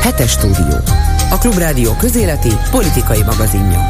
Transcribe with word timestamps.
Hetes 0.00 0.30
stúdió. 0.30 0.76
A 1.30 1.38
Klubrádió 1.38 1.96
közéleti 1.96 2.50
politikai 2.70 3.22
magazinja. 3.22 3.80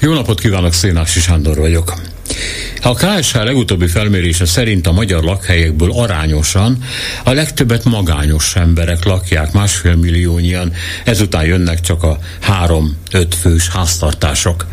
Jó 0.00 0.12
napot 0.12 0.40
kívánok, 0.40 0.72
Szénási 0.72 1.20
Sándor 1.20 1.56
vagyok. 1.56 1.94
A 2.82 2.94
KSH 2.94 3.34
legutóbbi 3.34 3.86
felmérése 3.86 4.44
szerint 4.44 4.86
a 4.86 4.92
magyar 4.92 5.22
lakhelyekből 5.22 5.92
arányosan 5.92 6.78
a 7.24 7.32
legtöbbet 7.32 7.84
magányos 7.84 8.56
emberek 8.56 9.04
lakják, 9.04 9.52
másfél 9.52 9.94
milliónyian, 9.94 10.72
ezután 11.04 11.44
jönnek 11.44 11.80
csak 11.80 12.02
a 12.02 12.18
három-öt 12.40 13.34
fős 13.34 13.68
háztartások. 13.68 14.66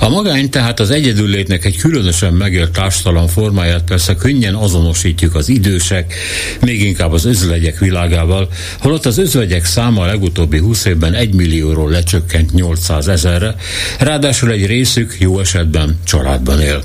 A 0.00 0.08
magány 0.08 0.50
tehát 0.50 0.80
az 0.80 0.90
egyedüllétnek 0.90 1.64
egy 1.64 1.76
különösen 1.76 2.32
megélt 2.32 2.70
társadalom 2.70 3.26
formáját 3.26 3.84
persze 3.84 4.14
könnyen 4.14 4.54
azonosítjuk 4.54 5.34
az 5.34 5.48
idősek, 5.48 6.14
még 6.60 6.82
inkább 6.82 7.12
az 7.12 7.24
özvegyek 7.24 7.78
világával, 7.78 8.48
holott 8.78 9.06
az 9.06 9.18
özvegyek 9.18 9.64
száma 9.64 10.02
a 10.02 10.06
legutóbbi 10.06 10.58
20 10.58 10.84
évben 10.84 11.14
1 11.14 11.34
millióról 11.34 11.90
lecsökkent 11.90 12.52
800 12.52 13.08
ezerre, 13.08 13.54
ráadásul 13.98 14.50
egy 14.50 14.66
részük 14.66 15.16
jó 15.18 15.40
esetben 15.40 15.98
családban 16.04 16.60
él. 16.60 16.82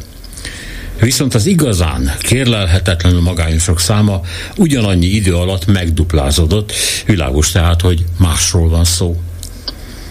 Viszont 0.99 1.33
az 1.33 1.45
igazán 1.45 2.11
kérlelhetetlenül 2.19 3.21
magányosok 3.21 3.79
száma 3.79 4.21
ugyanannyi 4.57 5.05
idő 5.05 5.35
alatt 5.35 5.65
megduplázódott, 5.65 6.73
világos 7.05 7.51
tehát, 7.51 7.81
hogy 7.81 8.05
másról 8.17 8.69
van 8.69 8.83
szó. 8.83 9.21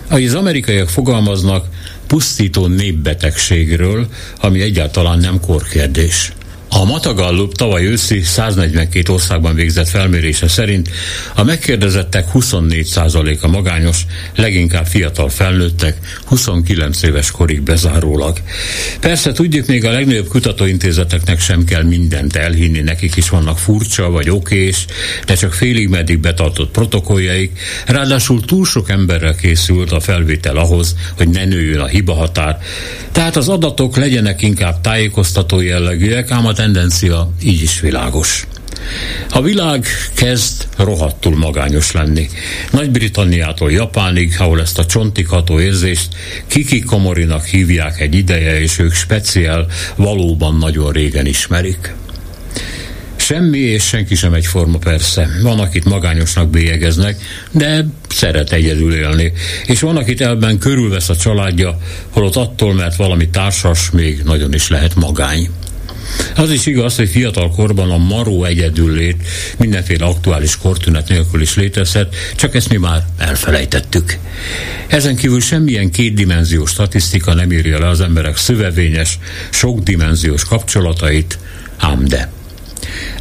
Ahogy 0.08 0.26
az 0.26 0.34
amerikaiak 0.34 0.88
fogalmaznak, 0.88 1.66
pusztító 2.06 2.66
népbetegségről, 2.66 4.08
ami 4.40 4.60
egyáltalán 4.60 5.18
nem 5.18 5.40
korkérdés. 5.40 6.32
A 6.80 6.84
Matagallup 6.84 7.54
tavaly 7.54 7.86
őszi 7.86 8.22
142 8.22 9.12
országban 9.12 9.54
végzett 9.54 9.88
felmérése 9.88 10.48
szerint 10.48 10.90
a 11.34 11.42
megkérdezettek 11.42 12.26
24%-a 12.34 13.48
magányos, 13.48 14.06
leginkább 14.36 14.86
fiatal 14.86 15.28
felnőttek, 15.28 15.96
29 16.24 17.02
éves 17.02 17.30
korig 17.30 17.62
bezárólag. 17.62 18.38
Persze 19.00 19.32
tudjuk, 19.32 19.66
még 19.66 19.84
a 19.84 19.90
legnagyobb 19.90 20.28
kutatóintézeteknek 20.28 21.40
sem 21.40 21.64
kell 21.64 21.82
mindent 21.82 22.36
elhinni, 22.36 22.80
nekik 22.80 23.16
is 23.16 23.28
vannak 23.28 23.58
furcsa 23.58 24.10
vagy 24.10 24.30
okés, 24.30 24.84
de 25.26 25.34
csak 25.34 25.52
félig 25.52 25.88
meddig 25.88 26.18
betartott 26.18 26.70
protokolljaik, 26.70 27.58
ráadásul 27.86 28.40
túl 28.40 28.64
sok 28.64 28.90
emberrel 28.90 29.34
készült 29.34 29.92
a 29.92 30.00
felvétel 30.00 30.56
ahhoz, 30.56 30.94
hogy 31.16 31.28
ne 31.28 31.44
nőjön 31.44 31.80
a 31.80 31.86
hibahatár. 31.86 32.58
Tehát 33.12 33.36
az 33.36 33.48
adatok 33.48 33.96
legyenek 33.96 34.42
inkább 34.42 34.80
tájékoztató 34.80 35.60
jellegűek, 35.60 36.30
ám 36.30 36.46
a 36.46 36.52
tendencia 36.64 37.32
így 37.42 37.62
is 37.62 37.80
világos. 37.80 38.46
A 39.30 39.42
világ 39.42 39.86
kezd 40.14 40.66
rohadtul 40.76 41.36
magányos 41.36 41.92
lenni. 41.92 42.28
Nagy-Britanniától 42.70 43.72
Japánig, 43.72 44.34
ahol 44.38 44.60
ezt 44.60 44.78
a 44.78 44.86
csontikható 44.86 45.60
érzést 45.60 46.08
Kiki 46.46 46.80
Komorinak 46.80 47.44
hívják 47.44 48.00
egy 48.00 48.14
ideje, 48.14 48.60
és 48.60 48.78
ők 48.78 48.92
speciál 48.92 49.66
valóban 49.96 50.56
nagyon 50.56 50.92
régen 50.92 51.26
ismerik. 51.26 51.94
Semmi 53.16 53.58
és 53.58 53.82
senki 53.82 54.14
sem 54.14 54.34
egyforma 54.34 54.78
persze. 54.78 55.28
Van, 55.42 55.58
akit 55.60 55.84
magányosnak 55.84 56.48
bélyegeznek, 56.48 57.16
de 57.50 57.86
szeret 58.08 58.52
egyedül 58.52 58.94
élni. 58.94 59.32
És 59.66 59.80
van, 59.80 59.96
akit 59.96 60.20
elben 60.20 60.58
körülvesz 60.58 61.08
a 61.08 61.16
családja, 61.16 61.78
holott 62.10 62.36
attól, 62.36 62.74
mert 62.74 62.96
valami 62.96 63.28
társas 63.28 63.90
még 63.90 64.22
nagyon 64.22 64.54
is 64.54 64.68
lehet 64.68 64.94
magány. 64.94 65.48
Az 66.36 66.50
is 66.50 66.66
igaz, 66.66 66.96
hogy 66.96 67.08
fiatal 67.08 67.50
korban 67.50 67.90
a 67.90 67.96
maró 67.96 68.44
egyedüllét 68.44 69.16
mindenféle 69.58 70.04
aktuális 70.04 70.56
kortünet 70.56 71.08
nélkül 71.08 71.40
is 71.40 71.54
létezhet, 71.54 72.14
csak 72.36 72.54
ezt 72.54 72.68
mi 72.68 72.76
már 72.76 73.04
elfelejtettük. 73.18 74.18
Ezen 74.86 75.16
kívül 75.16 75.40
semmilyen 75.40 75.90
kétdimenziós 75.90 76.70
statisztika 76.70 77.34
nem 77.34 77.52
írja 77.52 77.78
le 77.78 77.88
az 77.88 78.00
emberek 78.00 78.36
szövevényes, 78.36 79.18
sokdimenziós 79.50 80.44
kapcsolatait, 80.44 81.38
ám 81.76 82.04
de. 82.04 82.32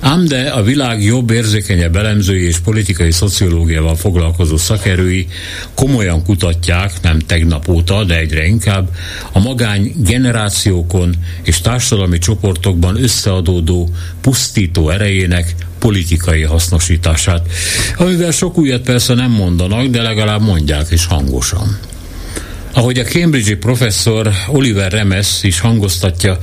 Ám 0.01 0.25
de 0.25 0.49
a 0.49 0.63
világ 0.63 1.03
jobb, 1.03 1.31
érzékenyebb 1.31 1.95
elemzői 1.95 2.45
és 2.45 2.57
politikai 2.57 3.11
szociológiával 3.11 3.95
foglalkozó 3.95 4.57
szakerői 4.57 5.27
komolyan 5.73 6.23
kutatják, 6.23 6.91
nem 7.01 7.19
tegnap 7.19 7.67
óta, 7.69 8.03
de 8.03 8.17
egyre 8.17 8.45
inkább, 8.45 8.89
a 9.31 9.39
magány 9.39 9.93
generációkon 9.97 11.15
és 11.43 11.61
társadalmi 11.61 12.17
csoportokban 12.17 13.03
összeadódó 13.03 13.89
pusztító 14.21 14.89
erejének 14.89 15.55
politikai 15.79 16.41
hasznosítását, 16.41 17.47
amivel 17.97 18.31
sok 18.31 18.57
újat 18.57 18.81
persze 18.81 19.13
nem 19.13 19.31
mondanak, 19.31 19.85
de 19.85 20.01
legalább 20.01 20.41
mondják 20.41 20.91
is 20.91 21.05
hangosan. 21.05 21.77
Ahogy 22.75 22.99
a 22.99 23.03
Cambridge-i 23.03 23.55
professzor 23.55 24.31
Oliver 24.47 24.91
Remes 24.91 25.43
is 25.43 25.59
hangoztatja, 25.59 26.37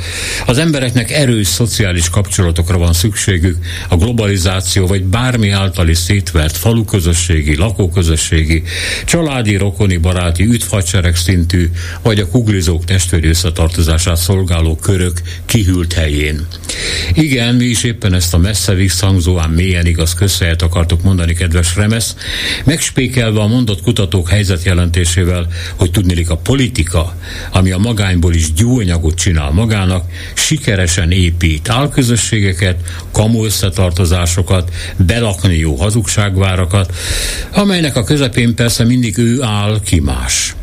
az 0.46 0.58
embereknek 0.58 1.10
erős 1.10 1.46
szociális 1.46 2.10
kapcsolatokra 2.10 2.78
van 2.78 2.92
szükségük, 2.92 3.56
a 3.88 3.96
globalizáció 3.96 4.86
vagy 4.86 5.04
bármi 5.04 5.48
által 5.48 5.88
is 5.88 5.98
szétvert 5.98 6.56
faluközösségi, 6.56 7.56
lakóközösségi, 7.56 8.62
családi, 9.04 9.56
rokoni, 9.56 9.96
baráti, 9.96 10.44
üdvhadsereg 10.44 11.16
szintű, 11.16 11.70
vagy 12.02 12.18
a 12.18 12.28
kuglizók 12.28 12.84
testvéri 12.84 13.28
összetartozását 13.28 14.16
szolgáló 14.16 14.76
körök 14.76 15.20
kihűlt 15.46 15.92
helyén. 15.92 16.46
Igen, 17.12 17.54
mi 17.54 17.64
is 17.64 17.84
éppen 17.84 18.14
ezt 18.14 18.34
a 18.34 18.38
messze 18.38 18.74
visszhangzó, 18.74 19.38
ám 19.38 19.52
mélyen 19.52 19.86
igaz 19.86 20.14
közhelyet 20.14 20.62
akartok 20.62 21.02
mondani, 21.02 21.34
kedves 21.34 21.76
Remes, 21.76 22.04
megspékelve 22.64 23.40
a 23.40 23.46
mondott 23.46 23.82
kutatók 23.82 24.28
helyzetjelentésével, 24.28 25.46
hogy 25.76 25.90
tudni 25.90 26.18
zajlik 26.20 26.30
a 26.30 26.36
politika, 26.36 27.14
ami 27.52 27.70
a 27.70 27.78
magányból 27.78 28.34
is 28.34 28.52
gyúanyagot 28.52 29.14
csinál 29.14 29.50
magának, 29.50 30.04
sikeresen 30.34 31.10
épít 31.10 31.68
álközösségeket, 31.68 32.80
kamu 33.12 33.44
összetartozásokat, 33.44 34.72
belakni 34.96 35.56
jó 35.56 35.74
hazugságvárakat, 35.74 36.94
amelynek 37.52 37.96
a 37.96 38.04
közepén 38.04 38.54
persze 38.54 38.84
mindig 38.84 39.18
ő 39.18 39.42
áll 39.42 39.80
ki 39.84 40.00
más. 40.00 40.54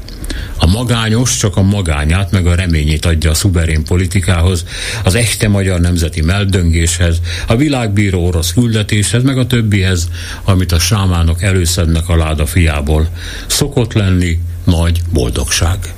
A 0.60 0.66
magányos 0.66 1.38
csak 1.38 1.58
a 1.58 1.62
magányát 1.62 2.32
meg 2.32 2.48
a 2.48 2.56
reményét 2.56 3.06
adja 3.06 3.30
a 3.30 3.34
szuverén 3.34 3.84
politikához, 3.84 4.66
az 5.04 5.16
echte 5.16 5.48
magyar 5.48 5.80
nemzeti 5.80 6.22
meldöngéshez, 6.22 7.22
a 7.48 7.56
világbíró 7.56 8.26
orosz 8.26 8.54
küldetéshez, 8.54 9.24
meg 9.24 9.38
a 9.38 9.48
többihez, 9.48 10.10
amit 10.44 10.72
a 10.72 10.80
sámánok 10.80 11.42
előszednek 11.42 12.10
a 12.10 12.16
láda 12.16 12.46
fiából. 12.46 13.10
Szokott 13.48 13.94
lenni 13.94 14.40
nagy 14.68 15.02
boldogság. 15.10 15.94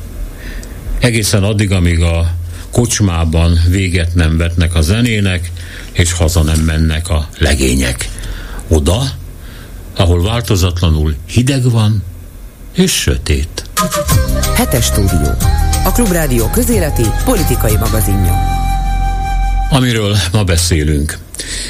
Egészen 1.00 1.44
addig, 1.44 1.72
amíg 1.72 2.02
a 2.02 2.32
kocsmában 2.72 3.60
véget 3.70 4.16
nem 4.16 4.38
vetnek 4.38 4.76
a 4.76 4.82
zenének, 4.82 5.52
és 5.92 6.12
haza 6.12 6.44
nem 6.44 6.60
mennek 6.60 7.10
a 7.10 7.30
legények. 7.38 8.10
Oda, 8.68 9.02
ahol 9.96 10.24
változatlanul 10.24 11.16
hideg 11.26 11.72
van, 11.72 12.04
és 12.74 12.92
sötét. 12.92 13.70
Hetes 14.56 14.86
stúdió. 14.86 15.32
A 15.84 15.92
Klubrádió 15.92 16.50
közéleti 16.50 17.06
politikai 17.26 17.78
magazinja. 17.78 18.59
Amiről 19.72 20.18
ma 20.32 20.44
beszélünk. 20.44 21.18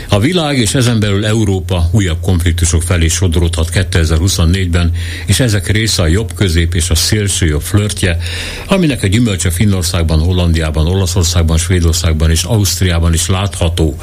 A 0.10 0.20
világ 0.20 0.58
és 0.58 0.74
ezen 0.74 1.00
belül 1.00 1.26
Európa 1.26 1.90
újabb 1.92 2.20
konfliktusok 2.22 2.82
felé 2.82 3.08
sodródhat 3.08 3.70
2024-ben, 3.74 4.92
és 5.26 5.40
ezek 5.40 5.68
része 5.68 6.02
a 6.02 6.08
jobb 6.08 6.34
közép 6.34 6.76
és 6.76 6.90
a 6.90 6.96
szélső 6.96 7.46
jobb 7.46 7.62
flörtje, 7.62 8.18
aminek 8.68 9.04
a 9.04 9.08
gyümölcse 9.08 9.50
Finnországban, 9.50 10.20
Hollandiában, 10.20 10.88
Olaszországban, 10.88 11.58
Svédországban 11.58 12.30
és 12.30 12.44
Ausztriában 12.44 13.14
is 13.14 13.28
látható. 13.28 13.96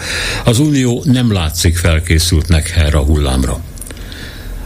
Az 0.45 0.59
Unió 0.59 1.03
nem 1.05 1.33
látszik 1.33 1.77
felkészültnek 1.77 2.75
erre 2.77 2.97
a 2.97 3.05
hullámra. 3.05 3.61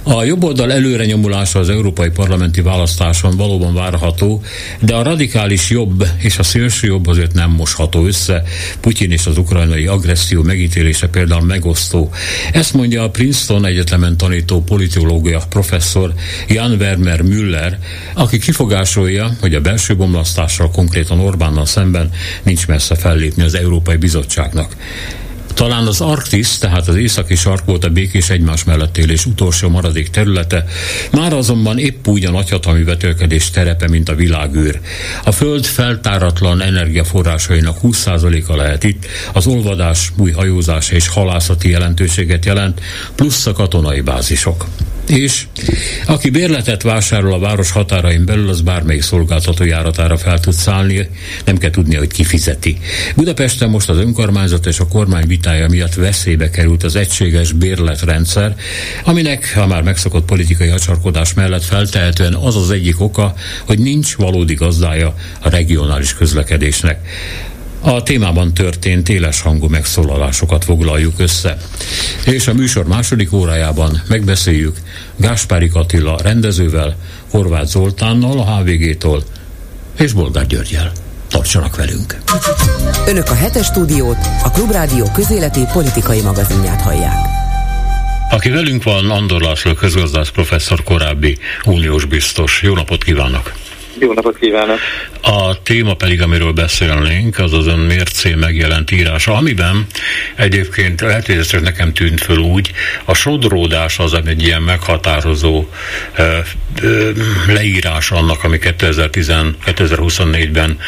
A 0.02 0.24
jobboldal 0.24 0.72
előre 0.72 1.04
nyomulása 1.04 1.58
az 1.58 1.68
európai 1.68 2.08
parlamenti 2.08 2.60
választáson 2.60 3.36
valóban 3.36 3.74
várható, 3.74 4.42
de 4.80 4.94
a 4.94 5.02
radikális 5.02 5.70
jobb 5.70 6.06
és 6.18 6.38
a 6.38 6.42
szélső 6.42 6.86
jobb 6.86 7.06
azért 7.06 7.34
nem 7.34 7.50
mosható 7.50 8.06
össze. 8.06 8.42
Putyin 8.80 9.10
és 9.10 9.26
az 9.26 9.38
ukrajnai 9.38 9.86
agresszió 9.86 10.42
megítélése 10.42 11.08
például 11.08 11.44
megosztó. 11.44 12.10
Ezt 12.52 12.74
mondja 12.74 13.02
a 13.02 13.10
Princeton 13.10 13.66
Egyetemen 13.66 14.16
tanító 14.16 14.62
politológia 14.62 15.42
professzor 15.48 16.12
Jan 16.48 16.72
Werner 16.72 17.22
Müller, 17.22 17.78
aki 18.14 18.38
kifogásolja, 18.38 19.36
hogy 19.40 19.54
a 19.54 19.60
belső 19.60 19.96
bomlasztással 19.96 20.70
konkrétan 20.70 21.20
Orbánnal 21.20 21.66
szemben 21.66 22.10
nincs 22.42 22.66
messze 22.66 22.94
fellépni 22.94 23.42
az 23.42 23.54
Európai 23.54 23.96
Bizottságnak. 23.96 24.76
Talán 25.54 25.86
az 25.86 26.00
Arktisz, 26.00 26.58
tehát 26.58 26.88
az 26.88 26.96
északi 26.96 27.34
sark 27.34 27.64
volt 27.64 27.84
a 27.84 27.88
békés 27.88 28.30
egymás 28.30 28.64
mellett 28.64 28.98
élés 28.98 29.26
utolsó 29.26 29.68
maradék 29.68 30.08
területe, 30.08 30.64
már 31.12 31.32
azonban 31.32 31.78
épp 31.78 32.06
úgy 32.06 32.24
a 32.24 32.30
nagyhatalmi 32.30 32.82
vetélkedés 32.82 33.50
terepe, 33.50 33.88
mint 33.88 34.08
a 34.08 34.14
világűr. 34.14 34.80
A 35.24 35.32
Föld 35.32 35.64
feltáratlan 35.64 36.62
energiaforrásainak 36.62 37.78
20%-a 37.82 38.56
lehet 38.56 38.84
itt, 38.84 39.06
az 39.32 39.46
olvadás, 39.46 40.12
új 40.16 40.30
hajózás 40.30 40.90
és 40.90 41.08
halászati 41.08 41.68
jelentőséget 41.68 42.44
jelent, 42.44 42.80
plusz 43.14 43.46
a 43.46 43.52
katonai 43.52 44.00
bázisok. 44.00 44.66
És 45.10 45.46
aki 46.06 46.30
bérletet 46.30 46.82
vásárol 46.82 47.32
a 47.32 47.38
város 47.38 47.70
határain 47.70 48.24
belül, 48.24 48.48
az 48.48 48.60
bármelyik 48.60 49.02
szolgáltató 49.02 49.64
járatára 49.64 50.16
fel 50.16 50.40
tud 50.40 50.52
szállni, 50.52 51.08
nem 51.44 51.56
kell 51.56 51.70
tudni, 51.70 51.94
hogy 51.94 52.12
ki 52.12 52.24
fizeti. 52.24 52.78
Budapesten 53.16 53.70
most 53.70 53.88
az 53.88 53.96
önkormányzat 53.96 54.66
és 54.66 54.78
a 54.78 54.86
kormány 54.86 55.26
vitája 55.26 55.68
miatt 55.68 55.94
veszélybe 55.94 56.50
került 56.50 56.82
az 56.82 56.96
egységes 56.96 57.52
bérletrendszer, 57.52 58.56
aminek 59.04 59.54
a 59.56 59.66
már 59.66 59.82
megszokott 59.82 60.24
politikai 60.24 60.68
hacsarkodás 60.68 61.34
mellett 61.34 61.64
feltehetően 61.64 62.34
az 62.34 62.56
az 62.56 62.70
egyik 62.70 63.00
oka, 63.00 63.34
hogy 63.66 63.78
nincs 63.78 64.16
valódi 64.16 64.54
gazdája 64.54 65.14
a 65.40 65.48
regionális 65.48 66.14
közlekedésnek. 66.14 66.98
A 67.80 68.02
témában 68.02 68.54
történt 68.54 69.08
éles 69.08 69.40
hangú 69.40 69.66
megszólalásokat 69.66 70.64
foglaljuk 70.64 71.14
össze. 71.16 71.56
És 72.24 72.46
a 72.46 72.54
műsor 72.54 72.86
második 72.86 73.32
órájában 73.32 74.02
megbeszéljük 74.08 74.76
Gáspári 75.16 75.70
Attila 75.72 76.18
rendezővel, 76.22 76.96
Horváth 77.30 77.66
Zoltánnal 77.66 78.38
a 78.38 78.56
HVG-tól 78.56 79.22
és 79.98 80.12
Bolgár 80.12 80.46
Györgyel. 80.46 80.92
Tartsanak 81.28 81.76
velünk! 81.76 82.16
Önök 83.06 83.30
a 83.30 83.34
hetes 83.34 83.66
stúdiót, 83.66 84.18
a 84.44 84.50
Klubrádió 84.50 85.10
közéleti 85.12 85.60
politikai 85.72 86.20
magazinját 86.20 86.80
hallják. 86.80 87.14
Aki 88.30 88.50
velünk 88.50 88.82
van, 88.82 89.10
Andor 89.10 89.40
László 89.40 89.72
közgazdász 89.72 90.28
professzor, 90.28 90.82
korábbi 90.82 91.38
uniós 91.64 92.04
biztos. 92.04 92.62
Jó 92.62 92.74
napot 92.74 93.04
kívánok! 93.04 93.52
Jó 94.00 94.12
napot 94.12 94.38
kívánok! 94.38 94.78
A 95.22 95.62
téma 95.62 95.94
pedig, 95.94 96.22
amiről 96.22 96.52
beszélnénk, 96.52 97.38
az 97.38 97.52
az 97.52 97.66
ön 97.66 97.78
mércé 97.78 98.34
megjelent 98.34 98.90
írása, 98.90 99.34
amiben 99.34 99.86
egyébként 100.34 101.00
lehet, 101.00 101.26
hogy 101.26 101.36
ez 101.36 101.50
nekem 101.62 101.92
tűnt 101.92 102.20
föl 102.20 102.38
úgy, 102.38 102.70
a 103.04 103.14
sodródás 103.14 103.98
az 103.98 104.14
egy 104.26 104.42
ilyen 104.42 104.62
meghatározó 104.62 105.68
ö, 106.16 106.38
ö, 106.82 107.10
leírás 107.46 108.10
annak, 108.10 108.44
ami 108.44 108.58
2010-2024-ben 108.62 110.78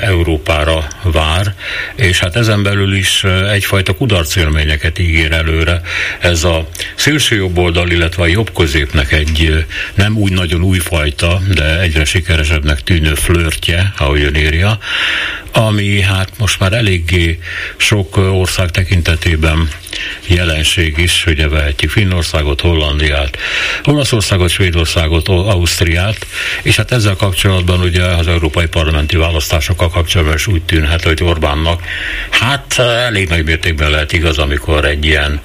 Európára 0.00 0.86
vár, 1.02 1.54
és 1.94 2.18
hát 2.18 2.36
ezen 2.36 2.62
belül 2.62 2.94
is 2.94 3.24
egyfajta 3.52 3.94
kudarcélményeket 3.94 4.98
ígér 4.98 5.32
előre. 5.32 5.80
Ez 6.20 6.44
a 6.44 6.68
szélső 6.94 7.36
jobb 7.36 7.58
oldal, 7.58 7.90
illetve 7.90 8.22
a 8.22 8.26
jobb 8.26 8.52
középnek 8.52 9.12
egy 9.12 9.64
nem 9.94 10.16
úgy 10.16 10.32
nagyon 10.32 10.62
újfajta, 10.62 11.40
de 11.54 11.80
egyre 11.80 12.04
sikeresebbnek 12.30 12.80
tűnő 12.80 13.14
flörtje, 13.14 13.92
ahogy 13.98 14.22
ön 14.22 14.34
írja, 14.34 14.78
ami 15.52 16.00
hát 16.00 16.30
most 16.38 16.60
már 16.60 16.72
eléggé 16.72 17.38
sok 17.76 18.16
ország 18.16 18.70
tekintetében 18.70 19.68
jelenség 20.26 20.98
is, 20.98 21.26
ugye 21.26 21.48
vehetjük 21.48 21.90
Finnországot, 21.90 22.60
Hollandiát, 22.60 23.38
Olaszországot, 23.84 24.48
Svédországot, 24.48 25.28
Ausztriát, 25.28 26.26
és 26.62 26.76
hát 26.76 26.92
ezzel 26.92 27.14
kapcsolatban 27.14 27.80
ugye 27.80 28.04
az 28.04 28.26
európai 28.26 28.66
parlamenti 28.66 29.16
választásokkal 29.16 29.88
kapcsolatban 29.88 30.36
is 30.36 30.46
úgy 30.46 30.62
tűnhet, 30.62 31.02
hogy 31.02 31.22
Orbánnak 31.22 31.82
hát 32.30 32.78
elég 32.78 33.28
nagy 33.28 33.44
mértékben 33.44 33.90
lehet 33.90 34.12
igaz, 34.12 34.38
amikor 34.38 34.84
egy 34.84 35.04
ilyen 35.04 35.40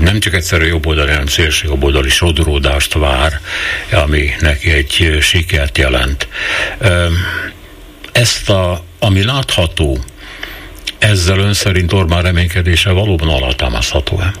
nem 0.00 0.20
csak 0.20 0.34
egyszerű 0.34 0.66
jobboldali, 0.66 1.10
hanem 1.10 1.26
szélső 1.26 1.68
jobboldali 1.68 2.08
sodródást 2.08 2.92
vár, 2.92 3.40
ami 3.92 4.30
neki 4.40 4.70
egy 4.70 5.18
sikert 5.20 5.78
jelent. 5.78 6.28
Ezt 8.12 8.50
a, 8.50 8.84
ami 8.98 9.24
látható, 9.24 9.98
ezzel 10.98 11.38
ön 11.38 11.52
szerint 11.52 11.92
Orbán 11.92 12.22
reménykedése 12.22 12.90
valóban 12.90 13.28
alátámasztható-e? 13.28 14.32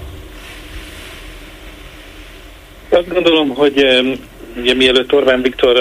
Azt 2.88 3.08
gondolom, 3.08 3.48
hogy 3.48 3.86
ugye, 4.56 4.74
mielőtt 4.74 5.12
Orbán 5.12 5.42
Viktor 5.42 5.76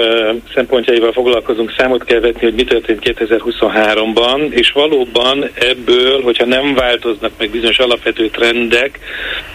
szempontjaival 0.53 1.11
foglalkozunk, 1.11 1.73
számot 1.77 2.03
kell 2.03 2.19
vetni, 2.19 2.43
hogy 2.43 2.53
mi 2.53 2.63
történt 2.63 2.99
2023-ban, 3.03 4.51
és 4.51 4.71
valóban 4.71 5.49
ebből, 5.53 6.21
hogyha 6.21 6.45
nem 6.45 6.73
változnak 6.73 7.31
meg 7.37 7.49
bizonyos 7.49 7.79
alapvető 7.79 8.29
trendek, 8.29 8.99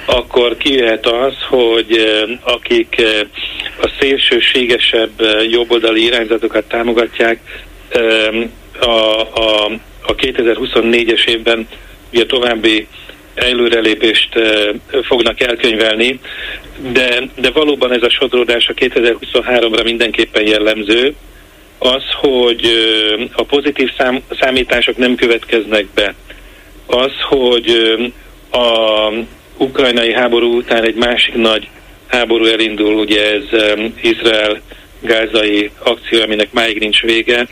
akkor 0.07 0.57
kijöhet 0.57 1.07
az, 1.07 1.35
hogy 1.49 2.07
akik 2.43 3.03
a 3.81 3.91
szélsőségesebb 4.01 5.23
jobboldali 5.51 6.05
irányzatokat 6.05 6.65
támogatják, 6.65 7.41
a, 8.81 9.21
a, 9.35 9.65
a 10.03 10.15
2024-es 10.15 11.29
évben 11.29 11.69
ugye 12.13 12.27
további 12.27 12.87
előrelépést 13.37 14.39
fognak 15.03 15.41
elkönyvelni, 15.41 16.21
de, 16.93 17.29
de 17.37 17.51
valóban 17.51 17.93
ez 17.93 18.03
a 18.03 18.11
sodródás 18.11 18.69
a 18.69 18.75
2023-ra 18.75 19.85
mindenképpen 19.85 20.47
jellemző, 20.47 21.15
az, 21.79 22.03
hogy 22.21 22.67
a 23.33 23.43
pozitív 23.43 23.91
szám, 23.99 24.23
számítások 24.41 24.97
nem 24.97 25.15
következnek 25.15 25.87
be, 25.95 26.15
az, 26.87 27.13
hogy 27.29 27.97
a 28.51 29.13
ukrajnai 29.57 30.13
háború 30.13 30.57
után 30.57 30.85
egy 30.85 30.95
másik 30.95 31.35
nagy 31.35 31.69
háború 32.07 32.45
elindul, 32.45 32.95
ugye 32.95 33.33
ez 33.33 33.45
Izrael 34.03 34.61
gázai 35.01 35.71
akció, 35.79 36.23
aminek 36.23 36.53
máig 36.53 36.79
nincs 36.79 37.03
vége, 37.03 37.47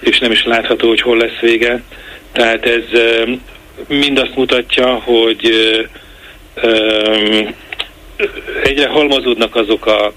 és 0.00 0.18
nem 0.18 0.30
is 0.30 0.44
látható, 0.44 0.88
hogy 0.88 1.00
hol 1.00 1.16
lesz 1.16 1.38
vége. 1.40 1.82
Tehát 2.32 2.66
ez 2.66 3.00
mind 3.88 4.18
azt 4.18 4.36
mutatja, 4.36 4.94
hogy 4.94 5.50
egyre 8.62 8.88
halmozódnak 8.88 9.56
azok 9.56 9.86
a 9.86 10.12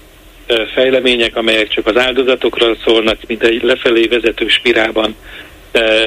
fejlemények, 0.74 1.36
amelyek 1.36 1.68
csak 1.68 1.86
az 1.86 1.96
áldozatokról 1.96 2.76
szólnak, 2.84 3.18
mint 3.26 3.42
egy 3.42 3.62
lefelé 3.62 4.06
vezető 4.06 4.48
spirálban 4.48 5.16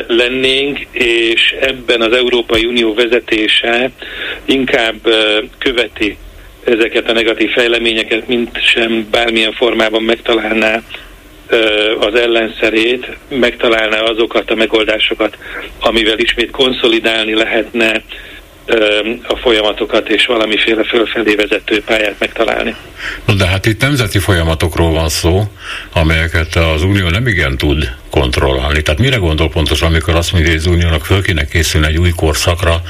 lennénk, 0.08 0.80
és 0.92 1.56
ebben 1.60 2.02
az 2.02 2.14
Európai 2.14 2.66
Unió 2.66 2.94
vezetése 2.94 3.92
inkább 4.46 4.96
követi 5.58 6.18
ezeket 6.64 7.10
a 7.10 7.14
negatív 7.14 7.52
fejleményeket, 7.52 8.28
mint 8.28 8.62
sem 8.62 9.08
bármilyen 9.12 9.54
formában 9.54 10.04
megtalálná 10.04 10.82
az 12.00 12.16
ellenszerét, 12.16 13.18
megtalálná 13.30 14.00
azokat 14.00 14.52
a 14.52 14.56
megoldásokat, 14.56 15.38
amivel 15.80 16.18
ismét 16.18 16.52
konszolidálni 16.52 17.34
lehetne 17.34 18.02
a 19.28 19.36
folyamatokat 19.36 20.10
és 20.10 20.26
valamiféle 20.26 20.84
fölfelé 20.84 21.36
vezető 21.36 21.82
pályát 21.82 22.16
megtalálni. 22.20 22.76
De 23.38 23.48
hát 23.48 23.66
itt 23.66 23.82
nemzeti 23.82 24.20
folyamatokról 24.20 24.92
van 24.92 25.10
szó, 25.10 25.44
amelyeket 25.94 26.56
az 26.56 26.84
Unió 26.84 27.10
nem 27.10 27.28
igen 27.28 27.58
tud 27.58 27.96
kontrollálni. 28.10 28.82
Tehát 28.82 29.00
mire 29.00 29.16
gondol 29.16 29.50
pontosan, 29.50 29.88
amikor 29.88 30.16
azt 30.16 30.32
mondja, 30.32 30.50
hogy 30.50 30.60
az 30.60 30.66
Uniónak 30.66 31.06
föl 31.06 31.22
kéne 31.22 31.46
készülni 31.46 31.88
egy 31.88 31.98
új 31.98 32.12
korszakra, 32.16 32.82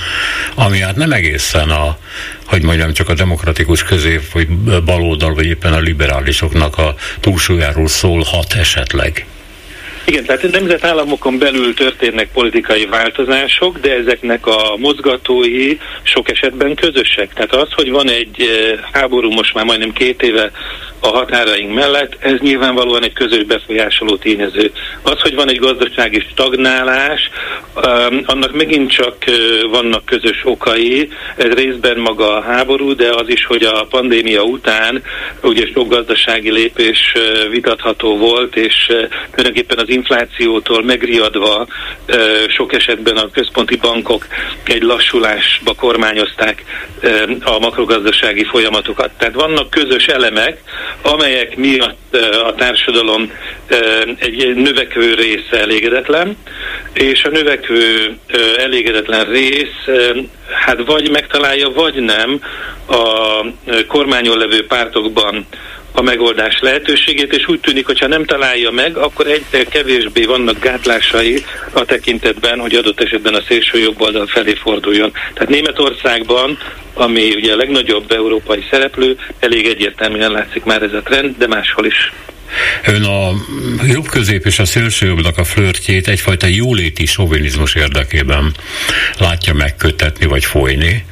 ami 0.56 0.80
hát 0.80 0.96
nem 0.96 1.12
egészen 1.12 1.70
a, 1.70 1.98
hogy 2.46 2.64
mondjam, 2.64 2.94
csak 2.94 3.10
a 3.10 3.14
demokratikus 3.14 3.84
közép, 3.84 4.32
vagy 4.32 4.48
baloldal, 4.86 5.34
vagy 5.34 5.46
éppen 5.46 5.74
a 5.74 5.80
liberálisoknak 5.80 6.78
a 6.78 6.96
túlsúlyáról 7.20 7.88
szólhat 7.88 8.54
esetleg? 8.54 9.26
Igen, 10.10 10.26
tehát 10.26 10.52
nemzetállamokon 10.52 11.38
belül 11.38 11.74
történnek 11.74 12.32
politikai 12.32 12.86
változások, 12.86 13.80
de 13.80 13.96
ezeknek 13.96 14.46
a 14.46 14.76
mozgatói 14.78 15.78
sok 16.04 16.30
esetben 16.30 16.76
közösek. 16.76 17.34
Tehát 17.34 17.56
az, 17.56 17.72
hogy 17.72 17.92
van 17.92 18.10
egy 18.10 18.36
eh, 18.40 18.80
háború 18.92 19.32
most 19.32 19.54
már 19.54 19.66
majdnem 19.66 19.94
két 19.94 20.22
éve 20.22 20.52
a 21.00 21.08
határaink 21.08 21.74
mellett, 21.74 22.16
ez 22.20 22.40
nyilvánvalóan 22.40 23.04
egy 23.04 23.14
közös 23.14 23.44
befolyásoló 23.44 24.16
tényező. 24.16 24.72
Az, 25.02 25.22
hogy 25.22 25.36
van 25.36 25.50
egy 25.50 25.60
gazdasági 25.60 26.24
stagnálás, 26.32 27.30
um, 27.76 28.22
annak 28.26 28.54
megint 28.54 28.92
csak 28.92 29.16
uh, 29.28 29.34
vannak 29.70 30.06
közös 30.06 30.42
okai, 30.44 31.10
ez 31.36 31.52
részben 31.52 31.98
maga 31.98 32.36
a 32.36 32.42
háború, 32.42 32.96
de 32.96 33.10
az 33.10 33.30
is, 33.30 33.46
hogy 33.46 33.64
a 33.64 33.86
pandémia 33.90 34.44
után 34.44 35.04
ugye 35.42 35.66
sok 35.74 35.90
gazdasági 35.90 36.52
lépés 36.52 37.14
uh, 37.16 37.50
vitatható 37.50 38.18
volt, 38.18 38.56
és 38.56 38.86
tulajdonképpen 39.30 39.78
az 39.78 39.90
inflációtól 39.98 40.84
megriadva 40.84 41.68
sok 42.48 42.74
esetben 42.74 43.18
a 43.18 43.30
központi 43.32 43.76
bankok 43.76 44.28
egy 44.64 44.82
lassulásba 44.82 45.74
kormányozták 45.74 46.64
a 47.44 47.60
makrogazdasági 47.60 48.44
folyamatokat. 48.44 49.12
Tehát 49.18 49.34
vannak 49.34 49.70
közös 49.70 50.06
elemek, 50.06 50.62
amelyek 51.02 51.56
miatt 51.56 52.16
a 52.46 52.54
társadalom 52.56 53.32
egy 54.20 54.56
növekvő 54.56 55.14
része 55.14 55.62
elégedetlen, 55.62 56.38
és 56.94 57.24
a 57.24 57.30
növekvő 57.30 58.18
elégedetlen 58.58 59.26
rész 59.26 59.96
hát 60.66 60.86
vagy 60.86 61.10
megtalálja, 61.12 61.70
vagy 61.70 61.96
nem 61.96 62.42
a 62.88 63.46
kormányon 63.88 64.38
levő 64.38 64.66
pártokban 64.68 65.46
a 65.98 66.02
megoldás 66.02 66.60
lehetőségét, 66.60 67.36
és 67.36 67.48
úgy 67.48 67.60
tűnik, 67.60 67.86
hogy 67.86 68.00
ha 68.00 68.08
nem 68.08 68.26
találja 68.26 68.72
meg, 68.72 68.98
akkor 68.98 69.28
egyre 69.28 69.64
kevésbé 69.64 70.26
vannak 70.26 70.60
gátlásai 70.60 71.44
a 71.74 71.86
tekintetben, 71.86 72.60
hogy 72.60 72.76
adott 72.76 73.02
esetben 73.02 73.34
a 73.34 73.42
szélső 73.48 73.78
jobb 73.80 74.02
oldal 74.02 74.28
felé 74.28 74.54
forduljon. 74.54 75.12
Tehát 75.34 75.50
Németországban, 75.50 76.58
ami 76.94 77.34
ugye 77.36 77.54
a 77.54 77.56
legnagyobb 77.56 78.12
európai 78.12 78.66
szereplő, 78.72 79.18
elég 79.40 79.66
egyértelműen 79.68 80.32
látszik 80.32 80.64
már 80.64 80.82
ez 80.82 80.94
a 80.94 81.02
trend, 81.02 81.38
de 81.38 81.48
máshol 81.48 81.86
is. 81.86 82.12
Ön 82.86 83.04
a 83.04 83.32
jobb 83.86 84.08
közép 84.08 84.46
és 84.46 84.60
a 84.60 84.66
szélső 84.66 85.08
jobbnak 85.08 85.38
a 85.38 85.44
flörtjét 85.44 86.08
egyfajta 86.08 86.48
jóléti 86.48 87.06
sovinizmus 87.06 87.76
érdekében 87.76 88.56
látja 89.18 89.54
megkötetni 89.54 90.26
vagy 90.26 90.46
folyni. 90.46 91.06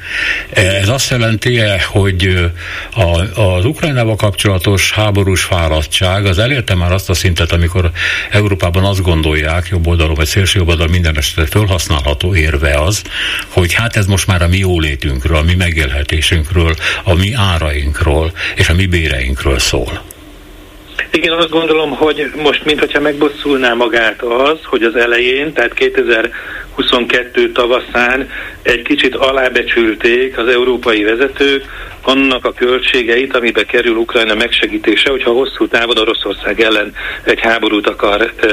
Ez 0.50 0.88
azt 0.88 1.10
jelenti 1.10 1.60
-e, 1.60 1.84
hogy 1.86 2.50
a, 2.90 3.40
az 3.40 3.64
Ukrajnával 3.64 4.16
kapcsolatos 4.16 4.92
háborús 4.92 5.42
fáradtság 5.42 6.26
az 6.26 6.38
elérte 6.38 6.74
már 6.74 6.92
azt 6.92 7.10
a 7.10 7.14
szintet, 7.14 7.52
amikor 7.52 7.90
Európában 8.30 8.84
azt 8.84 9.02
gondolják, 9.02 9.68
jobb 9.70 9.86
oldalon 9.86 10.14
vagy 10.14 10.26
szélső 10.26 10.58
jobb 10.58 10.68
oldalon 10.68 10.90
minden 10.92 11.16
esetre 11.16 11.46
felhasználható 11.46 12.34
érve 12.34 12.80
az, 12.80 13.02
hogy 13.48 13.72
hát 13.72 13.96
ez 13.96 14.06
most 14.06 14.26
már 14.26 14.42
a 14.42 14.48
mi 14.48 14.58
jólétünkről, 14.58 15.36
a 15.36 15.42
mi 15.42 15.54
megélhetésünkről, 15.54 16.74
a 17.02 17.14
mi 17.14 17.32
árainkról 17.32 18.32
és 18.54 18.68
a 18.68 18.74
mi 18.74 18.86
béreinkről 18.86 19.58
szól. 19.58 20.02
Igen, 21.16 21.32
azt 21.32 21.50
gondolom, 21.50 21.90
hogy 21.90 22.30
most 22.42 22.64
mintha 22.64 23.00
megbosszulná 23.00 23.74
magát 23.74 24.22
az, 24.22 24.58
hogy 24.64 24.82
az 24.82 24.96
elején, 24.96 25.52
tehát 25.52 25.74
2022 25.74 27.52
tavaszán 27.52 28.28
egy 28.62 28.82
kicsit 28.82 29.14
alábecsülték 29.14 30.38
az 30.38 30.48
európai 30.48 31.02
vezetők 31.02 31.64
annak 32.06 32.44
a 32.44 32.52
költségeit, 32.52 33.36
amibe 33.36 33.64
kerül 33.64 33.96
Ukrajna 33.96 34.34
megsegítése, 34.34 35.10
hogyha 35.10 35.32
hosszú 35.32 35.68
távon 35.68 35.98
Oroszország 35.98 36.60
ellen 36.60 36.92
egy 37.24 37.40
háborút 37.40 37.86
akar 37.86 38.32
ö, 38.40 38.50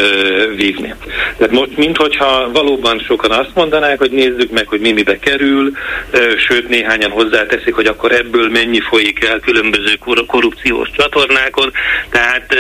vívni. 0.56 0.94
Tehát 1.38 1.54
most, 1.54 1.78
minthogyha 1.78 2.52
valóban 2.52 3.00
sokan 3.00 3.32
azt 3.32 3.56
mondanák, 3.56 3.98
hogy 3.98 4.12
nézzük 4.12 4.52
meg, 4.52 4.68
hogy 4.68 4.80
mi 4.80 4.92
mibe 4.92 5.20
kerül, 5.20 5.72
ö, 6.12 6.38
sőt 6.38 6.68
néhányan 6.68 7.12
hozzáteszik, 7.12 7.74
hogy 7.74 7.86
akkor 7.86 8.12
ebből 8.12 8.50
mennyi 8.50 8.80
folyik 8.80 9.24
el 9.24 9.40
különböző 9.40 9.96
kor- 10.00 10.26
korrupciós 10.26 10.90
csatornákon, 10.98 11.72
tehát 12.10 12.53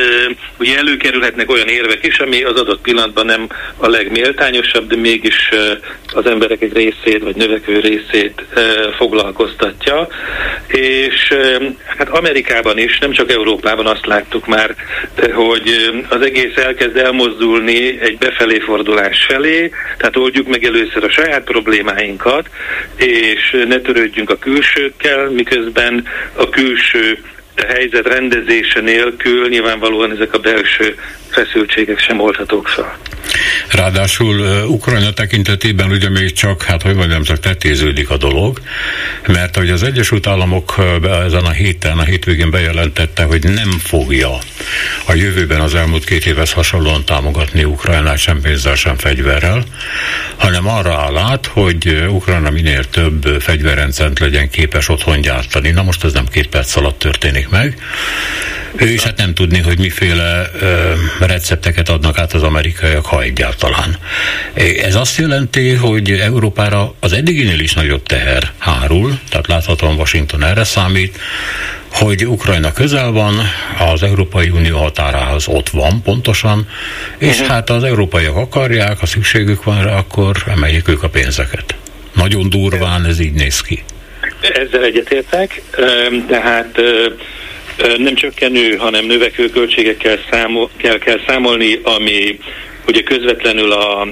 ugye 0.59 0.77
előkerülhetnek 0.77 1.49
olyan 1.49 1.67
érvek 1.67 2.05
is, 2.05 2.19
ami 2.19 2.43
az 2.43 2.59
adott 2.59 2.81
pillanatban 2.81 3.25
nem 3.25 3.47
a 3.77 3.87
legméltányosabb, 3.87 4.87
de 4.87 4.95
mégis 4.95 5.49
az 6.13 6.25
emberek 6.25 6.61
egy 6.61 6.73
részét, 6.73 7.23
vagy 7.23 7.35
növekvő 7.35 7.79
részét 7.79 8.43
foglalkoztatja. 8.97 10.07
És 10.67 11.33
hát 11.97 12.09
Amerikában 12.09 12.77
is, 12.77 12.97
nem 12.97 13.11
csak 13.11 13.31
Európában 13.31 13.87
azt 13.87 14.05
láttuk 14.05 14.47
már, 14.47 14.75
hogy 15.33 15.91
az 16.09 16.21
egész 16.21 16.55
elkezd 16.55 16.97
elmozdulni 16.97 17.99
egy 18.01 18.17
befelé 18.17 18.59
fordulás 18.59 19.25
felé, 19.27 19.71
tehát 19.97 20.17
oldjuk 20.17 20.47
meg 20.47 20.63
először 20.63 21.03
a 21.03 21.09
saját 21.09 21.43
problémáinkat, 21.43 22.49
és 22.95 23.63
ne 23.67 23.79
törődjünk 23.79 24.29
a 24.29 24.37
külsőkkel, 24.37 25.29
miközben 25.29 26.07
a 26.33 26.49
külső 26.49 27.17
helyzet 27.55 28.07
rendezése 28.07 28.79
nélkül 28.79 29.49
nyilvánvalóan 29.49 30.11
ezek 30.11 30.33
a 30.33 30.39
belső 30.39 30.95
feszültségek 31.29 31.99
sem 31.99 32.19
oldhatók 32.19 32.67
fel. 32.67 32.97
Ráadásul 33.71 34.39
Ukrajna 34.67 35.13
tekintetében 35.13 35.91
ugye 35.91 36.09
még 36.09 36.31
csak, 36.31 36.63
hát 36.63 36.81
hogy 36.81 36.95
mondjam, 36.95 37.23
csak 37.23 37.39
tetéződik 37.39 38.09
a 38.09 38.17
dolog, 38.17 38.59
mert 39.27 39.55
hogy 39.55 39.69
az 39.69 39.83
Egyesült 39.83 40.27
Államok 40.27 40.77
uh, 40.77 41.25
ezen 41.25 41.43
a 41.43 41.51
héten, 41.51 41.97
a 41.97 42.03
hétvégén 42.03 42.51
bejelentette, 42.51 43.23
hogy 43.23 43.43
nem 43.43 43.69
fogja 43.83 44.29
a 45.05 45.13
jövőben 45.13 45.61
az 45.61 45.75
elmúlt 45.75 46.03
két 46.03 46.25
évhez 46.25 46.51
hasonlóan 46.51 47.05
támogatni 47.05 47.63
Ukrajnát 47.63 48.17
sem 48.17 48.41
pénzzel, 48.41 48.75
sem 48.75 48.97
fegyverrel, 48.97 49.63
hanem 50.37 50.67
arra 50.67 50.93
áll 50.93 51.17
át, 51.17 51.45
hogy 51.45 52.05
Ukrajna 52.09 52.49
minél 52.49 52.83
több 52.83 53.25
fegyverrendszert 53.39 54.19
legyen 54.19 54.49
képes 54.49 54.89
otthon 54.89 55.21
gyártani. 55.21 55.71
Na 55.71 55.83
most 55.83 56.03
ez 56.03 56.13
nem 56.13 56.27
két 56.27 56.47
perc 56.47 56.75
alatt 56.75 56.99
történik 56.99 57.42
meg, 57.49 57.77
ő 58.75 58.89
is 58.89 59.03
hát 59.03 59.17
nem 59.17 59.33
tudni, 59.33 59.59
hogy 59.59 59.79
miféle 59.79 60.49
ö, 60.59 60.93
recepteket 61.19 61.89
adnak 61.89 62.17
át 62.17 62.33
az 62.33 62.43
amerikaiak, 62.43 63.05
ha 63.05 63.21
egyáltalán. 63.21 63.97
Ez 64.83 64.95
azt 64.95 65.17
jelenti, 65.17 65.73
hogy 65.73 66.11
Európára 66.11 66.93
az 66.99 67.13
eddiginél 67.13 67.59
is 67.59 67.73
nagyobb 67.73 68.03
teher 68.03 68.51
hárul, 68.57 69.19
tehát 69.29 69.47
láthatóan 69.47 69.95
Washington 69.95 70.43
erre 70.43 70.63
számít, 70.63 71.19
hogy 71.91 72.27
Ukrajna 72.27 72.71
közel 72.71 73.11
van, 73.11 73.39
az 73.77 74.03
Európai 74.03 74.49
Unió 74.49 74.77
határához 74.77 75.47
ott 75.47 75.69
van 75.69 76.01
pontosan, 76.01 76.67
és 77.17 77.33
uh-huh. 77.33 77.47
hát 77.47 77.69
az 77.69 77.83
európaiak 77.83 78.35
akarják, 78.35 78.99
ha 78.99 79.05
szükségük 79.05 79.63
van 79.63 79.83
rá, 79.83 79.95
akkor 79.95 80.43
emeljék 80.47 80.87
ők 80.87 81.03
a 81.03 81.09
pénzeket. 81.09 81.75
Nagyon 82.13 82.49
durván 82.49 83.05
ez 83.05 83.19
így 83.19 83.33
néz 83.33 83.61
ki. 83.61 83.83
Ezzel 84.43 84.83
egyetértek, 84.83 85.61
tehát 86.27 86.81
nem 87.97 88.15
csökkenő, 88.15 88.75
hanem 88.75 89.05
növekvő 89.05 89.49
költségekkel 89.49 90.19
számol, 90.31 90.69
kell, 90.77 90.97
kell 90.97 91.19
számolni, 91.27 91.79
ami 91.83 92.39
ugye 92.87 93.01
közvetlenül 93.01 93.71
a 93.71 94.07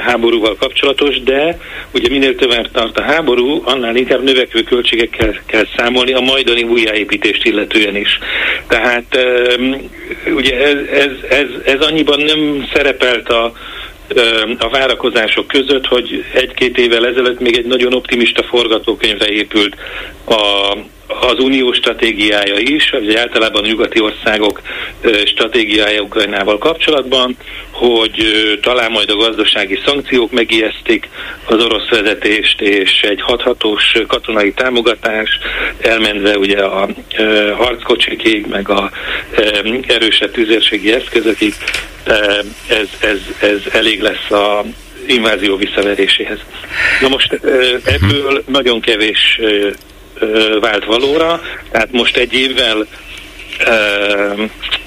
háborúval 0.00 0.56
kapcsolatos, 0.56 1.22
de 1.22 1.58
ugye 1.94 2.08
minél 2.08 2.34
több 2.34 2.70
tart 2.72 2.98
a 2.98 3.02
háború, 3.02 3.62
annál 3.64 3.96
inkább 3.96 4.22
növekvő 4.22 4.62
költségekkel 4.62 5.40
kell 5.46 5.66
számolni 5.76 6.12
a 6.12 6.20
majdani 6.20 6.62
újjáépítést 6.62 7.44
illetően 7.44 7.96
is. 7.96 8.18
Tehát 8.68 9.18
ugye 10.34 10.62
ez, 10.62 10.76
ez, 10.92 11.10
ez, 11.28 11.46
ez 11.64 11.80
annyiban 11.80 12.20
nem 12.20 12.68
szerepelt 12.74 13.28
a 13.28 13.52
a 14.58 14.68
várakozások 14.68 15.46
között, 15.46 15.86
hogy 15.86 16.24
egy-két 16.34 16.78
évvel 16.78 17.06
ezelőtt 17.06 17.40
még 17.40 17.56
egy 17.56 17.66
nagyon 17.66 17.94
optimista 17.94 18.42
forgatókönyvre 18.42 19.28
épült 19.30 19.76
a, 20.24 20.76
az 21.20 21.38
unió 21.38 21.72
stratégiája 21.72 22.58
is, 22.58 22.90
vagy 22.90 23.14
általában 23.14 23.64
a 23.64 23.66
nyugati 23.66 24.00
országok 24.00 24.60
stratégiája 25.24 26.00
Ukrajnával 26.00 26.58
kapcsolatban, 26.58 27.36
hogy 27.70 28.24
talán 28.62 28.90
majd 28.90 29.10
a 29.10 29.16
gazdasági 29.16 29.80
szankciók 29.84 30.30
megijesztik 30.32 31.08
az 31.44 31.64
orosz 31.64 31.88
vezetést, 31.88 32.60
és 32.60 33.00
egy 33.00 33.20
hathatós 33.20 33.94
katonai 34.06 34.52
támogatás, 34.52 35.38
elmenve 35.80 36.38
ugye 36.38 36.62
a 36.62 36.88
harckocsikig, 37.56 38.46
meg 38.46 38.68
a 38.68 38.90
erősebb 39.86 40.30
tüzérségi 40.30 40.92
eszközökig, 40.92 41.54
ez, 42.68 42.88
ez, 43.00 43.18
ez 43.40 43.60
elég 43.72 44.00
lesz 44.02 44.30
a 44.30 44.64
invázió 45.06 45.56
visszaveréséhez. 45.56 46.38
Na 47.00 47.08
most 47.08 47.32
ebből 47.84 48.42
nagyon 48.46 48.80
kevés 48.80 49.40
vált 50.60 50.84
valóra, 50.84 51.40
tehát 51.70 51.92
most 51.92 52.16
egy 52.16 52.32
évvel 52.32 52.86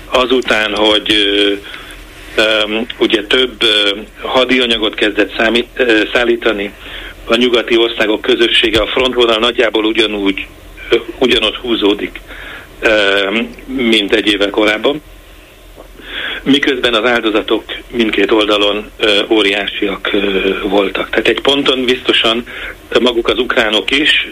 azután, 0.10 0.76
hogy 0.76 1.14
ugye 2.98 3.24
több 3.24 3.64
hadianyagot 4.22 4.96
kezdett 4.96 5.36
számít, 5.38 5.68
szállítani 6.14 6.74
a 7.26 7.36
nyugati 7.36 7.78
országok 7.78 8.22
közössége, 8.22 8.80
a 8.82 8.88
frontvonal 8.88 9.38
nagyjából 9.38 9.86
ugyanúgy, 9.86 10.48
ugyanott 11.20 11.56
húzódik, 11.56 12.22
mint 13.66 14.14
egy 14.14 14.28
évvel 14.28 14.50
korábban 14.50 15.02
miközben 16.44 16.94
az 16.94 17.10
áldozatok 17.10 17.64
mindkét 17.92 18.32
oldalon 18.32 18.92
óriásiak 19.30 20.10
voltak. 20.64 21.10
Tehát 21.10 21.28
egy 21.28 21.42
ponton 21.42 21.86
biztosan 21.86 22.46
maguk 23.02 23.28
az 23.28 23.38
ukránok 23.38 23.92
is, 23.92 24.28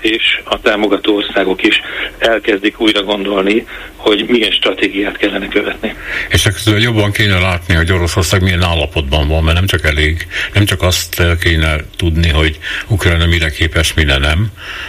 és 0.00 0.40
a 0.44 0.60
támogató 0.60 1.14
országok 1.14 1.62
is 1.62 1.80
elkezdik 2.18 2.80
újra 2.80 3.02
gondolni, 3.02 3.66
hogy 3.96 4.24
milyen 4.28 4.50
stratégiát 4.50 5.16
kellene 5.16 5.48
követni. 5.48 5.94
És 6.28 6.46
ekkor 6.46 6.78
jobban 6.78 7.12
kéne 7.12 7.38
látni, 7.38 7.74
hogy 7.74 7.92
Oroszország 7.92 8.42
milyen 8.42 8.62
állapotban 8.62 9.28
van, 9.28 9.42
mert 9.42 9.56
nem 9.56 9.66
csak 9.66 9.84
elég, 9.84 10.26
nem 10.54 10.64
csak 10.64 10.82
azt 10.82 11.22
kéne 11.42 11.76
tudni, 11.96 12.28
hogy 12.28 12.58
Ukrajna 12.88 13.26
mire 13.26 13.50
képes, 13.50 13.94
mire 13.94 14.18
nem, 14.18 14.46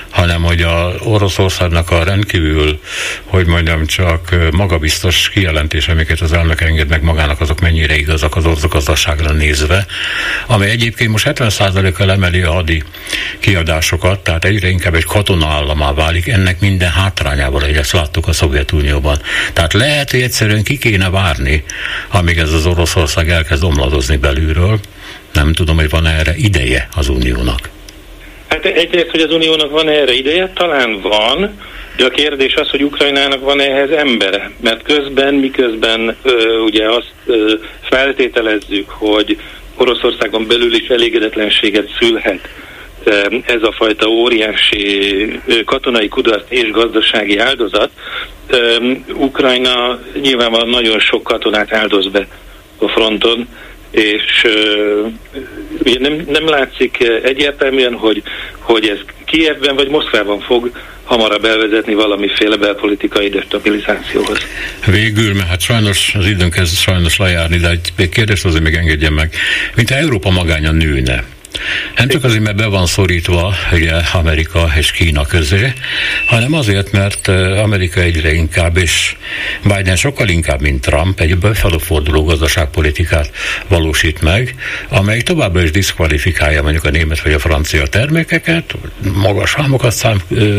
hanem 0.09 0.43
hogy 0.43 0.61
a 0.61 0.93
Oroszországnak 1.03 1.91
a 1.91 2.03
rendkívül, 2.03 2.79
hogy 3.25 3.45
mondjam, 3.45 3.85
csak 3.85 4.35
magabiztos 4.51 5.29
kijelentés, 5.29 5.87
amiket 5.87 6.19
az 6.19 6.33
elnök 6.33 6.60
enged 6.61 6.87
meg 6.87 7.03
magának, 7.03 7.41
azok 7.41 7.59
mennyire 7.59 7.95
igazak 7.95 8.35
az 8.35 8.45
orosz 8.45 8.67
gazdaságra 8.67 9.31
nézve, 9.31 9.85
amely 10.47 10.69
egyébként 10.69 11.11
most 11.11 11.27
70%-kal 11.29 12.11
emeli 12.11 12.41
a 12.41 12.51
hadi 12.51 12.83
kiadásokat, 13.39 14.19
tehát 14.19 14.45
egyre 14.45 14.67
inkább 14.67 14.95
egy 14.95 15.05
katona 15.05 15.47
államá 15.47 15.93
válik, 15.93 16.27
ennek 16.27 16.59
minden 16.59 16.91
hátrányával, 16.91 17.61
hogy 17.61 17.75
ezt 17.75 17.91
láttuk 17.91 18.27
a 18.27 18.33
Szovjetunióban. 18.33 19.21
Tehát 19.53 19.73
lehet, 19.73 20.11
hogy 20.11 20.21
egyszerűen 20.21 20.63
ki 20.63 20.77
kéne 20.77 21.09
várni, 21.09 21.63
amíg 22.11 22.37
ez 22.37 22.53
az 22.53 22.65
Oroszország 22.65 23.29
elkezd 23.29 23.63
omladozni 23.63 24.17
belülről. 24.17 24.79
Nem 25.33 25.53
tudom, 25.53 25.75
hogy 25.75 25.89
van 25.89 26.07
erre 26.07 26.35
ideje 26.35 26.87
az 26.95 27.09
Uniónak. 27.09 27.69
Hát 28.47 28.65
egyrészt, 28.65 29.09
hogy 29.09 29.21
az 29.21 29.31
Uniónak 29.31 29.71
van 29.71 29.89
erre 29.89 30.13
ideje, 30.13 30.51
talán 30.55 31.01
van, 31.01 31.59
de 32.01 32.07
a 32.07 32.09
kérdés 32.09 32.55
az, 32.55 32.69
hogy 32.69 32.83
Ukrajnának 32.83 33.43
van 33.43 33.61
ehhez 33.61 33.89
embere, 33.89 34.51
mert 34.61 34.83
közben, 34.83 35.33
miközben 35.33 36.15
ö, 36.23 36.57
ugye 36.57 36.89
azt 36.89 37.13
ö, 37.25 37.53
feltételezzük, 37.81 38.89
hogy 38.89 39.37
Oroszországon 39.75 40.47
belül 40.47 40.73
is 40.73 40.87
elégedetlenséget 40.87 41.89
szülhet 41.99 42.49
ez 43.45 43.63
a 43.63 43.71
fajta 43.71 44.07
óriási 44.07 45.39
katonai 45.65 46.07
kudarc 46.07 46.45
és 46.49 46.71
gazdasági 46.71 47.37
áldozat, 47.37 47.89
Ukrajna 49.13 49.99
nyilvánvalóan 50.21 50.69
nagyon 50.69 50.99
sok 50.99 51.23
katonát 51.23 51.73
áldoz 51.73 52.07
be 52.11 52.27
a 52.77 52.87
fronton, 52.87 53.47
és 53.91 54.47
ugye 55.83 55.99
nem, 55.99 56.25
nem 56.27 56.47
látszik 56.47 56.97
egyértelműen, 57.23 57.93
hogy, 57.93 58.23
hogy 58.59 58.87
ez 58.87 58.97
Kievben 59.25 59.75
vagy 59.75 59.89
Moszkvában 59.89 60.39
fog 60.39 60.71
hamarabb 61.03 61.45
elvezetni 61.45 61.93
valamiféle 61.93 62.55
belpolitikai 62.55 63.29
destabilizációhoz. 63.29 64.37
Végül, 64.85 65.33
mert 65.33 65.47
hát 65.47 65.61
sajnos 65.61 66.15
az 66.15 66.25
időnk 66.25 66.53
kezd 66.53 66.75
sajnos 66.75 67.17
lejárni, 67.17 67.57
de 67.57 67.69
egy 67.69 68.09
kérdést 68.09 68.45
azért 68.45 68.63
még 68.63 68.73
engedjen 68.73 69.13
meg. 69.13 69.33
Mint 69.75 69.91
Európa 69.91 70.29
magánya 70.29 70.71
nőne, 70.71 71.23
nem 71.95 72.07
csak 72.07 72.23
azért, 72.23 72.43
mert 72.43 72.55
be 72.55 72.65
van 72.65 72.85
szorítva 72.85 73.53
ugye, 73.71 73.93
Amerika 74.13 74.71
és 74.75 74.91
Kína 74.91 75.25
közé, 75.25 75.73
hanem 76.25 76.53
azért, 76.53 76.91
mert 76.91 77.27
Amerika 77.57 78.01
egyre 78.01 78.33
inkább, 78.33 78.77
és 78.77 79.15
Biden 79.63 79.95
sokkal 79.95 80.27
inkább, 80.27 80.61
mint 80.61 80.81
Trump, 80.81 81.19
egy 81.19 81.37
befelforduló 81.37 82.23
gazdaságpolitikát 82.23 83.31
valósít 83.67 84.21
meg, 84.21 84.55
amely 84.89 85.21
továbbra 85.21 85.63
is 85.63 85.71
diszkvalifikálja 85.71 86.61
mondjuk 86.61 86.83
a 86.83 86.89
német 86.89 87.21
vagy 87.21 87.33
a 87.33 87.39
francia 87.39 87.87
termékeket, 87.87 88.75
magas 89.13 89.53
hámokat 89.53 89.93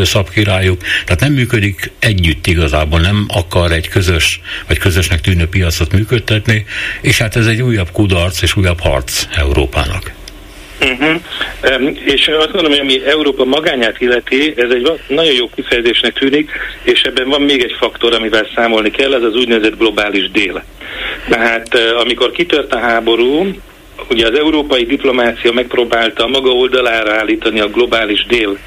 szab 0.03 0.31
királyuk, 0.31 0.83
tehát 1.05 1.21
nem 1.21 1.33
működik 1.33 1.91
együtt 1.99 2.47
igazából, 2.47 3.01
nem 3.01 3.25
akar 3.29 3.73
egy 3.73 3.89
közös, 3.89 4.41
vagy 4.67 4.79
közösnek 4.79 5.21
tűnő 5.21 5.47
piacot 5.47 5.93
működtetni, 5.93 6.65
és 7.01 7.19
hát 7.19 7.37
ez 7.37 7.47
egy 7.47 7.63
újabb 7.63 7.91
kudarc 7.91 8.43
és 8.43 8.57
újabb 8.57 8.81
harc 8.81 9.27
Európának. 9.37 10.21
Uh-huh. 10.83 11.21
Um, 11.81 11.97
és 12.05 12.27
azt 12.29 12.53
gondolom, 12.53 12.71
hogy 12.71 12.81
ami 12.81 13.07
Európa 13.07 13.45
magányát 13.45 14.01
illeti, 14.01 14.55
ez 14.57 14.71
egy 14.71 15.01
nagyon 15.09 15.35
jó 15.35 15.49
kifejezésnek 15.55 16.13
tűnik, 16.13 16.51
és 16.83 17.03
ebben 17.03 17.29
van 17.29 17.43
még 17.43 17.63
egy 17.63 17.77
faktor, 17.79 18.15
amivel 18.15 18.49
számolni 18.55 18.91
kell, 18.91 19.15
ez 19.15 19.23
az 19.23 19.37
úgynevezett 19.37 19.79
globális 19.79 20.31
dél. 20.31 20.65
Tehát 21.29 21.75
amikor 21.75 22.31
kitört 22.31 22.73
a 22.73 22.79
háború, 22.79 23.47
ugye 24.11 24.27
az 24.27 24.39
európai 24.39 24.85
diplomácia 24.85 25.53
megpróbálta 25.53 26.27
maga 26.27 26.51
oldalára 26.51 27.13
állítani 27.13 27.61
a 27.61 27.69
globális 27.69 28.27
dél 28.27 28.59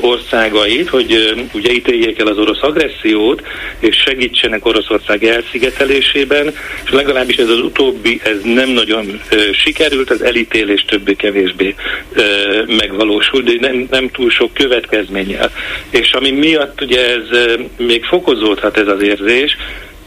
országait, 0.00 0.88
hogy 0.88 1.34
ugye 1.52 1.72
ítéljék 1.72 2.18
el 2.18 2.26
az 2.26 2.38
orosz 2.38 2.62
agressziót, 2.62 3.42
és 3.78 3.96
segítsenek 3.96 4.66
Oroszország 4.66 5.24
elszigetelésében, 5.24 6.54
és 6.84 6.90
legalábbis 6.90 7.36
ez 7.36 7.48
az 7.48 7.60
utóbbi, 7.60 8.20
ez 8.24 8.40
nem 8.42 8.68
nagyon 8.68 9.20
sikerült, 9.52 10.10
az 10.10 10.22
elítélés 10.22 10.84
többé-kevésbé 10.84 11.74
megvalósult, 12.66 13.44
de 13.44 13.68
nem, 13.68 13.86
nem 13.90 14.10
túl 14.10 14.30
sok 14.30 14.54
következménnyel. 14.54 15.50
És 15.90 16.12
ami 16.12 16.30
miatt 16.30 16.80
ugye 16.80 17.10
ez 17.10 17.38
még 17.76 18.04
fokozódhat 18.04 18.76
ez 18.76 18.88
az 18.88 19.02
érzés, 19.02 19.56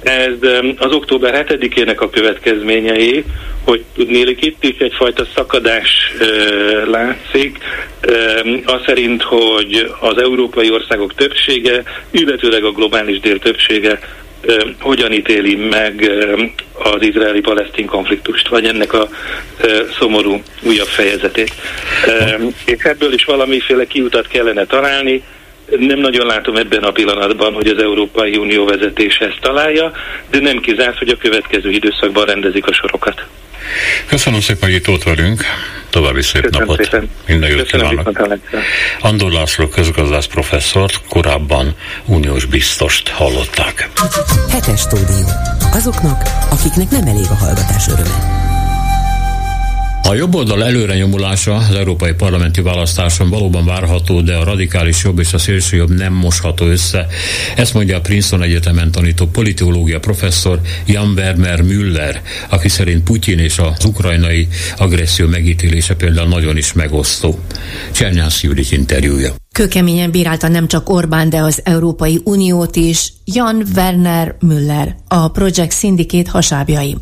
ez 0.03 0.49
az 0.77 0.93
október 0.93 1.45
7-ének 1.49 1.97
a 1.97 2.09
következményei, 2.09 3.23
hogy 3.63 3.83
tudnélik 3.95 4.45
itt 4.45 4.63
is 4.63 4.77
egyfajta 4.77 5.25
szakadás 5.35 6.13
e, 6.19 6.25
látszik, 6.85 7.57
e, 8.01 8.11
az 8.65 8.81
szerint, 8.85 9.21
hogy 9.21 9.91
az 9.99 10.21
európai 10.21 10.71
országok 10.71 11.13
többsége, 11.13 11.83
illetőleg 12.11 12.63
a 12.63 12.71
globális 12.71 13.19
dél 13.19 13.39
többsége 13.39 13.99
e, 14.47 14.53
hogyan 14.79 15.11
ítéli 15.11 15.55
meg 15.55 16.11
az 16.73 17.01
izraeli-palesztin 17.01 17.85
konfliktust, 17.85 18.47
vagy 18.47 18.65
ennek 18.65 18.93
a 18.93 19.09
e, 19.61 19.67
szomorú 19.99 20.41
újabb 20.61 20.87
fejezetét. 20.87 21.53
E, 22.05 22.39
és 22.65 22.83
ebből 22.83 23.13
is 23.13 23.23
valamiféle 23.23 23.85
kiutat 23.85 24.27
kellene 24.27 24.65
találni, 24.65 25.23
nem 25.75 25.99
nagyon 25.99 26.25
látom 26.25 26.55
ebben 26.55 26.83
a 26.83 26.91
pillanatban, 26.91 27.53
hogy 27.53 27.67
az 27.67 27.81
Európai 27.81 28.37
Unió 28.37 28.65
vezetése 28.65 29.25
ezt 29.25 29.39
találja, 29.41 29.91
de 30.29 30.39
nem 30.39 30.59
kizárt, 30.59 30.97
hogy 30.97 31.09
a 31.09 31.17
következő 31.17 31.69
időszakban 31.69 32.25
rendezik 32.25 32.67
a 32.67 32.73
sorokat. 32.73 33.25
Köszönöm 34.07 34.39
szépen, 34.39 34.69
hogy 34.69 34.77
itt 34.77 34.87
ott 34.87 35.03
velünk. 35.03 35.41
További 35.89 36.21
szép 36.21 36.41
Köszönöm 36.41 36.67
napot. 36.67 36.83
Szépen. 36.83 37.09
Minden 37.27 37.49
jót 37.49 37.71
kívánok. 37.71 38.39
Andor 38.99 39.31
László 39.31 39.67
közgazdász 39.67 40.25
professzort, 40.25 41.01
korábban 41.09 41.75
uniós 42.05 42.45
biztost 42.45 43.07
hallották. 43.07 43.89
Hetes 44.49 44.79
stúdió. 44.79 45.27
Azoknak, 45.73 46.21
akiknek 46.49 46.89
nem 46.89 47.07
elég 47.07 47.25
a 47.29 47.35
hallgatás 47.35 47.87
öröme. 47.87 48.46
A 50.07 50.13
jobboldal 50.13 50.63
előre 50.63 50.95
nyomulása 50.95 51.55
az 51.55 51.75
európai 51.75 52.13
parlamenti 52.13 52.61
választáson 52.61 53.29
valóban 53.29 53.65
várható, 53.65 54.21
de 54.21 54.35
a 54.35 54.43
radikális 54.43 55.03
jobb 55.03 55.19
és 55.19 55.33
a 55.33 55.37
szélső 55.37 55.77
jobb 55.77 55.89
nem 55.89 56.13
mosható 56.13 56.65
össze. 56.65 57.07
Ezt 57.55 57.73
mondja 57.73 57.97
a 57.97 58.01
Princeton 58.01 58.41
Egyetemen 58.41 58.91
tanító 58.91 59.25
politológia 59.25 59.99
professzor 59.99 60.59
Jan 60.85 61.13
Werner 61.15 61.61
Müller, 61.61 62.21
aki 62.49 62.69
szerint 62.69 63.03
Putyin 63.03 63.39
és 63.39 63.57
az 63.57 63.85
ukrajnai 63.85 64.47
agresszió 64.77 65.27
megítélése 65.27 65.95
például 65.95 66.27
nagyon 66.27 66.57
is 66.57 66.73
megosztó. 66.73 67.39
Csernyász 67.91 68.41
Judit 68.41 68.71
interjúja. 68.71 69.46
Kőkeményen 69.57 70.11
bírálta 70.11 70.47
nem 70.47 70.67
csak 70.67 70.89
Orbán, 70.89 71.29
de 71.29 71.41
az 71.41 71.61
Európai 71.63 72.21
Uniót 72.23 72.75
is 72.75 73.13
Jan 73.25 73.63
Werner 73.75 74.35
Müller, 74.39 74.95
a 75.07 75.27
Project 75.27 75.73
Syndicate 75.73 76.31
hasábjai. 76.31 76.97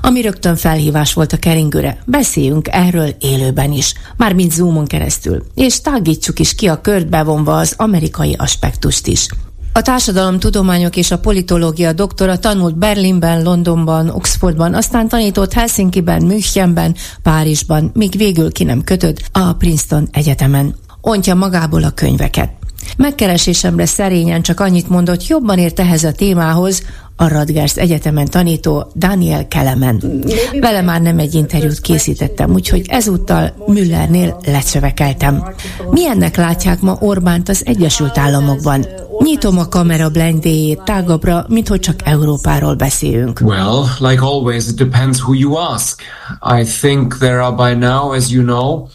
Ami 0.00 0.20
rögtön 0.20 0.56
felhívás 0.56 1.12
volt 1.12 1.32
a 1.32 1.36
keringőre, 1.36 1.98
beszéljünk 2.06 2.68
erről 2.70 3.08
élőben 3.20 3.72
is, 3.72 3.94
mármint 4.16 4.52
Zoomon 4.52 4.84
keresztül, 4.84 5.44
és 5.54 5.80
tágítsuk 5.80 6.38
is 6.38 6.54
ki 6.54 6.66
a 6.66 6.80
kört 6.80 7.08
bevonva 7.08 7.56
az 7.56 7.74
amerikai 7.76 8.34
aspektust 8.38 9.06
is. 9.06 9.28
A 9.72 9.82
társadalomtudományok 9.82 10.96
és 10.96 11.10
a 11.10 11.18
politológia 11.18 11.92
doktora 11.92 12.38
tanult 12.38 12.78
Berlinben, 12.78 13.42
Londonban, 13.42 14.08
Oxfordban, 14.08 14.74
aztán 14.74 15.08
tanított 15.08 15.52
Helsinkiben, 15.52 16.22
Münchenben, 16.22 16.94
Párizsban, 17.22 17.90
míg 17.94 18.16
végül 18.16 18.52
ki 18.52 18.64
nem 18.64 18.82
kötött 18.82 19.22
a 19.32 19.52
Princeton 19.52 20.08
Egyetemen 20.12 20.74
ontja 21.04 21.34
magából 21.34 21.82
a 21.82 21.90
könyveket. 21.90 22.50
Megkeresésemre 22.96 23.86
szerényen 23.86 24.42
csak 24.42 24.60
annyit 24.60 24.88
mondott, 24.88 25.26
jobban 25.26 25.58
ért 25.58 25.80
ehhez 25.80 26.04
a 26.04 26.12
témához 26.12 26.82
a 27.16 27.28
Radgers 27.28 27.76
Egyetemen 27.76 28.26
tanító 28.26 28.92
Daniel 28.96 29.48
Kelemen. 29.48 30.24
Vele 30.60 30.82
már 30.82 31.00
nem 31.00 31.18
egy 31.18 31.34
interjút 31.34 31.80
készítettem, 31.80 32.52
úgyhogy 32.52 32.84
ezúttal 32.88 33.52
Müllernél 33.66 34.36
lecövekeltem. 34.46 35.44
Milyennek 35.90 36.36
látják 36.36 36.80
ma 36.80 36.96
Orbánt 37.00 37.48
az 37.48 37.62
Egyesült 37.66 38.18
Államokban? 38.18 38.86
Nyitom 39.18 39.58
a 39.58 39.68
kamera 39.68 40.08
blendéjét 40.08 40.82
tágabbra, 40.84 41.44
mint 41.48 41.68
hogy 41.68 41.80
csak 41.80 42.00
Európáról 42.04 42.74
beszélünk. 42.74 43.40
Well, 43.44 43.82
like 43.98 44.22
always, 44.22 44.66
it 44.68 44.74
depends 44.74 45.20
who 45.20 45.34
you 45.34 45.54
ask. 45.56 46.02
I 46.58 46.64
think 46.80 47.18
there 47.18 47.42
are 47.42 47.72
by 47.72 47.86
now, 47.86 48.12
as 48.12 48.30
you 48.30 48.42
know, 48.42 48.88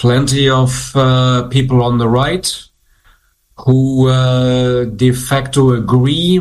plenty 0.00 0.48
of 0.48 0.94
uh, 0.94 1.48
people 1.48 1.82
on 1.82 1.98
the 1.98 2.06
right 2.06 2.70
who 3.54 4.08
uh, 4.08 4.84
de 4.84 5.12
facto 5.12 5.72
agree 5.72 6.40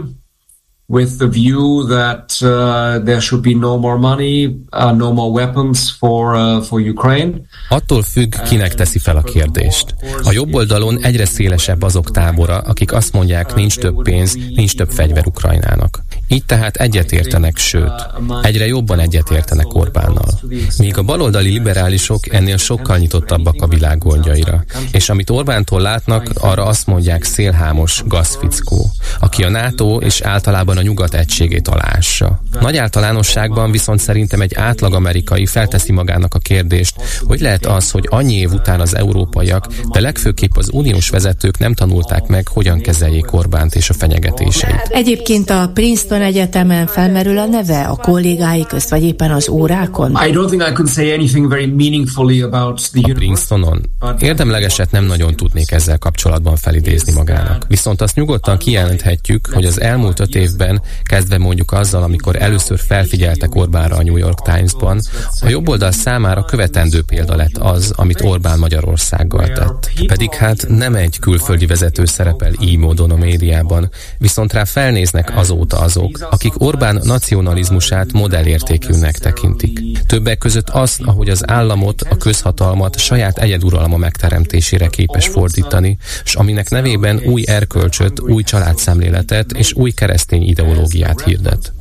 with 0.88 1.18
the 1.18 1.28
view 1.28 1.86
that 1.88 2.40
uh, 2.42 3.04
there 3.04 3.20
should 3.20 3.42
be 3.42 3.54
no 3.54 3.78
more 3.78 3.98
money, 3.98 4.66
uh, 4.72 4.94
no 4.94 5.12
more 5.12 5.32
weapons 5.32 5.90
for 5.90 6.36
uh, 6.36 6.62
for 6.62 6.80
Ukraine. 6.80 7.48
Attól 7.70 8.02
függ, 8.02 8.36
kinek 8.44 8.74
teszi 8.74 9.00
fel 9.00 9.18
a 9.18 9.22
kérdést. 9.22 9.96
A 10.24 10.32
jobb 10.32 10.54
oldalon 10.54 10.98
egyre 11.02 11.26
szélesebb 11.26 11.82
azok 11.82 12.12
tábora, 12.12 12.58
akik 12.58 12.94
azt 12.94 13.14
mondják, 13.14 13.56
nincs 13.56 13.78
több 13.78 14.02
pénz, 14.04 14.38
nincs 14.56 14.76
több 14.76 14.92
fegyver 14.92 15.28
Ukrajnának. 15.28 16.04
Így 16.28 16.46
tehát 16.46 16.76
egyetértenek, 16.76 17.58
sőt, 17.58 18.08
egyre 18.42 18.66
jobban 18.66 19.00
egyetértenek 19.00 19.74
Orbánnal. 19.74 20.40
Míg 20.78 20.98
a 20.98 21.04
baloldali 21.04 21.50
liberálisok 21.50 22.34
ennél 22.34 22.58
sokkal 22.58 22.98
nyitottabbak 22.98 23.62
a 23.62 23.68
világ 23.68 23.98
gondjaira. 23.98 24.64
És 24.92 25.10
amit 25.10 25.30
Orbántól 25.30 25.82
látnak, 25.82 26.30
arra 26.40 26.66
azt 26.66 26.88
mondják 26.88 27.24
szélhámos 27.24 28.04
gazfickó, 28.06 28.92
aki 29.20 29.44
a 29.44 29.50
NATO 29.50 29.98
és 29.98 30.22
általában 30.22 30.78
a 30.78 30.82
nyugat 30.82 31.14
egységét 31.14 31.68
alássa. 31.68 32.42
Nagy 32.62 32.78
általánosságban 32.78 33.72
viszont 33.72 34.00
szerintem 34.00 34.42
egy 34.42 34.54
átlag 34.56 34.94
amerikai 34.94 35.46
felteszi 35.46 35.92
magának 35.92 36.34
a 36.34 36.40
kérdést, 36.40 36.96
hogy 37.24 37.40
lehet 37.40 37.66
az, 37.66 37.92
hogy 37.92 38.08
annyi 38.10 38.34
év 38.34 38.52
után 38.52 38.80
az 38.80 38.96
európaiak, 38.96 39.68
de 39.92 40.00
legfőképp 40.00 40.58
az 40.58 40.70
uniós 40.72 41.10
vezetők 41.10 41.58
nem 41.58 41.74
tanulták 41.74 42.28
meg, 42.28 42.48
hogyan 42.48 42.82
kezeljék 42.82 43.34
Orbánt 43.34 43.76
és 43.76 43.90
a 43.90 43.94
fenyegetéseit. 43.94 44.88
Egyébként 44.90 45.50
a 45.50 45.70
Princeton 45.74 46.17
Egyetemen 46.22 46.88
felmerül 46.88 47.38
a 47.38 47.46
neve 47.46 47.84
a 47.84 47.96
kollégái 47.96 48.66
közt, 48.66 48.90
vagy 48.90 49.04
éppen 49.04 49.32
az 49.32 49.50
órákon? 49.50 50.12
I 50.12 50.32
don't 50.32 50.48
think 50.48 50.68
I 50.70 50.72
could 50.74 50.90
say 50.90 51.12
anything 51.12 51.48
very 51.48 51.66
meaningfully 51.66 52.42
about 52.42 52.90
the 52.92 53.12
a 53.12 53.14
Princetonon 53.14 53.82
érdemlegeset 54.20 54.92
nem 54.92 55.06
nagyon 55.06 55.36
tudnék 55.36 55.72
ezzel 55.72 55.98
kapcsolatban 55.98 56.56
felidézni 56.56 57.14
magának. 57.14 57.66
Viszont 57.68 58.02
azt 58.02 58.16
nyugodtan 58.16 58.58
kijelenthetjük, 58.58 59.48
hogy 59.54 59.66
az 59.66 59.82
elmúlt 59.82 60.20
öt 60.20 60.36
évben, 60.36 60.82
kezdve 61.04 61.38
mondjuk 61.38 61.72
azzal, 61.72 62.04
amikor 62.04 62.42
először 62.42 62.80
felfigyeltek 62.80 63.56
Orbánra 63.56 63.96
a 63.96 64.04
New 64.04 64.18
York 64.18 64.42
Times-ban, 64.42 65.00
a 65.42 65.50
jobboldal 65.50 65.92
számára 65.92 66.44
követendő 66.44 67.02
példa 67.02 67.36
lett 67.36 67.58
az, 67.58 67.94
amit 67.96 68.22
Orbán 68.22 68.60
Magyarországgal 68.60 69.48
tett. 69.48 69.92
Pedig 70.08 70.34
hát 70.34 70.66
nem 70.68 70.96
egy 70.96 71.20
külföldi 71.20 71.66
vezető 71.66 72.06
szerepel 72.06 72.52
így 72.62 72.78
módon 72.78 73.12
a 73.12 73.16
médiában, 73.16 73.90
viszont 74.18 74.54
rá 74.54 74.64
felnéznek 74.64 75.38
azóta 75.38 75.80
azok, 75.80 76.07
akik 76.30 76.62
Orbán 76.62 77.02
nacionalizmusát 77.04 78.14
modellértékűnek 78.14 79.18
tekintik. 79.18 79.80
Többek 80.06 80.38
között 80.38 80.70
azt, 80.70 81.02
ahogy 81.02 81.30
az 81.30 81.50
államot, 81.50 82.02
a 82.02 82.18
közhatalmat 82.18 83.00
saját 83.00 83.38
egyeduralma 83.38 83.98
megteremtésére 83.98 84.88
képes 84.88 85.28
fordítani, 85.28 85.98
és 86.24 86.36
aminek 86.36 86.70
nevében 86.70 87.22
új 87.26 87.44
erkölcsöt, 87.48 88.20
új 88.20 88.44
családszemléletet 88.44 89.52
és 89.52 89.74
új 89.74 89.92
keresztény 89.92 90.48
ideológiát 90.48 91.22
hirdet. 91.22 91.74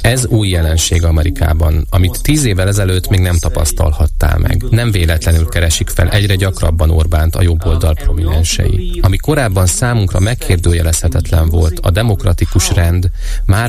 Ez 0.00 0.26
új 0.26 0.48
jelenség 0.48 1.04
Amerikában, 1.04 1.86
amit 1.90 2.22
tíz 2.22 2.44
évvel 2.44 2.68
ezelőtt 2.68 3.08
még 3.08 3.20
nem 3.20 3.38
tapasztalhattál 3.38 4.38
meg. 4.38 4.64
Nem 4.70 4.90
véletlenül 4.90 5.48
keresik 5.48 5.88
fel 5.88 6.08
egyre 6.08 6.34
gyakrabban 6.34 6.90
Orbánt 6.90 7.36
a 7.36 7.42
jobboldal 7.42 7.94
prominensei. 7.94 9.00
Ami 9.02 9.16
korábban 9.16 9.66
számunkra 9.66 10.20
megkérdőjelezhetetlen 10.20 11.48
volt, 11.48 11.78
a 11.82 11.90
demokratikus 11.90 12.70
rend, 12.70 13.10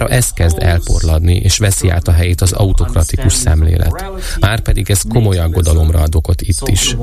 mára 0.06 0.18
ez 0.18 0.30
kezd 0.34 0.58
elporladni, 0.60 1.36
és 1.36 1.58
veszi 1.58 1.90
át 1.90 2.08
a 2.08 2.12
helyét 2.12 2.42
az 2.42 2.52
autokratikus 2.52 3.34
szemlélet. 3.34 4.06
Márpedig 4.40 4.90
ez 4.90 5.02
komoly 5.10 5.38
aggodalomra 5.38 6.00
ad 6.00 6.16
okot 6.16 6.42
itt 6.42 6.68
is. 6.68 6.98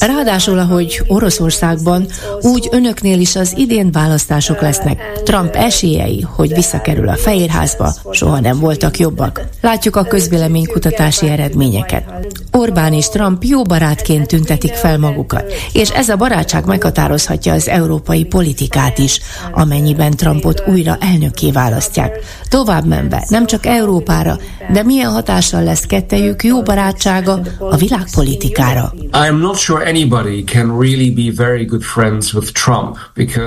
Ráadásul, 0.00 0.58
ahogy 0.58 1.02
Oroszországban, 1.06 2.06
úgy 2.40 2.68
önöknél 2.70 3.20
is 3.20 3.36
az 3.36 3.54
idén 3.56 3.92
választások 3.92 4.60
lesznek. 4.60 5.20
Trump 5.24 5.54
esélyei, 5.54 6.20
hogy 6.20 6.54
visszakerül 6.54 7.08
a 7.08 7.16
Fehérházba, 7.16 7.94
soha 8.10 8.40
nem 8.40 8.58
voltak 8.58 8.98
jobbak. 8.98 9.40
Látjuk 9.60 9.96
a 9.96 10.04
közvéleménykutatási 10.04 11.28
eredményeket. 11.28 12.04
Orbán 12.52 12.92
és 12.92 13.08
Trump 13.08 13.42
jó 13.42 13.62
barátként 13.62 14.26
tüntetik 14.26 14.72
fel 14.72 14.98
magukat, 14.98 15.52
és 15.72 15.90
ez 15.90 16.08
a 16.08 16.16
barátság 16.16 16.64
meghatározhatja 16.64 17.52
az 17.52 17.68
európai 17.68 18.24
politikát 18.24 18.98
is, 18.98 19.20
amennyiben 19.52 20.10
Trumpot 20.10 20.62
újra 20.66 20.98
elnökké 21.00 21.50
választják. 21.70 22.18
Tovább 22.48 22.86
menve, 22.86 23.24
nem 23.28 23.46
csak 23.46 23.66
Európára, 23.66 24.38
de 24.72 24.82
milyen 24.82 25.10
hatással 25.10 25.62
lesz 25.62 25.84
kettejük 25.86 26.44
jó 26.44 26.62
barátsága 26.62 27.40
a 27.58 27.76
világpolitikára. 27.76 28.94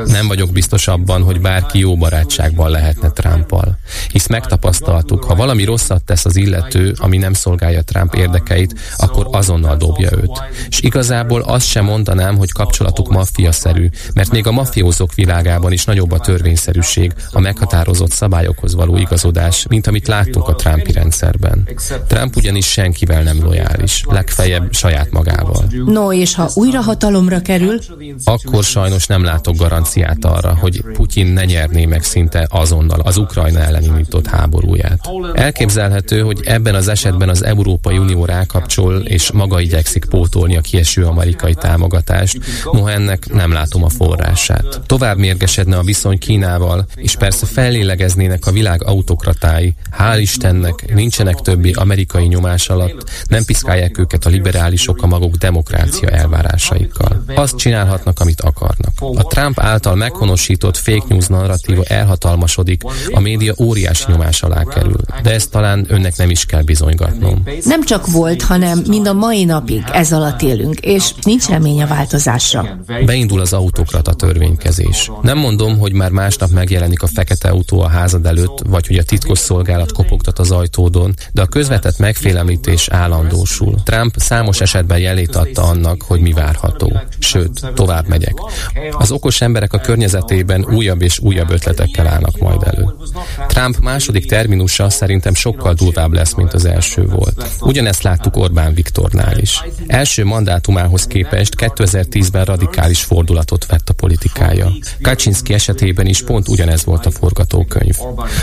Nem 0.05 0.27
vagyok 0.27 0.51
biztos 0.51 0.87
abban, 0.87 1.23
hogy 1.23 1.41
bárki 1.41 1.79
jó 1.79 1.97
barátságban 1.97 2.69
lehetne 2.69 3.09
Trumpal. 3.09 3.77
Hisz 4.11 4.27
megtapasztaltuk, 4.27 5.23
ha 5.23 5.35
valami 5.35 5.63
rosszat 5.63 6.03
tesz 6.03 6.25
az 6.25 6.35
illető, 6.35 6.93
ami 6.97 7.17
nem 7.17 7.33
szolgálja 7.33 7.81
Trump 7.81 8.13
érdekeit, 8.13 8.79
akkor 8.97 9.27
azonnal 9.31 9.75
dobja 9.75 10.09
őt. 10.11 10.41
És 10.69 10.81
igazából 10.81 11.41
azt 11.41 11.67
sem 11.67 11.85
mondanám, 11.85 12.37
hogy 12.37 12.51
kapcsolatuk 12.51 13.09
maffiaszerű, 13.09 13.89
mert 14.13 14.31
még 14.31 14.47
a 14.47 14.51
mafiózók 14.51 15.13
világában 15.13 15.71
is 15.71 15.85
nagyobb 15.85 16.11
a 16.11 16.19
törvényszerűség, 16.19 17.13
a 17.31 17.39
meghatározott 17.39 18.12
szabályokhoz 18.13 18.75
való 18.75 18.97
igazodás, 18.97 19.65
mint 19.69 19.87
amit 19.87 20.07
láttunk 20.07 20.47
a 20.47 20.55
Trumpi 20.55 20.91
rendszerben. 20.91 21.69
Trump 22.07 22.35
ugyanis 22.35 22.65
senkivel 22.65 23.23
nem 23.23 23.43
lojális, 23.43 24.03
legfeljebb 24.09 24.73
saját 24.73 25.11
magával. 25.11 25.65
No, 25.85 26.13
és 26.13 26.35
ha 26.35 26.49
újra 26.53 26.81
hatalomra 26.81 27.41
kerül, 27.41 27.79
akkor 28.23 28.63
sajnos 28.63 29.07
nem 29.07 29.23
látok 29.23 29.55
garanciát 29.55 30.25
arra, 30.25 30.57
hogy 30.59 30.83
Putyin 30.93 31.27
ne 31.27 31.45
nyerné 31.45 31.85
meg 31.85 32.03
szinte 32.03 32.47
azonnal 32.49 32.99
az 32.99 33.17
Ukrajna 33.17 33.59
ellen 33.59 33.83
indított 33.83 34.27
háborúját. 34.27 35.09
Elképzelhető, 35.33 36.19
hogy 36.21 36.39
ebben 36.43 36.75
az 36.75 36.87
esetben 36.87 37.29
az 37.29 37.43
Európai 37.43 37.97
Unió 37.97 38.25
rákapcsol, 38.25 38.95
és 38.95 39.31
maga 39.31 39.59
igyekszik 39.59 40.05
pótolni 40.05 40.57
a 40.57 40.61
kieső 40.61 41.05
amerikai 41.05 41.53
támogatást, 41.53 42.37
noha 42.71 42.91
ennek 42.91 43.33
nem 43.33 43.51
látom 43.51 43.83
a 43.83 43.89
forrását. 43.89 44.81
Tovább 44.85 45.17
mérgesedne 45.17 45.77
a 45.77 45.83
viszony 45.83 46.17
Kínával, 46.17 46.85
és 46.95 47.15
persze 47.15 47.45
fellélegeznének 48.03 48.45
a 48.45 48.51
világ 48.51 48.83
autokratái. 48.83 49.73
Hál' 49.97 50.17
Istennek 50.19 50.93
nincsenek 50.93 51.35
többi 51.35 51.71
amerikai 51.71 52.25
nyomás 52.25 52.69
alatt, 52.69 53.09
nem 53.27 53.45
piszkálják 53.45 53.97
őket 53.97 54.25
a 54.25 54.29
liberálisok 54.29 55.01
a 55.01 55.07
maguk 55.07 55.35
demokrácia 55.35 56.09
elvárásaikkal. 56.09 57.23
Azt 57.35 57.55
csinálhatnak, 57.55 58.19
amit 58.19 58.41
akarnak. 58.41 58.93
A 58.99 59.23
Trump 59.23 59.59
által 59.59 59.95
meghonosított 59.95 60.77
fake 60.77 61.05
news 61.07 61.27
narratíva 61.27 61.83
elhatalmasodik, 61.83 62.81
a 63.11 63.19
média 63.19 63.53
óriási 63.59 64.05
nyomás 64.07 64.43
alá 64.43 64.63
kerül. 64.63 64.99
De 65.23 65.31
ezt 65.31 65.51
talán 65.51 65.85
önnek 65.87 66.17
nem 66.17 66.29
is 66.29 66.45
kell 66.45 66.61
bizonygatnom. 66.61 67.43
Nem 67.63 67.83
csak 67.83 68.11
volt, 68.11 68.41
hanem 68.41 68.83
mind 68.87 69.07
a 69.07 69.13
mai 69.13 69.43
napig 69.43 69.83
ez 69.91 70.11
alatt 70.11 70.41
élünk, 70.41 70.79
és 70.79 71.13
nincs 71.23 71.45
remény 71.45 71.81
a 71.81 71.87
változásra. 71.87 72.79
Beindul 73.05 73.39
az 73.39 73.53
autokrata 73.53 74.13
törvénykezés. 74.13 75.11
Nem 75.21 75.37
mondom, 75.37 75.77
hogy 75.77 75.93
már 75.93 76.11
másnap 76.11 76.49
megjelenik 76.49 77.01
a 77.01 77.07
fekete 77.07 77.49
autó 77.53 77.81
a 77.83 77.87
házad 77.87 78.25
előtt, 78.25 78.61
vagy 78.65 78.87
hogy 78.87 78.97
a 78.97 79.03
titkos 79.03 79.39
szolgálat 79.39 79.91
kopogtat 79.91 80.39
az 80.39 80.51
ajtódon, 80.51 81.13
de 81.31 81.41
a 81.41 81.45
közvetett 81.45 81.97
megfélemlítés 81.97 82.87
állandósul. 82.87 83.83
Trump 83.83 84.15
számos 84.17 84.61
esetben 84.61 84.99
jelét 84.99 85.35
adta 85.35 85.61
annak, 85.61 86.01
hogy 86.01 86.19
mi 86.21 86.31
várható. 86.31 86.99
Sőt, 87.19 87.71
tovább 87.75 88.07
megyek. 88.07 88.33
Az 88.91 89.11
okos 89.11 89.41
emberek 89.41 89.73
a 89.73 89.79
környezetében 89.79 90.65
újabb 90.65 91.01
és 91.01 91.19
újabb 91.19 91.49
ötletekkel 91.49 92.07
állnak 92.07 92.39
majd 92.39 92.63
elő. 92.63 92.95
Trump 93.47 93.79
második 93.79 94.27
terminusa 94.27 94.89
szerintem 94.89 95.33
sokkal 95.33 95.73
durvább 95.73 96.13
lesz, 96.13 96.33
mint 96.33 96.53
az 96.53 96.65
első 96.65 97.05
volt. 97.05 97.47
Ugyanezt 97.59 98.03
láttuk 98.03 98.37
Orbán 98.37 98.73
Viktornál 98.73 99.37
is. 99.37 99.63
Első 99.87 100.25
mandátumához 100.25 101.07
képest 101.07 101.55
2010-ben 101.57 102.45
radikális 102.45 103.03
fordulatot 103.03 103.65
vett 103.65 103.89
a 103.89 103.93
politikája. 103.93 104.71
Kaczynski 105.01 105.53
esetében 105.53 106.05
is 106.05 106.23
pont 106.23 106.47
ugyanez 106.47 106.85
volt 106.85 107.05
a 107.05 107.11
forgatókönyv. 107.11 107.72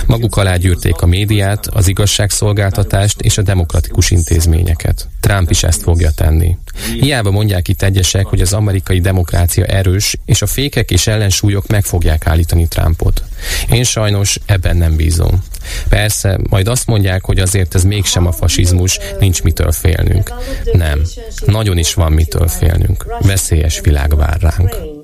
Maguk 0.06 0.36
alá 0.36 0.56
gyűrték 0.56 1.00
a 1.00 1.06
médiát, 1.06 1.66
az 1.66 1.88
igazságszolgáltatást 1.88 3.20
és 3.20 3.38
a 3.38 3.42
demokratikus 3.42 4.10
intézményeket. 4.10 5.08
Trump 5.20 5.50
is 5.50 5.62
ezt 5.62 5.82
fogja 5.82 6.10
tenni. 6.10 6.56
Hiába 7.00 7.30
mondják 7.30 7.68
itt 7.68 7.82
egyesek, 7.82 8.26
hogy 8.26 8.40
az 8.40 8.52
amerikai 8.52 9.00
demokrácia 9.00 9.64
erős, 9.64 10.16
és 10.24 10.42
a 10.42 10.46
fékek 10.46 10.90
és 10.90 11.06
ellensúlyok 11.06 11.66
meg 11.66 11.84
fogják 11.84 12.26
állítani 12.26 12.66
Trumpot. 12.68 13.22
Én 13.70 13.84
sajnos 13.84 14.38
ebben 14.46 14.76
nem 14.76 14.96
bízom. 14.96 15.42
Persze, 15.88 16.38
majd 16.48 16.68
azt 16.68 16.86
mondják, 16.86 17.24
hogy 17.24 17.38
azért 17.38 17.74
ez 17.74 17.84
mégsem 17.84 18.26
a 18.26 18.32
fasizmus, 18.32 18.98
nincs 19.18 19.42
mitől 19.42 19.72
félnünk. 19.72 20.32
Nem, 20.72 21.02
nagyon 21.46 21.78
is 21.78 21.94
van 21.94 22.12
mitől 22.12 22.48
félnünk. 22.48 23.06
Veszélyes 23.20 23.80
világ 23.80 24.16
vár 24.16 24.40
ránk. 24.40 24.99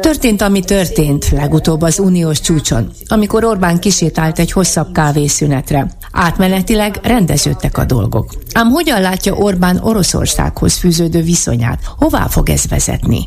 Történt, 0.00 0.42
ami 0.42 0.60
történt 0.60 1.28
legutóbb 1.30 1.82
az 1.82 1.98
uniós 1.98 2.40
csúcson, 2.40 2.90
amikor 3.06 3.44
Orbán 3.44 3.78
kisétált 3.78 4.38
egy 4.38 4.52
hosszabb 4.52 4.92
kávészünetre. 4.92 5.90
Átmenetileg 6.12 6.98
rendeződtek 7.02 7.78
a 7.78 7.84
dolgok. 7.84 8.34
Ám 8.52 8.68
hogyan 8.68 9.00
látja 9.00 9.34
Orbán 9.34 9.78
Oroszországhoz 9.82 10.76
fűződő 10.76 11.22
viszonyát? 11.22 11.78
Hová 11.96 12.26
fog 12.26 12.48
ez 12.48 12.68
vezetni? 12.68 13.24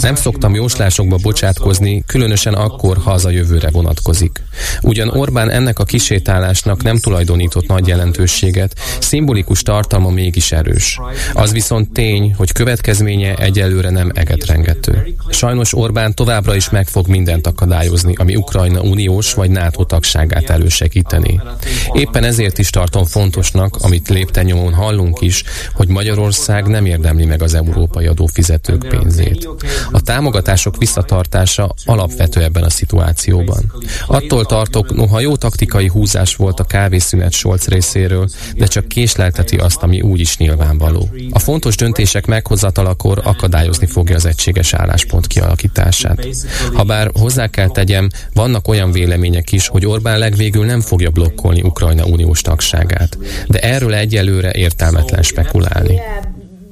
Nem 0.00 0.14
szoktam 0.14 0.54
jóslásokba 0.54 1.16
bocsátkozni, 1.22 2.02
különösen 2.06 2.54
akkor, 2.54 2.96
ha 2.96 3.10
az 3.10 3.24
a 3.24 3.30
jövőre 3.30 3.70
vonatkozik. 3.70 4.42
Ugyan 4.82 5.08
Orbán 5.08 5.50
ennek 5.50 5.78
a 5.78 5.84
kisétálásnak 5.84 6.82
nem 6.82 6.98
tulajdonított 6.98 7.66
nagy 7.66 7.86
jelentőséget, 7.86 8.78
szimbolikus 9.00 9.62
tartalma 9.62 10.10
mégis 10.10 10.52
erős. 10.52 11.00
Az 11.34 11.52
viszont 11.52 11.92
tény, 11.92 12.34
hogy 12.36 12.52
következménye 12.52 13.34
egyelőre 13.34 13.90
nem 13.90 14.10
egetrengető. 14.16 15.14
Sajnos 15.28 15.74
Orbán 15.74 16.14
továbbra 16.14 16.54
is 16.54 16.70
meg 16.70 16.88
fog 16.88 17.08
mindent 17.08 17.46
akadályozni, 17.46 18.14
ami 18.14 18.36
Ukrajna 18.36 18.80
uniós 18.80 19.34
vagy 19.34 19.50
NATO 19.50 19.84
tagságát 19.84 20.50
elősegíteni. 20.50 21.40
Éppen 21.92 22.24
ezért 22.24 22.58
is 22.58 22.70
tartom 22.70 23.04
fontosnak, 23.04 23.76
amit 23.76 24.08
lépten 24.08 24.44
hallunk 24.74 25.20
is, 25.20 25.44
hogy 25.74 25.88
Magyarország 25.88 26.66
nem 26.66 26.86
érdemli 26.86 27.24
meg 27.24 27.42
az 27.42 27.54
európai 27.54 28.06
adófizetők 28.06 28.88
pénzét. 28.88 29.48
A 29.90 30.00
támogatások 30.00 30.76
visszatartása 30.76 31.74
alapvető 31.84 32.42
ebben 32.42 32.62
a 32.62 32.70
szituációban. 32.70 33.72
Attól 34.06 34.44
tartok, 34.46 34.94
noha 34.94 35.20
jó 35.20 35.36
taktikai 35.36 35.88
húzás 35.88 36.36
volt 36.36 36.60
a 36.60 36.64
kávészünet 36.64 37.32
Scholz 37.32 37.66
részéről, 37.66 38.28
de 38.56 38.66
csak 38.66 38.88
késlelteti 38.88 39.56
azt, 39.56 39.82
ami 39.82 40.00
úgy 40.00 40.20
is 40.20 40.36
nyilvánvaló. 40.36 41.08
A 41.30 41.38
fontos 41.38 41.76
döntések 41.76 42.26
meghozatalakor 42.26 43.20
akadályozni 43.24 43.86
fogja 44.06 44.20
az 44.24 44.26
egységes 44.36 44.74
álláspont 44.74 45.26
kialakítását. 45.26 46.26
Habár 46.72 47.10
hozzá 47.12 47.46
kell 47.46 47.68
tegyem, 47.68 48.08
vannak 48.32 48.68
olyan 48.68 48.92
vélemények 48.92 49.52
is, 49.52 49.68
hogy 49.68 49.86
Orbán 49.86 50.18
legvégül 50.18 50.64
nem 50.64 50.80
fogja 50.80 51.10
blokkolni 51.10 51.62
Ukrajna 51.62 52.04
uniós 52.04 52.40
tagságát, 52.40 53.18
de 53.46 53.58
erről 53.58 53.94
egyelőre 53.94 54.52
értelmetlen 54.52 55.22
spekulálni. 55.22 56.00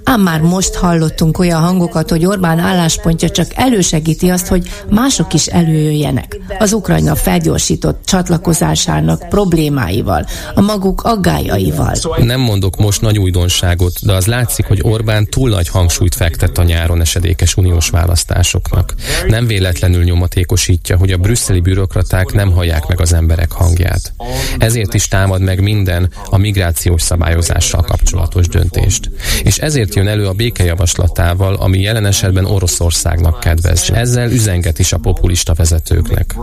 Ám 0.05 0.21
már 0.21 0.40
most 0.40 0.75
hallottunk 0.75 1.38
olyan 1.38 1.61
hangokat, 1.61 2.11
hogy 2.11 2.27
Orbán 2.27 2.59
álláspontja 2.59 3.31
csak 3.31 3.47
elősegíti 3.55 4.29
azt, 4.31 4.47
hogy 4.47 4.69
mások 4.90 5.35
is 5.35 5.47
előjöjjenek. 5.47 6.38
Az 6.59 6.73
Ukrajna 6.73 7.14
felgyorsított 7.14 8.05
csatlakozásának 8.05 9.29
problémáival, 9.29 10.27
a 10.55 10.61
maguk 10.61 11.03
aggájaival. 11.03 11.95
Nem 12.19 12.40
mondok 12.40 12.77
most 12.77 13.01
nagy 13.01 13.19
újdonságot, 13.19 13.93
de 14.03 14.12
az 14.12 14.27
látszik, 14.27 14.67
hogy 14.67 14.81
Orbán 14.83 15.27
túl 15.27 15.51
nagy 15.51 15.69
hangsúlyt 15.69 16.14
fektet 16.14 16.59
a 16.59 16.62
nyáron 16.62 17.01
esedékes 17.01 17.57
uniós 17.57 17.88
választásoknak. 17.88 18.95
Nem 19.27 19.47
véletlenül 19.47 20.05
nyomatékosítja, 20.05 20.97
hogy 20.97 21.11
a 21.11 21.17
brüsszeli 21.17 21.61
bürokraták 21.61 22.33
nem 22.33 22.53
hallják 22.53 22.87
meg 22.87 23.01
az 23.01 23.12
emberek 23.12 23.53
hangját. 23.53 24.12
Ezért 24.59 24.95
is 24.95 25.09
támad 25.09 25.40
meg 25.40 25.61
minden 25.61 26.11
a 26.31 26.37
migrációs 26.37 27.03
szabályozással 27.03 27.83
kapcsolatos 27.83 28.49
döntést. 28.49 29.11
És 29.43 29.59
ezért 29.59 29.93
jön 29.94 30.09
elő 30.09 30.26
a 30.26 30.33
békejavaslatával, 30.33 31.54
ami 31.54 31.80
jelen 31.80 32.07
esetben 32.07 32.44
Oroszországnak 32.44 33.40
kedvez. 33.40 33.90
Ezzel 33.90 34.30
üzenget 34.30 34.78
is 34.78 34.92
a 34.92 34.98
populista 34.98 35.54
vezetőknek. 35.54 36.35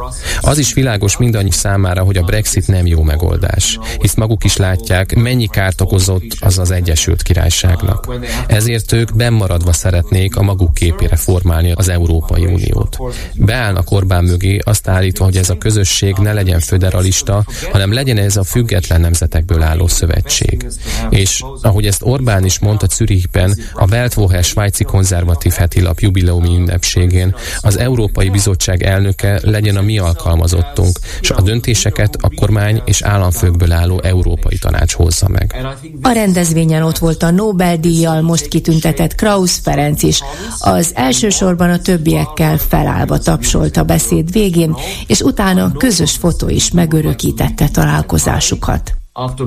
Az 0.42 0.58
is 0.58 0.74
világos 0.74 1.18
mindannyi 1.18 1.52
számára, 1.52 2.04
hogy 2.04 2.18
a 2.18 2.24
Brexit 2.24 2.68
nem 2.68 2.86
jó 2.86 3.02
megoldás, 3.02 3.80
hisz 4.00 4.16
maguk 4.16 4.44
is 4.44 4.58
látják, 4.58 5.16
mennyi 5.16 5.48
kárt 5.48 5.82
okozott 5.82 6.38
az 6.40 6.60
az 6.60 6.72
Egyesült 6.72 7.22
Királyságnak. 7.22 8.16
Ezért 8.48 8.92
ők 8.92 9.16
bennmaradva 9.16 9.74
szeretnék 9.74 10.36
a 10.36 10.42
maguk 10.42 10.74
képére 10.74 11.16
formálni 11.16 11.72
az 11.72 11.90
Európai 11.90 12.46
Uniót. 12.46 12.98
Beállnak 13.36 13.92
Orbán 13.92 14.24
mögé, 14.24 14.60
azt 14.64 14.88
állítva, 14.88 15.24
hogy 15.24 15.38
ez 15.38 15.50
a 15.50 15.58
közösség 15.58 16.16
ne 16.16 16.34
legyen 16.34 16.60
föderalista, 16.60 17.46
hanem 17.72 17.94
legyen 17.94 18.18
ez 18.18 18.38
a 18.38 18.44
független 18.44 19.02
nemzetekből 19.02 19.62
álló 19.62 19.88
szövetség. 19.88 20.66
És 21.10 21.44
ahogy 21.62 21.86
ezt 21.86 22.02
Orbán 22.04 22.46
is 22.46 22.60
mondta 22.60 22.88
Zürichben, 22.88 23.41
évben 23.42 23.66
a 23.74 23.88
Weltwoche 23.90 24.42
svájci 24.42 24.84
konzervatív 24.84 25.52
hetilap 25.52 26.00
jubileumi 26.00 26.56
ünnepségén 26.56 27.36
az 27.60 27.78
Európai 27.78 28.30
Bizottság 28.30 28.84
elnöke 28.84 29.40
legyen 29.44 29.76
a 29.76 29.82
mi 29.82 29.98
alkalmazottunk, 29.98 31.00
és 31.22 31.30
a 31.30 31.42
döntéseket 31.42 32.16
a 32.22 32.30
kormány 32.36 32.82
és 32.86 33.02
államfőkből 33.02 33.72
álló 33.72 34.00
Európai 34.04 34.58
Tanács 34.58 34.94
hozza 34.94 35.28
meg. 35.28 35.56
A 36.02 36.12
rendezvényen 36.12 36.84
ott 36.84 36.98
volt 36.98 37.24
a 37.24 37.32
Nobel-díjjal 37.32 38.22
most 38.22 38.48
kitüntetett 38.48 39.16
Krausz 39.16 39.60
Ferenc 39.64 40.04
is. 40.04 40.20
Az 40.60 40.92
elsősorban 40.96 41.70
a 41.70 41.80
többiekkel 41.80 42.58
felállva 42.58 43.18
tapsolt 43.18 43.78
a 43.78 43.84
beszéd 43.84 44.32
végén, 44.32 44.76
és 45.08 45.22
utána 45.22 45.72
közös 45.72 46.12
fotó 46.12 46.50
is 46.50 46.72
megörökítette 46.72 47.70
találkozásukat. 47.70 49.01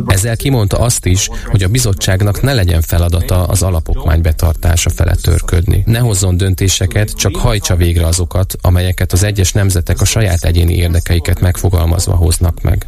Ezzel 0.06 0.36
kimondta 0.36 0.78
azt 0.78 1.06
is, 1.06 1.28
hogy 1.46 1.62
a 1.62 1.68
bizottságnak 1.68 2.42
ne 2.42 2.52
legyen 2.54 2.80
feladata 2.80 3.44
az 3.44 3.62
alapokmány 3.62 4.20
betartása 4.20 4.90
fele 4.90 5.14
törködni. 5.14 5.82
Ne 5.86 5.98
hozzon 5.98 6.36
döntéseket, 6.36 7.10
csak 7.16 7.36
hajtsa 7.36 7.76
végre 7.76 8.06
azokat, 8.06 8.56
amelyeket 8.60 9.12
az 9.12 9.22
egyes 9.22 9.52
nemzetek 9.52 10.00
a 10.00 10.04
saját 10.04 10.44
egyéni 10.44 10.74
érdekeiket 10.74 11.40
megfogalmazva 11.40 12.14
hoznak 12.14 12.62
meg. 12.62 12.86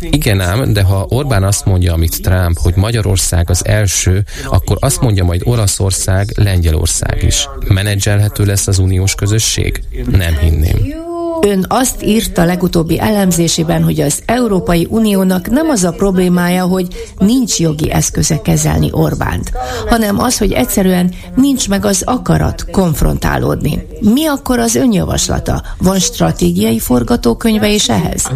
Igen 0.00 0.40
ám, 0.40 0.72
de 0.72 0.82
ha 0.82 1.06
Orbán 1.08 1.44
azt 1.44 1.64
mondja, 1.64 1.92
amit 1.92 2.22
Trump, 2.22 2.58
hogy 2.58 2.74
Magyarország 2.76 3.50
az 3.50 3.66
első, 3.66 4.24
akkor 4.44 4.76
azt 4.80 5.00
mondja 5.00 5.24
majd 5.24 5.42
Olaszország, 5.44 6.32
Lengyelország 6.34 7.22
is. 7.22 7.48
Menedzselhető 7.68 8.44
lesz 8.44 8.66
az 8.66 8.78
uniós 8.78 9.14
közösség? 9.14 9.82
Nem 10.10 10.36
hinném. 10.36 11.13
Ön 11.40 11.64
azt 11.68 12.02
írta 12.02 12.44
legutóbbi 12.44 13.00
elemzésében, 13.00 13.82
hogy 13.82 14.00
az 14.00 14.22
Európai 14.26 14.86
Uniónak 14.90 15.50
nem 15.50 15.68
az 15.68 15.84
a 15.84 15.90
problémája, 15.90 16.64
hogy 16.64 17.12
nincs 17.18 17.60
jogi 17.60 17.90
eszköze 17.90 18.40
kezelni 18.42 18.88
Orbánt, 18.90 19.52
hanem 19.88 20.18
az, 20.20 20.38
hogy 20.38 20.52
egyszerűen 20.52 21.14
nincs 21.34 21.68
meg 21.68 21.84
az 21.84 22.02
akarat 22.06 22.70
konfrontálódni. 22.70 23.86
Mi 24.00 24.26
akkor 24.26 24.58
az 24.58 24.74
önjavaslata? 24.74 25.62
Van 25.78 25.98
stratégiai 25.98 26.78
forgatókönyve 26.78 27.68
is 27.68 27.88
ehhez? 27.88 28.30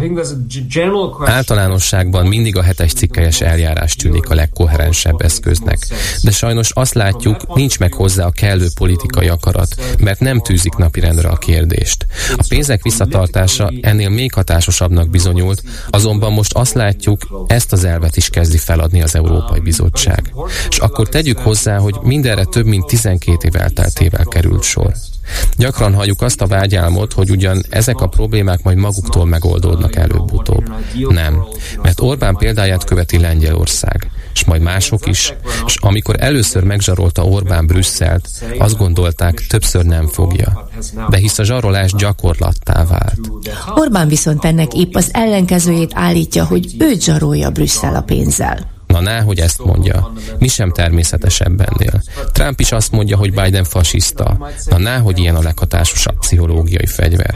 Általánosságban 1.25 2.25
mindig 2.25 2.57
a 2.57 2.61
hetes 2.61 2.93
cikkelyes 2.93 3.41
eljárás 3.41 3.95
tűnik 3.95 4.29
a 4.29 4.35
legkoherensebb 4.35 5.21
eszköznek, 5.21 5.77
de 6.23 6.31
sajnos 6.31 6.71
azt 6.73 6.93
látjuk, 6.93 7.55
nincs 7.55 7.79
meg 7.79 7.93
hozzá 7.93 8.25
a 8.25 8.31
kellő 8.31 8.67
politikai 8.75 9.27
akarat, 9.27 9.75
mert 9.99 10.19
nem 10.19 10.41
tűzik 10.41 10.75
napirendre 10.75 11.29
a 11.29 11.35
kérdést. 11.35 12.05
A 12.37 12.45
pénzek 12.49 12.83
visszatartása 12.89 13.71
ennél 13.81 14.09
még 14.09 14.33
hatásosabbnak 14.33 15.09
bizonyult, 15.09 15.63
azonban 15.89 16.33
most 16.33 16.53
azt 16.53 16.73
látjuk, 16.73 17.45
ezt 17.47 17.71
az 17.71 17.83
elvet 17.83 18.17
is 18.17 18.29
kezdi 18.29 18.57
feladni 18.57 19.01
az 19.01 19.15
Európai 19.15 19.59
Bizottság. 19.59 20.33
És 20.69 20.77
akkor 20.77 21.09
tegyük 21.09 21.37
hozzá, 21.37 21.77
hogy 21.77 21.95
mindenre 22.01 22.43
több 22.43 22.65
mint 22.65 22.85
12 22.85 23.47
év 23.47 23.55
elteltével 23.55 24.25
került 24.25 24.63
sor. 24.63 24.93
Gyakran 25.57 25.93
halljuk 25.93 26.21
azt 26.21 26.41
a 26.41 26.47
vágyálmot, 26.47 27.13
hogy 27.13 27.29
ugyan 27.29 27.63
ezek 27.69 27.99
a 27.99 28.07
problémák 28.07 28.63
majd 28.63 28.77
maguktól 28.77 29.25
megoldódnak 29.25 29.95
előbb-utóbb. 29.95 30.73
Nem, 31.09 31.43
mert 31.81 32.01
Orbán 32.01 32.35
példáját 32.35 32.83
követi 32.83 33.19
Lengyelország, 33.19 34.11
és 34.33 34.45
majd 34.45 34.61
mások 34.61 35.07
is, 35.07 35.33
és 35.65 35.75
amikor 35.79 36.15
először 36.19 36.63
megzsarolta 36.63 37.23
Orbán 37.23 37.67
Brüsszelt, 37.67 38.29
azt 38.57 38.77
gondolták, 38.77 39.45
többször 39.47 39.85
nem 39.85 40.07
fogja. 40.07 40.69
De 41.09 41.17
hisz 41.17 41.39
a 41.39 41.43
zsarolás 41.43 41.93
gyakorlattá 41.93 42.85
vált. 42.85 43.19
Orbán 43.75 44.07
viszont 44.07 44.45
ennek 44.45 44.73
épp 44.73 44.95
az 44.95 45.09
ellenkezőjét 45.13 45.91
állítja, 45.93 46.45
hogy 46.45 46.75
őt 46.79 47.03
zsarolja 47.03 47.49
Brüsszel 47.49 47.95
a 47.95 48.01
pénzzel. 48.01 48.77
Na 48.93 48.99
ná, 48.99 49.21
hogy 49.21 49.39
ezt 49.39 49.63
mondja. 49.63 50.13
Mi 50.37 50.47
sem 50.47 50.71
természetesebb 50.71 51.61
ennél. 51.61 52.03
Trump 52.31 52.59
is 52.59 52.71
azt 52.71 52.91
mondja, 52.91 53.17
hogy 53.17 53.33
Biden 53.33 53.63
fasiszta. 53.63 54.51
Na 54.65 54.77
ná, 54.77 54.97
hogy 54.97 55.19
ilyen 55.19 55.35
a 55.35 55.41
leghatásosabb 55.41 56.17
pszichológiai 56.19 56.85
fegyver. 56.85 57.35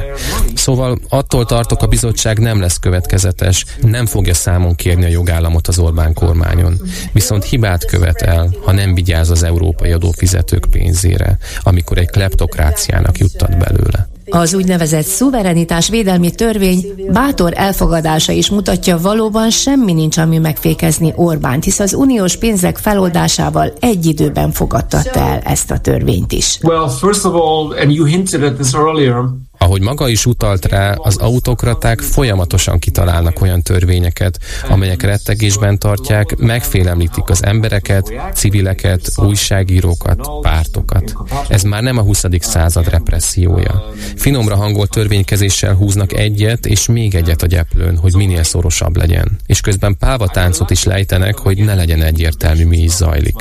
Szóval 0.55 0.99
attól 1.09 1.45
tartok, 1.45 1.81
a 1.81 1.87
bizottság 1.87 2.39
nem 2.39 2.59
lesz 2.59 2.77
következetes, 2.77 3.65
nem 3.81 4.05
fogja 4.05 4.33
számon 4.33 4.75
kérni 4.75 5.05
a 5.05 5.07
jogállamot 5.07 5.67
az 5.67 5.79
Orbán 5.79 6.13
kormányon. 6.13 6.81
Viszont 7.11 7.43
hibát 7.43 7.85
követ 7.85 8.21
el, 8.21 8.49
ha 8.63 8.71
nem 8.71 8.93
vigyáz 8.93 9.29
az 9.29 9.43
európai 9.43 9.91
adófizetők 9.91 10.65
pénzére, 10.71 11.37
amikor 11.63 11.97
egy 11.97 12.09
kleptokráciának 12.09 13.17
juttat 13.17 13.57
belőle. 13.57 14.12
Az 14.29 14.53
úgynevezett 14.53 15.05
szuverenitás 15.05 15.89
védelmi 15.89 16.31
törvény 16.31 16.85
bátor 17.11 17.53
elfogadása 17.55 18.31
is 18.31 18.49
mutatja, 18.49 18.97
valóban 18.97 19.49
semmi 19.49 19.93
nincs, 19.93 20.17
ami 20.17 20.37
megfékezni 20.37 21.13
Orbánt, 21.15 21.63
hisz 21.63 21.79
az 21.79 21.93
uniós 21.93 22.37
pénzek 22.37 22.77
feloldásával 22.77 23.73
egy 23.79 24.05
időben 24.05 24.51
fogadtatta 24.51 25.19
el 25.19 25.39
ezt 25.39 25.71
a 25.71 25.79
törvényt 25.79 26.31
is. 26.31 26.59
Well, 26.63 26.89
first 26.89 27.25
of 27.25 27.33
all, 27.33 27.77
and 27.81 27.91
you 27.91 28.05
hinted 28.05 28.43
at 28.43 28.53
this 28.53 28.73
earlier, 28.73 29.23
ahogy 29.63 29.81
maga 29.81 30.07
is 30.07 30.25
utalt 30.25 30.65
rá, 30.65 30.91
az 30.91 31.17
autokraták 31.17 31.99
folyamatosan 31.99 32.79
kitalálnak 32.79 33.41
olyan 33.41 33.61
törvényeket, 33.61 34.39
amelyek 34.69 35.01
rettegésben 35.01 35.79
tartják, 35.79 36.35
megfélemlítik 36.37 37.29
az 37.29 37.43
embereket, 37.43 38.13
civileket, 38.33 39.11
újságírókat, 39.15 40.29
pártokat. 40.41 41.13
Ez 41.47 41.63
már 41.63 41.81
nem 41.81 41.97
a 41.97 42.01
20. 42.01 42.23
század 42.39 42.89
repressziója. 42.89 43.83
Finomra 44.15 44.55
hangolt 44.55 44.89
törvénykezéssel 44.89 45.73
húznak 45.73 46.13
egyet 46.13 46.65
és 46.65 46.87
még 46.87 47.15
egyet 47.15 47.41
a 47.41 47.47
gyeplőn, 47.47 47.97
hogy 47.97 48.13
minél 48.15 48.43
szorosabb 48.43 48.97
legyen. 48.97 49.39
És 49.45 49.61
közben 49.61 49.97
pávatáncot 49.97 50.69
is 50.69 50.83
lejtenek, 50.83 51.37
hogy 51.37 51.57
ne 51.57 51.75
legyen 51.75 52.01
egyértelmű, 52.01 52.65
mi 52.65 52.77
is 52.77 52.91
zajlik. 52.91 53.35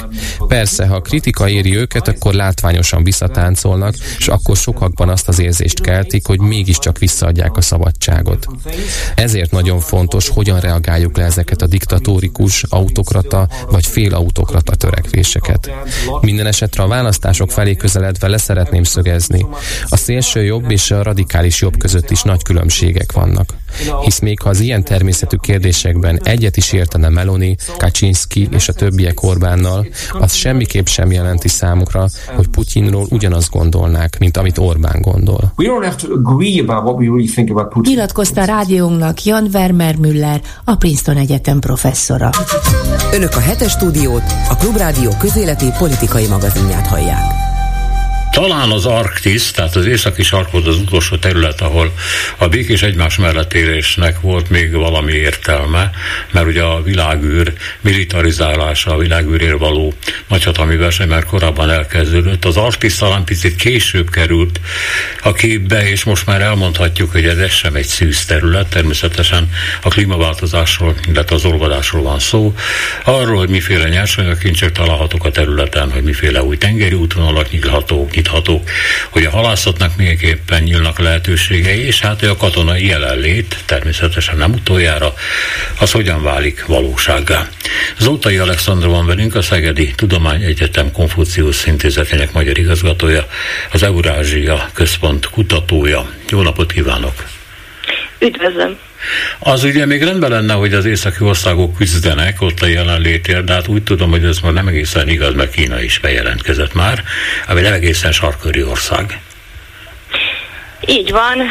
Persze, 0.49 0.87
ha 0.87 1.01
kritika 1.01 1.49
éri 1.49 1.77
őket, 1.77 2.09
akkor 2.09 2.35
látványosan 2.35 3.05
visszatáncolnak, 3.05 3.95
és 4.19 4.29
akkor 4.29 4.57
sokakban 4.57 5.09
azt 5.09 5.29
az 5.29 5.39
érzést 5.39 5.81
kelt, 5.81 6.12
fenyegetik, 6.13 6.27
hogy 6.27 6.41
mégiscsak 6.41 6.99
visszaadják 6.99 7.57
a 7.57 7.61
szabadságot. 7.61 8.47
Ezért 9.15 9.51
nagyon 9.51 9.81
fontos, 9.81 10.29
hogyan 10.29 10.61
reagáljuk 10.61 11.17
le 11.17 11.25
ezeket 11.25 11.63
a 11.63 11.67
diktatórikus, 11.67 12.63
autokrata 12.69 13.49
vagy 13.71 13.87
félautokrata 13.87 14.75
törekvéseket. 14.75 15.71
Minden 16.21 16.47
esetre 16.47 16.83
a 16.83 16.89
választások 16.89 17.51
felé 17.51 17.75
közeledve 17.75 18.29
leszeretném 18.29 18.83
szögezni. 18.83 19.47
A 19.89 19.97
szélső 19.97 20.43
jobb 20.45 20.71
és 20.71 20.91
a 20.91 21.03
radikális 21.03 21.61
jobb 21.61 21.77
között 21.79 22.11
is 22.11 22.23
nagy 22.23 22.43
különbségek 22.43 23.13
vannak. 23.13 23.55
Hisz 24.05 24.19
még 24.19 24.41
ha 24.41 24.49
az 24.49 24.61
ilyen 24.61 24.85
természetű 24.85 25.37
kérdésekben 25.37 26.21
egyet 26.23 26.57
is 26.57 26.73
értene 26.73 27.09
Meloni, 27.09 27.57
Kaczynski 27.77 28.49
és 28.51 28.69
a 28.69 28.73
többiek 28.73 29.23
Orbánnal, 29.23 29.87
az 30.13 30.33
semmiképp 30.33 30.87
sem 30.87 31.13
jelenti 31.13 31.49
számukra, 31.49 32.07
hogy 32.37 32.49
Putyinról 32.49 33.07
ugyanazt 33.11 33.51
gondolnák, 33.51 34.19
mint 34.19 34.37
amit 34.37 34.59
Orbán 34.59 35.01
gondol. 35.01 35.53
Nyilatkozta 37.83 38.41
a 38.41 38.45
rádiónknak 38.45 39.25
Jan 39.25 39.49
Vermeer 39.51 39.97
Müller, 39.97 40.41
a 40.65 40.75
Princeton 40.75 41.17
Egyetem 41.17 41.59
professzora. 41.59 42.31
Önök 43.13 43.37
a 43.37 43.41
hetes 43.41 43.71
stúdiót, 43.73 44.23
a 44.49 44.57
Klubrádió 44.57 45.11
közéleti 45.19 45.67
politikai 45.79 46.27
magazinját 46.27 46.87
hallják. 46.87 47.52
Talán 48.33 48.71
az 48.71 48.87
Arktisz, 48.87 49.51
tehát 49.51 49.77
az 49.77 49.87
északi 49.87 50.23
sark 50.23 50.55
az 50.55 50.77
utolsó 50.77 51.17
terület, 51.17 51.61
ahol 51.61 51.93
a 52.37 52.49
békés 52.49 52.83
egymás 52.83 53.17
mellett 53.17 53.55
élésnek 53.55 54.21
volt 54.21 54.51
még 54.51 54.73
valami 54.73 55.13
értelme, 55.13 55.91
mert 56.31 56.47
ugye 56.47 56.63
a 56.63 56.83
világűr 56.83 57.53
militarizálása, 57.81 58.95
a 58.95 58.97
világűrér 58.97 59.59
való 59.59 59.95
nagyhatalmi 60.29 60.77
verseny 60.77 61.09
már 61.09 61.25
korábban 61.25 61.71
elkezdődött. 61.71 62.45
Az 62.45 62.57
Arktisz 62.57 62.99
talán 62.99 63.25
picit 63.25 63.57
később 63.57 64.11
került 64.11 64.61
a 65.23 65.33
képbe, 65.33 65.89
és 65.89 66.05
most 66.05 66.27
már 66.27 66.41
elmondhatjuk, 66.41 67.13
hogy 67.13 67.25
ez 67.25 67.51
sem 67.51 67.75
egy 67.75 67.87
szűz 67.87 68.25
terület, 68.25 68.69
természetesen 68.69 69.51
a 69.83 69.89
klímaváltozásról, 69.89 70.95
illetve 71.09 71.35
az 71.35 71.45
olvadásról 71.45 72.03
van 72.03 72.19
szó, 72.19 72.55
arról, 73.05 73.39
hogy 73.39 73.49
miféle 73.49 73.89
nyersanyagkincsek 73.89 74.73
találhatók 74.73 75.25
a 75.25 75.31
területen, 75.31 75.91
hogy 75.91 76.03
miféle 76.03 76.43
új 76.43 76.57
tengeri 76.57 76.95
útvonalak 76.95 77.51
nyílhatók, 77.51 78.17
alakíthatók, 78.29 78.71
hogy 79.11 79.25
a 79.25 79.31
halászatnak 79.31 79.97
miképpen 79.97 80.63
nyílnak 80.63 80.99
lehetőségei, 80.99 81.81
és 81.87 82.01
hát 82.01 82.23
a 82.23 82.37
katonai 82.37 82.87
jelenlét 82.87 83.57
természetesen 83.67 84.37
nem 84.37 84.53
utoljára, 84.53 85.15
az 85.81 85.93
hogyan 85.93 86.23
válik 86.23 86.67
valósággá. 86.67 87.49
Zoltai 87.99 88.37
Alexandra 88.37 88.89
van 88.89 89.07
velünk, 89.07 89.35
a 89.35 89.43
Szegedi 89.43 89.93
Tudományegyetem 89.97 90.93
Konfuciusz 90.93 91.67
Intézetének 91.67 92.33
magyar 92.33 92.59
igazgatója, 92.59 93.27
az 93.73 93.83
Eurázsia 93.83 94.71
Központ 94.73 95.29
kutatója. 95.29 96.11
Jó 96.31 96.43
napot 96.43 96.73
kívánok! 96.73 97.25
Üdvözlöm! 98.19 98.92
Az 99.39 99.65
ugye 99.65 99.87
még 99.87 100.03
rendben 100.03 100.31
lenne, 100.31 100.53
hogy 100.53 100.75
az 100.75 100.85
északi 100.85 101.25
országok 101.25 101.77
küzdenek 101.77 102.41
ott 102.41 102.61
a 102.61 102.67
jelenlétért, 102.67 103.45
de 103.45 103.53
hát 103.53 103.69
úgy 103.69 103.83
tudom, 103.83 104.11
hogy 104.11 104.25
ez 104.25 104.39
már 104.39 104.53
nem 104.53 104.67
egészen 104.67 105.09
igaz, 105.09 105.35
mert 105.35 105.55
Kína 105.55 105.83
is 105.83 105.99
bejelentkezett 105.99 106.75
már, 106.75 107.03
ami 107.49 107.61
nem 107.61 107.73
egészen 107.73 108.13
sarköri 108.13 108.63
ország. 108.63 109.21
Így 110.87 111.11
van. 111.11 111.43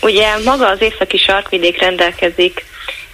Ugye 0.00 0.26
maga 0.44 0.68
az 0.68 0.82
északi 0.82 1.18
sarkvidék 1.18 1.80
rendelkezik 1.80 2.64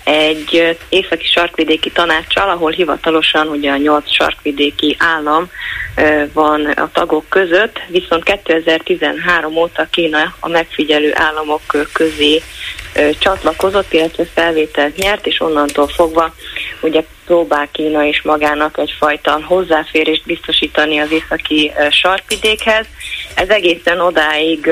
egy 0.04 0.76
északi 0.88 1.26
sarkvidéki 1.26 1.90
tanácssal, 1.90 2.50
ahol 2.50 2.70
hivatalosan 2.70 3.46
ugye 3.46 3.70
a 3.70 3.76
nyolc 3.76 4.12
sarkvidéki 4.12 4.96
állam 4.98 5.50
van 6.32 6.64
a 6.64 6.90
tagok 6.92 7.28
között, 7.28 7.80
viszont 7.88 8.24
2013 8.24 9.56
óta 9.56 9.86
Kína 9.90 10.34
a 10.40 10.48
megfigyelő 10.48 11.12
államok 11.14 11.62
közé 11.92 12.42
csatlakozott, 13.18 13.92
illetve 13.92 14.24
felvételt 14.34 14.96
nyert, 14.96 15.26
és 15.26 15.40
onnantól 15.40 15.88
fogva 15.88 16.34
ugye 16.80 17.04
próbál 17.26 17.68
Kína 17.72 18.02
is 18.02 18.22
magának 18.22 18.78
egyfajta 18.78 19.40
hozzáférést 19.44 20.24
biztosítani 20.24 20.98
az 20.98 21.10
északi 21.10 21.72
sarkvidékhez. 21.90 22.86
Ez 23.34 23.48
egészen 23.48 24.00
odáig 24.00 24.70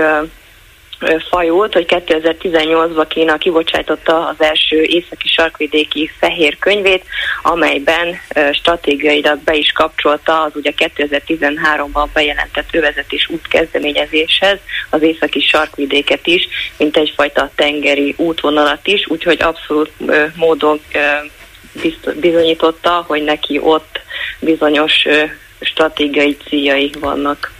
fajult, 1.28 1.72
hogy 1.72 1.84
2018-ban 1.88 3.04
Kína 3.08 3.38
kibocsátotta 3.38 4.26
az 4.26 4.36
első 4.38 4.82
északi 4.82 5.28
sarkvidéki 5.28 6.10
fehér 6.18 6.58
könyvét, 6.58 7.04
amelyben 7.42 8.14
stratégiailag 8.52 9.38
be 9.38 9.54
is 9.54 9.72
kapcsolta 9.72 10.42
az 10.42 10.52
ugye 10.54 10.72
2013-ban 10.76 12.08
bejelentett 12.12 12.68
övezetés 12.74 13.28
útkezdeményezéshez 13.28 14.58
az 14.90 15.02
északi 15.02 15.40
sarkvidéket 15.40 16.26
is, 16.26 16.48
mint 16.76 16.96
egyfajta 16.96 17.50
tengeri 17.54 18.14
útvonalat 18.16 18.86
is, 18.86 19.06
úgyhogy 19.08 19.42
abszolút 19.42 19.90
módon 20.36 20.80
bizonyította, 22.20 23.04
hogy 23.06 23.22
neki 23.22 23.58
ott 23.62 24.00
bizonyos 24.40 25.06
stratégiai 25.60 26.36
céljai 26.48 26.92
vannak. 27.00 27.53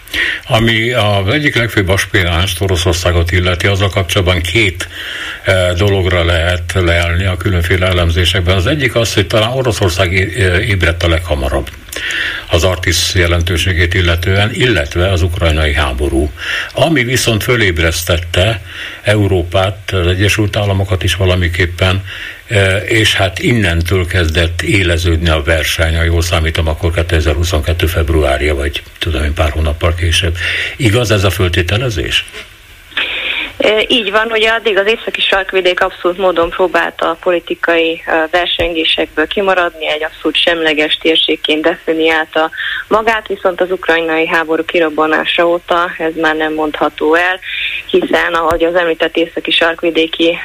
Ami 0.49 0.91
az 0.91 1.29
egyik 1.29 1.57
legfőbb 1.57 1.89
aspiráns 1.89 2.61
Oroszországot 2.61 3.33
illeti, 3.33 3.67
azzal 3.67 3.89
kapcsolatban 3.89 4.41
két 4.41 4.89
e, 5.45 5.73
dologra 5.73 6.25
lehet 6.25 6.73
leelni 6.73 7.25
a 7.25 7.37
különféle 7.37 7.87
elemzésekben. 7.87 8.57
Az 8.57 8.67
egyik 8.67 8.95
az, 8.95 9.15
hogy 9.15 9.27
talán 9.27 9.53
Oroszország 9.53 10.13
ébredt 10.69 11.03
a 11.03 11.09
leghamarabb 11.09 11.69
az 12.51 12.65
Artis 12.65 13.15
jelentőségét 13.15 13.95
illetően, 13.95 14.51
illetve 14.53 15.11
az 15.11 15.23
ukrajnai 15.23 15.73
háború. 15.73 16.31
Ami 16.73 17.05
viszont 17.05 17.43
fölébresztette 17.43 18.63
Európát, 19.03 19.91
az 19.93 20.07
Egyesült 20.07 20.57
Államokat 20.57 21.03
is 21.03 21.15
valamiképpen, 21.15 22.05
e, 22.47 22.77
és 22.77 23.15
hát 23.15 23.39
innentől 23.39 24.07
kezdett 24.07 24.63
éleződni 24.63 25.29
a 25.29 25.43
verseny, 25.43 25.97
ha 25.97 26.03
jól 26.03 26.23
számítom, 26.23 26.69
akkor 26.69 26.95
2022. 26.95 27.87
februárja, 27.87 28.55
vagy 28.55 28.83
tudom 28.99 29.25
én 29.25 29.35
pár 29.35 29.51
hónappal 29.51 29.95
később. 29.95 30.37
Igaz 30.77 31.11
ez 31.11 31.25
a 31.25 31.31
föltételezés? 31.31 32.25
Így 33.89 34.11
van, 34.11 34.31
ugye 34.31 34.51
addig 34.51 34.79
az 34.79 34.87
északi 34.87 35.21
sarkvidék 35.21 35.83
abszolút 35.83 36.19
módon 36.19 36.51
próbálta 36.51 37.11
a 37.11 37.17
politikai 37.21 38.03
versengésekből 38.31 39.27
kimaradni, 39.27 39.89
egy 39.89 40.05
abszolút 40.05 40.37
semleges 40.37 40.97
térségként 40.97 41.63
definiálta 41.63 42.51
magát, 42.89 43.27
viszont 43.27 43.61
az 43.61 43.71
ukrajnai 43.71 44.27
háború 44.27 44.65
kirobbanása 44.65 45.49
óta 45.49 45.91
ez 45.99 46.15
már 46.15 46.37
nem 46.37 46.55
mondható 46.55 47.15
el, 47.15 47.39
hiszen 47.91 48.35
ahogy 48.35 48.65
az 48.65 48.75
említett 48.75 49.17
északi 49.17 49.51
sarkvidéki 49.51 50.39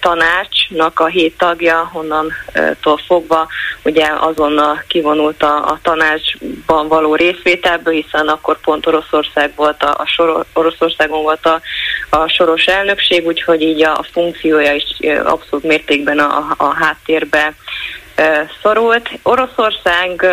tanácsnak 0.00 1.00
a 1.00 1.06
hét 1.06 1.38
tagja 1.38 1.90
honnantól 1.92 3.00
fogva 3.06 3.48
ugye 3.84 4.10
azonnal 4.18 4.82
kivonult 4.86 5.42
a, 5.42 5.56
a 5.56 5.78
tanácsban 5.82 6.88
való 6.88 7.14
részvételből, 7.14 7.94
hiszen 7.94 8.28
akkor 8.28 8.60
pont 8.60 8.86
Oroszország 8.86 9.52
volt 9.56 9.82
a, 9.82 9.94
a 9.98 10.06
sor, 10.06 10.44
Oroszországon 10.52 11.22
volt 11.22 11.46
a, 11.46 11.60
a 12.10 12.28
soros 12.44 12.66
elnökség, 12.66 13.26
úgyhogy 13.26 13.62
így 13.62 13.84
a, 13.84 14.04
funkciója 14.12 14.72
is 14.74 14.84
abszolút 15.24 15.64
mértékben 15.64 16.18
a, 16.18 16.54
a 16.56 16.74
háttérbe 16.74 17.54
szorult. 18.62 19.10
Oroszország 19.22 20.26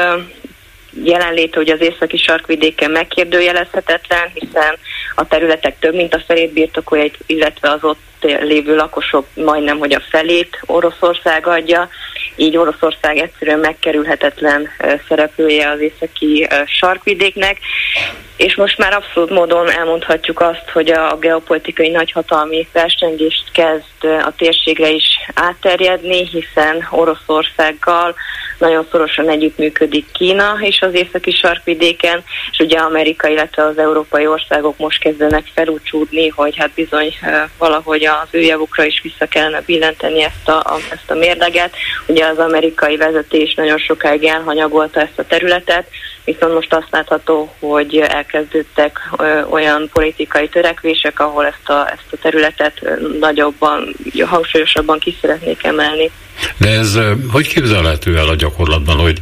jelenléte 1.03 1.57
hogy 1.57 1.69
az 1.69 1.81
északi 1.81 2.17
sarkvidéken 2.17 2.91
megkérdőjelezhetetlen, 2.91 4.31
hiszen 4.33 4.77
a 5.15 5.27
területek 5.27 5.79
több 5.79 5.95
mint 5.95 6.15
a 6.15 6.23
felét 6.27 6.53
birtokolja, 6.53 7.11
illetve 7.25 7.69
az 7.69 7.83
ott 7.83 7.99
lévő 8.21 8.75
lakosok 8.75 9.25
majdnem, 9.33 9.77
hogy 9.77 9.93
a 9.93 10.03
felét 10.09 10.59
Oroszország 10.65 11.47
adja, 11.47 11.89
így 12.35 12.57
Oroszország 12.57 13.17
egyszerűen 13.17 13.59
megkerülhetetlen 13.59 14.69
szereplője 15.07 15.69
az 15.69 15.79
északi 15.79 16.47
sarkvidéknek, 16.65 17.57
és 18.41 18.55
most 18.55 18.77
már 18.77 18.93
abszolút 18.93 19.29
módon 19.29 19.69
elmondhatjuk 19.71 20.39
azt, 20.39 20.69
hogy 20.73 20.91
a 20.91 21.17
geopolitikai 21.19 21.89
nagyhatalmi 21.89 22.67
versengést 22.73 23.43
kezd 23.51 24.03
a 24.25 24.33
térségre 24.37 24.89
is 24.89 25.05
átterjedni, 25.33 26.27
hiszen 26.27 26.87
Oroszországgal 26.89 28.15
nagyon 28.57 28.87
szorosan 28.91 29.29
együttműködik 29.29 30.05
Kína 30.11 30.57
és 30.59 30.81
az 30.81 30.93
északi 30.93 31.31
sarkvidéken, 31.31 32.23
és 32.51 32.59
ugye 32.59 32.77
Amerika, 32.77 33.27
illetve 33.27 33.63
az 33.63 33.77
európai 33.77 34.27
országok 34.27 34.77
most 34.77 34.99
kezdenek 34.99 35.45
felúcsúdni, 35.53 36.27
hogy 36.27 36.57
hát 36.57 36.71
bizony 36.71 37.13
valahogy 37.57 38.05
az 38.05 38.27
ő 38.31 38.39
javukra 38.39 38.83
is 38.83 39.01
vissza 39.01 39.25
kellene 39.25 39.61
billenteni 39.65 40.23
ezt 40.23 40.47
a, 40.47 40.57
a, 40.57 40.77
ezt 40.91 41.11
a 41.11 41.15
mérleget. 41.15 41.75
Ugye 42.05 42.25
az 42.25 42.37
amerikai 42.37 42.97
vezetés 42.97 43.53
nagyon 43.53 43.77
sokáig 43.77 44.23
elhanyagolta 44.23 44.99
ezt 44.99 45.19
a 45.19 45.25
területet, 45.27 45.87
viszont 46.25 46.53
most 46.53 46.73
azt 46.73 46.87
látható, 46.89 47.55
hogy 47.59 47.97
elkezdődtek 47.97 48.99
olyan 49.49 49.89
politikai 49.93 50.49
törekvések, 50.49 51.19
ahol 51.19 51.45
ezt 51.45 51.69
a, 51.69 51.91
ezt 51.91 52.07
a 52.11 52.17
területet 52.21 52.81
nagyobban, 53.19 53.95
hangsúlyosabban 54.25 54.99
ki 54.99 55.17
szeretnék 55.21 55.63
emelni. 55.63 56.11
De 56.57 56.69
ez 56.69 56.97
hogy 57.31 57.47
képzelhető 57.47 58.17
el 58.17 58.27
a 58.27 58.35
gyakorlatban, 58.35 58.97
hogy, 58.97 59.17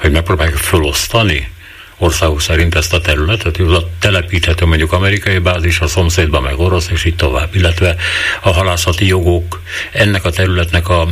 hogy 0.00 0.10
megpróbálják 0.10 0.56
felosztani 0.56 1.54
országok 1.98 2.40
szerint 2.40 2.74
ezt 2.74 2.92
a 2.92 3.00
területet, 3.00 3.58
oda 3.58 3.88
telepíthető 4.00 4.66
mondjuk 4.66 4.92
amerikai 4.92 5.38
bázis, 5.38 5.80
a 5.80 5.86
szomszédban 5.86 6.42
meg 6.42 6.58
orosz, 6.58 6.88
és 6.90 7.04
így 7.04 7.16
tovább, 7.16 7.54
illetve 7.54 7.96
a 8.42 8.50
halászati 8.50 9.06
jogok 9.06 9.62
ennek 9.92 10.24
a 10.24 10.30
területnek 10.30 10.88
a, 10.88 11.08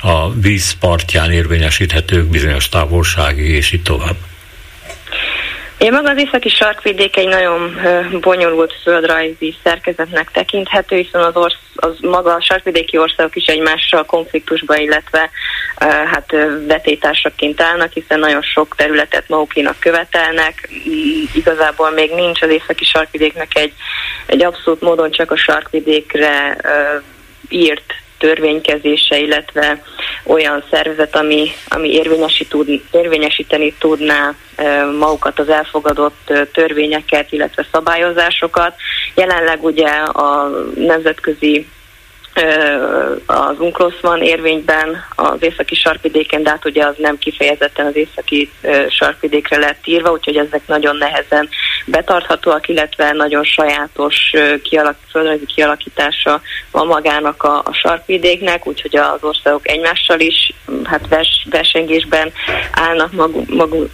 a 0.00 0.32
vízpartján 0.32 1.30
érvényesíthetők 1.30 2.26
bizonyos 2.26 2.68
távolsági, 2.68 3.54
és 3.54 3.72
így 3.72 3.82
tovább. 3.82 4.16
Én 5.80 5.92
maga 5.92 6.10
az 6.10 6.18
északi 6.18 6.48
sarkvidék 6.48 7.16
egy 7.16 7.28
nagyon 7.28 7.80
bonyolult 8.20 8.74
földrajzi 8.82 9.56
szerkezetnek 9.64 10.30
tekinthető, 10.30 10.96
hiszen 10.96 11.20
az, 11.20 11.36
orsz, 11.36 11.58
az 11.74 11.98
maga 12.00 12.34
a 12.34 12.40
sarkvidéki 12.40 12.98
országok 12.98 13.36
is 13.36 13.46
egymással 13.46 14.04
konfliktusba, 14.04 14.76
illetve 14.76 15.30
hát 15.78 16.30
vetétársaként 16.66 17.60
állnak, 17.60 17.92
hiszen 17.92 18.18
nagyon 18.18 18.42
sok 18.42 18.74
területet 18.76 19.28
magukénak 19.28 19.78
követelnek. 19.78 20.68
Igazából 21.34 21.90
még 21.90 22.10
nincs 22.10 22.42
az 22.42 22.50
északi 22.50 22.84
sarkvidéknek 22.84 23.56
egy, 23.56 23.72
egy 24.26 24.44
abszolút 24.44 24.80
módon 24.80 25.10
csak 25.10 25.30
a 25.30 25.36
sarkvidékre 25.36 26.56
írt 27.48 27.94
törvénykezése, 28.20 29.18
illetve 29.18 29.82
olyan 30.24 30.64
szervezet, 30.70 31.16
ami, 31.16 31.50
ami 31.68 32.00
érvényesíteni 32.90 33.74
tudná 33.78 34.34
magukat 34.98 35.38
az 35.38 35.48
elfogadott 35.48 36.32
törvényeket, 36.52 37.32
illetve 37.32 37.66
szabályozásokat. 37.72 38.74
Jelenleg 39.14 39.64
ugye 39.64 39.88
a 40.02 40.50
nemzetközi 40.74 41.66
az 43.26 43.58
UNCLOS 43.58 44.00
van 44.00 44.22
érvényben 44.22 45.04
az 45.14 45.36
északi 45.40 45.74
sarkvidéken, 45.74 46.42
de 46.42 46.50
hát 46.50 46.64
ugye 46.64 46.84
az 46.86 46.94
nem 46.98 47.18
kifejezetten 47.18 47.86
az 47.86 47.96
északi 47.96 48.50
sarkvidékre 48.88 49.58
lett 49.58 49.86
írva, 49.86 50.10
úgyhogy 50.10 50.36
ezek 50.36 50.66
nagyon 50.66 50.96
nehezen 50.96 51.48
betarthatóak, 51.86 52.68
illetve 52.68 53.12
nagyon 53.12 53.44
sajátos 53.44 54.32
kialak, 54.62 54.96
földrajzi 55.10 55.46
kialakítása 55.46 56.40
van 56.70 56.86
magának 56.86 57.42
a, 57.42 57.58
a 57.58 57.72
sarkvidéknek, 57.72 58.66
úgyhogy 58.66 58.96
az 58.96 59.22
országok 59.22 59.68
egymással 59.68 60.20
is 60.20 60.52
hát 60.84 61.08
vers, 61.08 61.46
versengésben 61.50 62.32
állnak 62.72 63.12
mag, 63.12 63.50
mag, 63.50 63.88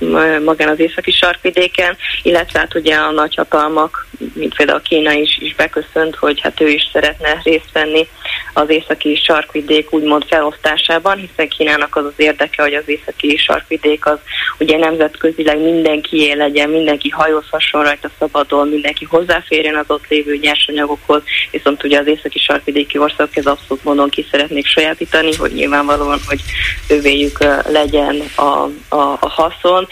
magán 0.44 0.68
az 0.68 0.80
északi 0.80 1.10
sarkvidéken, 1.10 1.96
illetve 2.22 2.58
hát 2.58 2.74
ugye 2.74 2.94
a 2.94 3.10
nagyhatalmak, 3.10 4.06
mint 4.34 4.56
például 4.56 4.82
Kína 4.82 5.12
is, 5.12 5.38
is 5.40 5.54
beköszönt, 5.54 6.16
hogy 6.16 6.40
hát 6.40 6.60
ő 6.60 6.68
is 6.68 6.88
szeretne 6.92 7.40
részt 7.42 7.72
venni 7.72 8.08
az 8.56 8.70
északi 8.70 9.14
sarkvidék 9.14 9.92
úgymond 9.92 10.24
felosztásában, 10.28 11.16
hiszen 11.16 11.48
Kínának 11.48 11.96
az 11.96 12.04
az 12.04 12.12
érdeke, 12.16 12.62
hogy 12.62 12.74
az 12.74 12.88
északi 12.88 13.36
sarkvidék 13.36 14.06
az 14.06 14.18
ugye 14.58 14.78
nemzetközileg 14.78 15.60
mindenki 15.60 16.34
legyen, 16.34 16.70
mindenki 16.70 17.08
hajózhasson 17.08 17.82
rajta 17.82 18.10
szabadon, 18.18 18.68
mindenki 18.68 19.04
hozzáférjen 19.04 19.76
az 19.76 19.84
ott 19.88 20.06
lévő 20.08 20.36
nyersanyagokhoz, 20.36 21.22
viszont 21.50 21.84
ugye 21.84 21.98
az 21.98 22.06
északi 22.06 22.38
sarkvidéki 22.38 22.98
országok 22.98 23.36
ez 23.36 23.46
abszolút 23.46 23.84
módon 23.84 24.08
ki 24.08 24.26
szeretnék 24.30 24.66
sajátítani, 24.66 25.34
hogy 25.34 25.52
nyilvánvalóan, 25.52 26.18
hogy 26.26 26.40
ővéjük 26.88 27.38
legyen 27.68 28.22
a, 28.36 28.42
a, 28.96 29.18
a 29.20 29.28
haszon. 29.28 29.86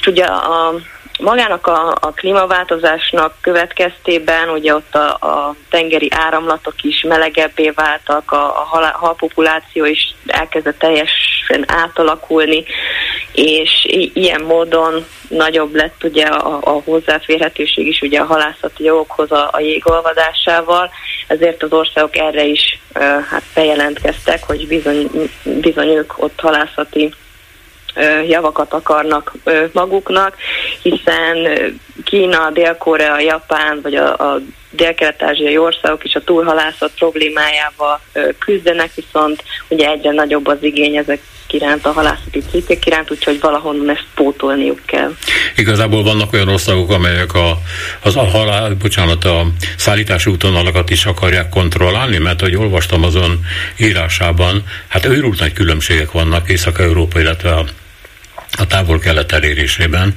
És 0.00 0.06
ugye 0.06 0.24
a, 0.24 0.74
magának 1.20 1.66
a, 1.66 1.88
a 2.00 2.12
klímaváltozásnak 2.12 3.34
következtében 3.40 4.48
ugye 4.48 4.74
ott 4.74 4.94
a, 4.94 5.08
a 5.08 5.54
tengeri 5.70 6.08
áramlatok 6.10 6.74
is 6.82 7.02
melegebbé 7.02 7.70
váltak, 7.70 8.32
a, 8.32 8.44
a 8.44 8.66
hal, 8.70 8.82
halpopuláció 8.92 9.84
is 9.84 10.14
elkezdett 10.26 10.78
teljesen 10.78 11.64
átalakulni, 11.66 12.64
és 13.32 13.86
ilyen 14.14 14.40
módon 14.40 15.04
nagyobb 15.28 15.74
lett 15.74 16.04
ugye 16.04 16.24
a, 16.24 16.58
a 16.62 16.82
hozzáférhetőség 16.84 17.86
is 17.86 18.00
ugye 18.00 18.20
a 18.20 18.24
halászati 18.24 18.84
jogokhoz 18.84 19.32
a, 19.32 19.48
a 19.52 19.60
jégolvadásával, 19.60 20.90
ezért 21.26 21.62
az 21.62 21.72
országok 21.72 22.16
erre 22.16 22.44
is 22.44 22.78
hát 23.30 23.42
bejelentkeztek, 23.54 24.44
hogy 24.44 24.66
bizony, 24.66 25.10
bizony 25.42 25.88
ők 25.88 26.22
ott 26.22 26.40
halászati 26.40 27.14
javakat 28.28 28.72
akarnak 28.72 29.32
maguknak, 29.72 30.36
hiszen 30.82 31.48
Kína, 32.04 32.50
Dél-Korea, 32.50 33.20
Japán 33.20 33.80
vagy 33.82 33.94
a, 33.94 34.12
a 34.12 34.40
dél-kelet-ázsiai 34.70 35.58
országok 35.58 36.04
is 36.04 36.14
a 36.14 36.24
túlhalászat 36.24 36.90
problémájával 36.98 38.00
küzdenek, 38.38 38.90
viszont 38.94 39.44
ugye 39.68 39.88
egyre 39.88 40.10
nagyobb 40.10 40.46
az 40.46 40.58
igény 40.60 40.96
ezek 40.96 41.20
iránt, 41.54 41.86
a 41.86 41.92
halászati 41.92 42.42
cikkek 42.50 42.86
iránt, 42.86 43.10
úgyhogy 43.10 43.40
valahonnan 43.40 43.90
ezt 43.90 44.06
pótolniuk 44.14 44.80
kell. 44.86 45.10
Igazából 45.56 46.02
vannak 46.02 46.32
olyan 46.32 46.48
országok, 46.48 46.90
amelyek 46.90 47.34
a, 47.34 47.58
az 48.02 48.16
a 48.16 48.24
halál, 48.24 48.74
bocsánat, 48.74 49.24
a 49.24 49.46
szállítási 49.76 50.30
útonalakat 50.30 50.90
is 50.90 51.04
akarják 51.04 51.48
kontrollálni, 51.48 52.18
mert 52.18 52.40
hogy 52.40 52.56
olvastam 52.56 53.04
azon 53.04 53.40
írásában, 53.76 54.62
hát 54.88 55.04
őrült 55.04 55.38
nagy 55.38 55.52
különbségek 55.52 56.12
vannak 56.12 56.48
Észak-Európa, 56.48 57.20
illetve 57.20 57.50
a 57.50 57.64
a 58.56 58.66
távol-kelet 58.66 59.32
elérésében, 59.32 60.16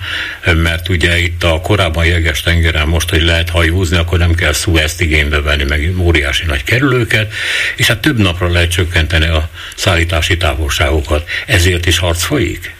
mert 0.56 0.90
ugye 0.90 1.18
itt 1.20 1.44
a 1.44 1.62
korábban 1.62 2.06
jeges 2.06 2.42
tengeren 2.42 2.88
most, 2.88 3.10
hogy 3.10 3.22
lehet 3.22 3.50
hajózni, 3.50 3.98
akkor 3.98 4.18
nem 4.18 4.36
kell 4.36 4.54
ezt 4.76 5.02
igénybe 5.02 5.42
venni, 5.42 5.64
meg 5.64 5.94
óriási 5.98 6.46
nagy 6.46 6.64
kerülőket, 6.64 7.34
és 7.76 7.88
hát 7.88 8.00
több 8.00 8.18
napra 8.18 8.52
lehet 8.52 8.72
csökkenteni 8.72 9.28
a 9.28 9.50
szállítási 9.76 10.38
távolságokat. 10.38 11.30
Ezért 11.46 11.86
is 11.86 11.98
harc 11.98 12.24
folyik? 12.24 12.77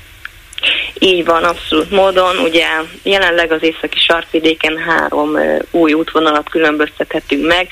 Így 1.00 1.26
van, 1.26 1.44
abszolút 1.44 1.92
módon. 1.92 2.38
Ugye 2.38 2.66
jelenleg 3.04 3.52
az 3.52 3.64
északi 3.64 4.00
sarkvidéken 4.00 4.78
három 4.78 5.30
uh, 5.30 5.60
új 5.72 5.94
útvonalat 5.94 6.50
különböztethetünk 6.50 7.46
meg. 7.46 7.68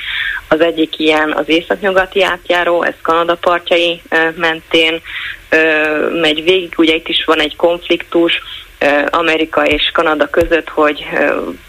Az 0.47 0.59
egyik 0.59 0.99
ilyen 0.99 1.31
az 1.31 1.49
északnyugati 1.49 2.23
átjáró, 2.23 2.83
ez 2.83 2.93
Kanada 3.01 3.35
partjai 3.35 4.01
mentén 4.35 5.01
uh, 5.51 6.19
megy 6.21 6.43
végig. 6.43 6.73
Ugye 6.77 6.95
itt 6.95 7.07
is 7.07 7.23
van 7.25 7.39
egy 7.39 7.55
konfliktus, 7.55 8.41
Amerika 9.09 9.65
és 9.65 9.91
Kanada 9.93 10.29
között, 10.29 10.69
hogy 10.69 11.05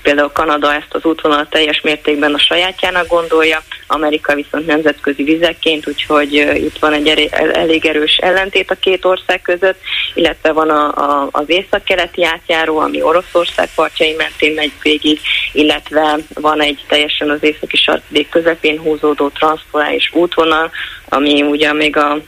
például 0.02 0.30
Kanada 0.32 0.74
ezt 0.74 0.94
az 0.94 1.04
útvonalat 1.04 1.50
teljes 1.50 1.80
mértékben 1.80 2.34
a 2.34 2.38
sajátjának 2.38 3.06
gondolja, 3.06 3.62
Amerika 3.86 4.34
viszont 4.34 4.66
nemzetközi 4.66 5.22
vizekként, 5.22 5.88
úgyhogy 5.88 6.32
itt 6.54 6.78
van 6.78 6.92
egy 6.92 7.30
elég 7.52 7.86
erős 7.86 8.16
ellentét 8.16 8.70
a 8.70 8.74
két 8.74 9.04
ország 9.04 9.42
között, 9.42 9.80
illetve 10.14 10.52
van 10.52 10.70
a, 10.70 10.86
a, 10.86 11.28
az 11.30 11.44
észak-keleti 11.46 12.24
átjáró, 12.24 12.78
ami 12.78 13.02
Oroszország 13.02 13.68
partjai 13.74 14.14
mentén 14.14 14.54
megy 14.54 14.72
végig, 14.82 15.20
illetve 15.52 16.18
van 16.34 16.62
egy 16.62 16.84
teljesen 16.88 17.30
az 17.30 17.42
északi 17.42 17.76
sarkvidék 17.76 18.28
közepén 18.28 18.78
húzódó 18.78 19.28
transzpoláris 19.28 20.10
útvonal, 20.12 20.70
ami 21.08 21.42
ugye 21.42 21.72
még 21.72 21.96
a 21.96 22.18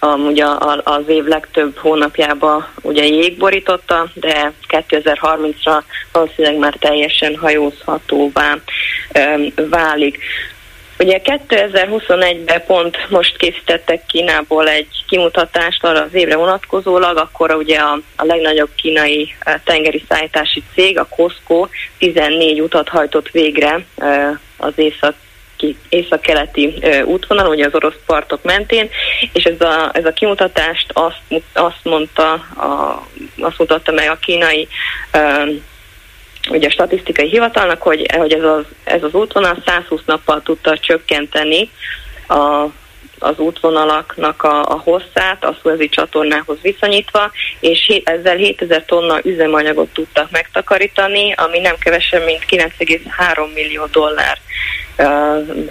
amúgy 0.00 0.40
a, 0.40 0.80
az 0.84 1.08
év 1.08 1.24
legtöbb 1.24 1.76
hónapjában 1.76 2.66
ugye 2.82 3.04
jég 3.04 3.38
borította, 3.38 4.06
de 4.14 4.52
2030-ra 4.68 5.82
valószínűleg 6.12 6.58
már 6.58 6.76
teljesen 6.78 7.36
hajózhatóvá 7.36 8.56
um, 9.18 9.52
válik. 9.70 10.18
Ugye 10.98 11.20
2021-ben 11.24 12.62
pont 12.66 12.96
most 13.08 13.36
készítettek 13.36 14.06
Kínából 14.06 14.68
egy 14.68 15.04
kimutatást 15.08 15.84
arra 15.84 16.00
az 16.02 16.14
évre 16.14 16.36
vonatkozólag, 16.36 17.16
akkor 17.16 17.54
ugye 17.54 17.78
a, 17.78 18.00
a 18.16 18.24
legnagyobb 18.24 18.70
kínai 18.76 19.34
tengeri 19.64 20.04
szállítási 20.08 20.62
cég, 20.74 20.98
a 20.98 21.06
COSCO 21.08 21.66
14 21.98 22.60
utat 22.60 22.88
hajtott 22.88 23.28
végre 23.28 23.84
az 24.56 24.72
észak 24.74 25.14
észak-keleti 25.88 26.82
útvonal, 27.04 27.46
ugye 27.46 27.66
az 27.66 27.74
orosz 27.74 27.98
partok 28.06 28.42
mentén, 28.42 28.88
és 29.32 29.44
ez 29.44 29.60
a, 29.60 29.90
ez 29.92 30.04
a 30.04 30.12
kimutatást 30.12 30.90
azt, 30.92 31.42
azt 31.52 31.80
mondta, 31.82 32.32
a, 32.32 33.06
azt 33.40 33.58
mutatta 33.58 33.92
meg 33.92 34.10
a 34.10 34.18
kínai 34.20 34.68
ugye 36.50 36.66
a 36.66 36.70
statisztikai 36.70 37.28
hivatalnak, 37.28 37.82
hogy, 37.82 38.06
hogy 38.16 38.32
ez, 38.32 38.42
az, 38.42 38.64
ez 38.84 39.02
az 39.02 39.14
útvonal 39.14 39.62
120 39.66 40.00
nappal 40.06 40.42
tudta 40.42 40.78
csökkenteni 40.78 41.70
a 42.28 42.66
az 43.20 43.38
útvonalaknak 43.38 44.42
a, 44.42 44.60
a 44.60 44.80
hosszát 44.84 45.44
a 45.44 45.56
szuezi 45.62 45.88
csatornához 45.88 46.58
viszonyítva, 46.62 47.30
és 47.60 48.00
ezzel 48.04 48.36
7000 48.36 48.84
tonna 48.84 49.18
üzemanyagot 49.22 49.92
tudtak 49.92 50.30
megtakarítani, 50.30 51.32
ami 51.32 51.58
nem 51.58 51.74
kevesebb, 51.78 52.24
mint 52.24 52.44
9,3 52.48 53.54
millió 53.54 53.86
dollár 53.86 54.38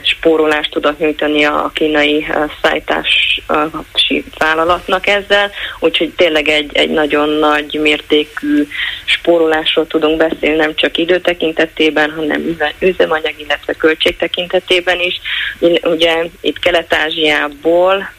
spórolást 0.02 0.72
tudott 0.72 1.00
nyújtani 1.00 1.44
a 1.44 1.72
kínai 1.74 2.28
szállítási 2.62 3.44
vállalatnak 4.38 5.08
ezzel, 5.08 5.52
úgyhogy 5.80 6.14
tényleg 6.16 6.48
egy, 6.48 6.70
egy 6.74 6.90
nagyon 6.90 7.30
nagy 7.30 7.80
mértékű 7.82 8.68
spórolásról 9.06 9.88
tudunk 9.88 10.18
beszélni, 10.18 10.58
nem 10.58 10.76
csak 10.76 10.98
idő 10.98 11.20
tekintetében, 11.20 12.12
hanem 12.12 12.58
üzemanyag, 12.80 13.34
illetve 13.38 13.74
költség 13.74 14.18
tekintetében 14.18 15.00
is. 15.00 15.22
Ugye 15.84 16.26
itt 16.42 16.60
Kelet-Ázsiából 16.60 18.12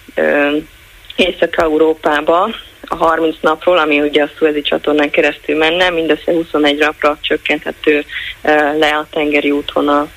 Észak-Európába 1.17 2.55
a 2.91 2.97
30 2.97 3.37
napról, 3.41 3.79
ami 3.79 4.01
ugye 4.01 4.23
a 4.23 4.31
Suezi 4.37 4.63
csatornán 4.63 5.11
keresztül 5.11 5.57
menne, 5.57 5.91
mindössze 5.91 6.33
21 6.33 6.79
napra 6.79 7.19
csökkenthető 7.21 8.05
le 8.79 8.97
a 8.97 9.07
tengeri 9.11 9.51
útvonal. 9.51 10.09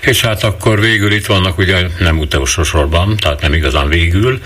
És 0.00 0.20
hát 0.20 0.42
akkor 0.42 0.80
végül 0.80 1.12
itt 1.12 1.26
vannak 1.26 1.58
ugye 1.58 1.86
nem 1.98 2.18
utolsó 2.18 2.62
sorban, 2.62 3.16
tehát 3.16 3.40
nem 3.40 3.52
igazán 3.52 3.88
végül, 3.88 4.42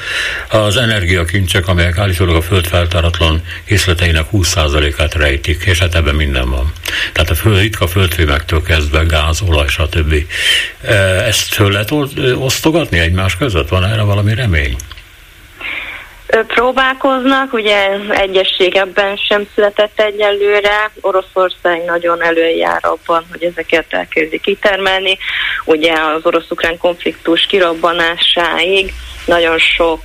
az 0.48 0.76
energiakincsek, 0.76 1.68
amelyek 1.68 1.98
állítólag 1.98 2.36
a 2.36 2.42
föld 2.42 2.66
feltáratlan 2.66 3.42
készleteinek 3.64 4.26
20%-át 4.32 5.14
rejtik, 5.14 5.62
és 5.64 5.78
hát 5.78 5.94
ebben 5.94 6.14
minden 6.14 6.50
van. 6.50 6.72
Tehát 7.12 7.30
a 7.30 7.34
föld, 7.34 7.58
ritka 7.58 7.86
földfémektől 7.86 8.62
kezdve 8.62 9.02
gáz, 9.02 9.40
olaj, 9.40 9.68
stb. 9.68 10.14
Ezt 11.26 11.54
föl 11.54 11.70
lehet 11.70 11.90
osztogatni 12.34 12.98
egymás 12.98 13.36
között? 13.36 13.68
Van 13.68 13.84
erre 13.84 14.02
valami 14.02 14.34
remény? 14.34 14.76
Próbálkoznak, 16.46 17.52
ugye 17.52 17.88
egyesség 18.10 18.74
ebben 18.76 19.16
sem 19.16 19.46
született 19.54 20.00
egyelőre. 20.00 20.90
Oroszország 21.00 21.84
nagyon 21.84 22.22
előjár 22.22 22.80
abban, 22.82 23.24
hogy 23.30 23.42
ezeket 23.42 23.86
elkezdi 23.88 24.40
kitermelni. 24.40 25.18
Ugye 25.64 25.92
az 25.92 26.26
orosz-ukrán 26.26 26.78
konfliktus 26.78 27.46
kirobbanásáig 27.46 28.92
nagyon 29.26 29.58
sok 29.58 30.02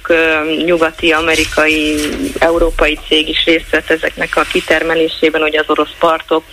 nyugati, 0.65 1.11
amerikai, 1.11 1.95
európai 2.39 2.99
cég 3.07 3.29
is 3.29 3.45
részt 3.45 3.69
vett 3.69 3.89
ezeknek 3.89 4.35
a 4.35 4.41
kitermelésében, 4.41 5.41
ugye 5.41 5.59
az 5.59 5.69
orosz 5.69 5.95
partok 5.99 6.43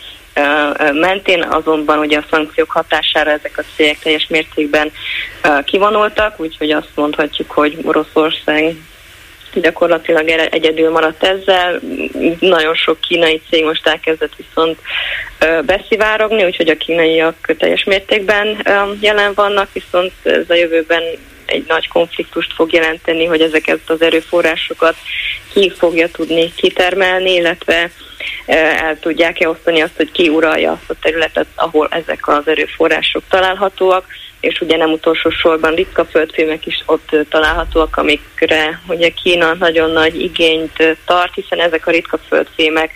mentén, 0.93 1.43
azonban 1.43 1.99
ugye 1.99 2.18
a 2.18 2.25
szankciók 2.31 2.70
hatására 2.70 3.31
ezek 3.31 3.59
a 3.59 3.62
cégek 3.77 3.99
teljes 3.99 4.27
mértékben 4.29 4.93
kivonultak, 5.64 6.41
úgyhogy 6.41 6.70
azt 6.70 6.91
mondhatjuk, 6.95 7.51
hogy 7.51 7.79
Oroszország 7.83 8.77
gyakorlatilag 9.61 10.28
egyedül 10.28 10.90
maradt 10.90 11.24
ezzel. 11.24 11.80
Nagyon 12.40 12.74
sok 12.74 13.00
kínai 13.00 13.40
cég 13.50 13.64
most 13.64 13.86
elkezdett 13.86 14.32
viszont 14.36 14.78
beszivárogni, 15.66 16.44
úgyhogy 16.44 16.68
a 16.68 16.76
kínaiak 16.76 17.55
teljes 17.59 17.84
mértékben 17.84 18.66
jelen 19.00 19.32
vannak, 19.34 19.72
viszont 19.72 20.12
ez 20.22 20.44
a 20.50 20.55
jövőben 20.55 21.02
egy 21.46 21.64
nagy 21.68 21.88
konfliktust 21.88 22.52
fog 22.55 22.72
jelenteni, 22.72 23.24
hogy 23.24 23.40
ezeket 23.40 23.78
az 23.86 24.02
erőforrásokat 24.02 24.96
ki 25.52 25.70
fogja 25.70 26.09
tudni 26.09 26.52
kitermelni, 26.55 27.34
illetve 27.34 27.90
el 28.46 28.98
tudják-e 29.00 29.48
osztani 29.48 29.80
azt, 29.80 29.96
hogy 29.96 30.12
ki 30.12 30.28
uralja 30.28 30.70
azt 30.72 30.90
a 30.90 30.94
területet, 31.00 31.46
ahol 31.55 31.88
ezek 31.90 32.28
az 32.28 32.48
erőforrások 32.48 33.22
találhatóak 33.28 34.07
és 34.45 34.61
ugye 34.61 34.76
nem 34.76 34.90
utolsó 34.92 35.30
sorban 35.30 35.74
ritka 35.74 36.05
földfémek 36.05 36.66
is 36.66 36.82
ott 36.86 37.16
találhatóak, 37.28 37.97
amikre 37.97 38.80
ugye 38.86 39.09
Kína 39.09 39.55
nagyon 39.55 39.90
nagy 39.90 40.20
igényt 40.20 40.97
tart, 41.05 41.34
hiszen 41.34 41.61
ezek 41.61 41.86
a 41.86 41.90
ritka 41.90 42.18
földfémek 42.28 42.90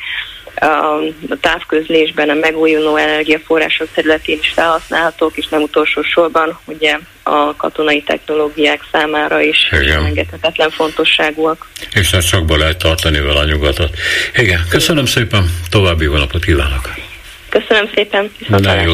a 1.28 1.36
távközlésben, 1.40 2.28
a 2.28 2.34
megújuló 2.34 2.96
energiaforrások 2.96 3.88
területén 3.94 4.38
is 4.40 4.48
felhasználhatók, 4.48 5.36
és 5.36 5.46
nem 5.48 5.62
utolsó 5.62 6.02
sorban 6.02 6.58
ugye 6.64 6.98
a 7.22 7.56
katonai 7.56 8.02
technológiák 8.02 8.80
számára 8.92 9.40
is 9.40 9.68
engedhetetlen 9.70 10.70
fontosságúak. 10.70 11.66
És 11.94 12.12
ezt 12.12 12.26
sokba 12.26 12.56
lehet 12.56 12.78
tartani 12.78 13.20
vele 13.20 13.38
a 13.38 13.44
nyugatot. 13.44 13.90
Igen, 14.34 14.60
köszönöm 14.70 15.06
szépen, 15.06 15.50
további 15.70 16.04
jó 16.04 16.16
napot 16.16 16.44
kívánok! 16.44 17.07
Köszönöm 17.48 17.90
szépen. 17.94 18.30
Minden 18.48 18.82
jó. 18.82 18.92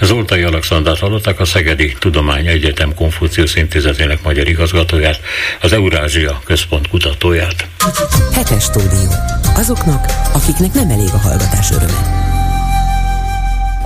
Zoltai 0.00 0.42
Alexandrát 0.42 0.98
hallották, 0.98 1.40
a 1.40 1.44
Szegedi 1.44 1.94
Tudomány 1.98 2.46
Egyetem 2.46 2.94
Konfuciusz 2.94 3.56
Intézetének 3.56 4.22
magyar 4.22 4.48
igazgatóját, 4.48 5.20
az 5.60 5.72
Eurázsia 5.72 6.40
Központ 6.44 6.88
kutatóját. 6.88 7.68
Hetes 8.32 8.62
stúdió. 8.62 9.10
Azoknak, 9.56 10.04
akiknek 10.32 10.72
nem 10.72 10.90
elég 10.90 11.08
a 11.12 11.18
hallgatás 11.18 11.70
öröme. 11.70 12.37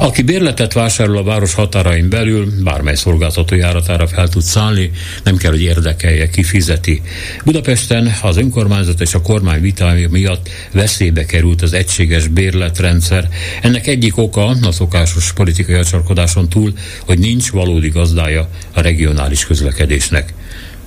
Aki 0.03 0.23
bérletet 0.23 0.73
vásárol 0.73 1.17
a 1.17 1.23
város 1.23 1.55
határain 1.55 2.09
belül, 2.09 2.53
bármely 2.63 2.95
szolgáltató 2.95 3.55
járatára 3.55 4.07
fel 4.07 4.29
tud 4.29 4.43
szállni, 4.43 4.91
nem 5.25 5.37
kell, 5.37 5.51
hogy 5.51 5.63
érdekelje, 5.63 6.29
ki 6.29 6.43
fizeti. 6.43 7.03
Budapesten 7.45 8.13
az 8.23 8.37
önkormányzat 8.37 9.01
és 9.01 9.15
a 9.15 9.21
kormány 9.21 9.61
vitája 9.61 10.09
miatt 10.09 10.49
veszélybe 10.73 11.25
került 11.25 11.63
az 11.63 11.73
egységes 11.73 12.27
bérletrendszer. 12.27 13.29
Ennek 13.61 13.87
egyik 13.87 14.17
oka 14.17 14.47
a 14.63 14.73
szokásos 14.73 15.33
politikai 15.33 15.75
acsarkodáson 15.75 16.49
túl, 16.49 16.73
hogy 17.07 17.19
nincs 17.19 17.51
valódi 17.51 17.89
gazdája 17.89 18.49
a 18.73 18.81
regionális 18.81 19.47
közlekedésnek. 19.47 20.33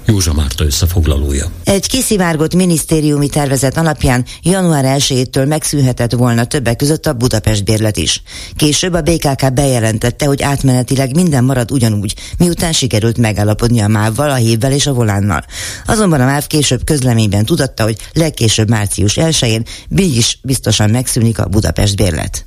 Józsa 0.07 0.33
Márta 0.33 0.63
összefoglalója. 0.63 1.51
Egy 1.63 1.87
kiszivárgott 1.87 2.55
minisztériumi 2.55 3.29
tervezet 3.29 3.77
alapján 3.77 4.25
január 4.41 4.97
1-től 4.97 5.47
megszűnhetett 5.47 6.11
volna 6.11 6.45
többek 6.45 6.75
között 6.75 7.05
a 7.05 7.13
Budapest 7.13 7.63
bérlet 7.63 7.97
is. 7.97 8.21
Később 8.55 8.93
a 8.93 9.01
BKK 9.01 9.53
bejelentette, 9.53 10.25
hogy 10.25 10.41
átmenetileg 10.41 11.15
minden 11.15 11.43
marad 11.43 11.71
ugyanúgy, 11.71 12.15
miután 12.37 12.71
sikerült 12.71 13.17
megállapodni 13.17 13.79
a 13.79 13.87
MÁV-val, 13.87 14.29
a 14.29 14.35
hívvel 14.35 14.71
és 14.71 14.87
a 14.87 14.93
volánnal. 14.93 15.45
Azonban 15.85 16.21
a 16.21 16.25
MÁV 16.25 16.47
később 16.47 16.83
közleményben 16.83 17.45
tudatta, 17.45 17.83
hogy 17.83 17.97
legkésőbb 18.13 18.69
március 18.69 19.17
1-én 19.19 19.63
is 19.95 20.39
biztosan 20.43 20.89
megszűnik 20.89 21.39
a 21.39 21.47
Budapest 21.47 21.95
bérlet. 21.95 22.45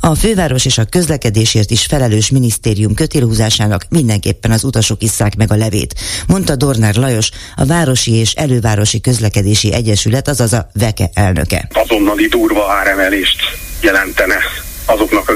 A 0.00 0.14
főváros 0.14 0.64
és 0.64 0.78
a 0.78 0.84
közlekedésért 0.84 1.70
is 1.70 1.84
felelős 1.84 2.30
minisztérium 2.30 2.94
kötélhúzásának 2.94 3.86
mindenképpen 3.88 4.50
az 4.50 4.64
utasok 4.64 5.02
isszák 5.02 5.36
meg 5.36 5.52
a 5.52 5.56
levét, 5.56 5.94
mondta 6.26 6.56
Dorner 6.56 6.98
Lajos, 7.00 7.30
a 7.56 7.64
Városi 7.64 8.14
és 8.14 8.32
Elővárosi 8.32 9.00
Közlekedési 9.00 9.72
Egyesület, 9.72 10.28
azaz 10.28 10.52
a 10.52 10.68
VEKE 10.72 11.10
elnöke. 11.14 11.68
Azonnali 11.72 12.26
durva 12.26 12.72
áremelést 12.72 13.42
jelentene 13.80 14.36
azoknak 14.84 15.28
a 15.28 15.32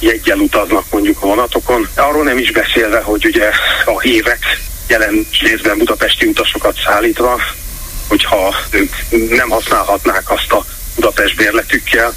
jeggyel 0.00 0.38
utaznak 0.38 0.84
mondjuk 0.90 1.22
a 1.22 1.26
vonatokon. 1.26 1.88
Arról 1.96 2.24
nem 2.24 2.38
is 2.38 2.52
beszélve, 2.52 3.00
hogy 3.00 3.24
ugye 3.24 3.50
a 3.84 4.00
hívek 4.00 4.62
jelen 4.88 5.26
részben 5.40 5.78
budapesti 5.78 6.26
utasokat 6.26 6.76
szállítva, 6.86 7.40
hogyha 8.08 8.54
ők 8.70 8.92
nem 9.30 9.48
használhatnák 9.48 10.30
azt 10.30 10.52
a 10.52 10.64
Budapest 10.94 11.36
bérletükkel, 11.36 12.14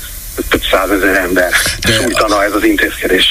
több 0.49 0.63
százezer 0.71 1.15
ember 1.15 1.51
De 1.79 1.91
sújtana 1.93 2.43
ez 2.43 2.53
az 2.53 2.63
intézkedés. 2.63 3.25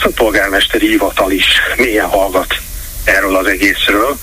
A 0.00 0.10
polgármesteri 0.14 0.88
hivatal 0.88 1.30
is 1.30 1.46
mélyen 1.76 2.06
hallgat 2.06 2.54
erről 3.04 3.36
az 3.36 3.46
egészről, 3.46 4.18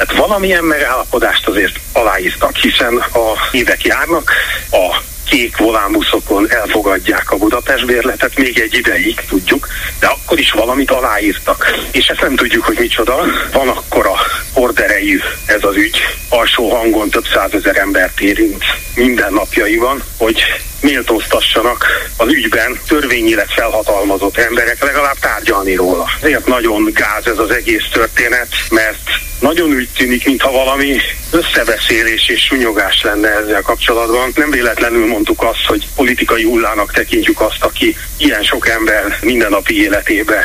tehát 0.00 0.26
valamilyen 0.26 0.64
megállapodást 0.64 1.46
azért 1.46 1.80
aláírtak, 1.92 2.56
hiszen 2.56 2.96
a 2.96 3.48
évek 3.52 3.84
járnak, 3.84 4.32
a 4.70 4.96
kék 5.28 5.56
volánbuszokon 5.56 6.50
elfogadják 6.50 7.30
a 7.30 7.36
Budapest 7.36 7.86
bérletet 7.86 8.36
még 8.36 8.58
egy 8.58 8.74
ideig, 8.74 9.24
tudjuk, 9.28 9.68
de 9.98 10.06
akkor 10.06 10.38
is 10.38 10.50
valamit 10.50 10.90
aláírtak. 10.90 11.78
És 11.90 12.06
ezt 12.06 12.20
nem 12.20 12.36
tudjuk, 12.36 12.64
hogy 12.64 12.78
micsoda. 12.78 13.24
Van 13.52 13.68
akkora 13.68 14.14
orderejű 14.54 15.20
ez 15.46 15.64
az 15.64 15.76
ügy, 15.76 15.98
alsó 16.28 16.70
hangon 16.70 17.10
több 17.10 17.26
százezer 17.32 17.76
embert 17.76 18.20
érint 18.20 18.64
minden 18.94 19.32
napjaiban, 19.32 20.02
hogy 20.16 20.42
méltóztassanak 20.80 21.86
az 22.16 22.32
ügyben 22.32 22.80
törvényileg 22.88 23.46
felhatalmazott 23.48 24.38
emberek 24.38 24.84
legalább 24.84 25.18
tárgyalni 25.18 25.74
róla. 25.74 26.06
Ezért 26.22 26.46
nagyon 26.46 26.90
gáz 26.94 27.26
ez 27.26 27.38
az 27.38 27.50
egész 27.50 27.88
történet, 27.92 28.48
mert 28.70 29.10
nagyon 29.40 29.70
úgy 29.70 29.88
tűnik, 29.96 30.26
mintha 30.26 30.50
valami 30.50 30.96
összebeszélés 31.30 32.28
és 32.28 32.44
sunyogás 32.44 33.02
lenne 33.02 33.28
ezzel 33.28 33.62
kapcsolatban. 33.62 34.32
Nem 34.34 34.50
véletlenül 34.50 35.06
mondtuk 35.06 35.42
azt, 35.42 35.64
hogy 35.66 35.86
politikai 35.96 36.42
hullának 36.42 36.92
tekintjük 36.92 37.40
azt, 37.40 37.64
aki 37.64 37.96
ilyen 38.16 38.42
sok 38.42 38.68
ember 38.68 39.18
mindennapi 39.20 39.82
életébe 39.82 40.44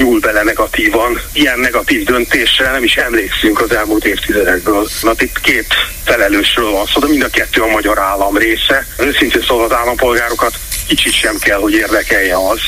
nyúl 0.00 0.20
bele 0.20 0.42
negatívan. 0.42 1.20
Ilyen 1.32 1.58
negatív 1.58 2.04
döntésre 2.04 2.70
nem 2.70 2.84
is 2.84 2.96
emlékszünk 2.96 3.60
az 3.60 3.72
elmúlt 3.72 4.04
évtizedekből. 4.04 4.88
Na 5.02 5.12
itt 5.18 5.40
két 5.40 5.74
felelősről 6.04 6.70
van 6.70 6.86
szó, 6.86 7.00
de 7.00 7.06
mind 7.06 7.22
a 7.22 7.28
kettő 7.28 7.60
a 7.60 7.66
magyar 7.66 7.98
állam 7.98 8.36
része. 8.36 8.86
Őszintén 8.98 9.42
szóval 9.42 9.64
az 9.64 9.72
állampolgárokat 9.72 10.54
kicsit 10.88 11.12
sem 11.12 11.38
kell, 11.38 11.58
hogy 11.58 11.72
érdekelje 11.72 12.36
az, 12.36 12.60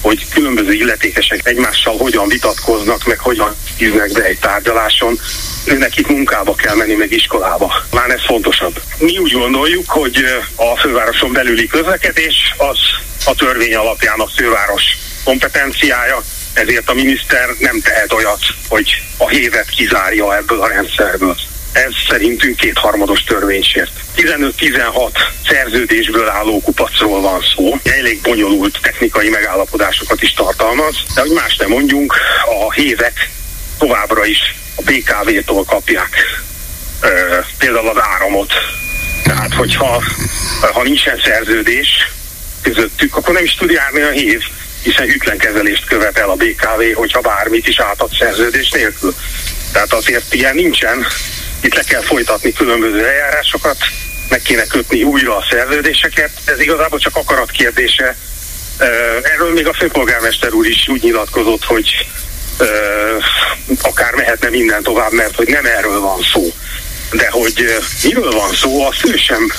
hogy 0.00 0.28
különböző 0.28 0.72
illetékesek 0.72 1.40
egymással 1.42 1.96
hogyan 1.96 2.28
vitatkoznak, 2.28 3.04
meg 3.04 3.18
hogyan 3.18 3.56
hívnak 3.76 4.12
be 4.12 4.22
egy 4.24 4.38
tárgyaláson, 4.38 5.20
nekik 5.64 6.06
munkába 6.06 6.54
kell 6.54 6.74
menni, 6.74 6.94
meg 6.94 7.12
iskolába. 7.12 7.72
Már 7.90 8.10
ez 8.10 8.24
fontosabb. 8.26 8.80
Mi 8.98 9.18
úgy 9.18 9.32
gondoljuk, 9.32 9.90
hogy 9.90 10.24
a 10.54 10.76
fővároson 10.76 11.32
belüli 11.32 11.66
közlekedés 11.66 12.54
az 12.56 12.78
a 13.24 13.34
törvény 13.34 13.74
alapján 13.74 14.20
a 14.20 14.26
főváros 14.26 14.82
kompetenciája, 15.24 16.22
ezért 16.52 16.88
a 16.88 16.94
miniszter 16.94 17.48
nem 17.58 17.80
tehet 17.80 18.12
olyat, 18.12 18.40
hogy 18.68 19.02
a 19.16 19.28
hévet 19.28 19.70
kizárja 19.70 20.36
ebből 20.36 20.60
a 20.60 20.68
rendszerből. 20.68 21.36
Ez 21.72 21.92
szerintünk 22.08 22.56
kétharmados 22.56 23.24
törvénysért. 23.24 23.90
15-16 24.16 25.10
szerződésből 25.48 26.28
álló 26.28 26.60
kupacról 26.60 27.20
van 27.20 27.40
szó. 27.54 27.78
Elég 27.82 28.20
bonyolult 28.20 28.78
technikai 28.82 29.28
megállapodásokat 29.28 30.22
is 30.22 30.32
tartalmaz, 30.32 30.94
de 31.14 31.20
hogy 31.20 31.30
más 31.30 31.56
nem 31.56 31.68
mondjunk, 31.68 32.14
a 32.66 32.72
hévek 32.72 33.30
továbbra 33.78 34.24
is 34.24 34.54
a 34.76 34.82
BKV-tól 34.82 35.64
kapják 35.64 36.16
ö, 37.00 37.38
például 37.58 37.88
az 37.88 38.02
áramot, 38.02 38.52
Tehát, 39.24 39.54
hogyha 39.54 40.02
ha 40.72 40.82
nincsen 40.82 41.20
szerződés 41.24 41.88
közöttük, 42.62 43.16
akkor 43.16 43.34
nem 43.34 43.44
is 43.44 43.54
tud 43.54 43.70
járni 43.70 44.00
a 44.00 44.10
hív, 44.10 44.42
hiszen 44.82 45.06
hűtlenkezelést 45.06 45.84
követel 45.86 46.30
a 46.30 46.34
BKV, 46.34 46.82
hogyha 46.94 47.20
bármit 47.20 47.68
is 47.68 47.80
átad 47.80 48.10
szerződés 48.18 48.70
nélkül. 48.70 49.14
Tehát 49.72 49.92
azért 49.92 50.34
ilyen 50.34 50.54
nincsen, 50.54 51.06
itt 51.60 51.74
le 51.74 51.82
kell 51.82 52.02
folytatni 52.02 52.52
különböző 52.52 53.06
eljárásokat, 53.06 53.76
meg 54.28 54.42
kéne 54.42 54.66
kötni 54.66 55.02
újra 55.02 55.36
a 55.36 55.46
szerződéseket. 55.50 56.30
Ez 56.44 56.60
igazából 56.60 56.98
csak 56.98 57.16
akarat 57.16 57.50
kérdése. 57.50 58.16
Erről 59.22 59.52
még 59.52 59.66
a 59.66 59.72
főpolgármester 59.72 60.52
úr 60.52 60.66
is 60.66 60.88
úgy 60.88 61.02
nyilatkozott, 61.02 61.64
hogy 61.64 62.06
akár 63.82 64.14
mehetne 64.14 64.48
minden 64.48 64.82
tovább, 64.82 65.12
mert 65.12 65.36
hogy 65.36 65.48
nem 65.48 65.66
erről 65.66 66.00
van 66.00 66.22
szó. 66.32 66.52
De 67.10 67.28
hogy 67.30 67.76
miről 68.02 68.30
van 68.30 68.54
szó, 68.54 68.86
azt 68.86 69.06
ő 69.06 69.16
sem 69.16 69.52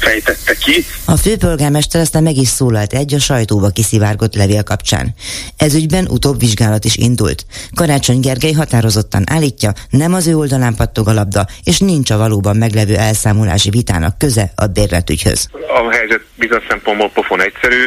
fejtette 0.00 0.54
ki. 0.54 0.84
A 1.04 1.16
főpolgármester 1.16 2.00
aztán 2.00 2.22
meg 2.22 2.36
is 2.36 2.48
szólalt 2.48 2.92
egy 2.92 3.14
a 3.14 3.18
sajtóba 3.18 3.68
kiszivárgott 3.68 4.34
levél 4.34 4.62
kapcsán. 4.62 5.14
Ez 5.56 5.74
ügyben 5.74 6.06
utóbb 6.06 6.38
vizsgálat 6.38 6.84
is 6.84 6.96
indult. 6.96 7.44
Karácsony 7.74 8.20
Gergely 8.20 8.52
határozottan 8.52 9.24
állítja, 9.30 9.72
nem 9.90 10.14
az 10.14 10.26
ő 10.26 10.34
oldalán 10.36 10.74
pattog 10.74 11.08
a 11.08 11.12
labda, 11.12 11.46
és 11.64 11.78
nincs 11.78 12.10
a 12.10 12.16
valóban 12.16 12.56
meglevő 12.56 12.96
elszámolási 12.96 13.70
vitának 13.70 14.18
köze 14.18 14.52
a 14.54 14.66
bérletügyhöz. 14.66 15.48
A 15.68 15.90
helyzet 15.90 16.20
bizonyos 16.34 16.64
szempontból 16.68 17.10
pofon 17.10 17.42
egyszerű. 17.42 17.84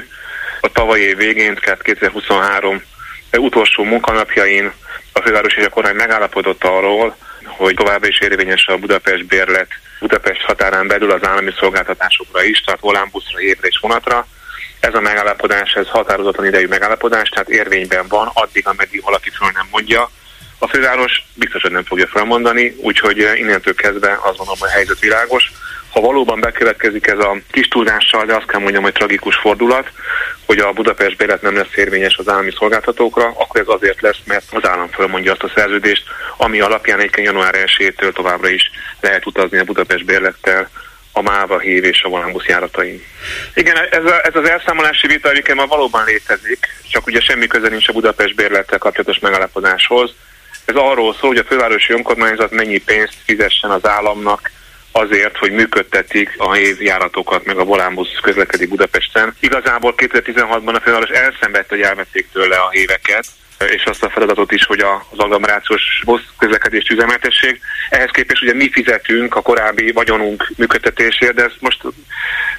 A 0.62 0.72
tavalyi 0.72 1.02
év 1.02 1.18
végén, 1.18 1.60
2023 1.84 2.82
utolsó 3.38 3.84
munkanapjain 3.84 4.72
a 5.14 5.22
főváros 5.22 5.54
és 5.54 5.66
a 5.66 5.70
kormány 5.70 5.96
megállapodott 5.96 6.64
arról, 6.64 7.16
hogy 7.46 7.74
továbbra 7.74 8.08
is 8.08 8.20
érvényes 8.20 8.66
a 8.68 8.78
Budapest 8.78 9.26
bérlet 9.26 9.68
Budapest 10.04 10.42
határán 10.42 10.88
belül 10.88 11.12
az 11.12 11.28
állami 11.28 11.52
szolgáltatásokra 11.60 12.44
is, 12.44 12.60
tehát 12.60 12.80
volánbuszra, 12.80 13.40
évre 13.40 13.68
és 13.68 13.78
vonatra. 13.82 14.28
Ez 14.80 14.94
a 14.94 15.02
megállapodás, 15.02 15.74
ez 15.74 15.88
határozatlan 15.88 16.46
idejű 16.46 16.68
megállapodás, 16.68 17.30
tehát 17.30 17.50
érvényben 17.50 18.08
van, 18.08 18.30
addig, 18.34 18.68
ameddig 18.68 19.02
valaki 19.02 19.30
föl 19.30 19.50
nem 19.54 19.68
mondja. 19.72 20.10
A 20.60 20.68
főváros 20.68 21.26
biztos, 21.34 21.62
hogy 21.62 21.72
nem 21.72 21.84
fogja 21.84 22.08
felmondani, 22.08 22.76
úgyhogy 22.78 23.18
innentől 23.18 23.76
kezdve 23.76 24.12
azt 24.12 24.38
gondolom, 24.38 24.60
hogy 24.60 24.70
a 24.70 24.72
helyzet 24.72 25.00
világos. 25.00 25.52
Ha 25.94 26.02
valóban 26.02 26.40
bekövetkezik 26.40 27.08
ez 27.08 27.20
a 27.20 27.38
kis 27.52 27.68
túlzással, 27.68 28.26
de 28.26 28.36
azt 28.36 28.48
kell 28.48 28.60
mondjam, 28.60 28.84
hogy 28.84 28.94
tragikus 28.94 29.36
fordulat, 29.36 29.92
hogy 30.46 30.60
a 30.60 30.72
Budapest 30.72 31.18
bélet 31.18 31.42
nem 31.42 31.56
lesz 31.56 31.76
érvényes 31.76 32.18
az 32.18 32.30
állami 32.30 32.52
szolgáltatókra, 32.58 33.26
akkor 33.26 33.62
ez 33.62 33.68
azért 33.68 34.02
lesz, 34.02 34.20
mert 34.26 34.44
az 34.52 34.68
állam 34.68 34.88
fölmondja 34.88 35.32
azt 35.32 35.44
a 35.44 35.52
szerződést, 35.56 36.04
ami 36.38 36.60
alapján 36.60 37.00
egyébként 37.00 37.28
január 37.28 37.56
1-től 37.78 38.14
továbbra 38.14 38.50
is 38.50 38.72
lehet 39.02 39.26
utazni 39.26 39.58
a 39.58 39.64
Budapest 39.64 40.06
bérlettel 40.06 40.70
a 41.12 41.22
MÁVA 41.22 41.60
hív 41.60 41.84
és 41.84 42.04
a 42.04 42.10
volánbusz 42.10 42.46
járatain. 42.46 43.04
Igen, 43.54 43.78
ez, 43.92 44.06
a, 44.06 44.26
ez 44.26 44.36
az 44.36 44.50
elszámolási 44.50 45.08
vita 45.08 45.30
egyébként 45.30 45.58
már 45.58 45.68
valóban 45.68 46.06
létezik, 46.06 46.68
csak 46.90 47.08
ugye 47.08 47.20
semmi 47.22 47.48
köze 47.48 47.70
nincs 47.70 47.88
a 47.88 47.94
Budapest 47.94 48.36
bérlettel 48.36 48.78
kapcsolatos 48.78 49.20
megállapodáshoz. 49.20 50.14
Ez 50.66 50.76
arról 50.76 51.14
szól, 51.14 51.30
hogy 51.30 51.38
a 51.38 51.44
fővárosi 51.44 51.94
önkormányzat 51.94 52.52
mennyi 52.52 52.78
pénzt 52.78 53.18
fizessen 53.26 53.70
az 53.70 53.88
államnak 53.88 54.52
azért, 54.96 55.38
hogy 55.38 55.52
működtetik 55.52 56.34
a 56.38 56.58
járatokat, 56.80 57.46
meg 57.46 57.58
a 57.58 57.64
volánbusz 57.64 58.20
közlekedik 58.22 58.70
Budapesten. 58.70 59.36
Igazából 59.40 59.94
2016-ban 59.98 60.76
a 60.76 60.80
főváros 60.80 61.10
elszenvedt, 61.10 61.70
hogy 61.70 61.82
elvették 61.82 62.28
tőle 62.32 62.56
a 62.56 62.70
éveket, 62.72 63.26
és 63.70 63.84
azt 63.84 64.04
a 64.04 64.10
feladatot 64.10 64.52
is, 64.52 64.66
hogy 64.66 64.80
az 64.80 65.20
agglomerációs 65.20 66.02
busz 66.06 66.22
közlekedést 66.38 66.92
üzemeltessék. 66.92 67.62
Ehhez 67.90 68.10
képest 68.12 68.42
ugye 68.42 68.54
mi 68.54 68.70
fizetünk 68.72 69.36
a 69.36 69.42
korábbi 69.42 69.92
vagyonunk 69.92 70.52
működtetésért, 70.58 71.34
de 71.34 71.44
ezt 71.44 71.58
most 71.60 71.82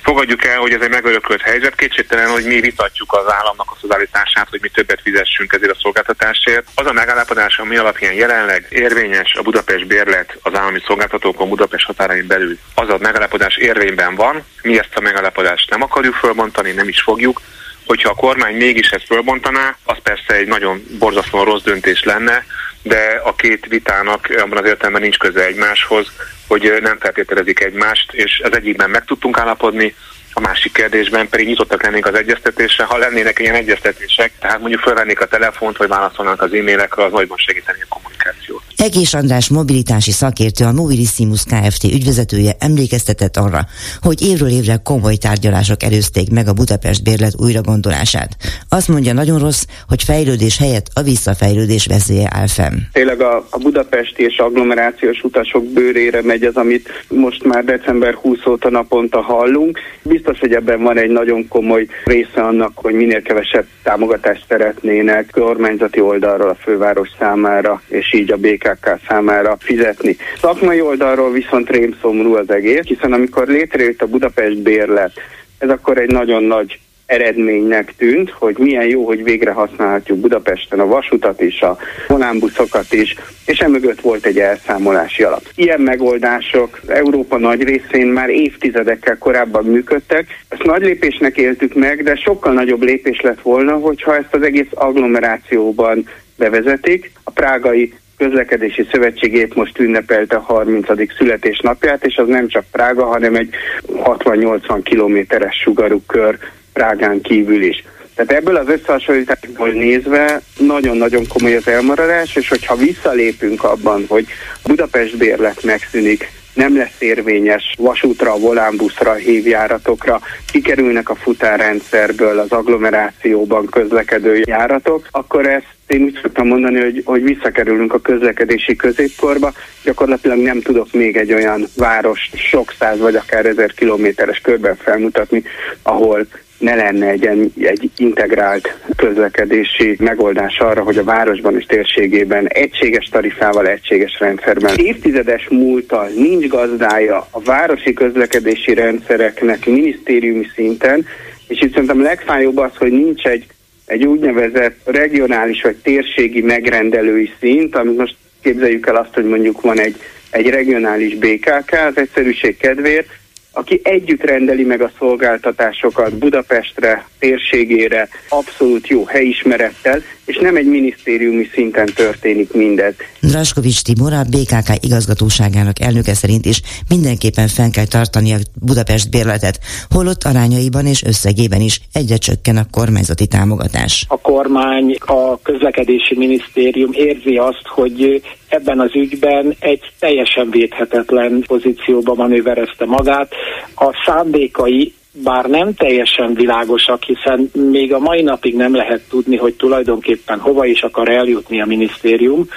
fogadjuk 0.03 0.45
el, 0.45 0.59
hogy 0.59 0.73
ez 0.73 0.81
egy 0.81 0.91
megörökölt 0.91 1.41
helyzet. 1.41 1.75
Kétségtelen, 1.75 2.31
hogy 2.31 2.45
mi 2.45 2.61
vitatjuk 2.61 3.13
az 3.13 3.33
államnak 3.33 3.71
a 3.71 3.77
szolgáltatását, 3.81 4.49
hogy 4.51 4.61
mi 4.63 4.69
többet 4.69 5.01
fizessünk 5.03 5.53
ezért 5.53 5.71
a 5.71 5.79
szolgáltatásért. 5.81 6.67
Az 6.75 6.87
a 6.87 6.93
megállapodás, 6.93 7.59
ami 7.59 7.77
alapján 7.77 8.13
jelenleg 8.13 8.67
érvényes 8.69 9.35
a 9.35 9.43
Budapest 9.43 9.87
bérlet 9.87 10.39
az 10.43 10.55
állami 10.55 10.81
szolgáltatókon 10.87 11.49
Budapest 11.49 11.87
határain 11.87 12.27
belül, 12.27 12.59
az 12.75 12.89
a 12.89 12.99
megállapodás 13.01 13.57
érvényben 13.57 14.15
van. 14.15 14.45
Mi 14.63 14.79
ezt 14.79 14.95
a 14.95 15.01
megállapodást 15.01 15.71
nem 15.71 15.83
akarjuk 15.83 16.15
fölbontani, 16.15 16.71
nem 16.71 16.89
is 16.89 17.01
fogjuk 17.01 17.41
Hogyha 17.87 18.11
a 18.11 18.14
kormány 18.14 18.57
mégis 18.57 18.91
ezt 18.91 19.07
fölbontaná, 19.07 19.76
az 19.85 19.97
persze 20.03 20.35
egy 20.35 20.47
nagyon 20.47 20.85
borzasztóan 20.99 21.45
rossz 21.45 21.62
döntés 21.62 22.03
lenne, 22.03 22.45
de 22.82 23.20
a 23.24 23.35
két 23.35 23.66
vitának 23.66 24.28
abban 24.39 24.59
az 24.59 24.66
értelemben 24.66 25.03
nincs 25.03 25.18
köze 25.18 25.47
egymáshoz, 25.47 26.07
hogy 26.47 26.78
nem 26.80 26.99
feltételezik 26.99 27.61
egymást, 27.61 28.12
és 28.12 28.41
az 28.45 28.57
egyikben 28.57 28.91
meg 28.91 29.05
tudtunk 29.05 29.39
állapodni, 29.39 29.95
a 30.37 30.41
másik 30.41 30.72
kérdésben 30.72 31.28
pedig 31.28 31.47
nyitottak 31.47 31.82
lennénk 31.82 32.07
az 32.07 32.14
egyeztetésre. 32.14 32.85
Ha 32.85 32.97
lennének 32.97 33.39
ilyen 33.39 33.55
egyeztetések, 33.55 34.32
tehát 34.39 34.61
mondjuk 34.61 34.80
felvennék 34.80 35.20
a 35.20 35.26
telefont, 35.26 35.76
vagy 35.76 35.89
válaszolnánk 35.89 36.43
az 36.43 36.53
e-mailekre, 36.53 37.05
az 37.05 37.12
nagyban 37.12 37.39
segíteni 37.39 37.78
a 37.82 37.87
kommunikációt. 37.89 38.62
Egész 38.85 39.14
András 39.14 39.49
mobilitási 39.49 40.11
szakértő, 40.11 40.64
a 40.64 40.72
Mobilissimus 40.72 41.43
Kft. 41.45 41.85
ügyvezetője 41.85 42.53
emlékeztetett 42.59 43.37
arra, 43.37 43.61
hogy 44.01 44.22
évről 44.22 44.49
évre 44.49 44.76
komoly 44.82 45.16
tárgyalások 45.16 45.82
előzték 45.82 46.30
meg 46.30 46.49
a 46.49 46.53
Budapest 46.53 47.03
bérlet 47.03 47.35
újragondolását. 47.37 48.37
Azt 48.68 48.89
mondja 48.89 49.12
nagyon 49.12 49.39
rossz, 49.39 49.64
hogy 49.89 50.03
fejlődés 50.03 50.59
helyett 50.59 50.87
a 50.95 51.03
visszafejlődés 51.03 51.87
veszélye 51.87 52.28
áll 52.30 52.47
fenn. 52.47 52.76
Tényleg 52.93 53.20
a, 53.20 53.47
a 53.51 53.59
budapesti 53.59 54.22
és 54.22 54.39
agglomerációs 54.39 55.22
utasok 55.22 55.64
bőrére 55.64 56.22
megy 56.22 56.43
az, 56.43 56.57
amit 56.57 56.89
most 57.09 57.45
már 57.45 57.64
december 57.64 58.14
20 58.14 58.47
óta 58.47 58.70
naponta 58.70 59.20
hallunk. 59.20 59.78
Biztos, 60.03 60.39
hogy 60.39 60.53
ebben 60.53 60.82
van 60.82 60.99
egy 60.99 61.11
nagyon 61.11 61.49
komoly 61.49 61.87
része 62.05 62.43
annak, 62.43 62.72
hogy 62.74 62.95
minél 62.95 63.22
kevesebb 63.22 63.66
támogatást 63.82 64.45
szeretnének 64.49 65.30
kormányzati 65.32 66.01
oldalról 66.01 66.49
a 66.49 66.62
főváros 66.62 67.09
számára, 67.18 67.82
és 67.89 68.14
így 68.14 68.32
a 68.32 68.37
BK 68.37 68.74
BKK 68.75 69.01
számára 69.09 69.57
fizetni. 69.61 70.16
Szakmai 70.41 70.81
oldalról 70.81 71.33
viszont 71.33 71.70
rémszomorú 71.70 72.35
az 72.35 72.51
egész, 72.51 72.85
hiszen 72.85 73.12
amikor 73.12 73.47
létrejött 73.49 74.03
a 74.03 74.07
Budapest 74.07 74.59
bérlet, 74.59 75.12
ez 75.59 75.68
akkor 75.68 75.99
egy 75.99 76.11
nagyon 76.11 76.43
nagy 76.43 76.79
eredménynek 77.07 77.95
tűnt, 77.97 78.31
hogy 78.31 78.59
milyen 78.59 78.87
jó, 78.87 79.07
hogy 79.07 79.22
végre 79.22 79.51
használhatjuk 79.51 80.18
Budapesten 80.18 80.81
a 80.81 80.87
vasutat 80.87 81.41
is, 81.41 81.61
a 81.61 81.79
volánbuszokat 82.09 82.93
is, 82.93 83.14
és 83.47 83.59
emögött 83.59 84.01
volt 84.01 84.27
egy 84.27 84.39
elszámolási 84.39 85.22
alap. 85.22 85.43
Ilyen 85.55 85.81
megoldások 85.81 86.81
Európa 86.87 87.39
nagy 87.39 87.62
részén 87.62 88.07
már 88.07 88.29
évtizedekkel 88.29 89.18
korábban 89.18 89.64
működtek. 89.64 90.27
Ezt 90.49 90.62
nagy 90.62 90.83
lépésnek 90.83 91.37
éltük 91.37 91.75
meg, 91.75 92.03
de 92.03 92.14
sokkal 92.14 92.53
nagyobb 92.53 92.83
lépés 92.83 93.20
lett 93.20 93.41
volna, 93.41 93.72
hogyha 93.72 94.16
ezt 94.16 94.35
az 94.35 94.43
egész 94.43 94.70
agglomerációban 94.75 96.09
bevezetik. 96.37 97.11
A 97.25 97.31
prágai 97.31 97.95
közlekedési 98.17 98.87
szövetségét 98.91 99.55
most 99.55 99.79
ünnepelte 99.79 100.37
a 100.37 100.41
30. 100.41 100.87
születésnapját, 101.17 102.05
és 102.05 102.17
az 102.17 102.29
nem 102.29 102.49
csak 102.49 102.65
Prága, 102.71 103.05
hanem 103.05 103.35
egy 103.35 103.49
60-80 103.87 104.81
kilométeres 104.83 105.57
sugarú 105.62 106.03
kör 106.07 106.39
Prágán 106.73 107.21
kívül 107.21 107.62
is. 107.62 107.85
Tehát 108.15 108.33
ebből 108.33 108.57
az 108.57 108.69
összehasonlításból 108.69 109.69
nézve 109.69 110.41
nagyon-nagyon 110.59 111.27
komoly 111.29 111.57
az 111.57 111.69
elmaradás, 111.69 112.37
és 112.37 112.49
hogyha 112.49 112.77
visszalépünk 112.77 113.65
abban, 113.65 114.05
hogy 114.09 114.27
Budapest 114.65 115.17
bérlet 115.17 115.62
megszűnik, 115.62 116.29
nem 116.55 116.77
lesz 116.77 116.97
érvényes 116.99 117.75
vasútra, 117.79 118.39
volánbuszra, 118.39 119.13
hívjáratokra, 119.13 120.21
kikerülnek 120.53 121.09
a 121.11 121.15
futárrendszerből 121.15 122.39
az 122.39 122.53
agglomerációban 122.53 123.67
közlekedő 123.67 124.43
járatok, 124.45 125.09
akkor 125.11 125.47
ezt 125.47 125.75
én 125.87 126.03
úgy 126.03 126.19
szoktam 126.23 126.47
mondani, 126.47 126.81
hogy, 126.81 127.03
hogy 127.05 127.23
visszakerülünk 127.23 127.93
a 127.93 128.01
közlekedési 128.01 128.77
középkorba, 128.77 129.53
gyakorlatilag 129.85 130.39
nem 130.39 130.61
tudok 130.61 130.93
még 130.93 131.17
egy 131.17 131.33
olyan 131.33 131.67
város 131.77 132.31
sok 132.35 132.75
száz 132.79 132.99
vagy 132.99 133.17
akár 133.17 133.47
ezer 133.47 133.73
kilométeres 133.73 134.39
körben 134.39 134.77
felmutatni, 134.77 135.43
ahol 135.83 136.27
ne 136.59 136.75
lenne 136.75 137.07
egy, 137.07 137.27
egy 137.59 137.91
integrált 137.97 138.79
közlekedési 138.97 139.97
megoldás 139.99 140.59
arra, 140.59 140.83
hogy 140.83 140.97
a 140.97 141.05
városban 141.05 141.57
és 141.57 141.65
térségében 141.67 142.49
egységes 142.49 143.09
tarifával, 143.11 143.67
egységes 143.67 144.19
rendszerben. 144.19 144.77
Évtizedes 144.77 145.49
múltal 145.49 146.09
nincs 146.17 146.47
gazdája 146.47 147.27
a 147.31 147.43
városi 147.43 147.93
közlekedési 147.93 148.75
rendszereknek 148.75 149.67
minisztériumi 149.67 150.47
szinten, 150.55 151.07
és 151.49 151.61
itt 151.61 151.73
szerintem 151.73 152.03
legfájóbb 152.03 152.57
az, 152.57 152.77
hogy 152.77 152.93
nincs 152.93 153.25
egy, 153.25 153.47
egy 153.87 154.05
úgynevezett 154.05 154.77
regionális 154.85 155.63
vagy 155.63 155.77
térségi 155.77 156.41
megrendelői 156.41 157.31
szint, 157.41 157.77
amit 157.77 157.97
most 157.97 158.17
képzeljük 158.43 158.87
el 158.87 158.97
azt, 158.97 159.15
hogy 159.15 159.25
mondjuk 159.25 159.61
van 159.61 159.81
egy, 159.81 159.97
egy 160.31 160.49
regionális 160.49 161.15
BKK 161.15 161.73
az 161.89 161.97
egyszerűség 161.97 162.57
kedvéért, 162.57 163.09
aki 163.55 163.81
együtt 163.83 164.23
rendeli 164.23 164.65
meg 164.65 164.81
a 164.81 164.91
szolgáltatásokat 164.99 166.19
Budapestre, 166.19 167.07
térségére 167.19 168.09
abszolút 168.29 168.89
jó 168.89 169.05
helyismerettel, 169.05 170.03
és 170.25 170.39
nem 170.41 170.57
egy 170.57 170.66
minisztériumi 170.66 171.49
szinten 171.53 171.87
történik 171.95 172.53
mindez. 172.53 172.95
Draskovics 173.20 173.83
Tibor, 173.83 174.12
a 174.12 174.22
BKK 174.31 174.85
igazgatóságának 174.85 175.81
elnöke 175.81 176.14
szerint 176.14 176.45
is 176.45 176.61
mindenképpen 176.89 177.49
fenn 177.49 177.70
kell 177.70 177.87
tartani 177.87 178.33
a 178.33 178.39
Budapest 178.61 179.11
bérletet, 179.11 179.59
holott 179.91 180.25
arányaiban 180.25 180.87
és 180.87 181.03
összegében 181.03 181.61
is 181.61 181.81
egyre 181.93 182.16
csökken 182.16 182.57
a 182.57 182.66
kormányzati 182.70 183.27
támogatás. 183.27 184.05
A 184.09 184.20
kormány, 184.20 184.97
a 184.99 185.39
közlekedési 185.43 186.14
minisztérium 186.16 186.91
érzi 186.93 187.37
azt, 187.37 187.66
hogy 187.66 188.22
ebben 188.49 188.81
az 188.81 188.95
ügyben 188.95 189.57
egy 189.59 189.83
teljesen 189.99 190.51
védhetetlen 190.51 191.45
pozícióba 191.47 192.14
manőverezte 192.14 192.85
magát. 192.85 193.33
A 193.75 194.03
szándékai 194.07 194.95
bár 195.23 195.45
nem 195.45 195.75
teljesen 195.75 196.35
világosak, 196.35 197.03
hiszen 197.03 197.51
még 197.53 197.93
a 197.93 197.99
mai 197.99 198.23
napig 198.23 198.55
nem 198.55 198.75
lehet 198.75 199.01
tudni, 199.09 199.37
hogy 199.37 199.55
tulajdonképpen 199.55 200.39
hova 200.39 200.67
is 200.67 200.83
akar 200.83 201.09
eljutni 201.09 201.61
a 201.61 201.67
minisztérium. 201.67 202.49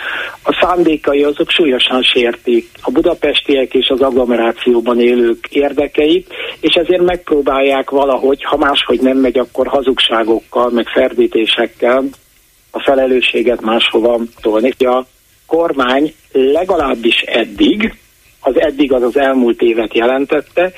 A 0.43 0.57
szándékai 0.61 1.23
azok 1.23 1.49
súlyosan 1.49 2.01
sértik 2.01 2.69
a 2.81 2.91
budapestiek 2.91 3.73
és 3.73 3.89
az 3.89 4.01
agglomerációban 4.01 4.99
élők 4.99 5.47
érdekeit, 5.49 6.27
és 6.59 6.73
ezért 6.73 7.03
megpróbálják 7.03 7.89
valahogy, 7.89 8.43
ha 8.43 8.57
máshogy 8.57 8.99
nem 9.01 9.17
megy, 9.17 9.37
akkor 9.37 9.67
hazugságokkal, 9.67 10.69
meg 10.69 10.87
ferdítésekkel 10.87 12.03
a 12.71 12.81
felelősséget 12.81 13.61
máshova 13.61 14.19
tolni. 14.41 14.73
A 14.77 15.05
kormány 15.45 16.13
legalábbis 16.31 17.21
eddig, 17.21 17.93
az 18.39 18.59
eddig 18.59 18.93
az 18.93 19.03
az 19.03 19.17
elmúlt 19.17 19.61
évet 19.61 19.93
jelentette, 19.93 20.71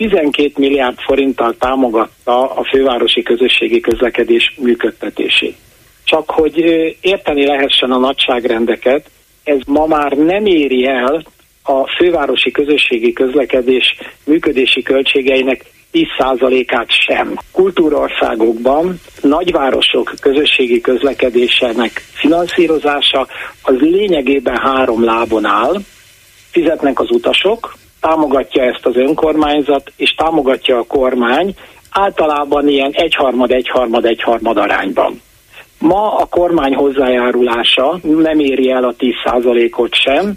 12 0.00 0.52
milliárd 0.56 0.98
forinttal 0.98 1.54
támogatta 1.58 2.50
a 2.54 2.64
fővárosi 2.64 3.22
közösségi 3.22 3.80
közlekedés 3.80 4.54
működtetését. 4.58 5.56
Csak 6.04 6.30
hogy 6.30 6.56
érteni 7.00 7.46
lehessen 7.46 7.90
a 7.90 7.98
nagyságrendeket, 7.98 9.10
ez 9.44 9.58
ma 9.66 9.86
már 9.86 10.12
nem 10.12 10.46
éri 10.46 10.86
el 10.86 11.24
a 11.62 11.86
fővárosi 11.96 12.50
közösségi 12.50 13.12
közlekedés 13.12 13.96
működési 14.24 14.82
költségeinek 14.82 15.64
10%-át 15.92 16.90
sem. 16.90 17.38
Kultúrországokban 17.52 19.00
nagyvárosok 19.22 20.12
közösségi 20.20 20.80
közlekedésének 20.80 22.02
finanszírozása 22.12 23.26
az 23.62 23.74
lényegében 23.80 24.56
három 24.56 25.04
lábon 25.04 25.44
áll. 25.44 25.80
Fizetnek 26.50 27.00
az 27.00 27.10
utasok, 27.10 27.78
támogatja 28.00 28.62
ezt 28.62 28.86
az 28.86 28.96
önkormányzat, 28.96 29.92
és 29.96 30.14
támogatja 30.14 30.78
a 30.78 30.84
kormány, 30.84 31.54
általában 31.90 32.68
ilyen 32.68 32.90
egyharmad, 32.92 33.50
egyharmad, 33.50 34.04
egyharmad 34.04 34.56
arányban. 34.56 35.20
Ma 35.78 36.16
a 36.16 36.24
kormány 36.24 36.74
hozzájárulása 36.74 37.98
nem 38.02 38.38
éri 38.38 38.70
el 38.70 38.84
a 38.84 38.94
10%-ot 38.98 39.94
sem, 39.94 40.32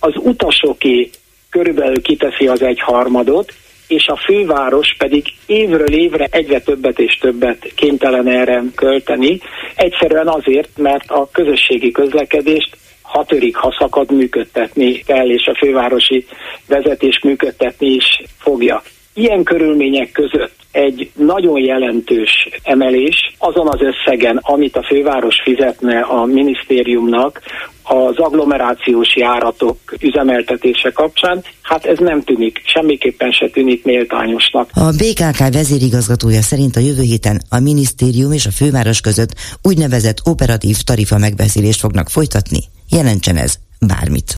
az 0.00 0.12
utasoké 0.16 1.10
körülbelül 1.50 2.02
kiteszi 2.02 2.48
az 2.48 2.62
egyharmadot, 2.62 3.52
és 3.88 4.06
a 4.06 4.16
főváros 4.16 4.94
pedig 4.98 5.24
évről 5.46 5.92
évre 5.92 6.28
egyre 6.30 6.60
többet 6.60 6.98
és 6.98 7.18
többet 7.18 7.72
kénytelen 7.74 8.26
erre 8.26 8.62
költeni, 8.74 9.40
egyszerűen 9.74 10.28
azért, 10.28 10.68
mert 10.76 11.10
a 11.10 11.28
közösségi 11.32 11.90
közlekedést 11.90 12.76
ha 13.16 13.24
törik, 13.24 13.56
ha 13.56 13.76
szakad, 13.78 14.10
működtetni 14.10 14.92
kell, 14.92 15.30
és 15.30 15.46
a 15.46 15.56
fővárosi 15.56 16.26
vezetés 16.66 17.20
működtetni 17.22 17.86
is 17.86 18.22
fogja. 18.38 18.82
Ilyen 19.18 19.42
körülmények 19.42 20.12
között 20.12 20.54
egy 20.70 21.10
nagyon 21.14 21.60
jelentős 21.60 22.48
emelés 22.62 23.34
azon 23.38 23.68
az 23.68 23.80
összegen, 23.80 24.36
amit 24.42 24.76
a 24.76 24.82
főváros 24.82 25.40
fizetne 25.42 26.00
a 26.00 26.24
minisztériumnak 26.24 27.42
az 27.82 28.18
agglomerációs 28.18 29.16
járatok 29.16 29.78
üzemeltetése 30.00 30.90
kapcsán, 30.90 31.44
hát 31.62 31.84
ez 31.84 31.98
nem 31.98 32.22
tűnik, 32.22 32.62
semmiképpen 32.64 33.30
se 33.30 33.48
tűnik 33.48 33.84
méltányosnak. 33.84 34.70
A 34.74 34.90
BKK 34.90 35.38
vezérigazgatója 35.52 36.42
szerint 36.42 36.76
a 36.76 36.80
jövő 36.80 37.02
héten 37.02 37.40
a 37.50 37.60
minisztérium 37.60 38.32
és 38.32 38.46
a 38.46 38.50
főváros 38.50 39.00
között 39.00 39.34
úgynevezett 39.62 40.20
operatív 40.24 40.76
tarifa 40.84 41.18
megbeszélést 41.18 41.80
fognak 41.80 42.08
folytatni. 42.08 42.60
Jelentsen 42.90 43.36
ez 43.36 43.65
bármit. 43.78 44.36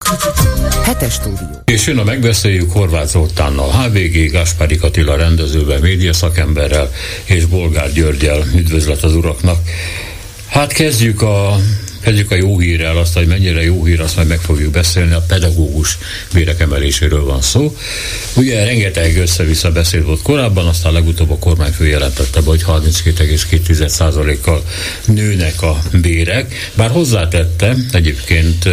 Hetes 0.84 1.12
stúdió. 1.12 1.62
És 1.64 1.86
jön 1.86 1.98
a 1.98 2.04
megbeszéljük 2.04 2.72
Horváth 2.72 3.08
Zoltánnal, 3.08 3.70
HVG, 3.70 4.30
Gáspári 4.30 4.76
Katila 4.76 5.16
rendezővel, 5.16 5.78
média 5.78 6.12
szakemberrel 6.12 6.90
és 7.24 7.44
Bolgár 7.44 7.92
Györgyel. 7.92 8.44
Üdvözlet 8.54 9.02
az 9.02 9.14
uraknak! 9.14 9.58
Hát 10.48 10.72
kezdjük 10.72 11.22
a 11.22 11.56
Kezdjük 12.00 12.30
a 12.30 12.34
jó 12.34 12.58
hírrel, 12.58 12.96
azt, 12.96 13.14
hogy 13.14 13.26
mennyire 13.26 13.62
jó 13.64 13.84
hír, 13.84 14.00
azt 14.00 14.16
majd 14.16 14.28
meg 14.28 14.40
fogjuk 14.40 14.72
beszélni, 14.72 15.12
a 15.12 15.24
pedagógus 15.28 15.98
bérek 16.32 16.60
emeléséről 16.60 17.24
van 17.24 17.42
szó. 17.42 17.76
Ugye 18.36 18.64
rengeteg 18.64 19.16
össze-vissza 19.16 19.72
beszél 19.72 20.04
volt 20.04 20.22
korábban, 20.22 20.66
aztán 20.66 20.92
legutóbb 20.92 21.30
a 21.30 21.38
kormányfő 21.38 21.86
jelentette 21.86 22.40
be, 22.40 22.46
hogy 22.46 22.64
32,2%-kal 22.66 24.64
nőnek 25.04 25.62
a 25.62 25.82
bérek, 25.92 26.70
bár 26.74 26.90
hozzátette 26.90 27.76
egyébként 27.92 28.68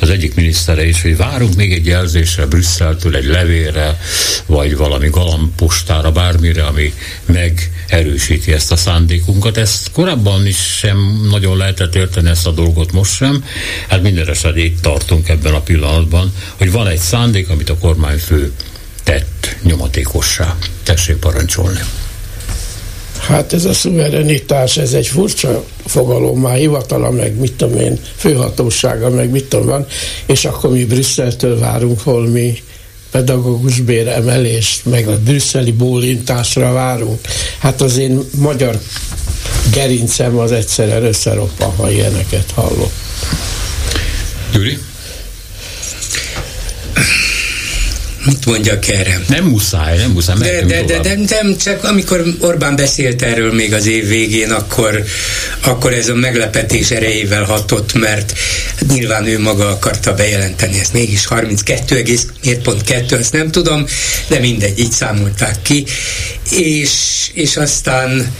az 0.00 0.10
egyik 0.10 0.34
minisztere 0.34 0.86
is, 0.86 1.02
hogy 1.02 1.16
várunk 1.16 1.54
még 1.54 1.72
egy 1.72 1.86
jelzésre 1.86 2.46
Brüsszeltől, 2.46 3.16
egy 3.16 3.24
levélre, 3.24 4.00
vagy 4.46 4.76
valami 4.76 5.08
galampostára, 5.08 6.12
bármire, 6.12 6.64
ami 6.64 6.94
megerősíti 7.24 8.52
ezt 8.52 8.72
a 8.72 8.76
szándékunkat. 8.76 9.56
Ezt 9.56 9.90
korábban 9.92 10.46
is 10.46 10.76
sem 10.78 11.26
nagyon 11.30 11.56
lehetett 11.56 11.94
érteni 11.94 12.28
ezt 12.28 12.46
a 12.46 12.50
dolgot, 12.50 12.92
most 12.92 13.14
sem. 13.14 13.44
Hát 13.88 14.02
minden 14.02 14.28
esetben 14.28 14.64
itt 14.64 14.80
tartunk 14.80 15.28
ebben 15.28 15.54
a 15.54 15.60
pillanatban, 15.60 16.32
hogy 16.56 16.72
van 16.72 16.86
egy 16.86 16.98
szándék, 16.98 17.48
amit 17.48 17.70
a 17.70 17.78
kormányfő 17.78 18.52
tett 19.02 19.56
nyomatékossá. 19.62 20.56
Tessék 20.82 21.16
parancsolni. 21.16 21.80
Hát 23.26 23.52
ez 23.52 23.64
a 23.64 23.72
szuverenitás, 23.72 24.76
ez 24.76 24.92
egy 24.92 25.06
furcsa 25.06 25.64
fogalom, 25.86 26.40
már 26.40 26.56
hivatala, 26.56 27.10
meg 27.10 27.38
mit 27.38 27.52
tudom 27.52 27.78
én, 27.78 28.00
főhatósága, 28.16 29.10
meg 29.10 29.30
mit 29.30 29.44
tudom 29.44 29.66
van, 29.66 29.86
és 30.26 30.44
akkor 30.44 30.70
mi 30.70 30.84
Brüsszeltől 30.84 31.58
várunk 31.58 32.00
holmi 32.00 32.58
pedagógus 33.10 33.80
bér 33.80 34.08
emelést, 34.08 34.84
meg 34.84 35.08
a 35.08 35.18
brüsszeli 35.18 35.72
bólintásra 35.72 36.72
várunk. 36.72 37.20
Hát 37.58 37.80
az 37.80 37.96
én 37.96 38.20
magyar 38.38 38.80
gerincem 39.72 40.38
az 40.38 40.52
egyszerűen 40.52 41.04
összeroppan, 41.04 41.70
ha 41.76 41.90
ilyeneket 41.90 42.50
hallok. 42.54 42.92
Gyuri? 44.52 44.78
Mit 48.26 48.46
mondjak 48.46 48.88
erre? 48.88 49.20
Nem 49.28 49.44
muszáj, 49.44 49.96
nem 49.96 50.10
muszáj. 50.10 50.36
De, 50.38 50.64
de, 50.64 50.82
de, 50.82 50.98
de, 50.98 51.16
nem, 51.28 51.56
csak 51.56 51.84
amikor 51.84 52.24
Orbán 52.40 52.76
beszélt 52.76 53.22
erről 53.22 53.54
még 53.54 53.72
az 53.72 53.86
év 53.86 54.08
végén, 54.08 54.50
akkor, 54.50 55.04
akkor 55.60 55.92
ez 55.92 56.08
a 56.08 56.14
meglepetés 56.14 56.90
erejével 56.90 57.44
hatott, 57.44 57.94
mert 57.94 58.32
nyilván 58.92 59.26
ő 59.26 59.38
maga 59.40 59.68
akarta 59.68 60.14
bejelenteni 60.14 60.78
ezt. 60.78 60.92
Mégis 60.92 61.26
32,2, 61.28 63.18
ezt 63.18 63.32
nem 63.32 63.50
tudom, 63.50 63.86
de 64.28 64.38
mindegy, 64.38 64.78
így 64.78 64.92
számolták 64.92 65.62
ki. 65.62 65.84
És, 66.50 66.90
és 67.32 67.56
aztán 67.56 68.32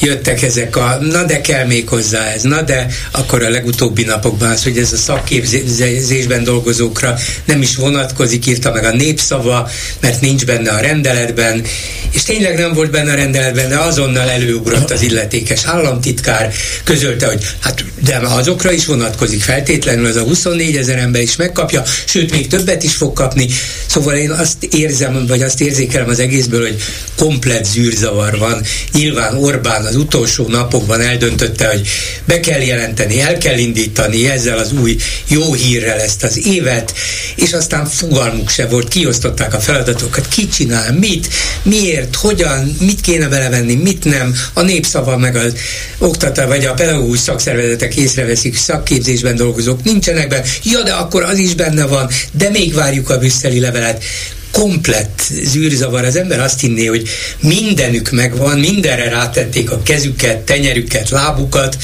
jöttek 0.00 0.42
ezek 0.42 0.76
a, 0.76 0.98
na 1.00 1.24
de 1.24 1.40
kell 1.40 1.66
még 1.66 1.88
hozzá 1.88 2.26
ez, 2.26 2.42
na 2.42 2.62
de 2.62 2.86
akkor 3.10 3.42
a 3.42 3.48
legutóbbi 3.48 4.04
napokban 4.04 4.50
az, 4.50 4.62
hogy 4.62 4.78
ez 4.78 4.92
a 4.92 4.96
szakképzésben 4.96 6.44
dolgozókra 6.44 7.16
nem 7.44 7.62
is 7.62 7.76
vonatkozik, 7.76 8.46
írta 8.46 8.72
meg 8.72 8.84
a 8.84 8.90
népszava, 8.90 9.70
mert 10.00 10.20
nincs 10.20 10.44
benne 10.44 10.70
a 10.70 10.80
rendeletben, 10.80 11.64
és 12.10 12.22
tényleg 12.22 12.58
nem 12.58 12.72
volt 12.72 12.90
benne 12.90 13.12
a 13.12 13.14
rendeletben, 13.14 13.68
de 13.68 13.78
azonnal 13.78 14.28
előugrott 14.28 14.90
az 14.90 15.02
illetékes 15.02 15.64
államtitkár, 15.64 16.52
közölte, 16.84 17.26
hogy 17.26 17.46
hát 17.60 17.84
de 18.04 18.16
azokra 18.16 18.72
is 18.72 18.86
vonatkozik 18.86 19.42
feltétlenül, 19.42 20.06
az 20.06 20.16
a 20.16 20.22
24 20.22 20.76
ezer 20.76 20.98
ember 20.98 21.22
is 21.22 21.36
megkapja, 21.36 21.82
sőt, 22.04 22.30
még 22.30 22.46
többet 22.46 22.82
is 22.82 22.94
fog 22.94 23.12
kapni. 23.12 23.48
Szóval 23.86 24.14
én 24.14 24.30
azt 24.30 24.64
érzem, 24.64 25.26
vagy 25.26 25.42
azt 25.42 25.60
érzékelem 25.60 26.08
az 26.08 26.18
egészből, 26.18 26.60
hogy 26.60 26.82
komplet 27.16 27.64
zűrzavar 27.64 28.38
van. 28.38 28.62
Nyilván 28.92 29.36
Orbán 29.36 29.84
az 29.88 29.96
utolsó 29.96 30.48
napokban 30.48 31.00
eldöntötte, 31.00 31.66
hogy 31.66 31.88
be 32.24 32.40
kell 32.40 32.60
jelenteni, 32.60 33.20
el 33.20 33.38
kell 33.38 33.58
indítani 33.58 34.28
ezzel 34.28 34.58
az 34.58 34.72
új 34.72 34.96
jó 35.28 35.52
hírrel 35.52 36.00
ezt 36.00 36.24
az 36.24 36.46
évet, 36.46 36.94
és 37.34 37.52
aztán 37.52 37.86
fogalmuk 37.86 38.50
se 38.50 38.66
volt, 38.66 38.88
kiosztották 38.88 39.54
a 39.54 39.60
feladatokat, 39.60 40.28
ki 40.28 40.48
csinál, 40.48 40.92
mit, 40.92 41.28
miért, 41.62 42.16
hogyan, 42.16 42.76
mit 42.80 43.00
kéne 43.00 43.28
belevenni, 43.28 43.74
mit 43.74 44.04
nem, 44.04 44.34
a 44.52 44.62
népszava 44.62 45.16
meg 45.16 45.36
az 45.36 45.52
oktatá, 45.98 46.46
vagy 46.46 46.64
a 46.64 46.74
pedagógus 46.74 47.18
szakszervezetek 47.18 47.96
észreveszik, 47.96 48.56
szakképzésben 48.56 49.36
dolgozók 49.36 49.82
nincsenek 49.84 50.28
benne, 50.28 50.44
ja, 50.62 50.82
de 50.82 50.92
akkor 50.92 51.22
az 51.22 51.38
is 51.38 51.54
benne 51.54 51.86
van, 51.86 52.08
de 52.32 52.50
még 52.50 52.74
várjuk 52.74 53.10
a 53.10 53.18
brüsszeli 53.18 53.60
levelet 53.60 54.04
komplett 54.50 55.22
zűrzavar. 55.42 56.04
Az 56.04 56.16
ember 56.16 56.40
azt 56.40 56.60
hinné, 56.60 56.86
hogy 56.86 57.08
mindenük 57.40 58.10
megvan, 58.10 58.58
mindenre 58.58 59.08
rátették 59.08 59.70
a 59.70 59.82
kezüket, 59.82 60.38
tenyerüket, 60.38 61.10
lábukat, 61.10 61.76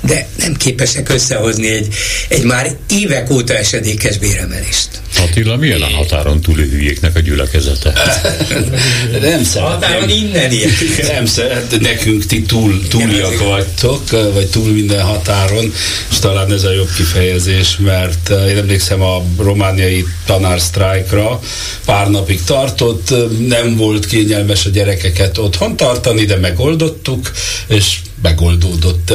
de 0.00 0.28
nem 0.38 0.54
képesek 0.54 1.08
összehozni 1.08 1.68
egy, 1.68 1.94
egy 2.28 2.42
már 2.42 2.76
évek 2.88 3.30
óta 3.30 3.54
esedékes 3.54 4.18
béremelést. 4.18 4.88
Attila, 5.18 5.56
milyen 5.56 5.82
a 5.82 5.86
határon 5.86 6.40
túli 6.40 6.68
hülyéknek 6.68 7.16
a 7.16 7.20
gyülekezete? 7.20 7.92
nem 9.20 9.44
szeretném. 9.44 9.62
Határon 9.62 10.08
innen. 10.08 10.50
Nem 11.12 11.26
szeret, 11.26 11.80
nekünk 11.80 12.26
ti 12.26 12.42
túl, 12.42 12.88
túliak 12.88 13.38
vagytok, 13.38 14.10
vagy 14.10 14.48
túl 14.48 14.72
minden 14.72 15.02
határon, 15.02 15.72
és 16.10 16.18
talán 16.18 16.52
ez 16.52 16.64
a 16.64 16.72
jobb 16.72 16.88
kifejezés, 16.96 17.76
mert 17.78 18.28
én 18.28 18.56
emlékszem 18.56 19.00
a 19.00 19.22
romániai 19.38 20.06
tanársztrájkra, 20.26 21.40
pár 21.84 22.08
napig 22.22 22.44
tartott, 22.44 23.14
nem 23.48 23.76
volt 23.76 24.06
kényelmes 24.06 24.66
a 24.66 24.70
gyerekeket 24.70 25.38
otthon 25.38 25.76
tartani, 25.76 26.24
de 26.24 26.36
megoldottuk, 26.36 27.30
és 27.68 27.98
megoldódott. 28.22 29.12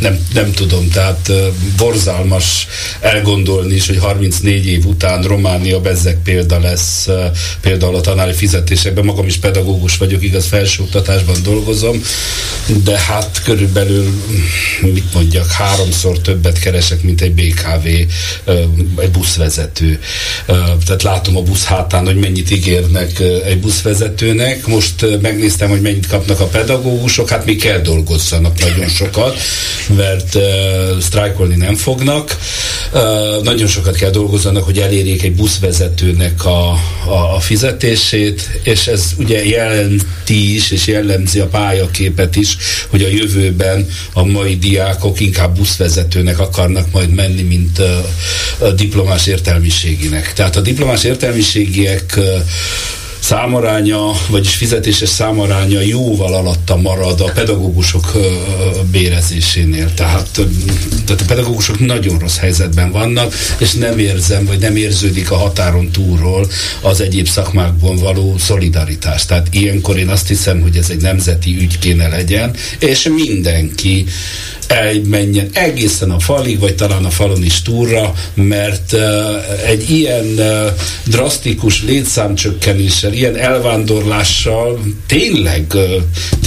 Nem, 0.00 0.26
nem 0.34 0.52
tudom, 0.52 0.90
tehát 0.90 1.32
borzalmas 1.76 2.66
elgondolni 3.00 3.74
is, 3.74 3.86
hogy 3.86 3.98
34 3.98 4.66
év 4.66 4.86
után 4.86 5.22
Románia 5.22 5.80
bezzek 5.80 6.22
példa 6.22 6.60
lesz 6.60 7.08
például 7.60 7.96
a 7.96 8.00
tanári 8.00 8.32
fizetésekben. 8.32 9.04
Magam 9.04 9.26
is 9.26 9.36
pedagógus 9.36 9.96
vagyok, 9.96 10.22
igaz, 10.22 10.46
felsőoktatásban 10.46 11.36
dolgozom, 11.42 12.02
de 12.84 12.98
hát 12.98 13.42
körülbelül, 13.44 14.22
mit 14.80 15.14
mondjak, 15.14 15.50
háromszor 15.50 16.18
többet 16.18 16.58
keresek, 16.58 17.02
mint 17.02 17.20
egy 17.20 17.32
BKV, 17.32 17.86
egy 18.96 19.10
buszvezető. 19.12 20.00
Tehát 20.86 21.02
látom 21.02 21.36
a 21.36 21.42
busz 21.42 21.64
hátán, 21.64 22.04
hogy 22.04 22.16
mennyit 22.16 22.50
ígérnek 22.50 23.20
egy 23.44 23.60
buszvezetőnek. 23.60 24.66
Most 24.66 25.20
megnéztem, 25.20 25.68
hogy 25.68 25.80
mennyit 25.80 26.06
kapnak 26.06 26.40
a 26.40 26.46
pedagógusok, 26.46 27.28
hát 27.28 27.44
mi 27.44 27.56
kell 27.56 27.78
dolgozni 27.78 28.38
dolgozzanak 28.40 28.74
nagyon 28.76 28.88
sokat, 28.88 29.36
mert 29.96 30.34
uh, 30.34 30.98
sztrájkolni 31.00 31.56
nem 31.56 31.74
fognak. 31.74 32.36
Uh, 32.92 33.42
nagyon 33.42 33.66
sokat 33.66 33.96
kell 33.96 34.10
dolgozzanak, 34.10 34.64
hogy 34.64 34.78
elérjék 34.78 35.22
egy 35.22 35.34
buszvezetőnek 35.34 36.44
a, 36.44 36.70
a, 37.06 37.34
a 37.34 37.40
fizetését, 37.40 38.60
és 38.62 38.86
ez 38.86 39.04
ugye 39.18 39.44
jelenti 39.44 40.54
is, 40.54 40.70
és 40.70 40.86
jellemzi 40.86 41.38
a 41.38 41.46
pályaképet 41.46 42.36
is, 42.36 42.56
hogy 42.88 43.02
a 43.02 43.08
jövőben 43.08 43.86
a 44.12 44.24
mai 44.24 44.56
diákok 44.56 45.20
inkább 45.20 45.56
buszvezetőnek 45.56 46.38
akarnak 46.38 46.92
majd 46.92 47.10
menni, 47.10 47.42
mint 47.42 47.78
uh, 47.78 48.68
a 48.68 48.70
diplomás 48.70 49.26
értelmiséginek. 49.26 50.32
Tehát 50.32 50.56
a 50.56 50.60
diplomás 50.60 51.04
értelmiségiek 51.04 52.14
uh, 52.16 52.24
számaránya, 53.30 54.12
vagyis 54.28 54.54
fizetéses 54.54 55.08
számaránya 55.08 55.80
jóval 55.80 56.34
alatta 56.34 56.76
marad 56.76 57.20
a 57.20 57.30
pedagógusok 57.34 58.12
bérezésénél. 58.90 59.94
Tehát, 59.94 60.28
tehát 61.04 61.20
a 61.20 61.24
pedagógusok 61.26 61.78
nagyon 61.78 62.18
rossz 62.18 62.36
helyzetben 62.36 62.90
vannak, 62.90 63.34
és 63.58 63.72
nem 63.72 63.98
érzem, 63.98 64.46
vagy 64.46 64.58
nem 64.58 64.76
érződik 64.76 65.30
a 65.30 65.36
határon 65.36 65.90
túlról 65.90 66.46
az 66.80 67.00
egyéb 67.00 67.28
szakmákban 67.28 67.96
való 67.96 68.38
szolidaritás. 68.38 69.26
Tehát 69.26 69.46
ilyenkor 69.50 69.98
én 69.98 70.08
azt 70.08 70.28
hiszem, 70.28 70.60
hogy 70.60 70.76
ez 70.76 70.90
egy 70.90 71.00
nemzeti 71.00 71.56
ügy 71.60 71.78
kéne 71.78 72.08
legyen, 72.08 72.54
és 72.78 73.08
mindenki 73.14 74.04
elmenjen 74.70 75.48
egészen 75.52 76.10
a 76.10 76.18
falig, 76.18 76.58
vagy 76.58 76.74
talán 76.74 77.04
a 77.04 77.10
falon 77.10 77.44
is 77.44 77.62
túlra, 77.62 78.14
mert 78.34 78.92
uh, 78.92 79.00
egy 79.66 79.90
ilyen 79.90 80.24
uh, 80.24 80.66
drasztikus 81.04 81.82
létszámcsökkenéssel, 81.82 83.12
ilyen 83.12 83.36
elvándorlással 83.36 84.80
tényleg 85.06 85.64
uh, 85.74 85.82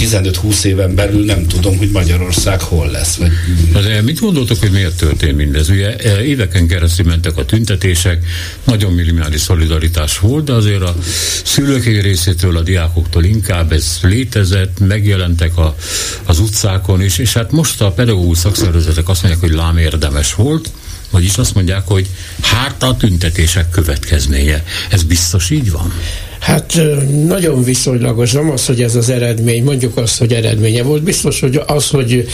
15-20 0.00 0.64
éven 0.64 0.94
belül 0.94 1.24
nem 1.24 1.46
tudom, 1.46 1.76
hogy 1.76 1.90
Magyarország 1.90 2.60
hol 2.60 2.90
lesz. 2.90 3.16
Vagy... 3.16 3.30
De 3.72 4.02
mit 4.02 4.20
gondoltok, 4.20 4.58
hogy 4.58 4.70
miért 4.70 4.96
történt 4.96 5.36
mindez? 5.36 5.68
Ugye 5.68 5.96
éveken 6.22 6.66
keresztül 6.66 7.06
mentek 7.06 7.36
a 7.36 7.44
tüntetések, 7.44 8.24
nagyon 8.64 8.92
minimális 8.92 9.40
szolidaritás 9.40 10.18
volt, 10.18 10.44
de 10.44 10.52
azért 10.52 10.82
a 10.82 10.96
szülők 11.44 11.84
részétől, 11.84 12.56
a 12.56 12.62
diákoktól 12.62 13.24
inkább 13.24 13.72
ez 13.72 13.98
létezett, 14.02 14.78
megjelentek 14.78 15.56
a, 15.56 15.76
az 16.24 16.38
utcákon 16.38 17.02
is, 17.02 17.18
és 17.18 17.32
hát 17.32 17.50
most 17.50 17.80
a 17.80 17.90
pedagógus 17.90 18.12
pedagógus 18.14 18.38
szakszervezetek 18.38 19.08
azt 19.08 19.22
mondják, 19.22 19.44
hogy 19.44 19.52
lám 19.52 19.76
érdemes 19.76 20.34
volt, 20.34 20.70
vagyis 21.10 21.36
azt 21.36 21.54
mondják, 21.54 21.86
hogy 21.86 22.06
hát 22.40 22.82
a 22.82 22.96
tüntetések 22.96 23.70
következménye. 23.70 24.64
Ez 24.90 25.02
biztos 25.02 25.50
így 25.50 25.70
van? 25.70 25.92
Hát 26.38 26.80
nagyon 27.26 27.64
viszonylagos, 27.64 28.32
nem 28.32 28.50
az, 28.50 28.66
hogy 28.66 28.82
ez 28.82 28.94
az 28.94 29.08
eredmény, 29.08 29.64
mondjuk 29.64 29.96
azt, 29.96 30.18
hogy 30.18 30.32
eredménye 30.32 30.82
volt, 30.82 31.02
biztos, 31.02 31.40
hogy 31.40 31.60
az, 31.66 31.88
hogy 31.88 32.28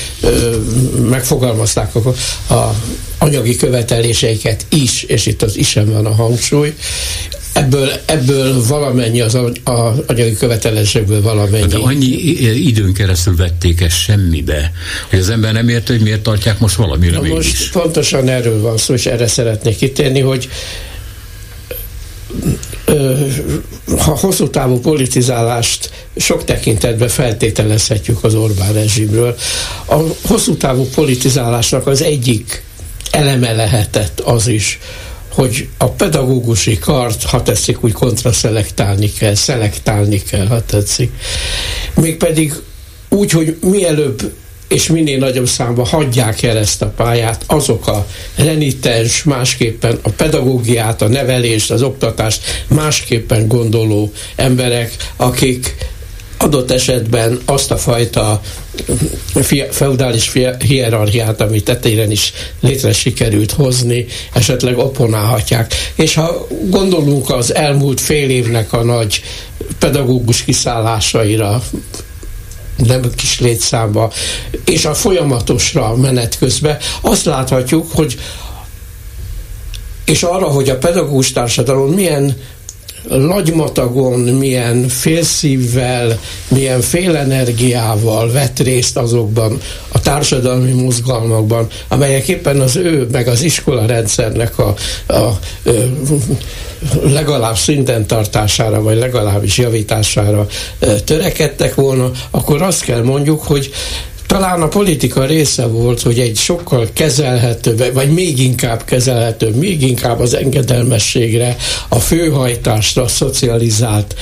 megfogalmazták 1.09 1.95
a, 1.95 2.09
a 2.55 2.75
anyagi 3.19 3.57
követeléseiket 3.57 4.67
is, 4.69 5.03
és 5.03 5.27
itt 5.27 5.43
az 5.43 5.57
is 5.57 5.75
van 5.75 6.07
a 6.07 6.15
hangsúly, 6.15 6.75
ebből, 7.53 7.91
ebből 8.05 8.67
valamennyi 8.67 9.21
az 9.21 9.35
a, 9.35 9.53
anyagi 10.07 10.37
követelésekből 10.37 11.23
valamennyi. 11.23 11.67
De 11.67 11.77
annyi 11.77 12.07
időn 12.67 12.93
keresztül 12.93 13.37
vették 13.37 13.81
ezt 13.81 13.97
semmibe, 13.97 14.73
hogy 15.11 15.19
az 15.19 15.31
ember 15.31 15.53
nem 15.53 15.69
érte, 15.69 15.93
hogy 15.93 16.03
miért 16.03 16.23
tartják 16.23 16.59
most 16.59 16.77
valamire 16.77 17.15
Na 17.15 17.21
mégis. 17.21 17.37
Most 17.37 17.73
pontosan 17.73 18.29
erről 18.29 18.61
van 18.61 18.77
szó, 18.77 18.95
és 18.95 19.07
erre 19.07 19.27
szeretnék 19.27 19.77
kitérni, 19.77 20.21
hogy 20.21 20.49
ha 23.99 24.17
hosszú 24.17 24.51
távú 24.51 24.79
politizálást 24.81 25.91
sok 26.17 26.45
tekintetben 26.45 27.09
feltételezhetjük 27.09 28.25
az 28.25 28.35
Orbán 28.35 28.73
rezsimről, 28.73 29.37
a 29.87 29.97
hosszú 30.27 30.57
távú 30.57 30.89
politizálásnak 30.95 31.87
az 31.87 32.03
egyik 32.03 32.63
eleme 33.11 33.53
lehetett 33.53 34.21
az 34.21 34.47
is, 34.47 34.79
hogy 35.33 35.69
a 35.79 35.89
pedagógusi 35.89 36.79
kart, 36.79 37.23
ha 37.23 37.43
tetszik, 37.43 37.85
úgy 37.85 37.93
kontraszelektálni 37.93 39.13
kell, 39.13 39.35
szelektálni 39.35 40.23
kell, 40.23 40.47
ha 40.47 40.65
tetszik. 40.65 41.13
Mégpedig 41.95 42.55
úgy, 43.09 43.31
hogy 43.31 43.57
mielőbb 43.61 44.33
és 44.69 44.87
minél 44.87 45.19
nagyobb 45.19 45.49
számban 45.49 45.87
hagyják 45.87 46.43
el 46.43 46.57
ezt 46.57 46.83
a 46.83 46.93
pályát 46.97 47.45
azok 47.47 47.87
a 47.87 48.07
renitens, 48.37 49.23
másképpen 49.23 49.99
a 50.03 50.09
pedagógiát, 50.11 51.03
a 51.03 51.09
nevelést, 51.09 51.71
az 51.71 51.83
oktatást 51.83 52.65
másképpen 52.69 53.49
gondoló 53.49 54.13
emberek, 54.37 54.97
akik 55.17 55.75
adott 56.39 56.71
esetben 56.71 57.41
azt 57.45 57.71
a 57.71 57.77
fajta 57.77 58.41
feudális 59.71 60.33
hierarchiát, 60.59 61.41
amit 61.41 61.65
tetején 61.65 62.11
is 62.11 62.33
létre 62.61 62.93
sikerült 62.93 63.53
hozni, 63.53 64.07
esetleg 64.33 64.79
opponálhatják. 64.79 65.75
És 65.95 66.15
ha 66.15 66.47
gondolunk 66.69 67.31
az 67.31 67.55
elmúlt 67.55 68.01
fél 68.01 68.31
évnek 68.31 68.73
a 68.73 68.83
nagy 68.83 69.23
pedagógus 69.79 70.45
kiszállásaira, 70.45 71.63
nem 72.77 73.11
kis 73.17 73.41
létszámba, 73.41 74.13
és 74.65 74.85
a 74.85 74.95
folyamatosra 74.95 75.97
menet 75.97 76.39
közben, 76.39 76.77
azt 77.01 77.25
láthatjuk, 77.25 77.93
hogy 77.93 78.19
és 80.05 80.23
arra, 80.23 80.47
hogy 80.47 80.69
a 80.69 80.79
pedagógus 80.79 81.33
társadalom 81.33 81.91
milyen 81.91 82.37
Lagymatagon 83.09 84.21
milyen 84.21 84.89
félszívvel, 84.89 86.19
milyen 86.49 86.81
félenergiával 86.81 88.31
vett 88.33 88.59
részt 88.59 88.97
azokban 88.97 89.61
a 89.89 90.01
társadalmi 90.01 90.73
mozgalmakban, 90.73 91.67
amelyek 91.89 92.29
éppen 92.29 92.61
az 92.61 92.77
ő, 92.77 93.07
meg 93.13 93.29
az 93.29 93.43
iskola 93.43 93.87
rendszernek 93.87 94.59
a, 94.59 94.75
a, 95.07 95.15
a 95.15 95.39
legalább 97.03 97.57
szinten 97.57 98.07
tartására, 98.07 98.83
vagy 98.83 98.99
legalábbis 98.99 99.59
javítására 99.59 100.47
törekedtek 101.05 101.75
volna, 101.75 102.11
akkor 102.31 102.63
azt 102.63 102.85
kell 102.85 103.03
mondjuk, 103.03 103.43
hogy 103.43 103.71
talán 104.31 104.63
a 104.63 104.69
politika 104.69 105.25
része 105.25 105.67
volt, 105.67 106.03
hogy 106.03 106.19
egy 106.19 106.37
sokkal 106.37 106.89
kezelhetőbb, 106.93 107.93
vagy 107.93 108.11
még 108.11 108.39
inkább 108.39 108.85
kezelhetőbb, 108.85 109.55
még 109.55 109.83
inkább 109.83 110.21
az 110.21 110.35
engedelmességre, 110.35 111.57
a 111.89 111.99
főhajtásra 111.99 113.09
szocializált 113.09 114.15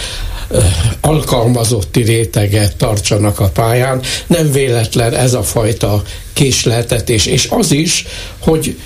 alkalmazotti 1.01 2.03
réteget 2.03 2.77
tartsanak 2.77 3.41
a 3.41 3.49
pályán. 3.49 4.01
Nem 4.27 4.53
véletlen 4.53 5.15
ez 5.15 5.35
a 5.35 5.43
fajta 5.43 6.03
késleltetés, 6.33 7.27
és 7.27 7.49
az 7.51 7.73
is, 7.73 8.07
hogy 8.39 8.77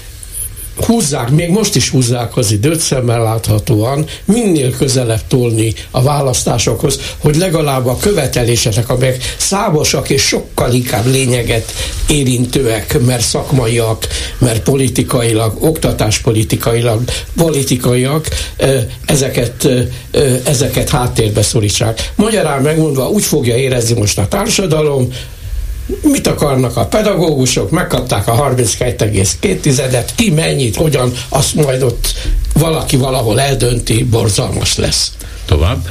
húzzák, 0.77 1.31
még 1.31 1.51
most 1.51 1.77
is 1.77 1.89
húzzák 1.89 2.37
az 2.37 2.51
időt 2.51 2.81
szemmel 2.81 3.23
láthatóan, 3.23 4.07
minél 4.25 4.77
közelebb 4.77 5.27
tolni 5.29 5.75
a 5.91 6.03
választásokhoz, 6.03 7.01
hogy 7.19 7.37
legalább 7.37 7.87
a 7.87 7.97
követelésetek, 7.97 8.89
amelyek 8.89 9.35
számosak 9.39 10.11
és 10.11 10.23
sokkal 10.23 10.73
inkább 10.73 11.07
lényeget 11.07 11.73
érintőek, 12.09 13.01
mert 13.07 13.23
szakmaiak, 13.23 14.07
mert 14.39 14.63
politikailag, 14.63 15.57
oktatáspolitikailag, 15.65 17.03
politikaiak, 17.37 18.29
ezeket, 19.07 19.69
ezeket 20.45 20.89
háttérbe 20.89 21.43
szorítsák. 21.43 22.13
Magyarán 22.15 22.63
megmondva 22.63 23.09
úgy 23.09 23.25
fogja 23.25 23.57
érezni 23.57 23.99
most 23.99 24.19
a 24.19 24.29
társadalom, 24.29 25.09
Mit 26.03 26.27
akarnak 26.27 26.77
a 26.77 26.87
pedagógusok? 26.87 27.71
Megkapták 27.71 28.29
a 28.29 28.55
32,2-et, 28.55 30.09
ki 30.15 30.31
mennyit, 30.31 30.77
hogyan, 30.77 31.13
azt 31.29 31.55
majd 31.55 31.83
ott 31.83 32.15
valaki 32.53 32.97
valahol 32.97 33.41
eldönti, 33.41 34.05
borzalmas 34.05 34.77
lesz. 34.77 35.13
Tovább? 35.45 35.89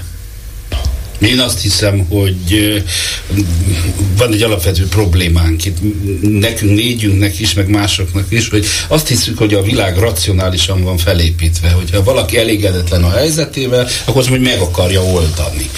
Én 1.21 1.39
azt 1.39 1.61
hiszem, 1.61 2.05
hogy 2.09 2.83
van 4.17 4.33
egy 4.33 4.41
alapvető 4.41 4.87
problémánk 4.87 5.65
itt 5.65 5.77
nekünk 6.21 6.75
négyünknek 6.75 7.39
is, 7.39 7.53
meg 7.53 7.69
másoknak 7.69 8.25
is, 8.29 8.49
hogy 8.49 8.65
azt 8.87 9.07
hiszük, 9.07 9.37
hogy 9.37 9.53
a 9.53 9.61
világ 9.61 9.97
racionálisan 9.97 10.83
van 10.83 10.97
felépítve, 10.97 11.69
hogyha 11.69 12.03
valaki 12.03 12.37
elégedetlen 12.37 13.03
a 13.03 13.09
helyzetével, 13.09 13.87
akkor 14.05 14.21
azt 14.21 14.29
hogy 14.29 14.41
meg 14.41 14.59
akarja 14.59 15.03
oldani 15.03 15.69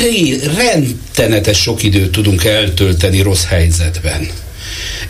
ré, 0.00 0.40
rendenetes 0.56 1.58
sok 1.58 1.82
időt 1.82 2.12
tudunk 2.12 2.44
eltölteni 2.44 3.20
rossz 3.20 3.44
helyzetben 3.44 4.28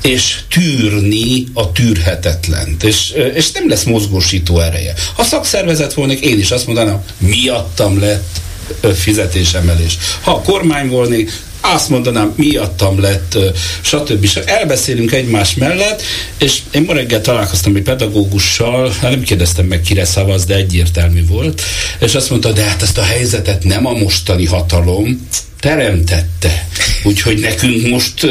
és 0.02 0.38
tűrni 0.48 1.44
a 1.52 1.72
tűrhetetlent, 1.72 2.82
és, 2.82 3.12
és 3.34 3.50
nem 3.50 3.68
lesz 3.68 3.82
mozgósító 3.82 4.60
ereje. 4.60 4.94
Ha 5.14 5.24
szakszervezet 5.24 5.94
volnék, 5.94 6.20
én 6.20 6.38
is 6.38 6.50
azt 6.50 6.66
mondanám, 6.66 7.04
miattam 7.18 7.98
lett 7.98 8.40
fizetésemelés. 8.94 9.98
Ha 10.20 10.32
a 10.32 10.40
kormány 10.40 10.88
volnék, 10.88 11.32
azt 11.72 11.88
mondanám, 11.88 12.32
miattam 12.36 13.00
lett, 13.00 13.38
stb. 13.80 14.28
Elbeszélünk 14.44 15.12
egymás 15.12 15.54
mellett, 15.54 16.02
és 16.38 16.58
én 16.70 16.82
ma 16.82 16.92
reggel 16.92 17.20
találkoztam 17.20 17.76
egy 17.76 17.82
pedagógussal, 17.82 18.90
hát 19.00 19.10
nem 19.10 19.22
kérdeztem 19.22 19.66
meg, 19.66 19.80
kire 19.80 20.04
szavaz, 20.04 20.44
de 20.44 20.54
egyértelmű 20.54 21.26
volt, 21.26 21.62
és 22.00 22.14
azt 22.14 22.30
mondta, 22.30 22.52
de 22.52 22.62
hát 22.62 22.82
ezt 22.82 22.98
a 22.98 23.02
helyzetet 23.02 23.64
nem 23.64 23.86
a 23.86 23.92
mostani 23.92 24.46
hatalom 24.46 25.28
teremtette. 25.60 26.68
Úgyhogy 27.04 27.38
nekünk 27.38 27.88
most, 27.88 28.26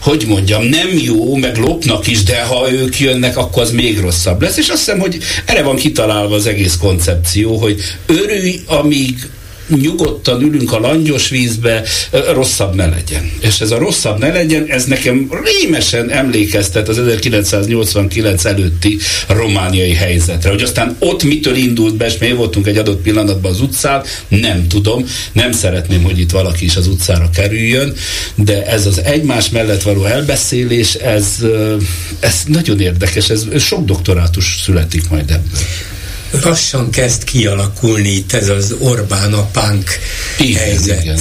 hogy 0.00 0.24
mondjam, 0.28 0.64
nem 0.64 0.88
jó, 1.02 1.36
meg 1.36 1.56
lopnak 1.56 2.06
is, 2.06 2.22
de 2.22 2.42
ha 2.42 2.72
ők 2.72 3.00
jönnek, 3.00 3.36
akkor 3.36 3.62
az 3.62 3.70
még 3.70 4.00
rosszabb 4.00 4.42
lesz. 4.42 4.56
És 4.56 4.68
azt 4.68 4.78
hiszem, 4.78 4.98
hogy 4.98 5.18
erre 5.44 5.62
van 5.62 5.76
kitalálva 5.76 6.34
az 6.34 6.46
egész 6.46 6.76
koncepció, 6.76 7.56
hogy 7.56 7.80
örülj, 8.06 8.60
amíg 8.66 9.28
nyugodtan 9.80 10.42
ülünk 10.42 10.72
a 10.72 10.80
langyos 10.80 11.28
vízbe, 11.28 11.82
rosszabb 12.32 12.74
ne 12.74 12.86
legyen. 12.86 13.30
És 13.40 13.60
ez 13.60 13.70
a 13.70 13.78
rosszabb 13.78 14.18
ne 14.18 14.32
legyen, 14.32 14.64
ez 14.68 14.84
nekem 14.84 15.30
rémesen 15.44 16.10
emlékeztet 16.10 16.88
az 16.88 16.98
1989 16.98 18.44
előtti 18.44 18.98
romániai 19.28 19.94
helyzetre. 19.94 20.50
Hogy 20.50 20.62
aztán 20.62 20.96
ott 20.98 21.22
mitől 21.22 21.56
indult 21.56 21.96
be, 21.96 22.06
és 22.06 22.18
mi 22.18 22.32
voltunk 22.32 22.66
egy 22.66 22.76
adott 22.76 23.02
pillanatban 23.02 23.50
az 23.52 23.60
utcán, 23.60 24.02
nem 24.28 24.68
tudom, 24.68 25.06
nem 25.32 25.52
szeretném, 25.52 26.02
hogy 26.02 26.18
itt 26.18 26.30
valaki 26.30 26.64
is 26.64 26.76
az 26.76 26.86
utcára 26.86 27.30
kerüljön, 27.30 27.94
de 28.34 28.66
ez 28.66 28.86
az 28.86 29.00
egymás 29.04 29.48
mellett 29.48 29.82
való 29.82 30.04
elbeszélés, 30.04 30.94
ez, 30.94 31.36
ez 32.20 32.42
nagyon 32.46 32.80
érdekes, 32.80 33.28
ez 33.28 33.46
sok 33.58 33.84
doktorátus 33.84 34.60
születik 34.64 35.08
majd 35.08 35.30
ebből 35.30 35.60
lassan 36.42 36.90
kezd 36.90 37.24
kialakulni 37.24 38.08
itt 38.08 38.32
ez 38.32 38.48
az 38.48 38.74
Orbán 38.78 39.32
apánk 39.32 39.90
igen, 40.38 40.62
helyzet. 40.62 41.02
Igen 41.02 41.18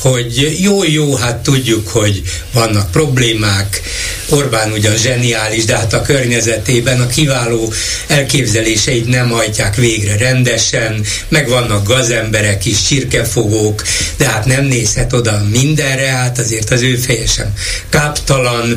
hogy 0.00 0.56
jó-jó, 0.60 1.14
hát 1.14 1.36
tudjuk, 1.36 1.88
hogy 1.88 2.22
vannak 2.52 2.90
problémák, 2.90 3.82
Orbán 4.28 4.72
ugyan 4.72 4.96
zseniális, 4.96 5.64
de 5.64 5.76
hát 5.76 5.92
a 5.92 6.02
környezetében 6.02 7.00
a 7.00 7.06
kiváló 7.06 7.72
elképzeléseit 8.06 9.06
nem 9.08 9.30
hajtják 9.30 9.74
végre 9.74 10.16
rendesen, 10.16 11.04
meg 11.28 11.48
vannak 11.48 11.86
gazemberek 11.86 12.64
is, 12.64 12.82
csirkefogók, 12.82 13.82
de 14.16 14.26
hát 14.26 14.44
nem 14.44 14.64
nézhet 14.64 15.12
oda 15.12 15.42
mindenre, 15.50 16.06
hát 16.06 16.38
azért 16.38 16.70
az 16.70 16.82
ő 16.82 16.96
feje 16.96 17.26
sem 17.26 17.52
káptalan, 17.88 18.76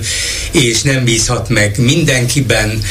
és 0.52 0.82
nem 0.82 1.04
bízhat 1.04 1.50
meg 1.50 1.78
mindenkiben. 1.78 2.82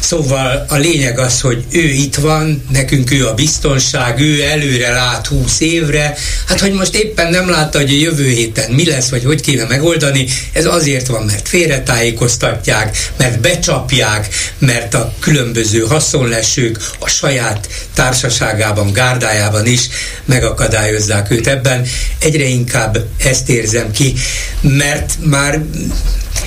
Szóval 0.00 0.66
a 0.68 0.76
lényeg 0.76 1.18
az, 1.18 1.40
hogy 1.40 1.64
ő 1.70 1.88
itt 1.88 2.14
van, 2.14 2.64
nekünk 2.72 3.12
ő 3.12 3.26
a 3.26 3.34
biztonság, 3.34 4.20
ő 4.20 4.42
előre 4.42 4.92
lát 4.92 5.26
húsz 5.26 5.60
évre, 5.60 6.16
hát 6.46 6.60
hogy 6.60 6.72
most 6.72 6.94
éppen 6.94 7.30
nem 7.30 7.50
látta, 7.66 7.78
hogy 7.78 7.90
a 7.90 8.02
jövő 8.02 8.28
héten 8.28 8.70
mi 8.70 8.86
lesz, 8.86 9.08
vagy 9.08 9.24
hogy 9.24 9.40
kéne 9.40 9.64
megoldani, 9.64 10.26
ez 10.52 10.66
azért 10.66 11.06
van, 11.06 11.22
mert 11.24 11.48
félretájékoztatják, 11.48 13.10
mert 13.16 13.40
becsapják, 13.40 14.28
mert 14.58 14.94
a 14.94 15.14
különböző 15.20 15.80
haszonlesők 15.80 16.78
a 16.98 17.08
saját 17.08 17.68
társaságában, 17.94 18.92
gárdájában 18.92 19.66
is 19.66 19.88
megakadályozzák 20.24 21.30
őt 21.30 21.46
ebben. 21.46 21.86
Egyre 22.18 22.44
inkább 22.44 22.98
ezt 23.24 23.48
érzem 23.48 23.90
ki, 23.90 24.14
mert 24.60 25.12
már 25.24 25.62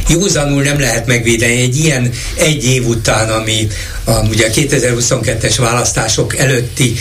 józanul 0.07 0.63
nem 0.63 0.79
lehet 0.79 1.05
megvédeni 1.05 1.61
egy 1.61 1.77
ilyen 1.77 2.11
egy 2.35 2.65
év 2.65 2.87
után, 2.87 3.29
ami 3.29 3.67
a, 4.03 4.11
ugye 4.11 4.47
a 4.47 4.51
2022-es 4.51 5.55
választások 5.57 6.37
előtti 6.37 6.95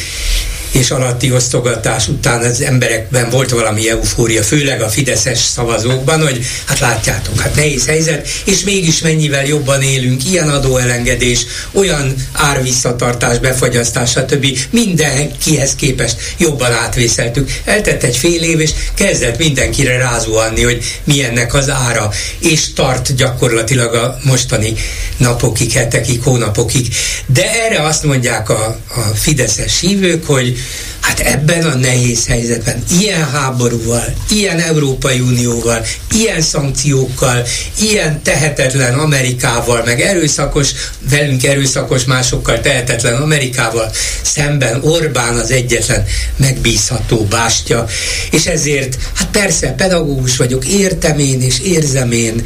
és 0.71 0.91
alatti 0.91 1.33
osztogatás 1.33 2.09
után 2.09 2.43
az 2.43 2.61
emberekben 2.61 3.31
volt 3.31 3.51
valami 3.51 3.91
eufória, 3.91 4.43
főleg 4.43 4.83
a 4.83 4.89
fideszes 4.89 5.39
szavazókban, 5.39 6.23
hogy 6.23 6.47
hát 6.65 6.79
látjátok, 6.79 7.41
hát 7.41 7.55
nehéz 7.55 7.87
helyzet, 7.87 8.29
és 8.45 8.65
mégis 8.65 9.01
mennyivel 9.01 9.47
jobban 9.47 9.83
élünk, 9.83 10.25
ilyen 10.25 10.49
adóelengedés, 10.49 11.47
olyan 11.73 12.15
árvisszatartás, 12.33 13.39
befagyasztás, 13.39 14.11
stb. 14.11 14.47
Mindenkihez 14.71 15.75
képest 15.75 16.17
jobban 16.39 16.73
átvészeltük. 16.73 17.51
Eltett 17.65 18.03
egy 18.03 18.17
fél 18.17 18.43
év, 18.43 18.61
és 18.61 18.71
kezdett 18.95 19.39
mindenkire 19.39 19.97
rázuhanni, 19.97 20.63
hogy 20.63 20.85
milyennek 21.05 21.55
az 21.55 21.71
ára, 21.71 22.11
és 22.39 22.73
tart 22.73 23.15
gyakorlatilag 23.15 23.95
a 23.95 24.19
mostani 24.23 24.75
napokig, 25.17 25.73
hetekig, 25.73 26.23
hónapokig. 26.23 26.95
De 27.27 27.65
erre 27.65 27.83
azt 27.83 28.03
mondják 28.03 28.49
a, 28.49 28.79
a 28.89 29.01
fideszes 29.01 29.81
hívők, 29.81 30.27
hogy 30.27 30.58
Hát 31.01 31.21
ebben 31.21 31.65
a 31.65 31.75
nehéz 31.75 32.27
helyzetben, 32.27 32.83
ilyen 33.01 33.31
háborúval, 33.31 34.05
ilyen 34.31 34.61
Európai 34.61 35.21
Unióval, 35.21 35.87
ilyen 36.13 36.41
szankciókkal, 36.41 37.47
ilyen 37.81 38.23
tehetetlen 38.23 38.99
Amerikával, 38.99 39.83
meg 39.85 40.01
erőszakos, 40.01 40.71
velünk 41.11 41.45
erőszakos, 41.45 42.05
másokkal 42.05 42.61
tehetetlen 42.61 43.23
Amerikával 43.23 43.91
szemben 44.23 44.81
Orbán 44.83 45.35
az 45.37 45.51
egyetlen 45.51 46.05
megbízható 46.37 47.25
bástya, 47.25 47.87
és 48.31 48.47
ezért, 48.47 48.99
hát 49.15 49.29
persze, 49.29 49.69
pedagógus 49.69 50.37
vagyok, 50.37 50.67
értem 50.67 51.19
én 51.19 51.43
és 51.43 51.61
érzem 51.61 52.13
én, 52.13 52.43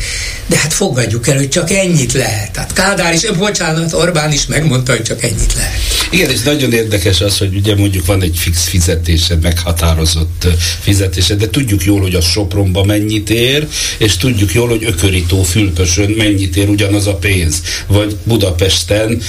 de 0.46 0.56
hát 0.56 0.72
fogadjuk 0.72 1.28
el, 1.28 1.36
hogy 1.36 1.48
csak 1.48 1.70
ennyit 1.70 2.12
lehet. 2.12 2.56
Hát 2.56 2.72
Kádár 2.72 3.14
is, 3.14 3.30
bocsánat, 3.38 3.92
Orbán 3.92 4.32
is 4.32 4.46
megmondta, 4.46 4.92
hogy 4.92 5.02
csak 5.02 5.22
ennyit 5.22 5.54
lehet. 5.54 6.01
Igen, 6.14 6.30
és 6.30 6.42
nagyon 6.42 6.72
érdekes 6.72 7.20
az, 7.20 7.38
hogy 7.38 7.54
ugye 7.54 7.76
mondjuk 7.76 8.06
van 8.06 8.22
egy 8.22 8.36
fix 8.36 8.68
fizetésed, 8.68 9.42
meghatározott 9.42 10.46
fizetésed, 10.80 11.38
de 11.38 11.50
tudjuk 11.50 11.84
jól, 11.84 12.00
hogy 12.00 12.14
a 12.14 12.20
Sopronba 12.20 12.84
mennyit 12.84 13.30
ér, 13.30 13.68
és 13.98 14.16
tudjuk 14.16 14.54
jól, 14.54 14.68
hogy 14.68 14.84
Ökörító 14.84 15.42
Fülpösön 15.42 16.10
mennyit 16.10 16.56
ér 16.56 16.68
ugyanaz 16.68 17.06
a 17.06 17.14
pénz, 17.14 17.62
vagy 17.86 18.16
Budapesten 18.24 19.20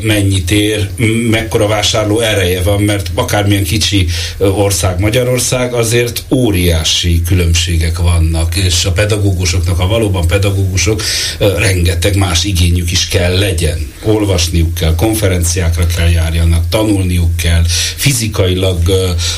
mennyit 0.00 0.50
ér, 0.50 0.88
mekkora 1.30 1.66
vásárló 1.66 2.20
ereje 2.20 2.62
van, 2.62 2.82
mert 2.82 3.10
akármilyen 3.14 3.64
kicsi 3.64 4.06
ország 4.38 5.00
Magyarország, 5.00 5.74
azért 5.74 6.24
óriási 6.30 7.22
különbségek 7.26 7.98
vannak, 7.98 8.56
és 8.56 8.84
a 8.84 8.92
pedagógusoknak, 8.92 9.76
ha 9.76 9.86
valóban 9.86 10.26
pedagógusok, 10.26 11.02
rengeteg 11.38 12.16
más 12.16 12.44
igényük 12.44 12.90
is 12.90 13.08
kell 13.08 13.38
legyen. 13.38 13.92
Olvasniuk 14.02 14.74
kell, 14.74 14.94
konferenciákra 14.94 15.86
kell 15.86 16.12
járjanak, 16.14 16.64
tanulniuk 16.68 17.36
kell, 17.36 17.62
fizikailag 17.96 18.78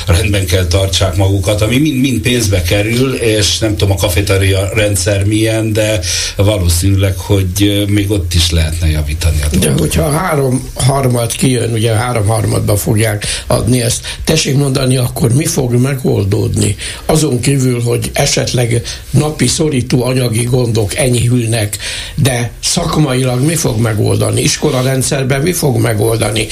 rendben 0.05 0.45
kell 0.45 0.65
tartsák 0.65 1.15
magukat, 1.15 1.61
ami 1.61 1.77
mind, 1.77 1.99
mind 1.99 2.21
pénzbe 2.21 2.61
kerül, 2.61 3.13
és 3.15 3.57
nem 3.57 3.77
tudom 3.77 3.91
a 3.91 3.99
kafeteria 3.99 4.69
rendszer 4.73 5.25
milyen, 5.25 5.73
de 5.73 5.99
valószínűleg, 6.35 7.17
hogy 7.17 7.85
még 7.87 8.11
ott 8.11 8.33
is 8.33 8.51
lehetne 8.51 8.89
javítani 8.89 9.41
a 9.41 9.57
De 9.57 9.71
hogyha 9.71 10.11
három 10.11 10.69
harmad 10.73 11.31
kijön, 11.31 11.71
ugye 11.71 11.93
három 11.93 12.27
harmadba 12.27 12.77
fogják 12.77 13.25
adni 13.47 13.81
ezt, 13.81 14.19
tessék 14.23 14.55
mondani, 14.55 14.97
akkor 14.97 15.33
mi 15.33 15.45
fog 15.45 15.73
megoldódni? 15.73 16.75
Azon 17.05 17.39
kívül, 17.39 17.81
hogy 17.81 18.09
esetleg 18.13 18.81
napi 19.09 19.47
szorító 19.47 20.03
anyagi 20.03 20.43
gondok 20.43 20.95
enyhülnek, 20.95 21.77
de 22.15 22.51
szakmailag 22.63 23.41
mi 23.45 23.55
fog 23.55 23.79
megoldani? 23.79 24.41
Iskolarendszerben 24.41 25.41
mi 25.41 25.53
fog 25.53 25.77
megoldani? 25.77 26.47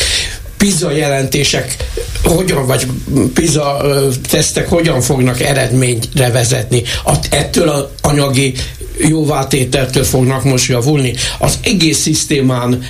PISA 0.57 0.91
jelentések 0.91 1.75
hogyan, 2.23 2.65
vagy 2.65 2.87
PISA 3.33 3.81
tesztek 4.29 4.69
hogyan 4.69 5.01
fognak 5.01 5.41
eredményre 5.41 6.31
vezetni. 6.31 6.83
Ettől 7.29 7.69
az 7.69 7.85
anyagi 8.01 8.53
jóvátételtől 8.97 10.03
fognak 10.03 10.43
most 10.43 10.69
javulni. 10.69 11.13
Az 11.39 11.59
egész 11.63 11.97
szisztémán 11.97 12.83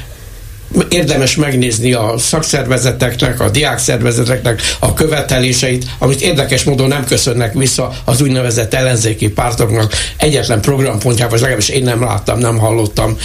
érdemes 0.90 1.36
megnézni 1.36 1.94
a 1.94 2.14
szakszervezeteknek, 2.18 3.40
a 3.40 3.50
diákszervezeteknek 3.50 4.62
a 4.80 4.94
követeléseit, 4.94 5.86
amit 6.00 6.22
érdekes 6.22 6.64
módon 6.64 6.88
nem 6.88 7.06
köszönnek 7.06 7.54
vissza 7.54 7.94
az 8.06 8.22
úgynevezett 8.22 8.74
ellenzéki 8.74 9.30
pártoknak 9.30 9.94
egyetlen 10.18 10.62
programpontjában, 10.62 11.32
vagy 11.32 11.40
legalábbis 11.40 11.70
én 11.70 11.84
nem 11.84 12.02
láttam, 12.02 12.40
nem 12.40 12.58
hallottam, 12.58 13.18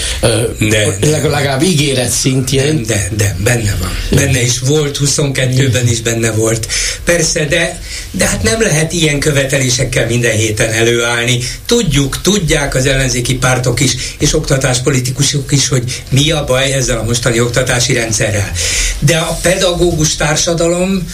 de, 0.59 0.97
legalább, 1.01 1.30
legalább 1.30 1.62
ígéret 1.62 2.11
szintjén. 2.11 2.82
De, 2.86 3.09
de, 3.16 3.36
benne 3.45 3.76
van. 3.80 3.91
Benne 4.18 4.43
is 4.43 4.59
volt, 4.59 4.99
22-ben 5.05 5.88
is 5.88 6.01
benne 6.01 6.30
volt. 6.30 6.66
Persze, 7.05 7.45
de, 7.45 7.80
de 8.11 8.26
hát 8.26 8.43
nem 8.43 8.61
lehet 8.61 8.93
ilyen 8.93 9.18
követelésekkel 9.18 10.07
minden 10.07 10.36
héten 10.36 10.70
előállni. 10.70 11.38
Tudjuk, 11.66 12.20
tudják 12.20 12.74
az 12.74 12.86
ellenzéki 12.86 13.34
pártok 13.34 13.80
is, 13.80 13.93
és 14.18 14.34
oktatáspolitikusok 14.34 15.53
is, 15.53 15.68
hogy 15.68 16.03
mi 16.11 16.30
a 16.30 16.45
baj 16.45 16.72
ezzel 16.72 16.99
a 16.99 17.03
mostani 17.03 17.39
oktatási 17.41 17.93
rendszerrel. 17.93 18.51
De 18.99 19.16
a 19.16 19.38
pedagógus 19.43 20.16
társadalom 20.16 21.05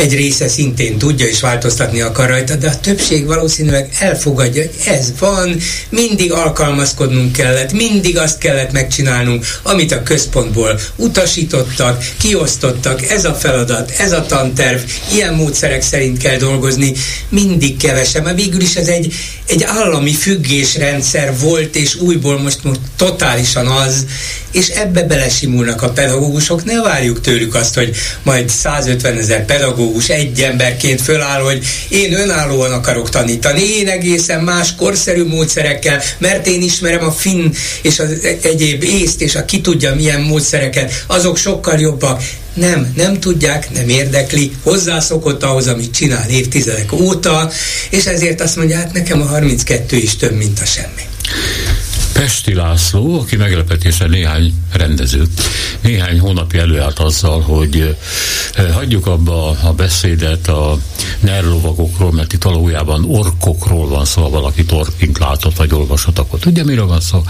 egy 0.00 0.14
része 0.14 0.48
szintén 0.48 0.98
tudja 0.98 1.26
és 1.26 1.40
változtatni 1.40 2.00
akar 2.00 2.28
rajta, 2.28 2.56
de 2.56 2.68
a 2.68 2.80
többség 2.80 3.26
valószínűleg 3.26 3.88
elfogadja, 3.98 4.62
hogy 4.62 4.94
ez 4.94 5.12
van, 5.18 5.56
mindig 5.88 6.32
alkalmazkodnunk 6.32 7.32
kellett, 7.32 7.72
mindig 7.72 8.18
azt 8.18 8.38
kellett 8.38 8.72
megcsinálnunk, 8.72 9.46
amit 9.62 9.92
a 9.92 10.02
központból 10.02 10.80
utasítottak, 10.96 12.04
kiosztottak, 12.18 13.02
ez 13.10 13.24
a 13.24 13.34
feladat, 13.34 13.90
ez 13.90 14.12
a 14.12 14.26
tanterv, 14.26 14.80
ilyen 15.12 15.34
módszerek 15.34 15.82
szerint 15.82 16.18
kell 16.18 16.36
dolgozni, 16.36 16.92
mindig 17.28 17.76
kevesebb, 17.76 18.24
mert 18.24 18.36
végül 18.36 18.60
is 18.60 18.76
ez 18.76 18.88
egy, 18.88 19.12
egy 19.46 19.62
állami 19.62 20.12
függésrendszer 20.12 21.38
volt, 21.38 21.76
és 21.76 21.94
újból 21.94 22.40
most, 22.40 22.64
most 22.64 22.80
totálisan 22.96 23.66
az, 23.66 24.06
és 24.50 24.68
ebbe 24.68 25.02
belesimulnak 25.02 25.82
a 25.82 25.90
pedagógusok, 25.90 26.64
ne 26.64 26.82
várjuk 26.82 27.20
tőlük 27.20 27.54
azt, 27.54 27.74
hogy 27.74 27.96
majd 28.22 28.48
150 28.48 29.18
ezer 29.18 29.44
pedagógus 29.44 29.88
egy 30.08 30.40
emberként 30.40 31.00
föláll, 31.00 31.40
hogy 31.40 31.64
én 31.88 32.12
önállóan 32.12 32.72
akarok 32.72 33.08
tanítani, 33.08 33.62
én 33.62 33.88
egészen 33.88 34.44
más 34.44 34.74
korszerű 34.74 35.24
módszerekkel, 35.24 36.02
mert 36.18 36.46
én 36.46 36.62
ismerem 36.62 37.04
a 37.04 37.12
finn 37.12 37.52
és 37.82 37.98
az 37.98 38.08
egyéb 38.42 38.82
észt, 38.82 39.20
és 39.20 39.34
a 39.34 39.44
ki 39.44 39.60
tudja 39.60 39.94
milyen 39.94 40.20
módszereket, 40.20 41.04
azok 41.06 41.36
sokkal 41.36 41.78
jobbak. 41.78 42.22
Nem, 42.54 42.92
nem 42.96 43.20
tudják, 43.20 43.70
nem 43.72 43.88
érdekli, 43.88 44.52
hozzászokott 44.62 45.42
ahhoz, 45.42 45.66
amit 45.66 45.94
csinál 45.94 46.28
évtizedek 46.28 46.92
óta, 46.92 47.50
és 47.90 48.04
ezért 48.06 48.40
azt 48.40 48.56
mondja, 48.56 48.76
hát 48.76 48.92
nekem 48.92 49.20
a 49.20 49.24
32 49.24 49.96
is 49.96 50.16
több, 50.16 50.36
mint 50.36 50.60
a 50.60 50.64
semmi. 50.64 51.02
Pesti 52.20 52.54
László, 52.54 53.20
aki 53.20 53.36
meglepetése 53.36 54.06
néhány 54.06 54.54
rendező, 54.72 55.22
néhány 55.80 56.18
hónapja 56.18 56.60
előállt 56.60 56.98
azzal, 56.98 57.40
hogy 57.40 57.96
hagyjuk 58.72 59.06
abba 59.06 59.48
a 59.48 59.72
beszédet 59.72 60.48
a 60.48 60.78
nerlovagokról, 61.20 62.12
mert 62.12 62.32
itt 62.32 62.42
valójában 62.42 63.04
orkokról 63.04 63.88
van 63.88 64.04
szó, 64.04 64.22
ha 64.22 64.28
valaki 64.28 64.64
torkink 64.64 65.18
látott 65.18 65.56
vagy 65.56 65.74
olvasott, 65.74 66.18
akkor 66.18 66.38
tudja, 66.38 66.64
miről 66.64 66.86
van 66.86 67.00
szó. 67.00 67.22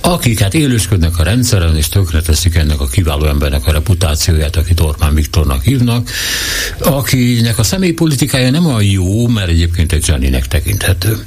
Akik 0.00 0.40
hát 0.40 0.54
élősködnek 0.54 1.18
a 1.18 1.22
rendszeren, 1.22 1.76
és 1.76 1.88
tönkreteszik 1.88 2.54
ennek 2.54 2.80
a 2.80 2.86
kiváló 2.86 3.24
embernek 3.24 3.66
a 3.66 3.72
reputációját, 3.72 4.56
akit 4.56 4.80
Orbán 4.80 5.14
Viktornak 5.14 5.62
hívnak, 5.62 6.10
akinek 6.78 7.58
a 7.58 7.62
személypolitikája 7.62 8.50
nem 8.50 8.66
olyan 8.66 8.82
jó, 8.82 9.26
mert 9.26 9.48
egyébként 9.48 9.92
egy 9.92 10.04
zseninek 10.04 10.46
tekinthető 10.46 11.24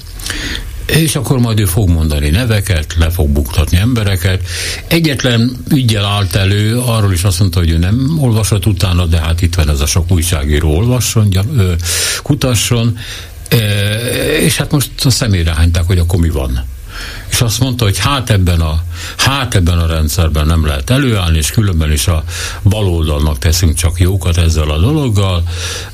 és 0.91 1.15
akkor 1.15 1.39
majd 1.39 1.59
ő 1.59 1.65
fog 1.65 1.89
mondani 1.89 2.29
neveket, 2.29 2.95
le 2.97 3.09
fog 3.09 3.29
buktatni 3.29 3.77
embereket. 3.77 4.47
Egyetlen 4.87 5.57
ügyel 5.69 6.05
állt 6.05 6.35
elő, 6.35 6.79
arról 6.79 7.13
is 7.13 7.23
azt 7.23 7.39
mondta, 7.39 7.59
hogy 7.59 7.69
ő 7.69 7.77
nem 7.77 8.17
olvasott 8.19 8.65
utána, 8.65 9.05
de 9.05 9.19
hát 9.19 9.41
itt 9.41 9.55
van 9.55 9.69
ez 9.69 9.79
a 9.79 9.85
sok 9.85 10.11
újságíró, 10.11 10.75
olvasson, 10.77 11.35
kutasson, 12.23 12.97
e, 13.47 13.57
és 14.39 14.57
hát 14.57 14.71
most 14.71 14.91
a 15.03 15.09
személyre 15.09 15.53
hányták, 15.53 15.83
hogy 15.83 15.99
akkor 15.99 16.19
mi 16.19 16.29
van 16.29 16.63
és 17.29 17.41
azt 17.41 17.59
mondta, 17.59 17.83
hogy 17.83 17.97
hát 17.97 18.29
ebben 18.29 18.61
a, 18.61 18.83
hát 19.17 19.55
ebben 19.55 19.77
a 19.77 19.85
rendszerben 19.85 20.45
nem 20.45 20.65
lehet 20.65 20.89
előállni, 20.89 21.37
és 21.37 21.51
különben 21.51 21.91
is 21.91 22.07
a 22.07 22.23
baloldalnak 22.63 23.37
teszünk 23.37 23.73
csak 23.73 23.99
jókat 23.99 24.37
ezzel 24.37 24.69
a 24.69 24.79
dologgal, 24.79 25.43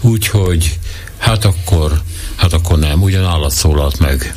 úgyhogy 0.02 0.80
hát 1.18 1.46
akkor, 1.46 2.02
hát 2.36 2.54
akkor 2.54 2.80
nem, 2.80 3.02
ugyan 3.02 3.26
állat 3.26 3.52
szólalt 3.52 4.00
meg. 4.00 4.36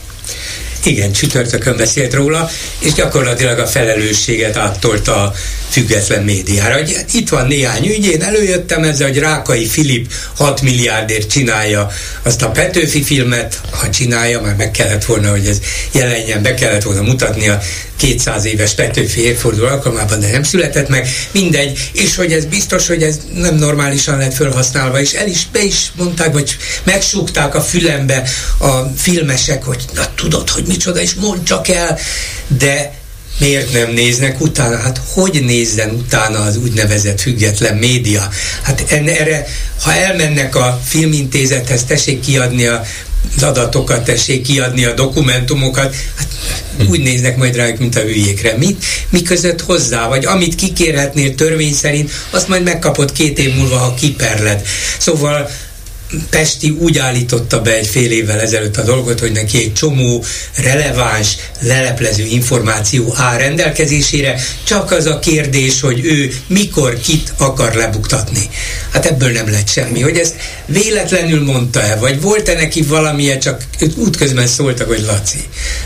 Igen, 0.85 1.13
csütörtökön 1.13 1.77
beszélt 1.77 2.15
róla, 2.15 2.51
és 2.79 2.93
gyakorlatilag 2.93 3.59
a 3.59 3.67
felelősséget 3.67 4.57
áttolta 4.57 5.23
a 5.23 5.33
független 5.69 6.23
médiára. 6.23 6.75
Hogy 6.75 6.97
itt 7.13 7.29
van 7.29 7.47
néhány 7.47 7.87
ügy, 7.87 8.07
én 8.07 8.23
előjöttem 8.23 8.85
ezzel, 8.85 9.09
hogy 9.09 9.19
Rákai 9.19 9.67
Filip 9.67 10.13
6 10.37 10.63
milliárdért 10.63 11.31
csinálja 11.31 11.91
azt 12.23 12.43
a 12.43 12.51
Petőfi 12.51 13.03
filmet, 13.03 13.61
ha 13.71 13.91
csinálja, 13.91 14.41
már 14.41 14.55
meg 14.55 14.71
kellett 14.71 15.05
volna, 15.05 15.31
hogy 15.31 15.47
ez 15.47 15.59
jelenjen, 15.93 16.43
be 16.43 16.55
kellett 16.55 16.83
volna 16.83 17.03
mutatni 17.03 17.49
a 17.49 17.61
200 18.01 18.45
éves 18.45 18.75
Petőfi 18.75 19.21
évforduló 19.21 19.67
alkalmában, 19.67 20.21
de 20.21 20.31
nem 20.31 20.43
született 20.43 20.89
meg, 20.89 21.09
mindegy, 21.31 21.91
és 21.93 22.17
hogy 22.17 22.33
ez 22.33 22.45
biztos, 22.45 22.87
hogy 22.87 23.03
ez 23.03 23.21
nem 23.35 23.55
normálisan 23.55 24.19
lett 24.19 24.35
felhasználva, 24.35 25.01
és 25.01 25.13
el 25.13 25.29
is, 25.29 25.47
be 25.53 25.63
is 25.63 25.93
mondták, 25.97 26.33
vagy 26.33 26.57
megsúgták 26.85 27.55
a 27.55 27.61
fülembe 27.61 28.29
a 28.59 28.83
filmesek, 28.97 29.65
hogy 29.65 29.85
na 29.95 30.15
tudod, 30.15 30.51
hogy 30.51 30.65
micsoda, 30.67 31.01
és 31.01 31.15
mondd 31.15 31.45
csak 31.45 31.69
el, 31.69 31.99
de 32.47 33.00
miért 33.41 33.73
nem 33.73 33.91
néznek 33.91 34.41
utána? 34.41 34.77
Hát 34.77 35.01
hogy 35.13 35.45
nézzen 35.45 35.91
utána 35.91 36.39
az 36.39 36.57
úgynevezett 36.57 37.21
független 37.21 37.77
média? 37.77 38.29
Hát 38.63 38.85
erre, 38.91 39.47
ha 39.83 39.95
elmennek 39.95 40.57
a 40.57 40.81
filmintézethez, 40.85 41.85
tessék 41.85 42.21
kiadni 42.21 42.67
a 42.67 42.83
az 43.37 43.43
adatokat, 43.43 44.05
tessék 44.05 44.43
kiadni 44.43 44.85
a 44.85 44.95
dokumentumokat, 44.95 45.97
hát 46.17 46.29
úgy 46.89 47.01
néznek 47.01 47.37
majd 47.37 47.57
rájuk, 47.57 47.79
mint 47.79 47.97
a 47.97 48.01
hülyékre. 48.01 48.57
Mit? 48.57 48.85
Mi 49.11 49.23
között 49.23 49.61
hozzá? 49.61 50.09
Vagy 50.09 50.25
amit 50.25 50.55
kikérhetnél 50.55 51.35
törvény 51.35 51.73
szerint, 51.73 52.11
azt 52.31 52.49
majd 52.49 52.63
megkapod 52.63 53.13
két 53.13 53.39
év 53.39 53.55
múlva, 53.55 53.77
ha 53.77 53.95
kiperled. 53.95 54.63
Szóval 54.99 55.51
Pesti 56.31 56.71
úgy 56.71 56.99
állította 56.99 57.61
be 57.61 57.77
egy 57.77 57.87
fél 57.87 58.11
évvel 58.11 58.41
ezelőtt 58.41 58.77
a 58.77 58.83
dolgot, 58.83 59.21
hogy 59.21 59.33
neki 59.33 59.59
egy 59.59 59.73
csomó 59.73 60.25
releváns, 60.57 61.37
leleplező 61.61 62.25
információ 62.25 63.15
áll 63.17 63.39
rendelkezésére, 63.39 64.41
csak 64.65 64.91
az 64.91 65.07
a 65.07 65.19
kérdés, 65.19 65.81
hogy 65.81 66.05
ő 66.05 66.33
mikor 66.47 67.01
kit 67.01 67.33
akar 67.37 67.75
lebuktatni. 67.75 68.49
Hát 68.93 69.07
ebből 69.07 69.31
nem 69.31 69.51
lett 69.51 69.69
semmi. 69.69 70.01
Hogy 70.01 70.17
ezt 70.17 70.35
véletlenül 70.67 71.45
mondta-e, 71.45 71.97
vagy 71.97 72.21
volt-e 72.21 72.55
neki 72.55 72.83
valamilyen, 72.83 73.41
csak 73.41 73.65
útközben 73.97 74.47
szóltak, 74.47 74.89
hogy 74.89 75.05
Laci, 75.07 75.41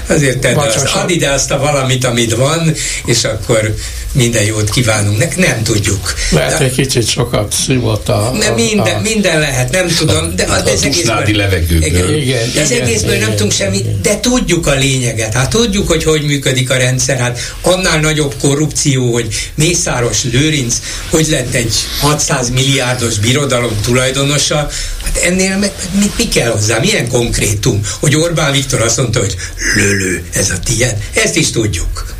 azért 0.06 0.38
tedd 0.38 0.56
az, 0.56 0.82
add 0.82 1.08
ide 1.08 1.30
azt 1.30 1.50
a 1.50 1.58
valamit, 1.58 2.04
amit 2.04 2.34
van, 2.34 2.74
és 3.06 3.24
akkor 3.24 3.74
minden 4.14 4.44
jót 4.44 4.70
kívánunk. 4.70 5.18
Ne, 5.18 5.46
nem 5.46 5.62
tudjuk. 5.62 6.14
Lehet, 6.30 6.60
egy 6.60 6.74
kicsit 6.74 7.08
sokat 7.08 7.52
szívott 7.52 8.08
a... 8.08 8.32
Ne, 8.38 8.48
minden, 8.48 8.96
a... 8.96 9.00
minden 9.00 9.38
lehet, 9.38 9.70
nem 9.70 9.86
tudom. 9.98 10.36
De, 10.36 10.44
de 10.64 10.72
ez 10.72 10.82
egészből, 10.82 11.36
levegőből. 11.36 11.88
Igen, 11.88 12.14
igen, 12.14 12.42
ez 12.56 12.70
igen, 12.70 12.82
egészből 12.82 13.14
igen, 13.14 13.26
nem 13.26 13.36
tudunk 13.36 13.52
semmit, 13.52 14.00
de 14.00 14.20
tudjuk 14.20 14.66
a 14.66 14.74
lényeget. 14.74 15.34
Hát 15.34 15.50
tudjuk, 15.50 15.88
hogy 15.88 16.04
hogy 16.04 16.22
működik 16.22 16.70
a 16.70 16.76
rendszer. 16.76 17.18
Hát 17.18 17.38
annál 17.60 18.00
nagyobb 18.00 18.34
korrupció, 18.40 19.12
hogy 19.12 19.34
Mészáros 19.54 20.24
Lőrinc, 20.32 20.76
hogy 21.10 21.26
lett 21.28 21.54
egy 21.54 21.74
600 22.00 22.50
milliárdos 22.50 23.18
birodalom 23.18 23.80
tulajdonosa, 23.82 24.56
hát 25.04 25.16
ennél 25.24 25.58
meg, 25.58 25.72
mi, 25.98 26.10
mi 26.16 26.28
kell 26.28 26.50
hozzá? 26.50 26.78
Milyen 26.78 27.08
konkrétum? 27.08 27.80
Hogy 28.00 28.16
Orbán 28.16 28.52
Viktor 28.52 28.80
azt 28.80 28.96
mondta, 28.96 29.18
hogy 29.18 29.36
lölő, 29.74 30.24
ez 30.32 30.50
a 30.50 30.58
tiéd. 30.58 30.96
Ezt 31.14 31.36
is 31.36 31.50
tudjuk. 31.50 32.13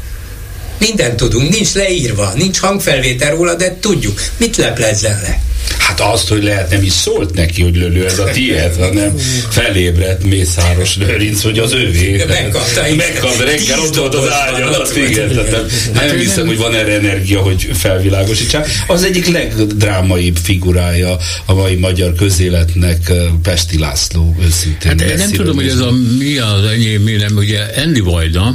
Mindent 0.86 1.16
tudunk, 1.16 1.50
nincs 1.50 1.74
leírva, 1.74 2.32
nincs 2.36 2.58
hangfelvétel 2.58 3.36
róla, 3.36 3.54
de 3.54 3.76
tudjuk. 3.80 4.20
Mit 4.36 4.56
leplezzen 4.56 5.20
le? 5.22 5.53
Hát 5.78 6.00
azt, 6.00 6.28
hogy 6.28 6.42
lehet 6.42 6.70
nem 6.70 6.82
is 6.82 6.92
szólt 6.92 7.34
neki, 7.34 7.62
hogy 7.62 7.76
lölő 7.76 8.06
ez 8.06 8.18
a 8.18 8.24
tiéd, 8.24 8.76
hanem 8.78 9.18
felébredt 9.48 10.24
Mészáros 10.24 10.96
Lőrinc, 10.96 11.42
hogy 11.42 11.58
az 11.58 11.72
övé. 11.72 12.24
Megkapta. 12.28 12.82
Megkapta, 12.96 13.44
reggel 13.44 13.80
ott 13.80 13.96
volt 13.96 14.14
az 14.14 14.30
ágyon, 14.30 14.68
azt 14.68 14.96
igen. 14.96 15.28
Tehát 15.28 15.50
nem, 15.94 16.06
nem 16.06 16.18
hiszem, 16.18 16.46
hogy 16.46 16.58
van 16.58 16.74
erre 16.74 16.92
energia, 16.92 17.40
hogy 17.40 17.70
felvilágosítsák. 17.72 18.68
Az 18.86 19.02
egyik 19.02 19.26
legdrámaibb 19.26 20.36
figurája 20.42 21.16
a 21.44 21.54
mai 21.54 21.74
magyar 21.74 22.14
közéletnek 22.14 23.12
Pesti 23.42 23.78
László 23.78 24.36
őszintén. 24.42 24.98
Hát 24.98 25.16
nem 25.16 25.30
tudom, 25.30 25.54
hogy 25.54 25.68
ez 25.68 25.78
a 25.78 25.90
mi 26.18 26.38
az 26.38 26.64
enyém, 26.64 27.02
mi 27.02 27.12
nem, 27.12 27.36
ugye 27.36 27.60
Andy 27.84 28.00
Vajda, 28.00 28.54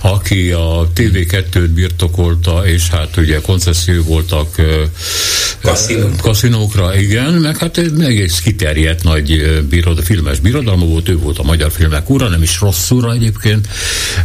aki 0.00 0.50
a 0.50 0.90
TV2-t 0.96 1.68
birtokolta, 1.74 2.62
és 2.66 2.88
hát 2.90 3.16
ugye 3.16 3.40
koncesszió 3.40 4.02
voltak 4.02 4.54
kaszinókra, 6.30 6.96
igen, 6.96 7.32
meg 7.32 7.56
hát 7.56 7.78
egész 8.00 8.40
kiterjedt 8.40 9.02
nagy 9.02 9.60
birod, 9.68 10.02
filmes 10.02 10.38
birodalma 10.38 10.84
volt, 10.84 11.08
ő 11.08 11.16
volt 11.16 11.38
a 11.38 11.42
magyar 11.42 11.70
filmek 11.72 12.10
ura, 12.10 12.28
nem 12.28 12.42
is 12.42 12.60
rossz 12.60 12.90
ura 12.90 13.12
egyébként, 13.12 13.68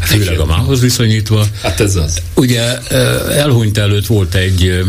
főleg 0.01 0.39
a 0.39 0.45
mához 0.45 0.81
viszonyítva. 0.81 1.45
Hát 1.61 1.79
ez 1.79 1.95
az. 1.95 2.21
Ugye 2.33 2.77
elhunyt 3.29 3.77
előtt 3.77 4.05
volt 4.05 4.35
egy 4.35 4.83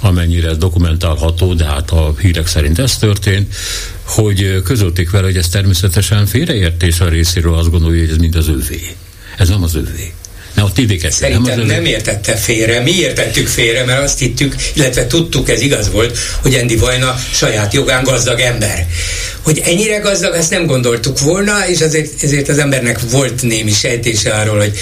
amennyire 0.00 0.48
ez 0.48 0.56
dokumentálható, 0.56 1.54
de 1.54 1.64
hát 1.64 1.90
a 1.90 2.14
hírek 2.20 2.46
szerint 2.46 2.78
ez 2.78 2.98
történt, 2.98 3.54
hogy 4.02 4.62
közölték 4.64 5.10
vele, 5.10 5.24
hogy 5.24 5.36
ez 5.36 5.48
természetesen 5.48 6.26
félreértés 6.26 7.00
a 7.00 7.08
részéről, 7.08 7.54
azt 7.54 7.70
gondolja, 7.70 8.00
hogy 8.00 8.10
ez 8.10 8.16
mind 8.16 8.34
az 8.34 8.48
ővé. 8.48 8.94
Ez 9.38 9.48
nem 9.48 9.62
az 9.62 9.74
ővé. 9.74 10.12
Na, 10.54 10.64
a 10.64 10.72
tv 10.72 11.06
Szerintem 11.08 11.58
nem, 11.58 11.66
nem 11.66 11.84
értette 11.84 12.36
félre. 12.36 12.80
Mi 12.80 12.90
értettük 12.90 13.48
félre, 13.48 13.84
mert 13.84 14.02
azt 14.02 14.18
hittük, 14.18 14.56
illetve 14.72 15.06
tudtuk, 15.06 15.48
ez 15.48 15.60
igaz 15.60 15.90
volt, 15.90 16.18
hogy 16.42 16.54
Endi 16.54 16.76
Vajna 16.76 17.20
saját 17.32 17.74
jogán 17.74 18.02
gazdag 18.02 18.40
ember. 18.40 18.86
Hogy 19.42 19.62
ennyire 19.64 19.98
gazdag, 19.98 20.34
ezt 20.34 20.50
nem 20.50 20.66
gondoltuk 20.66 21.20
volna, 21.20 21.68
és 21.68 21.80
azért, 21.80 22.22
ezért 22.22 22.48
az 22.48 22.58
embernek 22.58 23.00
volt 23.10 23.42
némi 23.42 23.72
sejtése 23.72 24.30
arról, 24.30 24.58
hogy 24.58 24.78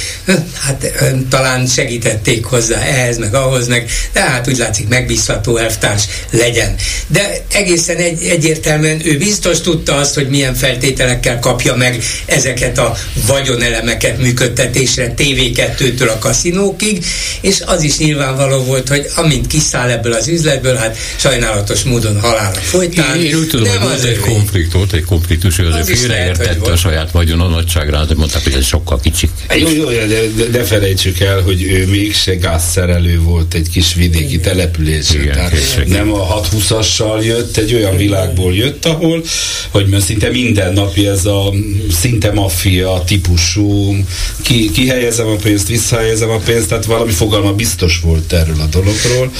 hát 0.60 0.92
talán 1.28 1.66
segítették 1.66 2.44
hozzá 2.44 2.78
ehhez, 2.78 3.18
meg 3.18 3.34
ahhoz, 3.34 3.68
meg, 3.68 3.90
de 4.12 4.20
hát 4.20 4.48
úgy 4.48 4.56
látszik 4.56 4.88
megbízható 4.88 5.56
elvtárs 5.56 6.02
legyen. 6.30 6.74
De 7.06 7.44
egészen 7.52 7.96
egy, 7.96 8.22
egyértelműen 8.22 9.00
ő 9.04 9.18
biztos 9.18 9.60
tudta 9.60 9.96
azt, 9.96 10.14
hogy 10.14 10.28
milyen 10.28 10.54
feltételekkel 10.54 11.38
kapja 11.38 11.74
meg 11.74 12.02
ezeket 12.26 12.78
a 12.78 12.96
vagyonelemeket 13.26 14.18
működtetésre, 14.18 15.08
tévéket, 15.08 15.61
kettőtől 15.62 16.08
a 16.08 16.18
kaszinókig, 16.18 17.04
és 17.40 17.60
az 17.66 17.82
is 17.82 17.98
nyilvánvaló 17.98 18.62
volt, 18.64 18.88
hogy 18.88 19.06
amint 19.16 19.46
kiszáll 19.46 19.90
ebből 19.90 20.12
az 20.12 20.28
üzletből, 20.28 20.74
hát 20.74 20.96
sajnálatos 21.16 21.82
módon 21.82 22.20
halála 22.20 22.58
folytán. 22.60 23.16
Én, 23.16 23.24
én 23.24 23.36
úgy 23.36 23.48
tudom, 23.48 23.68
hogy 23.68 23.80
volt 23.80 24.04
egy 24.04 24.18
konflikt, 24.18 24.72
volt 24.72 24.92
egy 24.92 25.04
konfliktus, 25.04 25.56
hogy 25.56 25.66
azért 25.66 25.98
félreértette 25.98 26.72
a 26.72 26.76
saját 26.76 27.10
vagyon 27.10 27.40
a 27.40 27.48
nagyságrát, 27.48 28.06
de 28.06 28.14
mondták, 28.14 28.42
hogy 28.42 28.52
ez 28.52 28.64
sokkal 28.66 29.00
kicsik. 29.00 29.30
Jó, 29.56 29.68
jó, 29.68 29.84
de, 29.84 30.06
de 30.36 30.58
ne 30.58 30.64
felejtsük 30.64 31.20
el, 31.20 31.40
hogy 31.40 31.62
ő 31.62 31.86
mégse 31.86 32.34
gázszerelő 32.34 33.20
volt 33.20 33.54
egy 33.54 33.68
kis 33.68 33.94
vidéki 33.94 34.40
településen. 34.40 35.30
Tehát 35.32 35.52
nem 35.86 36.12
a 36.12 36.40
620-assal 36.40 37.24
jött, 37.24 37.56
egy 37.56 37.74
olyan 37.74 37.96
világból 37.96 38.54
jött, 38.54 38.84
ahol, 38.84 39.24
hogy 39.70 40.00
szinte 40.00 40.30
mindennapi 40.30 41.06
ez 41.06 41.24
a 41.24 41.52
szinte 42.00 42.32
maffia 42.32 43.02
típusú, 43.06 43.96
ki, 44.42 44.70
kihelyezem 44.70 45.26
a 45.26 45.34
pénzt, 45.34 45.51
visszahelyezem 45.68 46.30
a 46.30 46.38
pénzt, 46.38 46.68
tehát 46.68 46.84
valami 46.84 47.12
fogalma 47.12 47.52
biztos 47.52 48.00
volt 48.00 48.32
erről 48.32 48.60
a 48.60 48.66
dologról. 48.66 49.30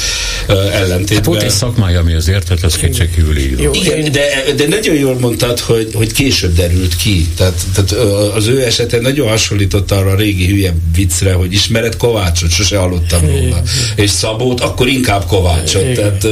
Ellentétben. 0.73 1.17
Hát 1.17 1.25
volt 1.25 1.43
egy 1.43 1.51
szakmája, 1.51 2.01
ami 2.01 2.13
az 2.13 2.29
értet, 2.29 2.65
ez 2.65 2.77
kétségkívül 2.77 3.37
Igen, 3.37 4.13
de, 4.13 4.53
de 4.57 4.67
nagyon 4.69 4.95
jól 4.95 5.19
mondtad, 5.19 5.61
hogy, 5.61 5.91
hogy 5.95 6.13
később 6.13 6.55
derült 6.55 6.97
ki. 6.97 7.29
Tehát, 7.37 7.61
tehát 7.75 7.91
az 8.35 8.47
ő 8.47 8.65
esete 8.65 9.01
nagyon 9.01 9.29
hasonlított 9.29 9.91
arra 9.91 10.11
a 10.11 10.17
régi 10.17 10.47
hülye 10.47 10.75
viccre, 10.95 11.33
hogy 11.33 11.53
ismered 11.53 11.97
Kovácsot, 11.97 12.51
sose 12.51 12.79
hallottam 12.79 13.27
róla. 13.27 13.63
És 13.97 14.11
Szabót, 14.11 14.61
akkor 14.61 14.89
inkább 14.89 15.27
Kovácsot. 15.27 15.93
Tehát 15.93 16.27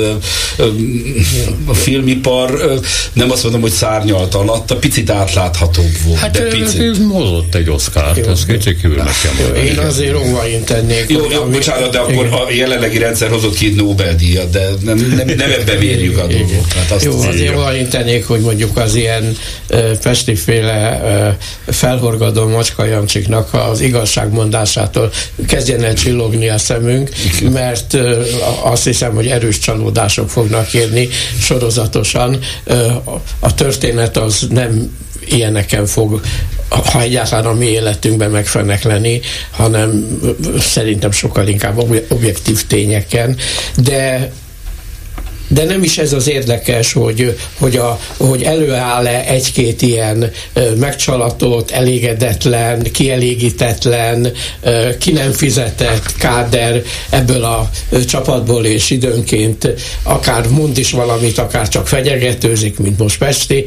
a 1.66 1.74
filmipar 1.74 2.80
nem 3.12 3.30
azt 3.30 3.42
mondom, 3.42 3.60
hogy 3.60 3.70
szárnyalt 3.70 4.34
alatt, 4.34 4.70
a 4.70 4.76
picit 4.76 5.10
átláthatóbb 5.10 5.92
volt. 6.04 6.18
Hát 6.18 6.30
de 6.30 6.42
picit. 6.42 6.98
mozott 6.98 7.54
egy 7.54 7.68
oszkárt, 7.68 8.26
ez 8.26 8.44
kétségkívül 8.44 8.96
nekem. 8.96 9.69
Én 9.70 9.78
azért 9.78 10.16
óvain 10.16 10.64
tennék. 10.64 11.04
Jó, 11.08 11.30
jó 11.30 11.40
ami, 11.42 11.52
bocsánat, 11.52 11.90
de 11.90 11.98
akkor 11.98 12.12
igen. 12.26 12.32
a 12.32 12.50
jelenlegi 12.50 12.98
rendszer 12.98 13.30
hozott 13.30 13.56
két 13.56 13.76
Nobel-díjat, 13.76 14.50
de 14.50 14.68
nem, 14.84 14.96
nem, 14.96 15.26
nem 15.36 15.50
ebbe 15.50 15.76
vérjük 15.76 16.18
a 16.18 16.26
dolgot. 16.26 16.72
Hát 16.72 16.90
azt 16.90 17.04
jó, 17.04 17.20
azért 17.20 17.56
óvain 17.56 17.88
tennék, 17.88 18.26
hogy 18.26 18.40
mondjuk 18.40 18.76
az 18.76 18.94
ilyen 18.94 19.36
uh, 19.70 19.90
pestiféle 19.90 21.00
uh, 21.66 21.74
felhorgadó 21.74 22.48
macskajamcsiknak 22.48 23.54
az 23.54 23.80
igazságmondásától 23.80 25.10
kezdjen 25.46 25.84
el 25.84 25.94
csillogni 25.94 26.48
a 26.48 26.58
szemünk, 26.58 27.10
mert 27.52 27.92
uh, 27.92 28.24
azt 28.62 28.84
hiszem, 28.84 29.14
hogy 29.14 29.26
erős 29.26 29.58
csalódások 29.58 30.30
fognak 30.30 30.74
érni 30.74 31.08
sorozatosan. 31.40 32.38
Uh, 32.66 32.76
a 33.38 33.54
történet 33.54 34.16
az 34.16 34.46
nem 34.50 34.98
ilyeneken 35.28 35.86
fog 35.86 36.20
ha 36.70 37.00
egyáltalán 37.00 37.46
a 37.46 37.52
mi 37.52 37.66
életünkben 37.66 38.30
meg 38.30 38.46
lenni, 38.84 39.20
hanem 39.50 40.18
szerintem 40.58 41.10
sokkal 41.10 41.48
inkább 41.48 41.78
objektív 42.08 42.66
tényeken, 42.66 43.36
de 43.76 44.32
de 45.52 45.64
nem 45.64 45.82
is 45.82 45.98
ez 45.98 46.12
az 46.12 46.28
érdekes, 46.28 46.92
hogy, 46.92 47.38
hogy, 47.58 47.76
a, 47.76 48.00
hogy 48.16 48.42
előáll-e 48.42 49.24
egy-két 49.26 49.82
ilyen 49.82 50.30
megcsalatott, 50.76 51.70
elégedetlen, 51.70 52.82
kielégítetlen, 52.82 54.32
ki 54.98 55.12
nem 55.12 55.32
fizetett 55.32 56.16
káder 56.16 56.82
ebből 57.10 57.44
a 57.44 57.70
csapatból, 58.06 58.64
és 58.64 58.90
időnként 58.90 59.74
akár 60.02 60.48
mond 60.48 60.78
is 60.78 60.90
valamit, 60.90 61.38
akár 61.38 61.68
csak 61.68 61.88
fegyegetőzik, 61.88 62.78
mint 62.78 62.98
most 62.98 63.18
Pesti, 63.18 63.64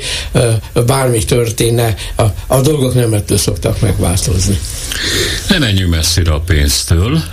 bármi 0.85 1.25
történne, 1.25 1.95
a, 2.15 2.23
a 2.47 2.61
dolgok 2.61 2.93
nem 2.93 3.13
ettől 3.13 3.37
szoktak 3.37 3.81
megváltozni. 3.81 4.59
Nem 5.49 5.59
menjünk 5.59 5.89
messzire 5.95 6.31
a 6.31 6.39
pénztől, 6.39 7.23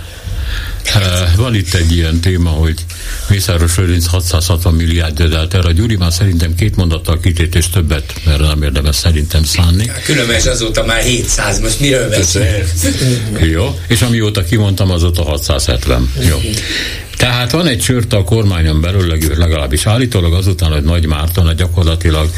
van 1.35 1.55
itt 1.55 1.73
egy 1.73 1.95
ilyen 1.95 2.19
téma, 2.19 2.49
hogy 2.49 2.85
Mészáros 3.29 3.77
Lőrinc 3.77 4.05
660 4.05 4.73
milliárd 4.73 5.13
dödelt 5.13 5.53
el. 5.53 5.61
A 5.61 5.71
Gyuri 5.71 5.95
már 5.95 6.13
szerintem 6.13 6.55
két 6.55 6.75
mondattal 6.75 7.19
kitét 7.19 7.55
és 7.55 7.69
többet, 7.69 8.13
mert 8.25 8.39
nem 8.39 8.63
érdemes 8.63 8.95
szerintem 8.95 9.43
szánni. 9.43 9.85
Ja, 9.85 9.93
különben 10.05 10.41
azóta 10.47 10.85
már 10.85 11.01
700, 11.01 11.59
most 11.59 11.79
miről 11.79 12.09
beszél? 12.09 12.65
Jó, 13.39 13.79
és 13.87 14.01
amióta 14.01 14.43
kimondtam, 14.43 14.91
azóta 14.91 15.23
670. 15.23 16.11
Jó. 16.29 16.37
Tehát 17.21 17.51
van 17.51 17.67
egy 17.67 17.79
csört 17.79 18.13
a 18.13 18.23
kormányon 18.23 18.81
belül, 18.81 19.17
legalábbis 19.37 19.85
állítólag 19.85 20.33
azután, 20.33 20.71
hogy 20.71 20.83
Nagy 20.83 21.05
Márton 21.05 21.55
gyakorlatilag 21.55 22.29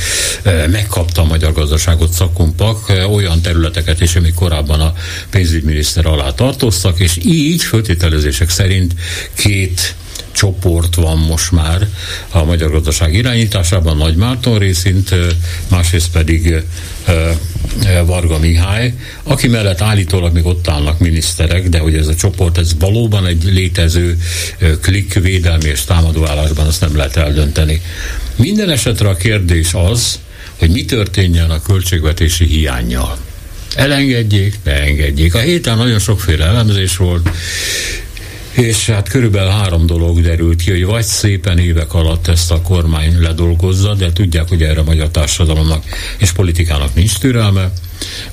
e, 0.43 0.67
megkapta 0.67 1.21
a 1.21 1.25
magyar 1.25 1.53
gazdaságot 1.53 2.11
szakumpak, 2.11 2.89
e, 2.89 3.07
olyan 3.07 3.41
területeket 3.41 4.01
is, 4.01 4.15
amik 4.15 4.33
korábban 4.33 4.79
a 4.79 4.93
pénzügyminiszter 5.29 6.05
alá 6.05 6.31
tartoztak, 6.31 6.99
és 6.99 7.17
így 7.25 7.63
föltételezések 7.63 8.49
szerint 8.49 8.93
két 9.33 9.95
csoport 10.33 10.95
van 10.95 11.17
most 11.17 11.51
már 11.51 11.87
a 12.29 12.43
magyar 12.43 12.71
gazdaság 12.71 13.13
irányításában, 13.13 13.97
Nagy 13.97 14.15
Márton 14.15 14.59
részint, 14.59 15.15
másrészt 15.67 16.11
pedig 16.11 16.63
Varga 18.05 18.39
Mihály, 18.39 18.93
aki 19.23 19.47
mellett 19.47 19.81
állítólag 19.81 20.33
még 20.33 20.45
ott 20.45 20.67
állnak 20.67 20.99
miniszterek, 20.99 21.69
de 21.69 21.79
hogy 21.79 21.95
ez 21.95 22.07
a 22.07 22.15
csoport, 22.15 22.57
ez 22.57 22.71
valóban 22.79 23.25
egy 23.25 23.43
létező 23.43 24.17
klik 24.81 25.13
védelmi 25.13 25.65
és 25.65 25.83
támadóállásban, 25.83 26.67
azt 26.67 26.81
nem 26.81 26.95
lehet 26.95 27.17
eldönteni. 27.17 27.81
Minden 28.35 28.69
esetre 28.69 29.09
a 29.09 29.15
kérdés 29.15 29.73
az, 29.73 30.19
hogy 30.59 30.69
mi 30.69 30.85
történjen 30.85 31.49
a 31.49 31.61
költségvetési 31.61 32.45
hiányjal. 32.45 33.17
Elengedjék, 33.75 34.59
ne 34.63 34.81
engedjék. 34.81 35.35
A 35.35 35.39
héten 35.39 35.77
nagyon 35.77 35.99
sokféle 35.99 36.45
elemzés 36.45 36.97
volt, 36.97 37.29
és 38.53 38.89
hát 38.89 39.09
körülbelül 39.09 39.49
három 39.49 39.85
dolog 39.85 40.21
derült 40.21 40.61
ki, 40.61 40.71
hogy 40.71 40.85
vagy 40.85 41.03
szépen 41.03 41.59
évek 41.59 41.93
alatt 41.93 42.27
ezt 42.27 42.51
a 42.51 42.61
kormány 42.61 43.21
ledolgozza, 43.21 43.93
de 43.93 44.13
tudják, 44.13 44.49
hogy 44.49 44.63
erre 44.63 44.79
a 44.79 44.83
magyar 44.83 45.09
társadalomnak 45.09 45.83
és 46.17 46.31
politikának 46.31 46.95
nincs 46.95 47.17
türelme, 47.17 47.71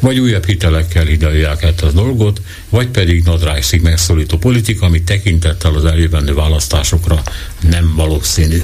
vagy 0.00 0.18
újabb 0.18 0.46
hitelekkel 0.46 1.04
hidalják 1.04 1.62
ezt 1.62 1.82
a 1.82 1.90
dolgot, 1.90 2.40
vagy 2.68 2.88
pedig 2.88 3.24
nadrágszik 3.24 3.82
megszólító 3.82 4.36
politika, 4.36 4.86
ami 4.86 5.02
tekintettel 5.02 5.74
az 5.74 5.84
eljövendő 5.84 6.34
választásokra 6.34 7.22
nem 7.70 7.92
valószínű. 7.96 8.62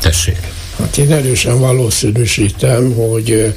Tessék! 0.00 0.38
Hát 0.78 0.96
én 0.96 1.12
erősen 1.12 1.58
valószínűsítem, 1.58 2.94
hogy 2.94 3.54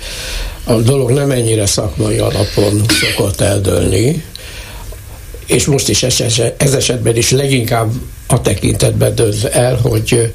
a 0.64 0.74
dolog 0.74 1.12
nem 1.12 1.32
ennyire 1.32 1.66
szakmai 1.66 2.18
alapon 2.18 2.82
szokott 2.88 3.42
eldőlni, 3.42 4.24
és 5.50 5.66
most 5.66 5.90
is 5.90 6.04
ez 6.04 6.74
esetben 6.74 7.16
is 7.16 7.32
leginkább 7.32 7.92
a 8.28 8.42
tekintetben 8.42 9.16
döz 9.16 9.46
el, 9.52 9.76
hogy 9.76 10.32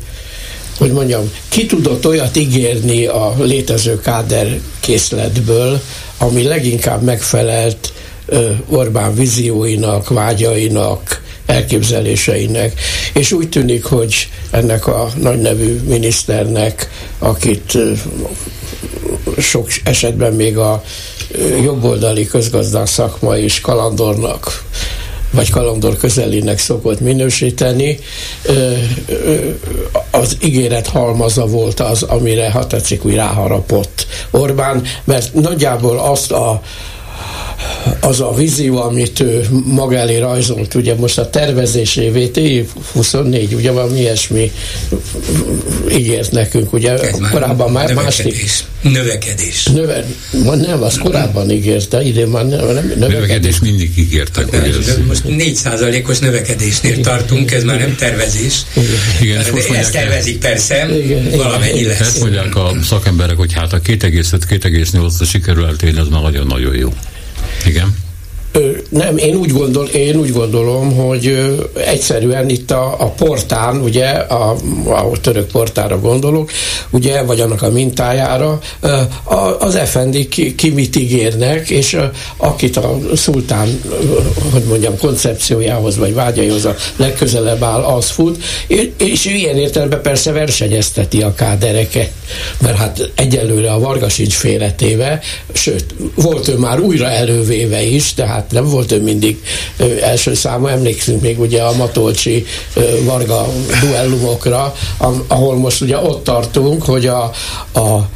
hogy 0.79 0.93
mondjam, 0.93 1.31
ki 1.49 1.67
tudott 1.67 2.07
olyat 2.07 2.37
ígérni 2.37 3.07
a 3.07 3.35
létező 3.39 4.01
káder 4.01 4.61
készletből, 4.81 5.81
ami 6.19 6.43
leginkább 6.43 7.03
megfelelt 7.03 7.93
Orbán 8.69 9.15
vízióinak, 9.15 10.09
vágyainak, 10.09 11.23
elképzeléseinek. 11.47 12.81
És 13.13 13.33
úgy 13.33 13.49
tűnik, 13.49 13.85
hogy 13.85 14.29
ennek 14.51 14.87
a 14.87 15.09
nagynevű 15.21 15.81
miniszternek, 15.87 16.91
akit 17.19 17.79
sok 19.39 19.69
esetben 19.85 20.33
még 20.33 20.59
a 20.59 20.85
jobboldali 21.63 22.27
közgazdás 22.27 22.91
szakma 22.91 23.37
is 23.37 23.61
kalandornak 23.61 24.65
vagy 25.35 25.51
kalandor 25.51 25.97
közelének 25.97 26.59
szokott 26.59 27.01
minősíteni, 27.01 27.99
az 30.11 30.37
ígéret 30.43 30.87
halmaza 30.87 31.47
volt 31.47 31.81
az, 31.81 32.03
amire 32.03 32.51
ha 32.51 32.67
tetszik, 32.67 33.05
úgy 33.05 33.15
ráharapott 33.15 34.07
Orbán, 34.31 34.83
mert 35.05 35.35
nagyjából 35.35 35.99
azt 35.99 36.33
a 36.33 36.63
az 38.01 38.21
a 38.21 38.35
vízió, 38.35 38.77
amit 38.83 39.21
ő 39.21 39.47
maga 39.65 39.97
elé 39.97 40.19
rajzolt, 40.19 40.75
ugye 40.75 40.95
most 40.95 41.19
a 41.19 41.31
tervezés 41.31 41.97
évét, 41.97 42.37
év 42.37 42.69
24, 42.93 43.55
ugye 43.55 43.71
valami 43.71 43.99
ilyesmi 43.99 44.53
ígért 45.97 46.31
nekünk, 46.31 46.73
ugye 46.73 46.93
Ez 46.93 47.19
korábban 47.31 47.73
már 47.73 47.89
növekedés. 47.89 48.65
másik. 48.83 48.93
Növekedés. 48.93 49.65
Növe, 49.65 50.05
ma 50.45 50.55
nem, 50.55 50.83
az 50.83 50.99
korábban 50.99 51.51
ígérte, 51.51 52.03
idén 52.03 52.27
már 52.27 52.47
nem, 52.47 52.59
nem 52.59 52.75
növekedés. 52.75 53.09
Növekedés 53.09 53.59
mindig 53.59 53.99
ígértek. 53.99 54.47
De, 54.51 54.61
most 55.07 55.23
4%-os 55.29 56.19
növekedésnél 56.19 57.01
tartunk, 57.01 57.53
ez 57.53 57.63
már 57.65 57.79
nem 57.79 57.95
tervezés. 57.97 58.63
Igen, 59.21 59.43
De 59.43 59.59
ezt 59.59 59.71
ezt 59.71 59.93
tervezik 59.93 60.39
persze, 60.39 60.97
Igen, 60.99 61.31
valamennyi 61.37 61.79
igen. 61.79 61.91
ezt 61.91 62.01
lesz. 62.01 62.19
mondják 62.19 62.57
a 62.57 62.73
szakemberek, 62.83 63.37
hogy 63.37 63.53
hát 63.53 63.73
a 63.73 63.81
2,5-2,8-ra 63.81 65.29
sikerül 65.31 65.67
eltérni, 65.67 65.99
az 65.99 66.09
már 66.09 66.23
nagyon-nagyon 66.23 66.75
jó. 66.75 66.93
Igen. 67.65 68.04
Nem, 68.95 69.17
én 69.17 69.35
úgy, 69.35 69.53
gondol, 69.53 69.87
én 69.87 70.17
úgy 70.17 70.33
gondolom, 70.33 70.97
hogy 70.97 71.55
egyszerűen 71.75 72.49
itt 72.49 72.71
a, 72.71 72.95
a 72.99 73.07
portán, 73.07 73.81
ugye, 73.81 74.07
a, 74.09 74.57
a 74.87 75.11
török 75.21 75.47
portára 75.47 76.01
gondolok, 76.01 76.51
ugye, 76.91 77.23
vagy 77.23 77.41
annak 77.41 77.63
a 77.63 77.71
mintájára, 77.71 78.59
az 79.59 79.75
effendik 79.75 80.29
ki, 80.29 80.55
ki 80.55 80.71
mit 80.71 80.97
ígérnek, 80.97 81.71
és 81.71 81.97
akit 82.37 82.77
a 82.77 82.99
szultán, 83.15 83.81
hogy 84.53 84.63
mondjam, 84.69 84.99
koncepciójához, 84.99 85.97
vagy 85.97 86.15
vágyaihoz 86.15 86.65
a 86.65 86.75
legközelebb 86.97 87.63
áll, 87.63 87.83
az 87.83 88.11
fut, 88.11 88.43
és 88.97 89.25
ilyen 89.25 89.57
értelemben 89.57 90.03
persze 90.03 90.33
versenyezteti 90.33 91.23
a 91.23 91.35
kádereket, 91.35 92.11
mert 92.59 92.77
hát 92.77 93.11
egyelőre 93.15 93.73
a 93.73 93.79
Varga 93.79 94.09
sincs 94.09 94.35
félretéve, 94.35 95.21
sőt, 95.53 95.95
volt 96.15 96.49
ő 96.49 96.57
már 96.57 96.81
újra 96.81 97.11
elővéve 97.11 97.83
is, 97.83 98.15
tehát 98.15 98.51
nem 98.51 98.69
volt 98.69 98.84
ő 98.93 99.03
mindig 99.03 99.43
első 100.01 100.35
számú, 100.35 100.67
emlékszünk 100.67 101.21
még 101.21 101.41
ugye 101.41 101.63
a 101.63 101.77
Matolcsi 101.77 102.47
Varga 103.05 103.47
duellumokra, 103.81 104.75
ahol 105.27 105.57
most 105.57 105.81
ugye 105.81 105.99
ott 105.99 106.25
tartunk, 106.25 106.85
hogy 106.85 107.07
a, 107.07 107.31
a 107.75 108.09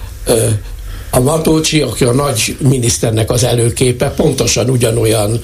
a 1.11 1.21
Matolcsi, 1.21 1.81
aki 1.81 2.05
a 2.05 2.13
nagy 2.13 2.57
miniszternek 2.59 3.31
az 3.31 3.45
előképe, 3.45 4.11
pontosan 4.11 4.71
ugyanolyan 4.71 5.41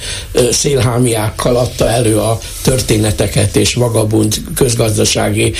szélhámiákkal 0.50 1.56
adta 1.56 1.88
elő 1.88 2.18
a 2.18 2.38
történeteket 2.62 3.56
és 3.56 3.74
vagabund 3.74 4.34
közgazdasági 4.54 5.52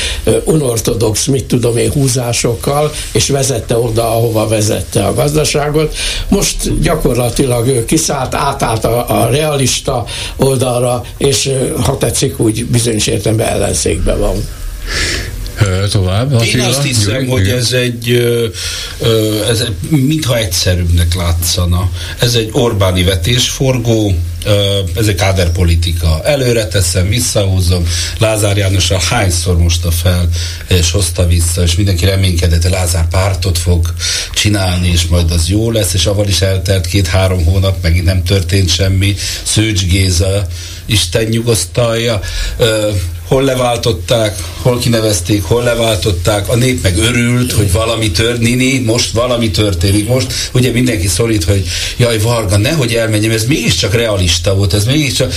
unortodox, 0.44 1.26
mit 1.26 1.44
tudom 1.44 1.76
én, 1.76 1.92
húzásokkal, 1.92 2.92
és 3.12 3.28
vezette 3.28 3.78
oda, 3.78 4.10
ahova 4.10 4.48
vezette 4.48 5.04
a 5.04 5.14
gazdaságot. 5.14 5.94
Most 6.28 6.80
gyakorlatilag 6.80 7.66
ő 7.66 7.84
kiszállt, 7.84 8.34
átállt 8.34 8.84
a, 8.84 9.22
a 9.22 9.28
realista 9.30 10.04
oldalra, 10.36 11.04
és 11.16 11.50
ha 11.82 11.98
tetszik, 11.98 12.40
úgy 12.40 12.66
bizonyos 12.66 13.06
értelemben 13.06 13.48
ellenszékben 13.48 14.18
van. 14.18 14.44
Tovább. 15.90 16.30
Én 16.32 16.36
Attila? 16.38 16.66
azt 16.66 16.82
hiszem, 16.82 17.24
Jó, 17.24 17.30
hogy 17.30 17.48
ez 17.48 17.72
egy, 17.72 18.10
ez 19.50 19.60
egy- 19.60 19.88
mintha 20.00 20.36
egyszerűbbnek 20.38 21.14
látszana. 21.14 21.90
Ez 22.18 22.34
egy 22.34 22.48
Orbáni 22.52 23.02
vetésforgó, 23.02 24.14
ez 24.94 25.06
egy 25.06 25.14
káderpolitika. 25.14 26.20
Előre 26.24 26.66
teszem, 26.66 27.08
visszahúzom. 27.08 27.86
Lázár 28.18 28.56
Jánossal 28.56 29.00
hányszor 29.10 29.58
mosta 29.58 29.90
fel, 29.90 30.28
és 30.68 30.90
hozta 30.90 31.26
vissza, 31.26 31.62
és 31.62 31.74
mindenki 31.74 32.04
reménykedett, 32.04 32.62
hogy 32.62 32.70
Lázár 32.70 33.08
pártot 33.08 33.58
fog 33.58 33.94
csinálni, 34.34 34.88
és 34.88 35.06
majd 35.06 35.30
az 35.30 35.48
jó 35.48 35.70
lesz, 35.70 35.94
és 35.94 36.06
avval 36.06 36.28
is 36.28 36.40
eltelt 36.40 36.86
két-három 36.86 37.44
hónap, 37.44 37.82
megint 37.82 38.04
nem 38.04 38.22
történt 38.22 38.70
semmi. 38.70 39.16
Szőcs 39.42 39.84
Géza, 39.86 40.46
Isten 40.86 41.24
nyugosztalja. 41.24 42.20
Hol 43.24 43.42
leváltották, 43.42 44.36
hol 44.62 44.78
kinevezték, 44.78 45.42
hol 45.42 45.62
leváltották, 45.62 46.48
a 46.48 46.56
nép 46.56 46.82
meg 46.82 46.98
örült, 46.98 47.52
hogy 47.52 47.72
valami 47.72 48.10
történik, 48.10 48.84
most 48.84 49.10
valami 49.10 49.50
történik, 49.50 50.08
most 50.08 50.32
ugye 50.52 50.70
mindenki 50.70 51.06
szorít, 51.08 51.44
hogy 51.44 51.66
jaj, 51.96 52.18
Varga, 52.18 52.56
nehogy 52.56 52.94
elmenjem, 52.94 53.30
ez 53.30 53.44
mégiscsak 53.44 53.94
realista 53.94 54.33
volt, 54.42 54.74
ez 54.74 54.84
mégiscsak 54.84 55.32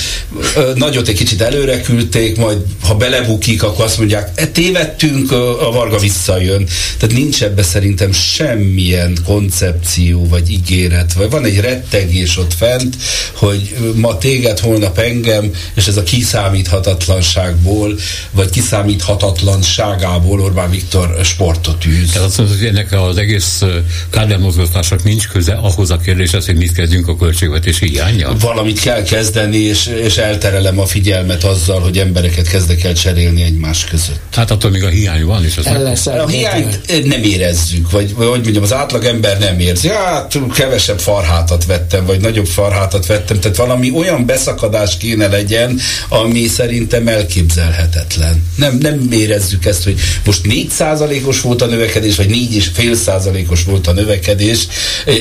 nagyot 0.75 1.07
egy 1.07 1.15
kicsit 1.15 1.41
előre 1.41 1.81
küldték, 1.81 2.37
majd 2.37 2.57
ha 2.83 2.95
belebukik, 2.95 3.63
akkor 3.63 3.85
azt 3.85 3.97
mondják, 3.97 4.31
e, 4.35 4.47
tévedtünk, 4.47 5.31
a 5.31 5.71
Varga 5.71 5.97
visszajön. 5.97 6.67
Tehát 6.97 7.15
nincs 7.15 7.43
ebbe 7.43 7.63
szerintem 7.63 8.11
semmilyen 8.11 9.17
koncepció, 9.25 10.27
vagy 10.27 10.49
ígéret, 10.49 11.13
vagy 11.13 11.29
van 11.29 11.45
egy 11.45 11.59
rettegés 11.59 12.37
ott 12.37 12.53
fent, 12.53 12.95
hogy 13.33 13.75
ma 13.95 14.17
téged, 14.17 14.59
holnap 14.59 14.97
engem, 14.97 15.51
és 15.73 15.87
ez 15.87 15.97
a 15.97 16.03
kiszámíthatatlanságból, 16.03 17.95
vagy 18.31 18.49
kiszámíthatatlanságából 18.49 20.41
Orbán 20.41 20.69
Viktor 20.69 21.19
sportot 21.23 21.85
űz. 21.85 22.11
Tehát 22.11 22.27
azt 22.27 22.37
mondod, 22.37 22.57
hogy 22.57 22.67
ennek 22.67 22.91
az 22.91 23.17
egész 23.17 23.61
ö, 23.61 23.77
kádermozgatásnak 24.09 25.03
nincs 25.03 25.27
köze 25.27 25.53
ahhoz 25.53 25.91
a 25.91 25.97
kérdéshez, 25.97 26.45
hogy 26.45 26.55
mit 26.55 26.71
kezdjünk 26.71 27.07
a 27.07 27.15
költségvetési 27.15 27.87
hiányjal? 27.87 28.35
Valamit 28.39 28.79
kell 28.87 29.03
kezdeni, 29.03 29.57
és, 29.57 29.85
és 30.03 30.17
elterelem 30.17 30.79
a 30.79 30.85
figyelmet 30.85 31.43
azzal, 31.43 31.79
hogy 31.79 31.97
embereket 31.97 32.47
kezdek 32.47 32.83
el 32.83 32.93
cserélni 32.93 33.43
egymás 33.43 33.85
között. 33.85 34.19
Hát 34.35 34.51
attól 34.51 34.71
még 34.71 34.83
a 34.83 34.87
hiány 34.87 35.25
van, 35.25 35.43
és 35.43 35.57
az 35.57 35.65
A 36.05 36.27
hiányt 36.27 37.05
nem 37.05 37.23
érezzük, 37.23 37.91
vagy 37.91 38.15
vagy 38.15 38.27
hogy 38.27 38.41
mondjam, 38.41 38.63
az 38.63 38.73
átlagember 38.73 39.39
nem 39.39 39.59
érzi. 39.59 39.87
Hát 39.87 40.39
kevesebb 40.53 40.99
farhátat 40.99 41.65
vettem, 41.65 42.05
vagy 42.05 42.21
nagyobb 42.21 42.45
farhátat 42.45 43.05
vettem, 43.05 43.39
tehát 43.39 43.57
valami 43.57 43.91
olyan 43.91 44.25
beszakadás 44.25 44.97
kéne 44.97 45.27
legyen, 45.27 45.79
ami 46.09 46.47
szerintem 46.47 47.07
elképzelhetetlen. 47.07 48.43
Nem, 48.55 48.77
nem 48.77 49.07
érezzük 49.11 49.65
ezt, 49.65 49.83
hogy 49.83 49.99
most 50.25 50.41
4%-os 50.43 51.41
volt 51.41 51.61
a 51.61 51.65
növekedés, 51.65 52.15
vagy 52.15 52.29
4,5%-os 52.29 53.63
volt 53.63 53.87
a 53.87 53.91
növekedés. 53.91 54.67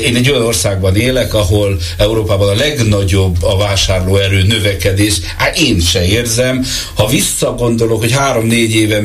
Én 0.04 0.16
egy 0.16 0.30
olyan 0.30 0.42
országban 0.42 0.96
élek, 0.96 1.34
ahol 1.34 1.78
Európában 1.98 2.48
a 2.48 2.54
legnagyobb 2.54 3.42
a 3.42 3.55
vásárlóerő 3.56 4.42
növekedés. 4.42 5.14
Hát 5.36 5.58
én 5.58 5.80
se 5.80 6.06
érzem. 6.06 6.64
Ha 6.94 7.06
visszagondolok, 7.06 8.00
hogy 8.00 8.12
három-négy 8.12 8.74
éve 8.74 9.00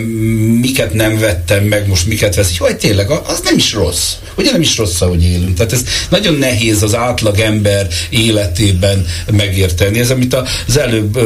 miket 0.62 0.94
nem 0.94 1.20
vettem 1.20 1.64
meg, 1.64 1.88
most 1.88 2.08
miket 2.08 2.36
veszik, 2.36 2.62
hogy 2.62 2.78
tényleg 2.78 3.10
az 3.10 3.42
nem 3.44 3.58
is 3.58 3.74
rossz. 3.74 4.14
Ugye 4.36 4.52
nem 4.52 4.62
is 4.62 4.78
rossz, 4.78 5.02
ahogy 5.02 5.24
élünk. 5.24 5.58
Tehát 5.58 5.74
ez 5.74 5.84
nagyon 6.10 6.34
nehéz 6.34 6.84
az 6.84 6.96
átlag 6.96 7.40
ember 7.40 7.88
életében 8.10 9.06
megérteni. 9.32 10.00
Ez, 10.00 10.12
amit 10.12 10.36
az 10.68 10.78
előbb 10.78 11.20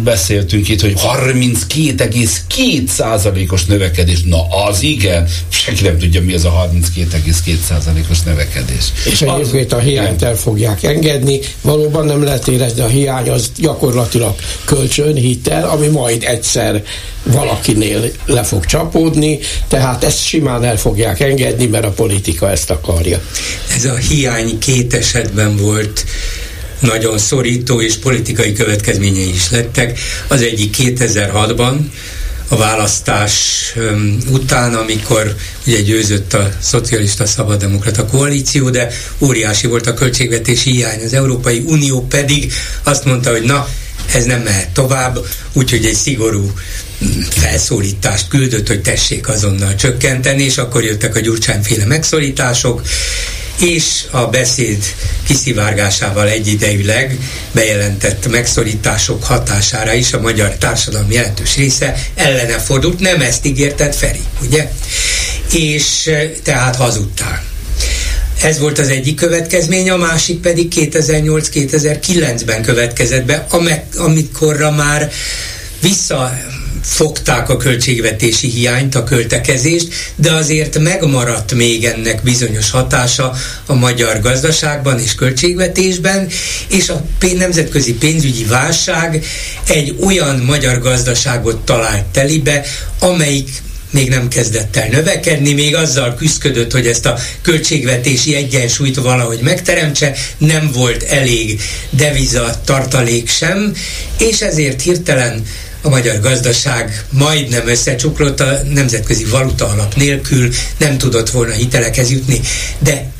beszéltünk 0.00 0.68
itt, 0.68 0.80
hogy 0.80 0.94
32,2 0.94 2.86
százalékos 2.86 3.64
növekedés. 3.64 4.22
Na 4.22 4.46
az 4.66 4.82
igen. 4.82 5.28
Senki 5.48 5.82
nem 5.82 5.98
tudja, 5.98 6.22
mi 6.22 6.34
az 6.34 6.44
a 6.44 6.70
32,2 6.96 7.54
százalékos 7.68 8.20
növekedés. 8.22 8.84
És 9.04 9.22
egyébként 9.22 9.72
a 9.72 9.78
hiányt 9.78 10.22
el 10.22 10.36
fogják 10.36 10.82
engedni. 10.82 11.40
Valóban 11.62 12.06
nem 12.06 12.24
lehet 12.24 12.44
érezni, 12.60 12.82
a 12.82 12.86
hiány 12.86 13.28
az 13.28 13.50
gyakorlatilag 13.56 14.34
kölcsön, 14.64 15.14
hitel, 15.14 15.68
ami 15.68 15.86
majd 15.86 16.24
egyszer 16.24 16.82
valakinél 17.22 18.10
le 18.26 18.42
fog 18.42 18.64
csapódni, 18.64 19.38
tehát 19.68 20.04
ezt 20.04 20.24
simán 20.24 20.64
el 20.64 20.76
fogják 20.76 21.20
engedni, 21.20 21.66
mert 21.66 21.84
a 21.84 21.90
politika 21.90 22.50
ezt 22.50 22.70
akarja. 22.70 23.20
Ez 23.76 23.84
a 23.84 23.94
hiány 23.94 24.58
két 24.58 24.94
esetben 24.94 25.56
volt 25.56 26.04
nagyon 26.80 27.18
szorító, 27.18 27.80
és 27.80 27.96
politikai 27.96 28.52
következményei 28.52 29.28
is 29.28 29.50
lettek. 29.50 29.98
Az 30.28 30.42
egyik 30.42 30.76
2006-ban, 30.78 31.76
a 32.52 32.56
választás 32.56 33.34
után, 34.30 34.74
amikor 34.74 35.36
ugye 35.66 35.80
győzött 35.80 36.34
a 36.34 36.50
szocialista 36.60 37.26
szabaddemokrata 37.26 38.06
koalíció, 38.06 38.70
de 38.70 38.88
óriási 39.18 39.66
volt 39.66 39.86
a 39.86 39.94
költségvetési 39.94 40.70
hiány. 40.70 41.04
Az 41.04 41.12
Európai 41.12 41.62
Unió 41.66 42.06
pedig 42.06 42.52
azt 42.82 43.04
mondta, 43.04 43.30
hogy 43.30 43.42
na, 43.42 43.68
ez 44.14 44.24
nem 44.24 44.40
mehet 44.40 44.68
tovább, 44.68 45.18
úgyhogy 45.52 45.84
egy 45.84 45.94
szigorú 45.94 46.52
felszólítást 47.30 48.28
küldött, 48.28 48.68
hogy 48.68 48.82
tessék 48.82 49.28
azonnal 49.28 49.74
csökkenteni, 49.74 50.42
és 50.42 50.58
akkor 50.58 50.84
jöttek 50.84 51.16
a 51.16 51.20
gyurcsányféle 51.20 51.84
megszorítások, 51.84 52.82
és 53.60 54.04
a 54.10 54.26
beszéd 54.26 54.84
kiszivárgásával 55.26 56.28
egyidejűleg 56.28 57.18
bejelentett 57.52 58.30
megszorítások 58.30 59.24
hatására 59.24 59.92
is 59.92 60.12
a 60.12 60.20
magyar 60.20 60.56
társadalom 60.56 61.10
jelentős 61.10 61.56
része 61.56 62.02
ellene 62.14 62.58
fordult. 62.58 63.00
Nem 63.00 63.20
ezt 63.20 63.46
ígértett 63.46 63.94
Feri, 63.94 64.22
ugye? 64.42 64.70
És 65.52 66.06
eh, 66.06 66.30
tehát 66.42 66.76
hazudtál. 66.76 67.42
Ez 68.42 68.58
volt 68.58 68.78
az 68.78 68.88
egyik 68.88 69.16
következmény, 69.16 69.90
a 69.90 69.96
másik 69.96 70.40
pedig 70.40 70.72
2008-2009-ben 70.76 72.62
következett 72.62 73.24
be, 73.24 73.46
amikorra 73.96 74.70
már 74.70 75.10
vissza 75.80 76.38
fogták 76.82 77.48
a 77.48 77.56
költségvetési 77.56 78.48
hiányt, 78.48 78.94
a 78.94 79.04
költekezést, 79.04 79.88
de 80.16 80.32
azért 80.32 80.78
megmaradt 80.78 81.54
még 81.54 81.84
ennek 81.84 82.22
bizonyos 82.22 82.70
hatása 82.70 83.34
a 83.66 83.74
magyar 83.74 84.20
gazdaságban 84.20 84.98
és 84.98 85.14
költségvetésben, 85.14 86.28
és 86.68 86.88
a 86.88 87.04
nemzetközi 87.36 87.94
pénzügyi 87.94 88.44
válság 88.44 89.24
egy 89.68 89.96
olyan 90.04 90.38
magyar 90.38 90.78
gazdaságot 90.78 91.64
talált 91.64 92.04
telibe, 92.04 92.64
amelyik 92.98 93.48
még 93.90 94.08
nem 94.08 94.28
kezdett 94.28 94.76
el 94.76 94.88
növekedni, 94.88 95.52
még 95.52 95.76
azzal 95.76 96.14
küzdött, 96.14 96.72
hogy 96.72 96.86
ezt 96.86 97.06
a 97.06 97.18
költségvetési 97.42 98.34
egyensúlyt 98.34 98.96
valahogy 98.96 99.40
megteremtse, 99.40 100.14
nem 100.38 100.70
volt 100.72 101.02
elég 101.02 101.60
deviza 101.90 102.60
tartalék 102.64 103.28
sem, 103.28 103.74
és 104.18 104.40
ezért 104.40 104.82
hirtelen 104.82 105.44
a 105.82 105.88
magyar 105.88 106.20
gazdaság 106.20 107.04
majdnem 107.10 107.68
összecsuklott 107.68 108.40
a 108.40 108.60
nemzetközi 108.72 109.24
valuta 109.24 109.68
alap 109.68 109.94
nélkül, 109.94 110.48
nem 110.78 110.98
tudott 110.98 111.30
volna 111.30 111.52
hitelekhez 111.52 112.10
jutni, 112.10 112.40
de, 112.78 113.10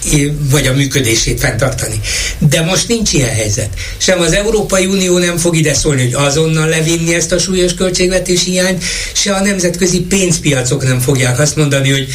vagy 0.51 0.67
a 0.67 0.73
működését 0.73 1.41
fenntartani. 1.41 2.01
De 2.39 2.63
most 2.63 2.89
nincs 2.89 3.13
ilyen 3.13 3.31
helyzet. 3.31 3.69
Sem 3.97 4.21
az 4.21 4.33
Európai 4.33 4.87
Unió 4.87 5.19
nem 5.19 5.37
fog 5.37 5.57
ide 5.57 5.75
szólni, 5.75 6.03
hogy 6.03 6.15
azonnal 6.27 6.69
levinni 6.69 7.15
ezt 7.15 7.33
a 7.33 7.39
súlyos 7.39 7.75
költségvetési 7.75 8.51
hiányt, 8.51 8.85
se 9.13 9.35
a 9.35 9.41
nemzetközi 9.41 10.01
pénzpiacok 10.01 10.83
nem 10.83 11.01
fogják 11.01 11.39
azt 11.39 11.57
mondani, 11.57 11.91
hogy 11.91 12.09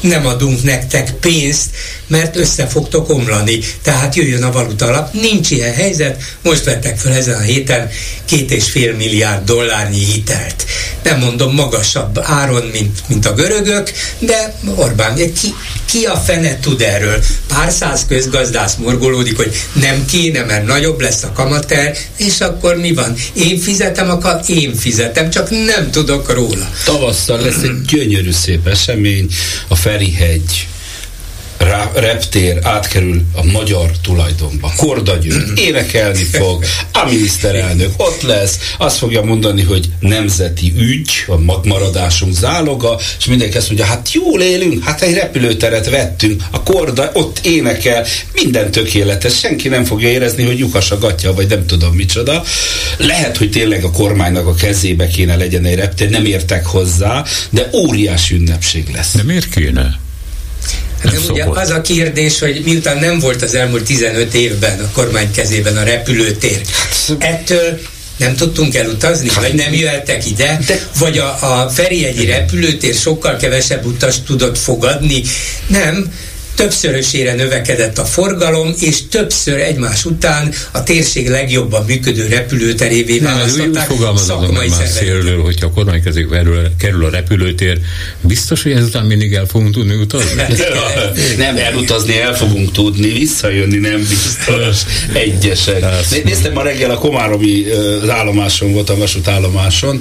nem 0.00 0.26
adunk 0.26 0.62
nektek 0.62 1.12
pénzt, 1.12 1.70
mert 2.06 2.36
össze 2.36 2.66
fogtok 2.66 3.08
omlani. 3.08 3.58
Tehát 3.82 4.14
jöjjön 4.14 4.42
a 4.42 4.52
valuta 4.52 4.86
alap. 4.86 5.12
Nincs 5.12 5.50
ilyen 5.50 5.74
helyzet. 5.74 6.22
Most 6.42 6.64
vettek 6.64 6.98
fel 6.98 7.12
ezen 7.12 7.38
a 7.38 7.40
héten 7.40 7.90
két 8.24 8.50
és 8.50 8.70
fél 8.70 8.94
milliárd 8.94 9.44
dollárnyi 9.44 10.04
hitelt. 10.04 10.64
Nem 11.02 11.18
mondom 11.18 11.54
magasabb 11.54 12.18
áron, 12.22 12.70
mint, 12.72 12.98
mint 13.06 13.26
a 13.26 13.34
görögök, 13.34 13.92
de 14.18 14.54
Orbán, 14.74 15.14
ki, 15.14 15.54
ki 15.84 16.04
a 16.04 16.16
fene 16.16 16.58
tud 16.58 16.80
erről? 16.80 17.24
Pár 17.48 17.70
száz 17.70 18.04
közgazdász 18.08 18.74
morgolódik, 18.74 19.36
hogy 19.36 19.52
nem 19.72 20.04
kéne, 20.04 20.44
mert 20.44 20.66
nagyobb 20.66 21.00
lesz 21.00 21.22
a 21.22 21.32
kamater, 21.32 21.96
és 22.16 22.40
akkor 22.40 22.76
mi 22.76 22.92
van? 22.92 23.14
Én 23.32 23.58
fizetem, 23.58 24.10
akkor 24.10 24.40
én 24.46 24.74
fizetem, 24.74 25.30
csak 25.30 25.50
nem 25.50 25.90
tudok 25.90 26.32
róla. 26.32 26.70
Tavasszal 26.84 27.40
lesz 27.40 27.62
egy 27.62 27.82
gyönyörű 27.86 28.32
szép 28.32 28.66
esemény, 28.66 29.30
a 29.68 29.76
Ferihegy 29.90 30.79
reptér 31.94 32.58
átkerül 32.62 33.22
a 33.34 33.44
magyar 33.44 33.90
tulajdonba. 34.02 34.72
Korda 34.76 35.16
György 35.16 35.58
énekelni 35.58 36.24
fog, 36.24 36.64
a 36.92 37.04
miniszterelnök 37.10 37.92
ott 37.96 38.22
lesz, 38.22 38.58
azt 38.78 38.96
fogja 38.96 39.22
mondani, 39.22 39.62
hogy 39.62 39.88
nemzeti 40.00 40.72
ügy, 40.76 41.10
a 41.26 41.38
magmaradásunk 41.38 42.34
záloga, 42.34 42.98
és 43.18 43.24
mindenki 43.24 43.56
azt 43.56 43.66
mondja, 43.66 43.86
hát 43.86 44.12
jól 44.12 44.40
élünk, 44.40 44.84
hát 44.84 45.02
egy 45.02 45.14
repülőteret 45.14 45.90
vettünk, 45.90 46.42
a 46.50 46.62
Korda 46.62 47.10
ott 47.12 47.40
énekel, 47.42 48.06
minden 48.34 48.70
tökéletes, 48.70 49.38
senki 49.38 49.68
nem 49.68 49.84
fogja 49.84 50.08
érezni, 50.08 50.44
hogy 50.44 50.58
lyukas 50.58 50.90
a 50.90 50.98
gatya, 50.98 51.34
vagy 51.34 51.48
nem 51.48 51.66
tudom 51.66 51.94
micsoda. 51.94 52.42
Lehet, 52.96 53.36
hogy 53.36 53.50
tényleg 53.50 53.84
a 53.84 53.90
kormánynak 53.90 54.46
a 54.46 54.54
kezébe 54.54 55.06
kéne 55.06 55.36
legyen 55.36 55.64
egy 55.64 55.76
reptér, 55.76 56.10
nem 56.10 56.24
értek 56.24 56.66
hozzá, 56.66 57.24
de 57.50 57.68
óriási 57.72 58.34
ünnepség 58.34 58.88
lesz. 58.94 59.14
De 59.14 59.22
miért 59.22 59.48
kéne? 59.48 59.98
Hát 61.02 61.12
nem 61.12 61.22
ugye 61.30 61.44
az 61.44 61.70
a 61.70 61.80
kérdés, 61.80 62.38
hogy 62.38 62.62
miután 62.64 62.98
nem 62.98 63.18
volt 63.18 63.42
az 63.42 63.54
elmúlt 63.54 63.84
15 63.84 64.34
évben 64.34 64.80
a 64.80 64.90
kormány 64.92 65.30
kezében 65.30 65.76
a 65.76 65.82
repülőtér, 65.82 66.60
ettől 67.18 67.80
nem 68.16 68.36
tudtunk 68.36 68.74
elutazni, 68.74 69.28
hát, 69.28 69.40
vagy 69.40 69.54
nem 69.54 69.72
jöttek 69.74 70.26
ide, 70.26 70.58
de, 70.66 70.78
vagy 70.98 71.18
a, 71.18 71.62
a 71.62 71.68
Ferihegyi 71.68 72.24
repülőtér 72.26 72.94
sokkal 72.94 73.36
kevesebb 73.36 73.84
utas 73.84 74.22
tudott 74.26 74.58
fogadni. 74.58 75.22
Nem, 75.66 76.12
többszörösére 76.60 77.34
növekedett 77.34 77.98
a 77.98 78.04
forgalom, 78.04 78.74
és 78.80 79.08
többször 79.08 79.60
egymás 79.60 80.04
után 80.04 80.52
a 80.72 80.82
térség 80.82 81.28
legjobban 81.28 81.84
működő 81.84 82.26
repülőterévé 82.26 83.18
választották 83.18 83.90
szakmai 84.16 84.68
már 84.68 84.86
szélről, 84.86 85.42
hogyha 85.42 85.66
a 85.66 85.70
kormány 85.70 86.02
kezébe 86.02 86.42
kerül 86.78 87.04
a 87.04 87.10
repülőtér, 87.10 87.78
biztos, 88.20 88.62
hogy 88.62 88.72
ezután 88.72 89.06
mindig 89.06 89.32
el 89.32 89.46
fogunk 89.46 89.72
tudni 89.72 89.94
utazni? 89.94 90.42
nem, 91.36 91.56
elutazni 91.56 92.20
el 92.20 92.36
fogunk 92.36 92.72
tudni, 92.72 93.12
visszajönni 93.12 93.78
nem 93.78 93.98
biztos. 93.98 94.76
Egyesek. 95.12 95.84
Néztem 96.24 96.52
ma 96.52 96.62
reggel 96.62 96.90
a 96.90 96.98
Komáromi 96.98 97.64
állomáson 98.08 98.72
volt, 98.72 98.90
a 98.90 98.96
vasútállomáson, 98.96 100.00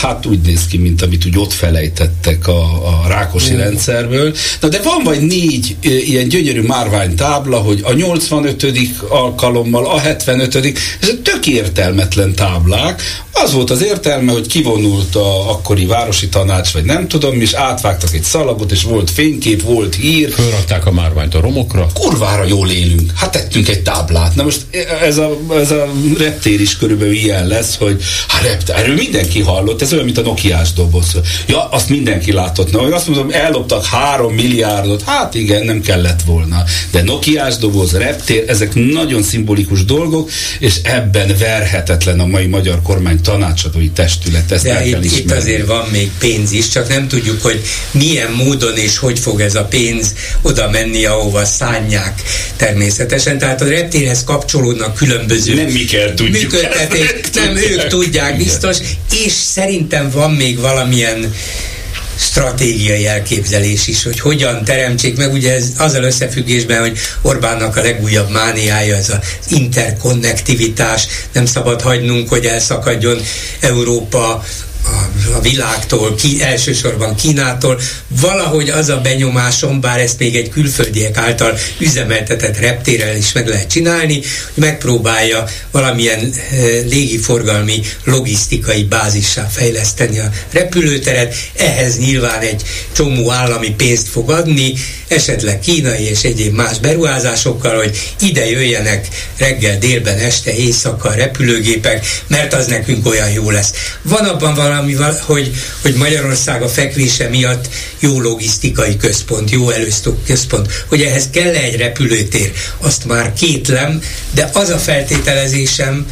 hát 0.00 0.26
úgy 0.26 0.40
néz 0.40 0.66
ki, 0.66 0.78
mint 0.78 1.02
amit 1.02 1.26
úgy 1.26 1.38
ott 1.38 1.52
felejtettek 1.52 2.48
a, 2.48 2.62
a 2.86 3.08
Rákosi 3.08 3.52
mm. 3.52 3.58
rendszerből. 3.58 4.34
Na 4.60 4.68
de 4.68 4.80
van 4.82 5.02
vagy 5.04 5.20
négy 5.20 5.76
ilyen 5.90 6.28
gyönyörű 6.28 6.60
márvány 6.60 7.14
tábla, 7.14 7.58
hogy 7.58 7.80
a 7.82 7.92
85. 7.92 8.66
alkalommal, 9.08 9.86
a 9.86 9.98
75. 9.98 10.54
ezek 11.00 11.22
tök 11.22 11.46
értelmetlen 11.46 12.34
táblák. 12.34 13.02
Az 13.32 13.52
volt 13.52 13.70
az 13.70 13.82
értelme, 13.82 14.32
hogy 14.32 14.46
kivonult 14.46 15.14
a 15.14 15.50
akkori 15.50 15.86
városi 15.86 16.28
tanács, 16.28 16.72
vagy 16.72 16.84
nem 16.84 17.08
tudom, 17.08 17.40
és 17.40 17.52
átvágtak 17.52 18.14
egy 18.14 18.22
szalagot, 18.22 18.72
és 18.72 18.82
volt 18.82 19.10
fénykép, 19.10 19.62
volt 19.62 19.94
hír. 19.94 20.32
Fölrakták 20.32 20.86
a 20.86 20.92
márványt 20.92 21.34
a 21.34 21.40
romokra. 21.40 21.86
Kurvára 21.94 22.44
jól 22.44 22.70
élünk. 22.70 23.12
Hát 23.14 23.30
tettünk 23.30 23.68
egy 23.68 23.82
táblát. 23.82 24.34
Na 24.34 24.42
most 24.42 24.60
ez 25.02 25.18
a, 25.18 25.38
ez 25.54 25.70
a 25.70 25.92
reptér 26.18 26.60
is 26.60 26.76
körülbelül 26.76 27.14
ilyen 27.14 27.46
lesz, 27.46 27.76
hogy 27.76 28.02
hát 28.28 28.42
reptér, 28.42 28.74
erről 28.74 28.94
mindenki 28.94 29.40
hallott, 29.40 29.82
ez 29.82 29.92
olyan, 29.92 30.04
mint 30.04 30.18
a 30.18 30.22
Nokiás 30.22 30.72
doboz. 30.72 31.16
Ja, 31.46 31.68
azt 31.68 31.88
mindenki 31.88 32.32
látott. 32.32 32.70
Na, 32.70 32.78
hogy 32.78 32.92
azt 32.92 33.08
mondom, 33.08 33.28
elloptak 33.30 33.84
három 33.84 34.34
milliárdot. 34.34 35.02
Hát 35.02 35.34
igen, 35.34 35.62
nem 35.70 35.80
kellett 35.80 36.22
volna. 36.22 36.64
De 36.90 37.02
Nokiás 37.02 37.56
doboz, 37.56 37.92
reptér, 37.92 38.44
ezek 38.46 38.74
nagyon 38.74 39.22
szimbolikus 39.22 39.84
dolgok, 39.84 40.30
és 40.58 40.74
ebben 40.82 41.36
verhetetlen 41.38 42.20
a 42.20 42.26
mai 42.26 42.46
magyar 42.46 42.82
kormány 42.82 43.20
tanácsadói 43.20 43.90
testület. 43.90 44.52
Ezt 44.52 44.64
De 44.64 44.86
itt, 44.86 45.04
itt 45.04 45.30
azért 45.30 45.66
van 45.66 45.88
még 45.90 46.10
pénz 46.18 46.52
is, 46.52 46.68
csak 46.68 46.88
nem 46.88 47.08
tudjuk, 47.08 47.42
hogy 47.42 47.62
milyen 47.90 48.32
módon 48.32 48.76
és 48.76 48.98
hogy 48.98 49.18
fog 49.18 49.40
ez 49.40 49.54
a 49.54 49.64
pénz 49.64 50.14
oda 50.42 50.70
menni, 50.70 51.04
ahova 51.04 51.44
szánják 51.44 52.22
természetesen. 52.56 53.38
Tehát 53.38 53.60
a 53.60 53.68
reptérhez 53.68 54.24
kapcsolódnak 54.24 54.94
különböző 54.94 55.54
nem 55.54 55.66
mi 55.66 55.84
kell 55.84 56.14
tudjuk. 56.14 56.52
működtetés, 56.52 57.14
nem 57.34 57.56
ők 57.56 57.86
tudják 57.86 58.36
biztos, 58.36 58.76
és 59.24 59.32
szerintem 59.32 60.10
van 60.10 60.30
még 60.30 60.58
valamilyen 60.58 61.34
stratégiai 62.20 63.06
elképzelés 63.06 63.86
is, 63.86 64.02
hogy 64.02 64.20
hogyan 64.20 64.64
teremtsék 64.64 65.16
meg, 65.16 65.32
ugye 65.32 65.54
ez 65.54 65.72
azzal 65.78 66.02
összefüggésben, 66.02 66.80
hogy 66.80 66.98
Orbánnak 67.22 67.76
a 67.76 67.82
legújabb 67.82 68.30
mániája 68.30 68.96
ez 68.96 69.08
az 69.08 69.18
interkonnektivitás, 69.48 71.06
nem 71.32 71.46
szabad 71.46 71.80
hagynunk, 71.80 72.28
hogy 72.28 72.44
elszakadjon 72.44 73.18
Európa 73.60 74.44
a, 74.84 75.40
világtól, 75.40 76.14
ki, 76.14 76.42
elsősorban 76.42 77.14
Kínától, 77.14 77.80
valahogy 78.08 78.68
az 78.68 78.88
a 78.88 79.00
benyomásom, 79.00 79.80
bár 79.80 80.00
ezt 80.00 80.18
még 80.18 80.36
egy 80.36 80.48
külföldiek 80.48 81.16
által 81.16 81.58
üzemeltetett 81.78 82.58
reptérrel 82.58 83.16
is 83.16 83.32
meg 83.32 83.48
lehet 83.48 83.70
csinálni, 83.70 84.14
hogy 84.14 84.24
megpróbálja 84.54 85.44
valamilyen 85.70 86.20
e, 86.20 86.56
légiforgalmi, 86.88 87.82
logisztikai 88.04 88.84
bázissá 88.84 89.48
fejleszteni 89.50 90.18
a 90.18 90.30
repülőteret, 90.52 91.34
ehhez 91.56 91.98
nyilván 91.98 92.40
egy 92.40 92.62
csomó 92.92 93.30
állami 93.30 93.70
pénzt 93.70 94.08
fog 94.08 94.30
adni, 94.30 94.74
esetleg 95.08 95.58
kínai 95.58 96.08
és 96.08 96.22
egyéb 96.22 96.54
más 96.54 96.78
beruházásokkal, 96.78 97.76
hogy 97.76 98.14
ide 98.20 98.50
jöjjenek 98.50 99.08
reggel, 99.36 99.78
délben, 99.78 100.18
este, 100.18 100.54
éjszaka 100.54 101.10
repülőgépek, 101.10 102.06
mert 102.26 102.54
az 102.54 102.66
nekünk 102.66 103.06
olyan 103.06 103.30
jó 103.30 103.50
lesz. 103.50 103.72
Van 104.02 104.24
abban 104.24 104.54
valami, 104.54 104.69
hogy, 105.20 105.50
hogy 105.82 105.94
Magyarország 105.94 106.62
a 106.62 106.68
fekvése 106.68 107.28
miatt 107.28 107.68
jó 107.98 108.20
logisztikai 108.20 108.96
központ, 108.96 109.50
jó 109.50 109.70
előztő 109.70 110.14
központ, 110.26 110.84
hogy 110.88 111.02
ehhez 111.02 111.28
kell 111.30 111.54
egy 111.54 111.76
repülőtér, 111.76 112.52
azt 112.78 113.04
már 113.04 113.32
kétlem, 113.32 114.00
de 114.30 114.50
az 114.52 114.68
a 114.68 114.78
feltételezésem, 114.78 116.06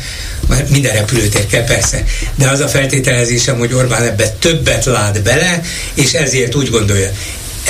mert 0.49 0.71
minden 0.71 0.93
repülőtér 0.93 1.47
kell 1.47 1.65
persze, 1.65 2.05
de 2.35 2.49
az 2.49 2.61
a 2.61 2.69
feltételezésem, 2.69 3.59
hogy 3.59 3.75
Orbán 3.75 4.03
ebbe 4.03 4.29
többet 4.29 4.85
lát 4.85 5.23
bele, 5.23 5.63
és 5.95 6.13
ezért 6.13 6.55
úgy 6.55 6.71
gondolja, 6.71 7.11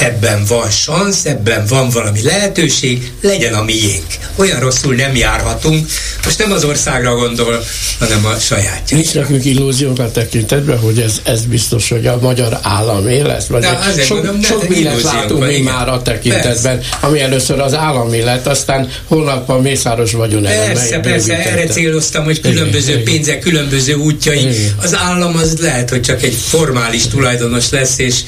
ebben 0.00 0.44
van 0.44 0.70
szansz, 0.70 1.24
ebben 1.24 1.66
van 1.66 1.88
valami 1.90 2.22
lehetőség, 2.22 3.12
legyen 3.20 3.54
a 3.54 3.62
miénk. 3.62 4.06
Olyan 4.36 4.60
rosszul 4.60 4.94
nem 4.94 5.16
járhatunk. 5.16 5.86
Most 6.24 6.38
nem 6.38 6.52
az 6.52 6.64
országra 6.64 7.14
gondol, 7.14 7.64
hanem 7.98 8.24
a 8.24 8.38
sajátja. 8.38 8.96
Nincs 8.96 9.14
nekünk 9.14 9.44
illúziónk 9.44 9.98
a 9.98 10.10
tekintetben, 10.10 10.78
hogy 10.78 11.00
ez, 11.00 11.20
ez 11.22 11.44
biztos, 11.44 11.88
hogy 11.88 12.06
a 12.06 12.18
magyar 12.20 12.58
államé 12.62 13.20
lesz. 13.20 13.46
Vagy 13.46 13.60
De 13.60 14.02
sok, 14.04 14.16
mondom, 14.16 14.42
sok 14.42 14.68
mindent 14.68 15.02
látunk 15.02 15.46
még 15.46 15.62
már 15.62 15.88
a 15.88 16.02
tekintetben, 16.02 16.78
persze. 16.78 16.96
ami 17.00 17.20
először 17.20 17.60
az 17.60 17.74
állami 17.74 18.20
lett, 18.20 18.46
aztán 18.46 18.90
holnap 19.04 19.48
a 19.48 19.60
mészáros 19.60 20.12
vagyon 20.12 20.42
Persze, 20.42 20.98
persze, 20.98 21.46
erre 21.46 21.66
céloztam, 21.66 22.24
hogy 22.24 22.40
különböző 22.40 22.92
igen, 22.92 23.04
pénzek, 23.04 23.38
különböző 23.38 23.94
útjai. 23.94 24.38
Igen. 24.38 24.74
Az 24.82 24.94
állam 24.94 25.36
az 25.36 25.58
lehet, 25.58 25.90
hogy 25.90 26.00
csak 26.00 26.22
egy 26.22 26.34
formális 26.34 27.06
tulajdonos 27.06 27.70
lesz, 27.70 27.98
és 27.98 28.20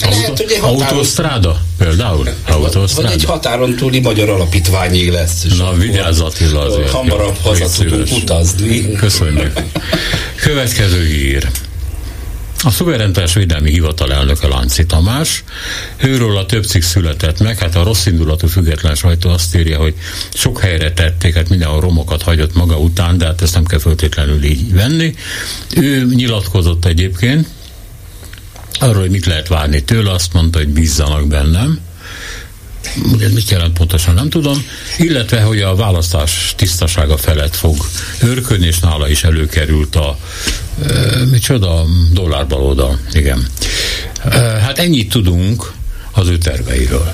lehet, 0.00 0.27
hogy 0.36 0.52
egy 0.52 0.58
határ... 0.58 0.92
Autosztráda 0.92 1.60
például? 1.78 2.28
Autosztráda. 2.46 3.08
Vagy 3.08 3.18
egy 3.18 3.24
határon 3.24 3.76
túli 3.76 4.00
magyar 4.00 4.28
alapítványig 4.28 5.10
lesz. 5.10 5.46
Na, 5.58 5.72
vigyázz 5.72 6.20
Attila 6.20 6.60
azért. 6.60 6.90
Hamarabb 6.90 7.36
haza 7.42 7.68
tudunk 7.68 8.08
utazni. 8.10 8.92
Köszönjük. 8.92 9.52
Következő 10.34 11.06
hír. 11.06 11.48
A 12.64 12.70
szuverenitás 12.70 13.34
védelmi 13.34 13.70
hivatal 13.70 14.12
elnöke 14.12 14.48
Lánci 14.48 14.86
Tamás, 14.86 15.44
őről 15.96 16.36
a 16.36 16.46
több 16.46 16.64
cikk 16.64 16.82
született 16.82 17.40
meg, 17.40 17.58
hát 17.58 17.76
a 17.76 17.82
rossz 17.82 18.06
indulatú 18.06 18.46
független 18.46 18.94
sajtó 18.94 19.30
azt 19.30 19.56
írja, 19.56 19.78
hogy 19.78 19.94
sok 20.34 20.60
helyre 20.60 20.92
tették, 20.92 21.34
hát 21.34 21.48
mindenhol 21.48 21.80
romokat 21.80 22.22
hagyott 22.22 22.54
maga 22.54 22.78
után, 22.78 23.18
de 23.18 23.24
hát 23.24 23.42
ezt 23.42 23.54
nem 23.54 23.64
kell 23.64 23.78
feltétlenül 23.78 24.44
így 24.44 24.72
venni. 24.72 25.14
Ő 25.76 26.06
nyilatkozott 26.14 26.84
egyébként, 26.84 27.46
arról, 28.78 29.00
hogy 29.00 29.10
mit 29.10 29.26
lehet 29.26 29.48
várni 29.48 29.82
tőle, 29.82 30.10
azt 30.10 30.32
mondta, 30.32 30.58
hogy 30.58 30.68
bízzanak 30.68 31.26
bennem. 31.26 31.78
Ugye 33.12 33.28
mit 33.28 33.50
jelent 33.50 33.78
pontosan 33.78 34.14
nem 34.14 34.30
tudom, 34.30 34.64
illetve, 34.98 35.40
hogy 35.40 35.60
a 35.60 35.74
választás 35.74 36.54
tisztasága 36.56 37.16
felett 37.16 37.56
fog 37.56 37.76
őrködni, 38.22 38.66
és 38.66 38.78
nála 38.78 39.08
is 39.08 39.24
előkerült 39.24 39.96
a 39.96 40.18
e, 40.86 40.90
micsoda, 41.30 41.84
dollárbalóda, 42.12 42.98
igen. 43.12 43.46
E, 44.24 44.38
hát 44.38 44.78
ennyit 44.78 45.10
tudunk 45.10 45.72
az 46.12 46.28
ő 46.28 46.38
terveiről. 46.38 47.12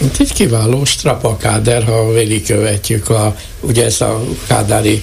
Hát 0.00 0.20
egy 0.20 0.32
kiváló 0.32 0.84
strapakáder, 0.84 1.84
ha 1.84 2.12
végigkövetjük 2.12 3.08
a, 3.08 3.36
ugye 3.60 3.84
ezt 3.84 4.00
a 4.00 4.24
kádári 4.46 5.02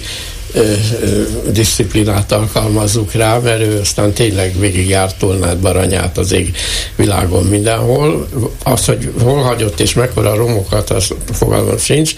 disziplinát 1.51 2.31
alkalmazzuk 2.31 3.11
rá, 3.11 3.37
mert 3.37 3.61
ő 3.61 3.79
aztán 3.79 4.13
tényleg 4.13 4.59
végigjárt 4.59 5.17
Tolnát, 5.17 5.57
Baranyát 5.57 6.17
az 6.17 6.31
ég 6.31 6.55
világon 6.95 7.43
mindenhol. 7.43 8.27
Az, 8.63 8.85
hogy 8.85 9.11
hol 9.21 9.41
hagyott 9.41 9.79
és 9.79 9.93
mekkora 9.93 10.35
romokat, 10.35 10.89
az 10.89 11.13
fogalmam 11.31 11.77
sincs, 11.77 12.15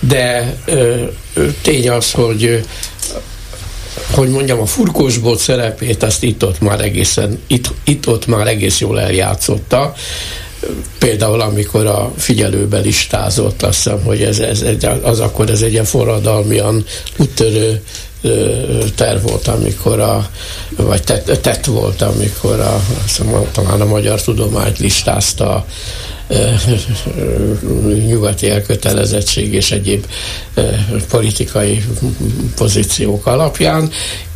de 0.00 0.56
tény 1.62 1.88
az, 1.88 2.10
hogy 2.10 2.64
hogy 4.10 4.28
mondjam, 4.28 4.60
a 4.60 4.66
furkósbot 4.66 5.38
szerepét 5.38 6.02
azt 6.02 6.22
itt-ott 6.22 6.60
már 6.60 6.80
egészen, 6.80 7.40
itt, 7.46 7.72
itt-ott 7.84 8.26
már 8.26 8.46
egész 8.46 8.80
jól 8.80 9.00
eljátszotta 9.00 9.94
például 10.98 11.40
amikor 11.40 11.86
a 11.86 12.12
figyelőbe 12.16 12.78
listázott, 12.78 13.62
azt 13.62 13.74
hiszem, 13.76 14.02
hogy 14.02 14.22
ez, 14.22 14.38
ez 14.38 14.60
egy, 14.60 14.84
az 15.02 15.20
akkor 15.20 15.50
ez 15.50 15.62
egy 15.62 15.72
ilyen 15.72 15.84
forradalmian 15.84 16.84
úttörő 17.16 17.82
terv 18.94 19.22
volt, 19.22 19.48
amikor 19.48 20.00
a, 20.00 20.30
vagy 20.76 21.02
tett, 21.02 21.40
tett 21.42 21.64
volt, 21.64 22.02
amikor 22.02 22.60
a, 22.60 22.74
azt 22.74 23.06
hiszem, 23.06 23.48
talán 23.52 23.80
a 23.80 23.84
magyar 23.84 24.22
tudományt 24.22 24.78
listázta 24.78 25.66
nyugati 28.06 28.50
elkötelezettség 28.50 29.54
és 29.54 29.70
egyéb 29.70 30.06
politikai 31.08 31.84
pozíciók 32.56 33.26
alapján, 33.26 33.90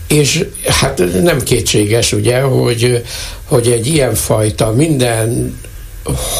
és 0.09 0.45
hát 0.65 1.23
nem 1.23 1.43
kétséges, 1.43 2.13
ugye, 2.13 2.41
hogy, 2.41 3.05
hogy 3.45 3.67
egy 3.67 3.87
ilyen 3.87 4.15
fajta 4.15 4.73
minden 4.73 5.59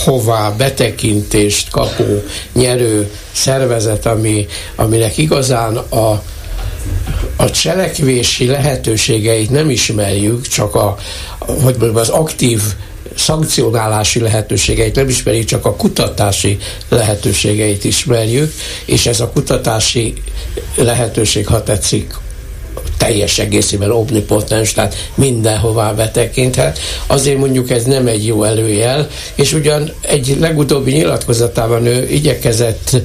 hová 0.05 0.51
betekintést 0.51 1.71
kapó, 1.71 2.23
nyerő 2.53 3.11
szervezet, 3.33 4.07
ami, 4.07 4.47
aminek 4.77 5.19
igazán 5.19 5.77
a, 5.77 6.23
a 7.37 7.51
cselekvési 7.51 8.47
lehetőségeit 8.47 9.51
nem 9.51 9.71
ismerjük, 9.71 10.49
csak 10.49 10.75
a, 10.75 10.97
hogy 11.39 11.77
mondjam, 11.79 11.97
az 11.97 12.09
aktív 12.09 12.63
szankcionálási 13.15 14.21
lehetőségeit 14.21 14.95
nem 14.95 15.09
ismerjük, 15.09 15.45
csak 15.45 15.65
a 15.65 15.77
kutatási 15.77 16.59
lehetőségeit 16.89 17.85
ismerjük, 17.85 18.53
és 18.85 19.07
ez 19.07 19.21
a 19.21 19.31
kutatási 19.31 20.15
lehetőség, 20.75 21.47
ha 21.47 21.63
tetszik, 21.63 22.15
teljes 22.99 23.39
egészében 23.39 23.91
omnipotens, 23.91 24.73
tehát 24.73 25.11
mindenhová 25.15 25.93
betekinthet. 25.93 26.79
Azért 27.07 27.39
mondjuk 27.39 27.71
ez 27.71 27.85
nem 27.85 28.07
egy 28.07 28.27
jó 28.27 28.45
előjel, 28.45 29.09
és 29.35 29.53
ugyan 29.53 29.93
egy 30.01 30.37
legutóbbi 30.41 30.93
nyilatkozatában 30.93 31.87
ő 31.87 32.09
igyekezett 32.11 32.97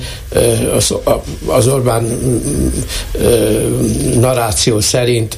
az 1.45 1.67
Orbán 1.67 2.19
narráció 4.19 4.79
szerint 4.79 5.37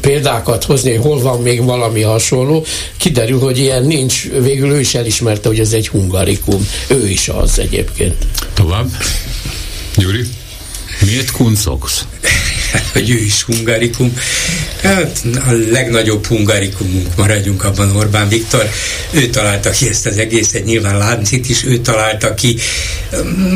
példákat 0.00 0.64
hozni, 0.64 0.94
hol 0.94 1.20
van 1.20 1.42
még 1.42 1.64
valami 1.64 2.02
hasonló. 2.02 2.64
Kiderül, 2.96 3.38
hogy 3.38 3.58
ilyen 3.58 3.82
nincs. 3.84 4.28
Végül 4.28 4.70
ő 4.70 4.80
is 4.80 4.94
elismerte, 4.94 5.48
hogy 5.48 5.60
ez 5.60 5.72
egy 5.72 5.88
hungarikum. 5.88 6.68
Ő 6.88 7.08
is 7.08 7.28
az 7.28 7.58
egyébként. 7.58 8.14
Tovább. 8.54 8.86
Gyuri? 9.96 10.22
Miért 11.06 11.30
kuncogsz? 11.30 12.06
hogy 12.92 13.10
ő 13.10 13.18
is 13.18 13.42
hungarikum. 13.42 14.16
Hát 14.82 15.22
a 15.46 15.52
legnagyobb 15.70 16.26
hungarikumunk 16.26 17.16
maradjunk 17.16 17.64
abban 17.64 17.96
Orbán 17.96 18.28
Viktor. 18.28 18.68
Ő 19.10 19.26
találta 19.26 19.70
ki 19.70 19.88
ezt 19.88 20.06
az 20.06 20.18
egészet, 20.18 20.64
nyilván 20.64 20.98
Láncit 20.98 21.48
is 21.48 21.64
ő 21.64 21.78
találta 21.78 22.34
ki. 22.34 22.58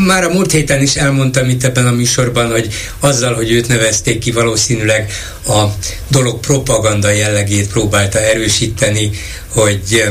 Már 0.07 0.25
a 0.25 0.29
múlt 0.29 0.53
héten 0.53 0.83
is 0.83 0.95
elmondtam 0.95 1.49
itt 1.49 1.65
ebben 1.65 1.87
a 1.87 1.91
műsorban, 1.91 2.51
hogy 2.51 2.75
azzal, 3.01 3.35
hogy 3.35 3.51
őt 3.51 3.69
nevezték 3.69 4.19
ki, 4.19 4.31
valószínűleg 4.31 5.11
a 5.47 5.65
dolog 6.09 6.41
propaganda 6.41 7.11
jellegét 7.11 7.69
próbálta 7.69 8.21
erősíteni, 8.21 9.11
hogy 9.57 10.05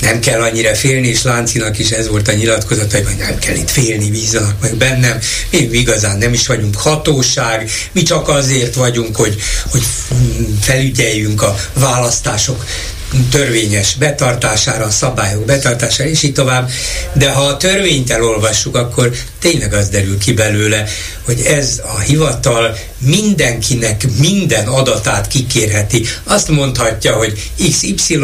nem 0.00 0.20
kell 0.20 0.40
annyira 0.40 0.74
félni, 0.74 1.08
és 1.08 1.22
Láncinak 1.22 1.78
is 1.78 1.90
ez 1.90 2.08
volt 2.08 2.28
a 2.28 2.32
nyilatkozata, 2.32 2.96
hogy 2.96 3.16
nem 3.18 3.38
kell 3.38 3.54
itt 3.54 3.70
félni, 3.70 4.10
bízzanak 4.10 4.60
meg 4.60 4.74
bennem, 4.74 5.18
mi 5.50 5.58
igazán 5.58 6.18
nem 6.18 6.32
is 6.32 6.46
vagyunk 6.46 6.76
hatóság, 6.76 7.70
mi 7.92 8.02
csak 8.02 8.28
azért 8.28 8.74
vagyunk, 8.74 9.16
hogy, 9.16 9.36
hogy 9.70 9.82
felügyeljünk 10.60 11.42
a 11.42 11.56
választások 11.72 12.64
törvényes 13.30 13.94
betartására, 13.94 14.84
a 14.84 14.90
szabályok 14.90 15.44
betartására, 15.44 16.08
és 16.08 16.22
így 16.22 16.32
tovább. 16.32 16.70
De 17.12 17.30
ha 17.30 17.40
a 17.40 17.56
törvényt 17.56 18.10
elolvassuk, 18.10 18.76
akkor 18.76 19.12
tényleg 19.38 19.72
az 19.72 19.88
derül 19.88 20.18
ki 20.18 20.32
belőle, 20.32 20.84
hogy 21.24 21.40
ez 21.40 21.80
a 21.94 21.98
hivatal 21.98 22.78
mindenkinek 22.98 24.04
minden 24.18 24.66
adatát 24.66 25.26
kikérheti. 25.26 26.04
Azt 26.24 26.48
mondhatja, 26.48 27.12
hogy 27.12 27.50
XY 27.70 28.18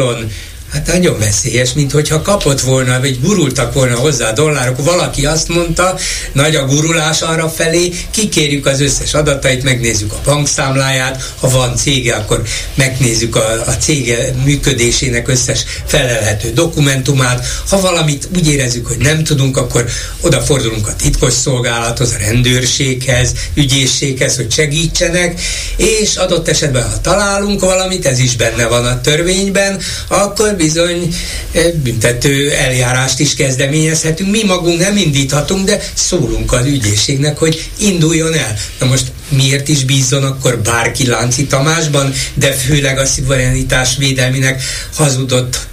Hát 0.71 0.87
nagyon 0.87 1.19
veszélyes, 1.19 1.73
mint 1.73 1.91
hogyha 1.91 2.21
kapott 2.21 2.61
volna, 2.61 2.99
vagy 2.99 3.19
gurultak 3.21 3.73
volna 3.73 3.95
hozzá 3.95 4.29
a 4.29 4.33
dollárok. 4.33 4.83
Valaki 4.83 5.25
azt 5.25 5.47
mondta, 5.47 5.97
nagy 6.33 6.55
a 6.55 6.65
gurulás 6.65 7.21
arra 7.21 7.49
felé, 7.49 7.93
kikérjük 8.11 8.65
az 8.65 8.81
összes 8.81 9.13
adatait, 9.13 9.63
megnézzük 9.63 10.13
a 10.13 10.21
bankszámláját, 10.23 11.33
ha 11.39 11.49
van 11.49 11.75
cége, 11.75 12.15
akkor 12.15 12.41
megnézzük 12.75 13.35
a, 13.35 13.63
a 13.65 13.71
cége 13.71 14.33
működésének 14.43 15.27
összes 15.27 15.65
felelhető 15.85 16.51
dokumentumát. 16.53 17.45
Ha 17.69 17.81
valamit 17.81 18.27
úgy 18.35 18.47
érezzük, 18.47 18.87
hogy 18.87 18.97
nem 18.97 19.23
tudunk, 19.23 19.57
akkor 19.57 19.85
odafordulunk 20.21 20.87
a 20.87 20.95
titkos 20.95 21.33
szolgálathoz, 21.33 22.11
a 22.11 22.17
rendőrséghez, 22.17 23.31
ügyészséghez, 23.53 24.35
hogy 24.35 24.51
segítsenek, 24.51 25.41
és 25.75 26.15
adott 26.15 26.47
esetben, 26.47 26.89
ha 26.89 27.01
találunk 27.01 27.59
valamit, 27.59 28.05
ez 28.05 28.19
is 28.19 28.35
benne 28.35 28.65
van 28.65 28.85
a 28.85 29.01
törvényben, 29.01 29.79
akkor 30.07 30.57
bizony 30.59 31.15
eh, 31.51 31.71
büntető 31.83 32.51
eljárást 32.51 33.19
is 33.19 33.35
kezdeményezhetünk. 33.35 34.31
Mi 34.31 34.43
magunk 34.43 34.79
nem 34.79 34.97
indíthatunk, 34.97 35.65
de 35.65 35.79
szólunk 35.93 36.51
az 36.51 36.65
ügyészségnek, 36.65 37.37
hogy 37.37 37.69
induljon 37.77 38.33
el. 38.33 38.55
Na 38.79 38.85
most 38.85 39.11
miért 39.29 39.67
is 39.67 39.83
bízzon 39.83 40.23
akkor 40.23 40.57
bárki 40.57 41.07
Lánci 41.07 41.45
Tamásban, 41.45 42.13
de 42.33 42.51
főleg 42.51 42.97
a 42.97 43.05
szuverenitás 43.05 43.97
védelminek 43.97 44.61
hazudott 44.93 45.67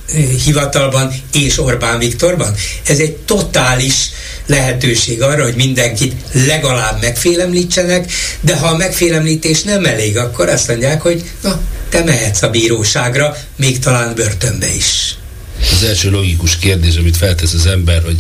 hivatalban 0.45 1.15
és 1.33 1.59
Orbán 1.59 1.99
Viktorban? 1.99 2.55
Ez 2.87 2.99
egy 2.99 3.17
totális 3.17 4.11
lehetőség 4.47 5.23
arra, 5.23 5.43
hogy 5.43 5.57
mindenkit 5.57 6.15
legalább 6.33 7.01
megfélemlítsenek, 7.01 8.13
de 8.41 8.57
ha 8.57 8.67
a 8.67 8.77
megfélemlítés 8.77 9.63
nem 9.63 9.85
elég, 9.85 10.17
akkor 10.17 10.49
azt 10.49 10.69
mondják, 10.69 11.03
hogy 11.03 11.25
na, 11.43 11.61
te 11.89 12.05
mehetsz 12.05 12.43
a 12.43 12.51
bíróságra, 12.51 13.37
még 13.57 13.79
talán 13.79 14.15
börtönbe 14.15 14.75
is. 14.75 15.17
Az 15.73 15.83
első 15.89 16.11
logikus 16.11 16.59
kérdés, 16.59 16.97
amit 16.97 17.17
feltesz 17.17 17.53
az 17.53 17.67
ember, 17.67 18.03
hogy 18.05 18.17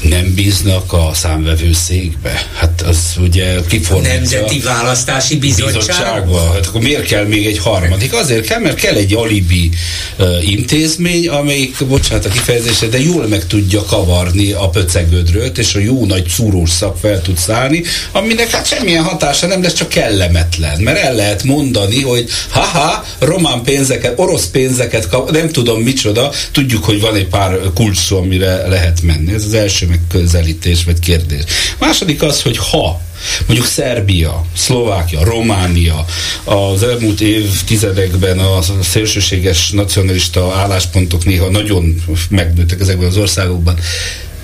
nem 0.00 0.34
bíznak 0.34 0.92
a 0.92 1.10
számvevőszékbe. 1.14 2.46
Hát 2.54 2.82
az 2.82 2.98
ugye 3.18 3.60
kifordítja. 3.68 4.14
Nemzeti 4.14 4.60
Választási 4.60 5.36
Bizottság. 5.36 5.74
Bizottságba. 5.74 6.52
Hát 6.52 6.66
akkor 6.66 6.80
miért 6.80 7.06
kell 7.06 7.24
még 7.24 7.46
egy 7.46 7.58
harmadik? 7.58 8.12
Azért 8.14 8.46
kell, 8.46 8.60
mert 8.60 8.76
kell 8.76 8.94
egy 8.94 9.14
alibi 9.14 9.70
uh, 10.18 10.50
intézmény, 10.50 11.28
amelyik, 11.28 11.86
bocsánat 11.86 12.24
a 12.24 12.28
kifejezésre, 12.28 12.86
de 12.86 13.00
jól 13.00 13.26
meg 13.26 13.46
tudja 13.46 13.84
kavarni 13.84 14.52
a 14.52 14.68
pöcegödröt, 14.68 15.58
és 15.58 15.74
a 15.74 15.78
jó 15.78 16.06
nagy 16.06 16.28
szúrós 16.28 16.70
szak 16.70 16.96
fel 16.96 17.22
tud 17.22 17.38
szállni, 17.38 17.82
aminek 18.12 18.50
hát 18.50 18.66
semmilyen 18.66 19.04
hatása 19.04 19.46
nem 19.46 19.62
lesz, 19.62 19.72
csak 19.72 19.88
kellemetlen. 19.88 20.80
Mert 20.80 20.98
el 20.98 21.14
lehet 21.14 21.42
mondani, 21.42 22.02
hogy 22.02 22.28
haha, 22.50 23.04
román 23.18 23.62
pénzeket, 23.62 24.12
orosz 24.16 24.46
pénzeket 24.46 25.08
kap, 25.08 25.30
nem 25.30 25.48
tudom 25.48 25.82
micsoda, 25.82 26.32
tudjuk, 26.52 26.77
hogy 26.84 27.00
van 27.00 27.14
egy 27.14 27.26
pár 27.26 27.58
kulcs 27.74 27.96
szó, 27.96 28.18
amire 28.18 28.68
lehet 28.68 29.02
menni. 29.02 29.32
Ez 29.32 29.44
az 29.44 29.54
első 29.54 29.86
megközelítés 29.86 30.84
vagy 30.84 30.98
kérdés. 30.98 31.42
Második 31.78 32.22
az, 32.22 32.42
hogy 32.42 32.56
ha 32.56 33.00
mondjuk 33.46 33.68
Szerbia, 33.68 34.44
Szlovákia, 34.56 35.24
Románia 35.24 36.04
az 36.44 36.82
elmúlt 36.82 37.20
évtizedekben 37.20 38.38
a 38.38 38.58
szélsőséges 38.82 39.70
nacionalista 39.70 40.54
álláspontok 40.54 41.24
néha 41.24 41.50
nagyon 41.50 42.02
megnőttek 42.30 42.80
ezekben 42.80 43.08
az 43.08 43.16
országokban 43.16 43.78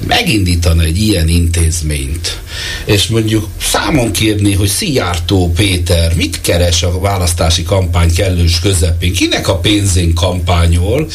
megindítana 0.06 0.82
egy 0.82 1.00
ilyen 1.00 1.28
intézményt, 1.28 2.40
és 2.84 3.06
mondjuk 3.06 3.48
számon 3.60 4.12
kérni, 4.12 4.52
hogy 4.52 4.68
Szijjártó 4.68 5.52
Péter 5.56 6.14
mit 6.14 6.40
keres 6.40 6.82
a 6.82 7.00
választási 7.00 7.62
kampány 7.62 8.14
kellős 8.14 8.60
közepén, 8.60 9.12
kinek 9.12 9.48
a 9.48 9.58
pénzén 9.58 10.14
kampányol, 10.14 11.08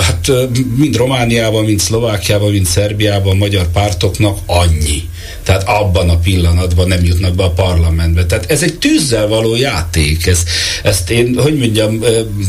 hát 0.00 0.30
mind 0.76 0.96
Romániában, 0.96 1.64
mind 1.64 1.80
Szlovákiában, 1.80 2.50
mind 2.50 2.66
Szerbiában, 2.66 3.36
magyar 3.36 3.70
pártoknak 3.70 4.38
annyi. 4.46 5.10
Tehát 5.42 5.68
abban 5.68 6.08
a 6.08 6.18
pillanatban 6.18 6.88
nem 6.88 7.04
jutnak 7.04 7.34
be 7.34 7.42
a 7.42 7.50
parlamentbe. 7.50 8.26
Tehát 8.26 8.50
ez 8.50 8.62
egy 8.62 8.78
tűzzel 8.78 9.26
való 9.26 9.56
játék. 9.56 10.26
Ez, 10.26 10.42
ezt 10.82 11.10
én, 11.10 11.38
hogy 11.38 11.56
mondjam, 11.56 12.00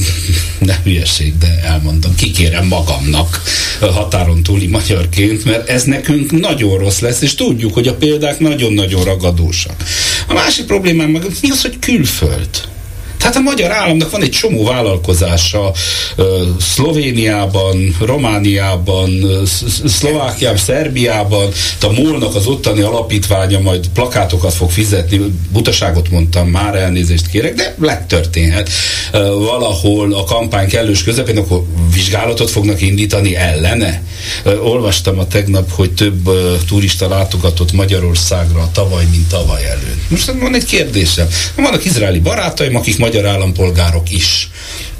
nem 0.59 0.77
hülyeség, 0.83 1.37
de 1.37 1.59
elmondom, 1.63 2.15
kikérem 2.15 2.65
magamnak 2.65 3.41
határon 3.79 4.43
túli 4.43 4.67
magyarként, 4.67 5.45
mert 5.45 5.69
ez 5.69 5.83
nekünk 5.83 6.31
nagyon 6.31 6.77
rossz 6.77 6.99
lesz, 6.99 7.21
és 7.21 7.35
tudjuk, 7.35 7.73
hogy 7.73 7.87
a 7.87 7.95
példák 7.95 8.39
nagyon-nagyon 8.39 9.03
ragadósak. 9.03 9.83
A 10.27 10.33
másik 10.33 10.65
problémám 10.65 11.09
meg 11.09 11.25
mi 11.41 11.49
az, 11.49 11.61
hogy 11.61 11.79
külföld? 11.79 12.71
Tehát 13.23 13.37
a 13.37 13.41
magyar 13.41 13.71
államnak 13.71 14.11
van 14.11 14.21
egy 14.21 14.29
csomó 14.29 14.63
vállalkozása 14.63 15.71
Szlovéniában, 16.59 17.95
Romániában, 17.99 19.09
Szlovákiában, 19.85 20.57
Szerbiában, 20.57 21.49
a 21.81 21.91
MOL-nak 21.91 22.35
az 22.35 22.45
ottani 22.45 22.81
alapítványa 22.81 23.59
majd 23.59 23.87
plakátokat 23.93 24.53
fog 24.53 24.71
fizetni, 24.71 25.21
butaságot 25.51 26.09
mondtam, 26.09 26.47
már 26.47 26.75
elnézést 26.75 27.27
kérek, 27.27 27.53
de 27.53 27.75
legtörténhet. 27.79 28.69
Valahol 29.37 30.13
a 30.13 30.23
kampány 30.23 30.67
kellős 30.67 31.03
közepén, 31.03 31.37
akkor 31.37 31.63
vizsgálatot 31.93 32.49
fognak 32.49 32.81
indítani 32.81 33.35
ellene. 33.35 34.01
Olvastam 34.63 35.19
a 35.19 35.27
tegnap, 35.27 35.71
hogy 35.71 35.91
több 35.91 36.29
turista 36.67 37.07
látogatott 37.07 37.71
Magyarországra 37.71 38.69
tavaly, 38.73 39.05
mint 39.11 39.27
tavaly 39.27 39.65
előtt. 39.65 40.09
Most 40.09 40.33
van 40.39 40.55
egy 40.55 40.65
kérdésem. 40.65 41.27
Vannak 41.55 41.85
izraeli 41.85 42.19
barátaim, 42.19 42.75
akik 42.75 42.97
magyar 43.13 43.31
állampolgárok 43.31 44.11
is 44.11 44.49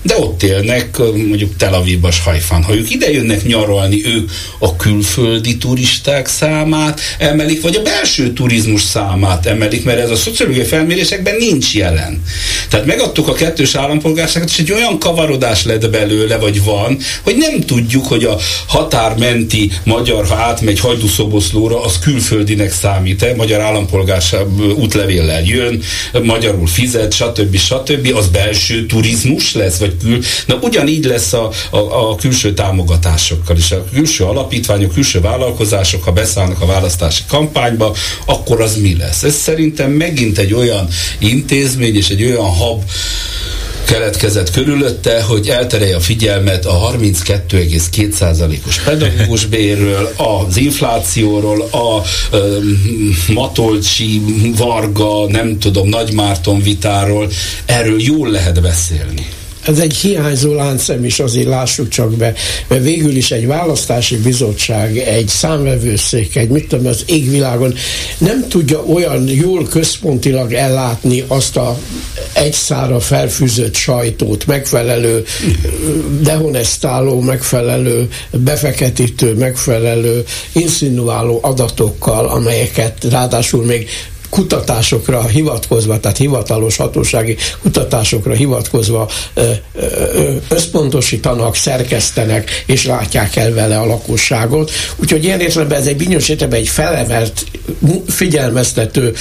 de 0.04 0.18
ott 0.18 0.44
élnek 0.44 0.98
mondjuk 0.98 1.56
Tel 1.58 1.74
Avivban, 1.74 2.12
Hajfán. 2.24 2.64
Ha 2.64 2.76
ők 2.76 2.92
ide 2.92 3.12
jönnek 3.12 3.44
nyaralni, 3.44 4.06
ők 4.06 4.32
a 4.60 4.76
külföldi 4.76 5.58
turisták 5.58 6.28
számát 6.28 7.00
emelik, 7.18 7.62
vagy 7.62 7.76
a 7.76 7.82
belső 7.82 8.34
turizmus 8.34 8.82
számát 8.82 9.46
emelik, 9.46 9.84
mert 9.84 10.00
ez 10.00 10.10
a 10.10 10.16
szociológiai 10.16 10.66
felmérésekben 10.66 11.36
nincs 11.36 11.74
jelen. 11.74 12.24
Tehát 12.70 12.86
megadtuk 12.86 13.28
a 13.28 13.34
kettős 13.34 13.76
állampolgárságot, 13.76 14.50
és 14.50 14.60
egy 14.60 14.72
olyan 14.72 15.00
kavarodás 15.00 15.64
lett 15.64 15.90
belőle, 15.90 16.38
vagy 16.38 16.64
van, 16.64 16.98
hogy 17.22 17.36
nem 17.38 17.60
tudjuk, 17.60 18.06
hogy 18.06 18.24
a 18.24 18.38
határmenti 18.68 19.72
magyar, 19.84 20.26
ha 20.26 20.36
átmegy 20.36 20.80
hajdúszoboszlóra, 20.80 21.84
az 21.84 22.00
külföldinek 22.00 22.72
számít-e, 22.74 23.36
magyar 23.36 23.62
állampolgárság 23.62 24.48
útlevéllel 24.76 25.44
jön, 25.44 25.82
magyarul 26.24 26.68
fizet, 26.68 27.14
stb. 27.14 27.58
stb. 27.58 28.16
Az 28.16 28.28
belső 28.28 28.86
turizmus 28.86 29.54
lesz, 29.54 29.78
vagy 29.78 29.93
kül. 30.02 30.20
Na 30.46 30.56
ugyanígy 30.62 31.06
lesz 31.06 31.34
a, 31.34 31.52
a, 31.70 31.78
a 31.78 32.16
külső 32.16 32.54
támogatásokkal 32.54 33.58
is. 33.58 33.72
A 33.72 33.86
külső 33.94 34.24
alapítványok, 34.24 34.94
külső 34.94 35.22
vállalkozások, 35.22 36.04
ha 36.04 36.12
beszállnak 36.12 36.62
a 36.62 36.66
választási 36.66 37.24
kampányba, 37.28 37.96
akkor 38.26 38.62
az 38.62 38.78
mi 38.78 38.98
lesz? 38.98 39.24
Ez 39.24 39.36
szerintem 39.36 39.92
megint 39.92 40.38
egy 40.38 40.54
olyan 40.54 40.88
intézmény 41.20 41.96
és 41.96 42.10
egy 42.10 42.24
olyan 42.24 42.50
hab, 42.50 42.84
keletkezett 43.86 44.52
körülötte, 44.52 45.22
hogy 45.22 45.50
elterelje 45.50 45.96
a 45.96 46.00
figyelmet 46.00 46.66
a 46.66 46.92
32,2%-os 46.98 48.80
pedagógus 48.80 49.46
bérről, 49.46 50.14
az 50.18 50.58
inflációról, 50.58 51.62
a 51.62 52.02
ö, 52.32 52.60
Matolcsi, 53.34 54.22
Varga, 54.58 55.28
nem 55.28 55.60
tudom, 55.60 55.88
Nagymárton 55.88 56.62
vitáról. 56.62 57.32
Erről 57.66 58.02
jól 58.02 58.30
lehet 58.30 58.62
beszélni 58.62 59.28
ez 59.66 59.80
egy 59.80 59.96
hiányzó 59.96 60.54
láncem 60.54 61.06
is, 61.06 61.20
azért 61.20 61.48
lássuk 61.48 61.88
csak 61.88 62.16
be, 62.16 62.34
mert 62.68 62.84
végül 62.84 63.16
is 63.16 63.32
egy 63.32 63.48
választási 63.48 64.18
bizottság, 64.18 64.98
egy 64.98 65.28
számvevőszék, 65.28 66.36
egy 66.36 66.50
mit 66.50 66.68
tudom, 66.68 66.86
az 66.86 67.04
égvilágon 67.06 67.74
nem 68.18 68.48
tudja 68.48 68.80
olyan 68.84 69.28
jól 69.28 69.68
központilag 69.68 70.54
ellátni 70.54 71.24
azt 71.28 71.58
a 71.58 71.78
egyszára 72.34 73.00
felfűzött 73.00 73.76
sajtót, 73.76 74.46
megfelelő 74.46 75.24
dehonestáló, 76.22 77.22
megfelelő 77.22 78.08
befeketítő, 78.32 79.34
megfelelő 79.34 80.24
insinuáló 80.54 81.40
adatokkal, 81.42 82.28
amelyeket 82.28 83.04
ráadásul 83.10 83.66
még 83.66 83.90
kutatásokra 84.34 85.28
hivatkozva, 85.28 86.00
tehát 86.00 86.18
hivatalos 86.18 86.76
hatósági 86.76 87.38
kutatásokra 87.62 88.34
hivatkozva 88.34 89.10
összpontosítanak, 90.48 91.56
szerkesztenek, 91.56 92.64
és 92.66 92.86
látják 92.86 93.36
el 93.36 93.54
vele 93.54 93.80
a 93.80 93.86
lakosságot. 93.86 94.72
Úgyhogy 94.96 95.24
ilyen 95.24 95.40
értelemben 95.40 95.80
ez 95.80 95.88
egy 95.88 95.98
bizonyos 95.98 96.30
értelemben 96.30 96.60
egy 96.60 96.68
felemelt, 96.68 97.46
figyelmeztető 98.08 99.14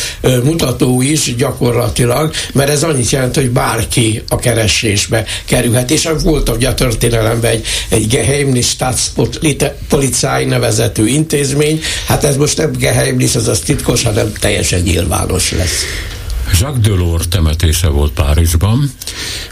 mutató 0.44 1.02
is 1.02 1.34
gyakorlatilag, 1.36 2.30
mert 2.52 2.70
ez 2.70 2.82
annyit 2.82 3.10
jelent, 3.10 3.34
hogy 3.34 3.50
bárki 3.50 4.22
a 4.28 4.36
keresésbe 4.36 5.24
kerülhet. 5.44 5.90
És 5.90 6.08
volt 6.22 6.48
ugye 6.48 6.68
a 6.68 6.74
történelemben 6.74 7.50
egy, 7.50 7.64
egy 7.88 8.06
Geheimnis 8.06 8.68
Staatspolizei 8.68 10.44
nevezetű 10.44 11.06
intézmény, 11.06 11.80
hát 12.06 12.24
ez 12.24 12.36
most 12.36 12.56
nem 12.56 12.72
Geheimnis, 12.72 13.34
ez 13.34 13.48
az 13.48 13.58
titkos, 13.58 14.02
hanem 14.02 14.32
teljesen 14.40 14.80
nyilván 14.80 15.00
nyilvános 15.02 15.50
lesz. 15.50 15.84
Jacques 16.60 16.80
Delors 16.80 17.28
temetése 17.28 17.88
volt 17.88 18.12
Párizsban. 18.12 18.90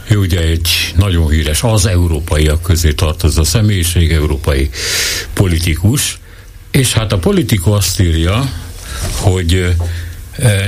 Ő 0.09 0.17
ugye 0.17 0.41
egy 0.41 0.69
nagyon 0.97 1.29
híres, 1.29 1.63
az 1.63 1.87
európaiak 1.87 2.63
közé 2.63 2.93
tartozó 2.93 3.43
személyiség, 3.43 4.13
európai 4.13 4.71
politikus, 5.33 6.19
és 6.71 6.93
hát 6.93 7.13
a 7.13 7.19
politikus 7.19 7.77
azt 7.77 8.01
írja, 8.01 8.53
hogy 9.11 9.77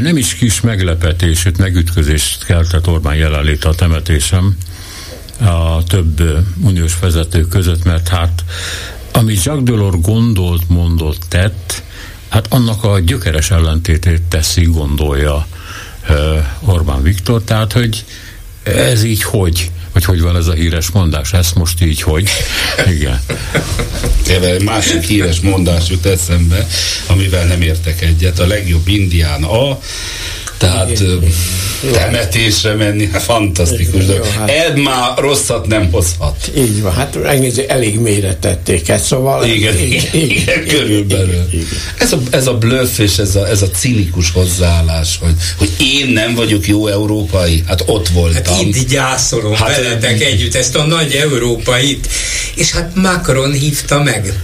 nem 0.01 0.17
is 0.17 0.35
kis 0.35 0.61
meglepetés, 0.61 1.45
őt 1.45 1.59
megütközést 1.59 2.45
keltett 2.45 2.89
Orbán 2.89 3.15
jelenléte 3.15 3.69
a 3.69 3.75
temetésem 3.75 4.57
a 5.41 5.83
több 5.85 6.23
uniós 6.63 6.99
vezető 7.01 7.47
között, 7.47 7.85
mert 7.85 8.09
hát 8.09 8.45
amit 9.13 9.45
Jacques 9.45 9.63
Delors 9.63 10.01
gondolt, 10.01 10.69
mondott, 10.69 11.23
tett, 11.29 11.83
hát 12.33 12.47
annak 12.49 12.85
a 12.85 12.99
gyökeres 12.99 13.51
ellentétét 13.51 14.23
teszi, 14.23 14.63
gondolja 14.63 15.47
Orbán 16.61 17.03
Viktor, 17.03 17.43
tehát 17.43 17.73
hogy 17.73 18.05
ez 18.63 19.05
így 19.05 19.23
hogy? 19.23 19.71
Vagy 19.93 20.05
hogy 20.05 20.21
van 20.21 20.37
ez 20.37 20.47
a 20.47 20.53
híres 20.53 20.91
mondás? 20.91 21.33
Ez 21.33 21.53
most 21.55 21.83
így 21.83 22.03
hogy? 22.03 22.29
Igen. 22.97 23.21
Egy 24.29 24.63
másik 24.63 25.03
híres 25.03 25.41
mondás 25.41 25.89
jut 25.89 26.07
eszembe, 26.07 26.67
amivel 27.07 27.47
nem 27.47 27.63
értek 27.63 28.03
egyet. 28.03 28.39
A 28.39 28.47
legjobb 28.47 28.89
indián 28.89 29.43
a 29.43 29.79
Tehát 30.63 30.91
igen, 30.91 31.93
temetésre 31.93 32.75
menni, 32.75 33.09
hát 33.13 33.23
fantasztikus. 33.23 34.03
Igen, 34.03 34.23
hát. 34.39 34.51
Ed 34.51 34.77
már 34.79 35.19
rosszat 35.19 35.67
nem 35.67 35.91
hozhat. 35.91 36.51
Így 36.57 36.83
van, 36.83 36.93
hát 36.93 37.19
elég 37.69 37.99
mélyre 37.99 38.37
tették 38.37 38.89
ezt, 38.89 39.05
szóval... 39.05 39.45
Igen, 39.45 39.79
igen, 39.79 40.05
igen, 40.13 40.31
igen 40.31 40.67
körülbelül. 40.67 41.27
Igen, 41.29 41.47
igen. 41.51 41.67
Ez, 41.99 42.13
a, 42.13 42.19
ez 42.31 42.47
a 42.47 42.55
bluff 42.59 42.99
és 42.99 43.19
ez 43.19 43.37
a, 43.37 43.49
ez 43.49 43.63
a 43.63 43.71
cinikus 43.71 44.31
hozzáállás, 44.31 45.19
hogy, 45.21 45.35
hogy 45.59 45.71
én 45.79 46.09
nem 46.09 46.35
vagyok 46.35 46.67
jó 46.67 46.87
európai, 46.87 47.65
hát 47.67 47.83
ott 47.87 48.09
voltam. 48.09 48.55
Hát 48.55 48.63
itt 48.63 48.89
gyászolom 48.89 49.55
hát, 49.55 49.77
veletek 49.77 50.21
együtt 50.21 50.55
ezt 50.55 50.77
a 50.77 50.87
nagy 50.87 51.13
európait, 51.13 52.09
és 52.55 52.73
hát 52.73 52.95
Macron 52.95 53.53
hívta 53.53 54.03
meg 54.03 54.35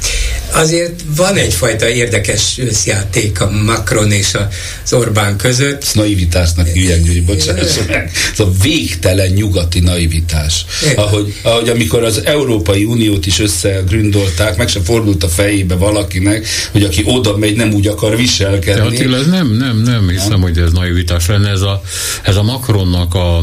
azért 0.53 1.01
van 1.17 1.37
egyfajta 1.37 1.89
érdekes 1.89 2.59
összjáték 2.59 3.41
a 3.41 3.51
Macron 3.51 4.13
és 4.13 4.37
az 4.85 4.93
Orbán 4.93 5.37
között. 5.37 5.83
Ez 5.83 5.93
naivitásnak 6.09 6.67
hívják, 6.67 7.07
hogy 7.07 7.25
bocsáss 7.25 7.79
meg. 7.89 8.11
Ez 8.33 8.41
a 8.41 8.51
végtelen 8.63 9.31
nyugati 9.31 9.81
naivitás. 9.81 10.65
Ahogy, 10.97 11.35
ahogy 11.43 11.69
amikor 11.69 12.05
az 12.05 12.25
Európai 12.25 12.85
Uniót 12.85 13.27
is 13.27 13.39
összegründolták, 13.39 14.57
meg 14.57 14.69
sem 14.69 14.83
fordult 14.83 15.23
a 15.23 15.29
fejébe 15.29 15.75
valakinek, 15.75 16.47
hogy 16.73 16.83
aki 16.83 17.03
oda 17.05 17.37
megy, 17.37 17.57
nem 17.57 17.73
úgy 17.73 17.87
akar 17.87 18.17
viselkedni. 18.17 18.81
De 18.81 18.87
Attila, 18.87 19.17
ez 19.17 19.27
nem, 19.27 19.57
nem, 19.57 19.83
nem 19.83 20.09
hiszem, 20.09 20.29
nem. 20.29 20.41
hogy 20.41 20.59
ez 20.59 20.73
naivitás 20.73 21.27
lenne. 21.27 21.51
Ez 21.51 21.61
a, 21.61 21.83
ez 22.23 22.37
a 22.37 22.43
Macronnak 22.43 23.15
a, 23.15 23.39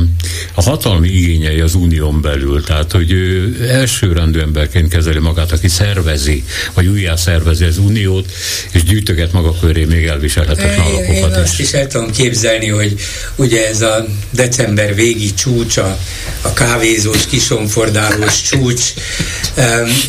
a 0.53 0.61
hatalmi 0.61 1.07
igényei 1.07 1.59
az 1.59 1.75
unión 1.75 2.21
belül. 2.21 2.63
Tehát, 2.63 2.91
hogy 2.91 3.11
ő 3.11 3.55
elsőrendű 3.69 4.39
emberként 4.39 4.89
kezeli 4.89 5.19
magát, 5.19 5.51
aki 5.51 5.67
szervezi, 5.67 6.43
vagy 6.73 6.87
újjá 6.87 7.15
szervezi 7.15 7.63
az 7.63 7.77
uniót, 7.77 8.31
és 8.71 8.83
gyűjtöget 8.83 9.31
maga 9.31 9.53
köré 9.59 9.83
még 9.85 10.05
elviselhetetlen 10.05 10.79
alapokat 10.79 11.35
Én 11.35 11.41
azt 11.41 11.59
is 11.59 11.71
el 11.71 11.87
tudom 11.87 12.11
képzelni, 12.11 12.54
hogy 12.63 12.95
ugye 13.35 13.67
ez 13.67 13.81
a 13.81 14.05
december 14.29 14.95
végi 14.95 15.33
csúcs, 15.33 15.77
a, 15.77 15.97
a 16.41 16.53
kávézós, 16.53 17.25
kisonfordálós 17.27 18.41
csúcs, 18.41 18.83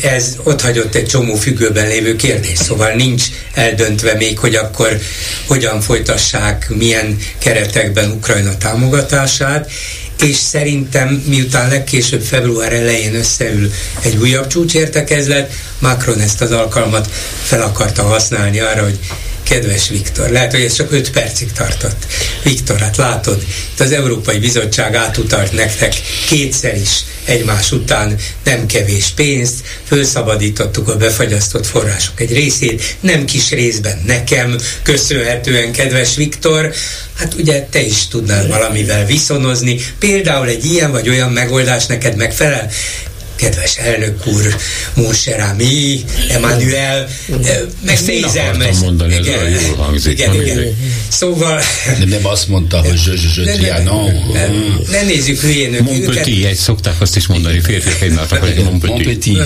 ez 0.01 0.35
ott 0.43 0.61
hagyott 0.61 0.95
egy 0.95 1.05
csomó 1.05 1.35
függőben 1.35 1.87
lévő 1.87 2.15
kérdés, 2.15 2.57
szóval 2.57 2.91
nincs 2.91 3.23
eldöntve 3.53 4.13
még, 4.13 4.39
hogy 4.39 4.55
akkor 4.55 4.99
hogyan 5.47 5.81
folytassák, 5.81 6.69
milyen 6.69 7.17
keretekben 7.39 8.11
Ukrajna 8.11 8.57
támogatását, 8.57 9.71
és 10.21 10.35
szerintem 10.35 11.23
miután 11.27 11.69
legkésőbb 11.69 12.21
február 12.21 12.73
elején 12.73 13.15
összeül 13.15 13.71
egy 14.01 14.17
újabb 14.17 14.47
csúcsértekezlet, 14.47 15.53
Macron 15.79 16.19
ezt 16.19 16.41
az 16.41 16.51
alkalmat 16.51 17.09
fel 17.43 17.61
akarta 17.61 18.03
használni 18.03 18.59
arra, 18.59 18.83
hogy 18.83 18.99
kedves 19.49 19.89
Viktor, 19.89 20.29
lehet, 20.29 20.51
hogy 20.51 20.61
ez 20.61 20.73
csak 20.73 20.91
5 20.91 21.11
percig 21.11 21.51
tartott. 21.51 22.05
Viktor, 22.43 22.79
hát 22.79 22.97
látod, 22.97 23.43
itt 23.71 23.79
az 23.79 23.91
Európai 23.91 24.39
Bizottság 24.39 24.95
átutalt 24.95 25.51
nektek 25.51 25.93
kétszer 26.27 26.75
is 26.75 27.03
egymás 27.25 27.71
után 27.71 28.15
nem 28.43 28.65
kevés 28.65 29.07
pénzt, 29.15 29.55
felszabadítottuk 29.83 30.87
a 30.87 30.97
befagyasztott 30.97 31.65
források 31.65 32.21
egy 32.21 32.33
részét, 32.33 32.97
nem 32.99 33.25
kis 33.25 33.49
részben 33.49 34.01
nekem, 34.05 34.57
köszönhetően, 34.81 35.71
kedves 35.71 36.15
Viktor, 36.15 36.73
hát 37.17 37.33
ugye 37.33 37.67
te 37.71 37.81
is 37.81 38.07
tudnál 38.07 38.47
valamivel 38.47 39.05
viszonozni, 39.05 39.79
például 39.99 40.47
egy 40.47 40.65
ilyen 40.65 40.91
vagy 40.91 41.09
olyan 41.09 41.31
megoldás 41.31 41.85
neked 41.85 42.15
megfelel, 42.15 42.69
kedves 43.37 43.77
elnök 43.77 44.27
úr, 44.27 44.55
Monserami, 44.93 46.03
Emmanuel, 46.29 47.07
megnézem. 47.85 48.61
Ezt 48.61 48.81
mondani, 48.81 49.13
ez 49.13 49.25
igen, 49.25 49.49
jól 49.49 49.75
hangzik. 49.75 50.11
Igen, 50.11 50.33
igen. 50.33 50.77
Szóval... 51.07 51.61
Nem, 51.99 52.07
nem 52.07 52.25
azt 52.25 52.47
mondta, 52.47 52.77
hogy 52.77 52.99
je, 53.05 53.43
je, 53.43 53.53
je, 53.53 53.77
ne, 53.77 53.83
non. 53.83 54.11
Ne 54.91 55.01
nézzük 55.01 55.39
hülyénök 55.39 55.81
Mon 55.81 56.01
petit, 56.01 56.45
egy 56.45 56.55
szokták 56.55 57.01
azt 57.01 57.15
is 57.15 57.27
mondani, 57.27 57.59
férfiak 57.59 58.01
egymásnak, 58.01 58.39
hogy 58.39 58.63
mon 58.63 58.79
petit. 58.79 59.37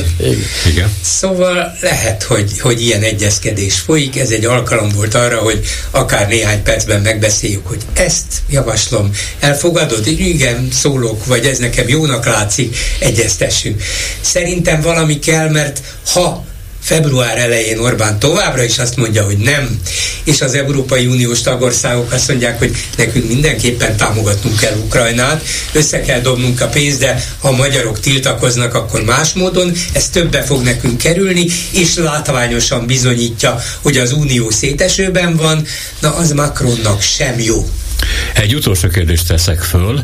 Igen. 0.69 0.91
Szóval 1.01 1.77
lehet, 1.81 2.23
hogy, 2.23 2.59
hogy 2.59 2.81
ilyen 2.81 3.01
egyezkedés 3.01 3.79
folyik, 3.79 4.17
ez 4.17 4.29
egy 4.29 4.45
alkalom 4.45 4.89
volt 4.89 5.13
arra, 5.13 5.37
hogy 5.39 5.59
akár 5.91 6.27
néhány 6.27 6.63
percben 6.63 7.01
megbeszéljük, 7.01 7.67
hogy 7.67 7.81
ezt 7.93 8.25
javaslom, 8.49 9.11
elfogadod? 9.39 10.07
Igen, 10.07 10.67
szólok, 10.71 11.25
vagy 11.25 11.45
ez 11.45 11.57
nekem 11.57 11.87
jónak 11.87 12.25
látszik, 12.25 12.77
egyeztessünk. 12.99 13.80
Szerintem 14.21 14.81
valami 14.81 15.19
kell, 15.19 15.49
mert 15.49 15.81
ha 16.13 16.45
február 16.81 17.37
elején 17.37 17.79
Orbán 17.79 18.19
továbbra 18.19 18.63
is 18.63 18.77
azt 18.77 18.95
mondja, 18.95 19.23
hogy 19.23 19.37
nem, 19.37 19.79
és 20.23 20.41
az 20.41 20.53
Európai 20.53 21.05
Uniós 21.05 21.41
tagországok 21.41 22.11
azt 22.11 22.27
mondják, 22.27 22.57
hogy 22.59 22.75
nekünk 22.97 23.27
mindenképpen 23.27 23.97
támogatnunk 23.97 24.59
kell 24.59 24.75
Ukrajnát, 24.85 25.43
össze 25.71 26.01
kell 26.01 26.19
dobnunk 26.19 26.61
a 26.61 26.67
pénzt, 26.67 26.99
de 26.99 27.23
ha 27.39 27.47
a 27.47 27.55
magyarok 27.55 27.99
tiltakoznak, 27.99 28.73
akkor 28.73 29.03
más 29.03 29.33
módon, 29.33 29.73
ez 29.93 30.09
többe 30.09 30.41
fog 30.43 30.63
nekünk 30.63 30.97
kerülni, 30.97 31.45
és 31.71 31.95
látványosan 31.95 32.85
bizonyítja, 32.85 33.61
hogy 33.81 33.97
az 33.97 34.11
Unió 34.11 34.49
szétesőben 34.49 35.35
van, 35.35 35.65
na 35.99 36.15
az 36.15 36.31
Macronnak 36.31 37.01
sem 37.01 37.39
jó. 37.39 37.69
Egy 38.33 38.55
utolsó 38.55 38.87
kérdést 38.87 39.27
teszek 39.27 39.61
föl. 39.61 40.03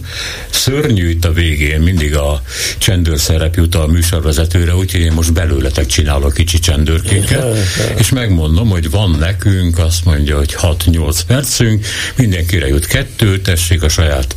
Szörnyű 0.49 1.09
itt 1.09 1.25
a 1.25 1.33
végén, 1.33 1.79
mindig 1.79 2.15
a 2.15 2.41
csendőrszerep 2.77 3.55
jut 3.55 3.75
a 3.75 3.87
műsorvezetőre, 3.87 4.75
úgyhogy 4.75 5.01
én 5.01 5.11
most 5.11 5.33
belőletek 5.33 5.85
csinálok 5.85 6.33
kicsi 6.33 6.59
csendőrkéket, 6.59 7.57
és 7.97 8.09
megmondom, 8.09 8.69
hogy 8.69 8.89
van 8.89 9.15
nekünk, 9.19 9.77
azt 9.77 10.05
mondja, 10.05 10.37
hogy 10.37 10.55
6-8 10.61 11.19
percünk, 11.27 11.85
mindenkire 12.15 12.67
jut 12.67 12.85
kettő, 12.85 13.39
tessék 13.39 13.83
a 13.83 13.89
saját 13.89 14.35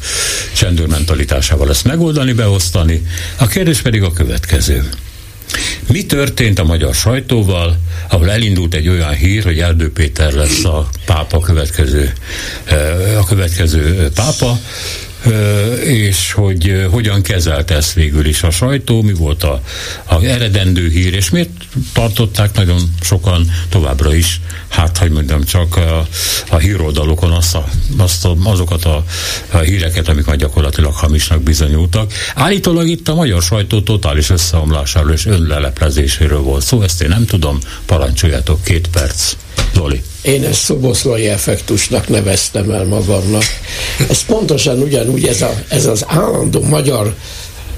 csendőrmentalitásával 0.53 1.71
ezt 1.71 1.85
megoldani, 1.85 2.33
beosztani. 2.33 3.07
A 3.37 3.47
kérdés 3.47 3.81
pedig 3.81 4.03
a 4.03 4.13
következő. 4.13 4.89
Mi 5.89 6.07
történt 6.07 6.59
a 6.59 6.65
magyar 6.65 6.95
sajtóval, 6.95 7.79
ahol 8.09 8.31
elindult 8.31 8.75
egy 8.75 8.89
olyan 8.89 9.13
hír, 9.13 9.45
hogy 9.45 9.59
Erdő 9.59 9.93
Péter 9.93 10.33
lesz 10.33 10.65
a 10.65 10.89
pápa 11.05 11.41
következő, 11.41 12.13
eh, 12.65 13.19
a 13.19 13.25
következő 13.25 14.09
pápa, 14.15 14.59
és 15.85 16.33
hogy 16.33 16.87
hogyan 16.91 17.23
kezelte 17.23 17.75
ezt 17.75 17.93
végül 17.93 18.27
is 18.27 18.43
a 18.43 18.51
sajtó, 18.51 19.03
mi 19.03 19.13
volt 19.13 19.43
a, 19.43 19.63
a 20.05 20.23
eredendő 20.23 20.89
hír, 20.89 21.15
és 21.15 21.31
miért 21.31 21.51
tartották 21.93 22.55
nagyon 22.55 22.95
sokan 23.01 23.51
továbbra 23.69 24.15
is, 24.15 24.41
hát 24.69 24.99
hogy 24.99 25.11
mondjam, 25.11 25.45
csak 25.45 25.77
a, 25.77 26.07
a 26.49 26.57
híroldalokon 26.57 27.31
azt 27.31 27.55
a, 27.55 27.69
azt 27.97 28.25
a, 28.25 28.37
azokat 28.45 28.85
a, 28.85 29.05
a 29.51 29.59
híreket, 29.59 30.09
amik 30.09 30.25
már 30.25 30.37
gyakorlatilag 30.37 30.95
hamisnak 30.95 31.43
bizonyultak. 31.43 32.13
Állítólag 32.35 32.89
itt 32.89 33.09
a 33.09 33.15
magyar 33.15 33.43
sajtó 33.43 33.81
totális 33.81 34.31
összeomlásáról 34.31 35.13
és 35.13 35.27
önleleplezéséről 35.27 36.41
volt 36.41 36.65
szó, 36.65 36.83
ezt 36.83 37.03
én 37.03 37.09
nem 37.09 37.25
tudom, 37.25 37.59
parancsoljátok 37.87 38.65
két 38.65 38.89
perc. 38.89 39.35
Zoli. 39.75 40.03
Én 40.23 40.45
ezt 40.45 40.61
szoboszlai 40.61 41.29
effektusnak 41.29 42.09
neveztem 42.09 42.71
el 42.71 42.85
magamnak. 42.85 43.43
Ez 44.09 44.25
pontosan 44.25 44.79
ugyanúgy 45.11 45.27
ez, 45.27 45.43
a, 45.43 45.55
ez 45.69 45.87
az 45.87 46.05
állandó 46.07 46.63
magyar 46.63 47.15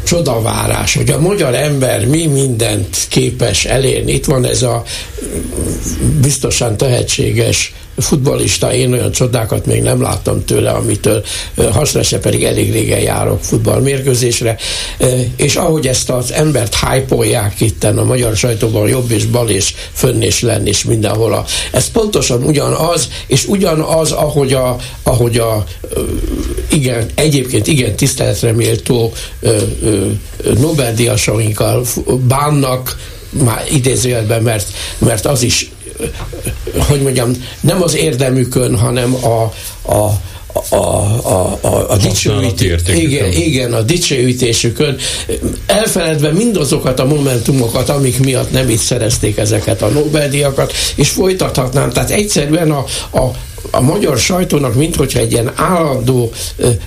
csodavárás, 0.05 0.95
hogy 0.95 1.11
a 1.11 1.21
magyar 1.21 1.55
ember 1.55 2.07
mi 2.07 2.27
mindent 2.27 2.97
képes 3.09 3.65
elérni. 3.65 4.13
Itt 4.13 4.25
van 4.25 4.47
ez 4.47 4.63
a 4.63 4.83
biztosan 6.21 6.77
tehetséges 6.77 7.75
futbalista, 7.97 8.75
én 8.75 8.93
olyan 8.93 9.13
csodákat 9.13 9.67
még 9.67 9.83
nem 9.83 10.03
láttam 10.03 10.45
tőle, 10.45 10.71
amitől 10.71 11.25
se 12.03 12.19
pedig 12.19 12.45
elég 12.45 12.73
régen 12.73 13.01
járok 13.01 13.45
futballmérkőzésre, 13.45 14.57
és 15.37 15.57
ahogy 15.57 15.87
ezt 15.87 16.11
az 16.11 16.33
embert 16.33 16.77
hype 16.77 17.53
itten 17.59 17.99
a 17.99 18.05
magyar 18.05 18.37
sajtóban 18.37 18.89
jobb 18.89 19.11
és 19.11 19.25
bal 19.25 19.49
és 19.49 19.75
fönn 19.93 20.23
és 20.23 20.41
lenn 20.41 20.67
és 20.67 20.85
mindenhol. 20.85 21.47
Ez 21.73 21.91
pontosan 21.91 22.43
ugyanaz, 22.43 23.09
és 23.27 23.47
ugyanaz, 23.47 24.11
ahogy 24.11 24.53
a, 24.53 24.77
ahogy 25.03 25.39
a 25.39 25.65
igen, 26.71 27.07
egyébként 27.15 27.67
igen 27.67 27.97
tiszteletre 27.97 28.53
méltó 28.53 29.13
Nobel-díjasainkkal 30.59 31.85
bánnak, 32.29 32.97
már 33.33 33.65
idézőjelben, 33.71 34.43
mert, 34.43 34.67
mert 34.99 35.27
az 35.27 35.43
is 35.43 35.71
hogy 36.79 37.03
mondjam, 37.03 37.33
nem 37.61 37.83
az 37.83 37.97
érdemükön, 37.97 38.79
hanem 38.79 39.15
a, 39.15 39.53
a, 39.93 40.13
a, 40.69 40.77
a, 40.77 41.59
a, 41.61 41.91
a 41.91 41.97
dicsőítés, 41.97 42.81
igen, 42.95 43.33
igen, 43.33 43.73
a 43.73 43.83
dicsőítésükön, 43.83 44.97
elfeledve 45.67 46.33
mindazokat 46.33 47.01
a 47.01 47.05
momentumokat, 47.05 47.89
amik 47.89 48.19
miatt 48.19 48.53
nem 48.53 48.69
itt 48.69 48.79
szerezték 48.79 49.37
ezeket 49.37 49.83
a 49.83 49.89
Nobel-díjakat, 49.89 50.73
és 50.95 51.11
folytathatnám. 51.11 51.91
Tehát 51.91 52.11
egyszerűen 52.11 52.71
a, 52.71 52.85
a, 53.11 53.31
a 53.71 53.81
magyar 53.81 54.19
sajtónak, 54.19 54.75
minthogyha 54.75 55.19
egy 55.19 55.33
ilyen 55.33 55.53
állandó 55.55 56.33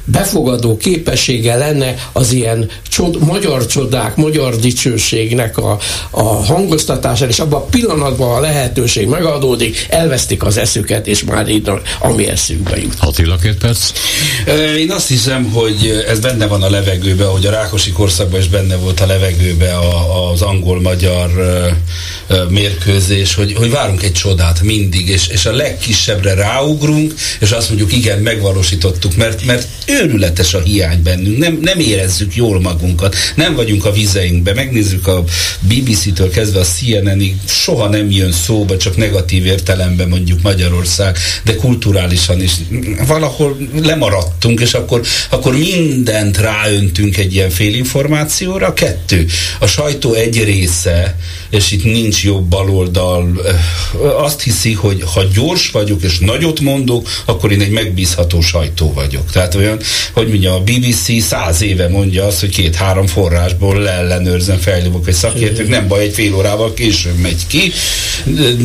befogadó 0.04 0.78
képessége 0.78 1.56
lenne 1.56 1.96
az 2.12 2.32
ilyen 2.32 2.70
csod, 2.90 3.20
magyar 3.20 3.66
csodák, 3.66 4.16
magyar 4.16 4.56
dicsőségnek 4.56 5.58
a, 5.58 5.78
a 6.10 6.24
hangoztatásán, 6.24 7.30
és 7.30 7.40
abban 7.40 7.62
a 7.62 7.64
pillanatban 7.64 8.36
a 8.36 8.40
lehetőség 8.40 9.08
megadódik, 9.08 9.86
elvesztik 9.90 10.44
az 10.44 10.58
eszüket, 10.58 11.08
és 11.08 11.24
már 11.24 11.50
így 11.50 11.72
ami 12.00 12.28
eszükbe 12.28 12.78
jut. 12.78 12.96
Attila, 13.00 13.36
két 13.36 13.58
perc. 13.58 13.92
Én 14.78 14.92
azt 14.92 15.08
hiszem, 15.08 15.52
hogy 15.52 16.04
ez 16.08 16.20
benne 16.20 16.48
van 16.48 16.64
a 16.64 16.70
levegőbe, 16.70 17.26
hogy 17.26 17.46
a 17.46 17.52
Rákosi 17.52 17.92
korszakban 17.92 18.40
is 18.40 18.48
benne 18.48 18.76
volt 18.76 19.00
a 19.00 19.06
levegőbe 19.06 19.74
az 20.34 20.42
angol-magyar 20.42 21.30
mérkőzés, 22.50 23.36
hogy, 23.36 23.54
hogy 23.54 23.72
várunk 23.72 24.04
egy 24.04 24.12
csodát 24.12 24.62
mindig, 24.62 25.10
és, 25.10 25.28
és 25.28 25.46
a 25.46 25.52
legkisebbre 25.52 26.34
ráugrunk, 26.66 27.14
és 27.40 27.52
azt 27.52 27.70
mondjuk, 27.70 27.94
igen, 27.94 28.20
megvalósítottuk, 28.20 29.16
mert, 29.16 29.46
mert 29.46 29.68
őrületes 29.86 30.54
a 30.54 30.62
hiány 30.62 31.02
bennünk, 31.04 31.38
nem, 31.38 31.60
nem 31.62 31.80
érezzük 31.80 32.36
jól 32.36 32.62
magunkat, 32.62 33.16
nem 33.36 33.56
vagyunk 33.56 33.86
a 33.86 33.92
vizeinkbe, 33.92 34.54
megnézzük 34.54 35.08
a 35.08 35.24
BBC-től 35.60 36.30
kezdve 36.30 36.60
a 36.60 36.64
CNN-ig, 36.64 37.36
soha 37.48 37.88
nem 37.90 38.12
jön 38.12 38.32
szóba, 38.32 38.78
csak 38.78 38.98
negatív 38.98 39.46
értelemben 39.46 40.08
mondjuk 40.08 40.42
Magyarország, 40.42 41.18
de 41.44 41.56
kulturálisan 41.56 42.42
is. 42.42 42.52
Valahol 43.08 43.58
lemaradtunk, 43.82 44.60
és 44.60 44.74
akkor, 44.74 45.02
akkor 45.30 45.58
mindent 45.58 46.38
ráöntünk 46.38 47.18
egy 47.18 47.34
ilyen 47.34 47.50
félinformációra. 47.50 48.74
Kettő, 48.74 49.26
a 49.60 49.68
sajtó 49.68 50.14
egy 50.14 50.44
része, 50.44 51.16
és 51.50 51.72
itt 51.72 51.84
nincs 51.84 52.24
jobb 52.24 52.44
baloldal, 52.44 53.42
azt 54.18 54.42
hiszi, 54.42 54.74
hogy 54.74 55.04
ha 55.14 55.24
gyors 55.34 55.70
vagyok 55.70 56.04
és 56.04 56.20
nagyot 56.20 56.55
mondok, 56.62 57.10
akkor 57.26 57.52
én 57.52 57.62
egy 57.62 57.70
megbízható 57.70 58.42
sajtó 58.42 58.94
vagyok. 58.94 59.32
Tehát 59.32 59.56
olyan, 59.56 59.80
hogy 60.14 60.28
mondja, 60.28 60.54
a 60.54 60.62
BBC 60.64 61.22
száz 61.24 61.62
éve 61.62 61.88
mondja 61.88 62.26
azt, 62.26 62.40
hogy 62.40 62.50
két-három 62.50 63.08
forrásból 63.08 63.80
leellenőrzem, 63.80 64.58
fejlőbök 64.58 65.08
egy 65.08 65.14
szakértők, 65.14 65.70
nem 65.70 65.88
baj, 65.88 66.04
egy 66.04 66.14
fél 66.14 66.36
órával 66.36 66.74
később 66.74 67.18
megy 67.18 67.48
ki. 67.48 67.72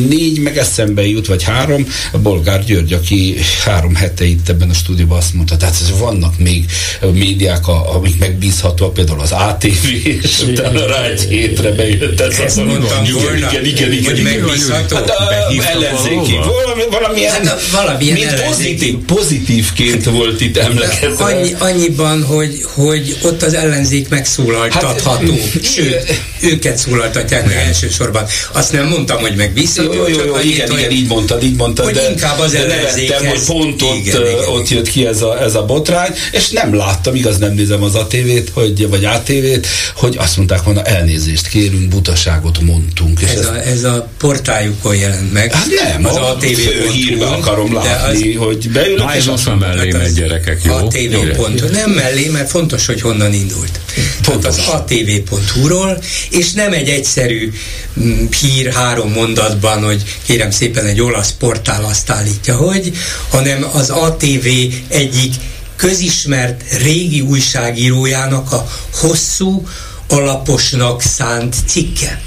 Négy 0.09 0.39
meg 0.39 0.57
eszembe 0.57 1.07
jut, 1.07 1.27
vagy 1.27 1.43
három, 1.43 1.87
a 2.11 2.17
Bolgár 2.17 2.63
György, 2.65 2.93
aki 2.93 3.35
három 3.65 3.95
hete 3.95 4.25
itt 4.25 4.49
ebben 4.49 4.69
a 4.69 4.73
stúdióban 4.73 5.17
azt 5.17 5.33
mondta, 5.33 5.57
tehát 5.57 5.75
vannak 5.99 6.37
még 6.39 6.65
médiák, 7.13 7.67
amik 7.67 8.19
megbízhatóak, 8.19 8.93
például 8.93 9.19
az 9.19 9.31
ATV, 9.31 9.85
és 10.23 10.41
utána 10.47 10.85
rá 10.85 11.03
egy 11.03 11.21
hétre 11.21 11.71
bejött. 11.71 12.19
Ez 12.19 12.39
Ezt 12.39 12.55
mondtam 12.55 13.05
volna, 13.13 13.49
igen, 13.51 13.65
igen, 13.65 13.91
igen, 13.91 14.03
hogy 14.05 14.19
igen, 14.19 14.39
megbízható. 14.39 14.95
Hát 14.95 15.09
a, 15.09 15.31
ellenzéki, 15.71 16.35
valami, 16.35 16.81
valamilyen, 16.91 17.31
Hát 17.31 17.45
a- 17.47 17.59
valamilyen 17.85 18.13
mint 18.17 18.27
ellenzéki. 18.31 18.73
pozitív, 18.75 18.97
pozitívként 19.05 20.03
volt 20.05 20.41
itt 20.41 20.57
emlegetve. 20.57 21.23
Annyi, 21.23 21.55
annyiban, 21.59 22.23
hogy, 22.23 22.65
hogy 22.73 23.17
ott 23.21 23.41
az 23.43 23.53
ellenzék 23.53 24.09
megszólaltatható. 24.09 25.31
Hát, 25.53 25.63
Sőt, 25.63 26.21
őket 26.41 26.77
szólaltatják 26.77 27.45
meg 27.45 27.55
elsősorban. 27.55 28.25
Azt 28.51 28.71
nem 28.71 28.87
mondtam, 28.87 29.19
hogy 29.19 29.35
megbízható. 29.35 29.93
Jó, 29.93 30.07
jó, 30.07 30.15
csak 30.15 30.25
jó, 30.25 30.33
annyit, 30.33 30.53
igen, 30.53 30.69
hogy- 30.69 30.79
igen, 30.79 30.91
így 30.91 31.07
mondtad, 31.07 31.43
így 31.43 31.55
mondtad, 31.55 31.85
hogy 31.85 31.93
de, 31.93 32.09
inkább 32.09 32.39
az 32.39 32.53
ellenzékhez- 32.53 33.27
hogy 33.47 33.57
pont 33.57 33.81
ott, 33.81 33.95
Igen, 33.95 34.21
igen. 34.21 34.35
ott 34.47 34.69
jött 34.69 34.87
ki 34.89 35.05
ez 35.05 35.21
a, 35.21 35.41
ez 35.41 35.55
a 35.55 35.65
botrány, 35.65 36.13
és 36.31 36.49
nem 36.49 36.75
láttam, 36.75 37.15
igaz 37.15 37.37
nem 37.37 37.53
nézem 37.53 37.83
az 37.83 37.95
ATV-t, 37.95 38.49
hogy, 38.53 38.89
vagy 38.89 39.05
ATV-t, 39.05 39.67
hogy 39.95 40.15
azt 40.19 40.37
mondták 40.37 40.63
volna, 40.63 40.81
elnézést 40.83 41.47
kérünk, 41.47 41.87
butaságot 41.87 42.59
mondtunk. 42.61 43.19
És 43.21 43.29
Ez 43.29 43.45
a, 43.45 43.61
ez 43.67 43.83
a 43.83 44.07
portájukon 44.17 44.95
jelent 44.95 45.33
meg. 45.33 45.53
Hát 45.53 45.67
nem, 45.83 46.05
az 46.05 46.15
a 46.15 46.29
ATV 46.29 46.45
főhírbe 46.45 47.25
akarom 47.25 47.70
látni, 47.73 48.33
hogy 48.33 48.69
beülök, 48.69 48.97
Na, 48.97 49.13
ez 49.13 49.17
azt 49.17 49.27
most 49.27 49.45
már 49.45 49.75
mellé 49.75 49.91
megy 49.91 50.13
gyerekek, 50.13 50.61
jó? 50.63 50.73
A 50.73 50.87
TV.hu. 50.87 51.69
Nem 51.71 51.89
mellé, 51.89 52.27
mert 52.27 52.49
fontos, 52.49 52.85
hogy 52.85 53.01
honnan 53.01 53.33
indult. 53.33 53.79
Fontos. 54.21 54.57
Az 54.57 54.67
atv.hu-ról, 54.67 56.03
és 56.29 56.51
nem 56.51 56.73
egy 56.73 56.89
egyszerű 56.89 57.51
mm, 57.99 58.25
hír 58.41 58.73
három 58.73 59.11
mondatban, 59.11 59.83
hogy 59.83 60.03
kérem 60.25 60.51
szépen 60.51 60.85
egy 60.85 61.01
olasz 61.01 61.31
portál 61.31 61.83
azt 61.83 62.09
állítja, 62.09 62.55
hogy, 62.55 62.91
hanem 63.29 63.65
az 63.73 63.89
ATV 63.89 64.47
egyik 64.87 65.33
közismert 65.75 66.61
régi 66.81 67.21
újságírójának 67.21 68.51
a 68.51 68.67
hosszú, 68.93 69.67
alaposnak 70.07 71.01
szánt 71.01 71.55
cikke 71.65 72.21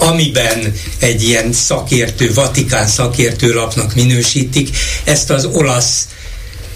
amiben 0.00 0.72
egy 0.98 1.22
ilyen 1.22 1.52
szakértő, 1.52 2.34
vatikán 2.34 2.86
szakértő 2.86 3.52
lapnak 3.52 3.94
minősítik 3.94 4.76
ezt 5.04 5.30
az 5.30 5.44
olasz 5.44 6.06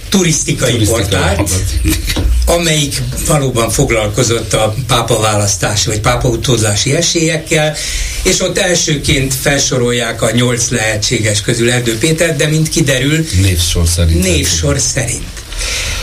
turisztikai, 0.09 0.71
Turisztikai 0.71 1.03
portált, 1.03 1.51
amelyik 2.47 3.03
valóban 3.27 3.71
foglalkozott 3.71 4.53
a 4.53 4.75
pápa 4.87 5.21
választási 5.21 5.89
vagy 5.89 6.01
pápa 6.01 6.29
utózási 6.29 6.95
esélyekkel, 6.95 7.77
és 8.23 8.41
ott 8.41 8.59
elsőként 8.59 9.35
felsorolják 9.35 10.23
a 10.23 10.31
nyolc 10.31 10.69
lehetséges 10.69 11.41
közül 11.41 11.71
Erdő 11.71 11.99
Péter, 11.99 12.37
de 12.37 12.47
mint 12.47 12.69
kiderül, 12.69 13.27
Névsor 13.41 13.89
szerint. 13.89 14.23
névsor 14.23 14.81
szerint. 14.81 15.34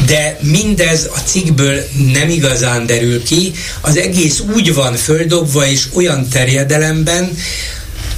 De 0.06 0.38
mindez 0.42 1.10
a 1.16 1.20
cikkből 1.26 1.84
nem 2.14 2.30
igazán 2.30 2.86
derül 2.86 3.24
ki, 3.24 3.52
az 3.82 3.98
egész 3.98 4.40
úgy 4.56 4.74
van 4.74 4.96
földobva 4.96 5.68
és 5.68 5.88
olyan 5.94 6.30
terjedelemben, 6.30 7.38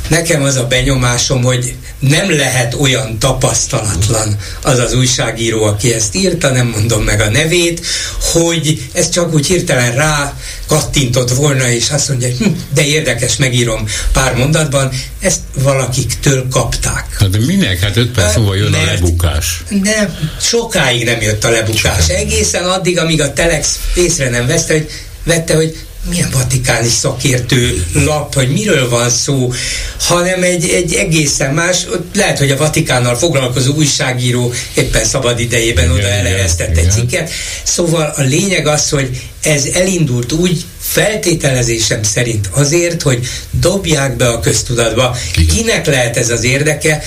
nekem 0.08 0.44
az 0.44 0.56
a 0.56 0.68
benyomásom, 0.68 1.44
hogy 1.44 1.76
nem 2.00 2.36
lehet 2.36 2.74
olyan 2.74 3.20
tapasztalatlan 3.20 4.38
az 4.62 4.80
az 4.80 4.94
újságíró, 4.94 5.64
aki 5.64 5.94
ezt 5.94 6.16
írta, 6.16 6.50
nem 6.50 6.68
mondom 6.68 7.04
meg 7.04 7.22
a 7.22 7.30
nevét, 7.30 7.86
hogy 8.32 8.90
ez 8.94 9.10
csak 9.10 9.34
úgy 9.34 9.46
hirtelen 9.46 9.96
rá 9.96 10.38
kattintott 10.68 11.30
volna, 11.34 11.70
és 11.70 11.90
azt 11.90 12.10
mondja, 12.10 12.28
hogy 12.28 12.38
hm, 12.38 12.52
de 12.74 12.86
érdekes, 12.86 13.36
megírom 13.36 13.88
pár 14.12 14.36
mondatban, 14.36 14.92
ezt 15.20 15.40
valakiktől 15.54 16.48
kapták. 16.52 17.06
Hát 17.20 17.30
de 17.30 17.38
minek? 17.46 17.80
Hát 17.80 17.98
öt 17.98 18.12
perc 18.12 18.36
múlva 18.36 18.56
jön 18.56 18.74
a 18.74 18.78
Mert- 18.78 19.00
lebukás. 19.00 19.64
De 19.82 20.20
sokáig 20.42 21.06
nem 21.06 21.22
jött 21.22 21.44
a 21.44 21.50
lebukás. 21.50 22.08
Egészen 22.08 22.64
addig, 22.64 23.00
amíg 23.00 23.22
a 23.22 23.34
Telex 23.34 23.80
észre 23.96 24.30
nem 24.30 24.48
vette, 24.48 24.74
hogy, 24.74 24.90
vette, 25.24 25.56
hogy 25.56 25.78
milyen 26.10 26.30
vatikáni 26.32 26.88
szakértő 26.88 27.86
lap, 27.94 28.34
hogy 28.34 28.50
miről 28.50 28.90
van 28.90 29.10
szó, 29.10 29.54
hanem 30.00 30.44
egy, 30.44 30.70
egy 30.70 30.94
egészen 30.94 31.54
más, 31.54 31.88
lehet, 32.14 32.38
hogy 32.38 32.52
a 32.52 32.58
Vatikánnal 32.58 33.16
foglalkozó 33.16 33.74
újságíró 33.74 34.54
éppen 34.74 35.06
szabad 35.06 35.40
idejében 35.40 35.92
oda 35.92 36.08
eleheztett 36.08 36.78
egy 36.78 36.92
cikket. 36.92 37.32
Szóval 37.64 38.14
a 38.16 38.22
lényeg 38.22 38.68
az, 38.68 38.90
hogy 38.90 39.22
ez 39.44 39.66
elindult 39.66 40.32
úgy, 40.32 40.66
feltételezésem 40.80 42.04
szerint 42.04 42.50
azért, 42.52 43.02
hogy 43.02 43.28
dobják 43.52 44.16
be 44.16 44.28
a 44.28 44.40
köztudatba. 44.40 45.18
Kinek 45.48 45.86
lehet 45.86 46.18
ez 46.18 46.30
az 46.30 46.44
érdeke? 46.44 47.04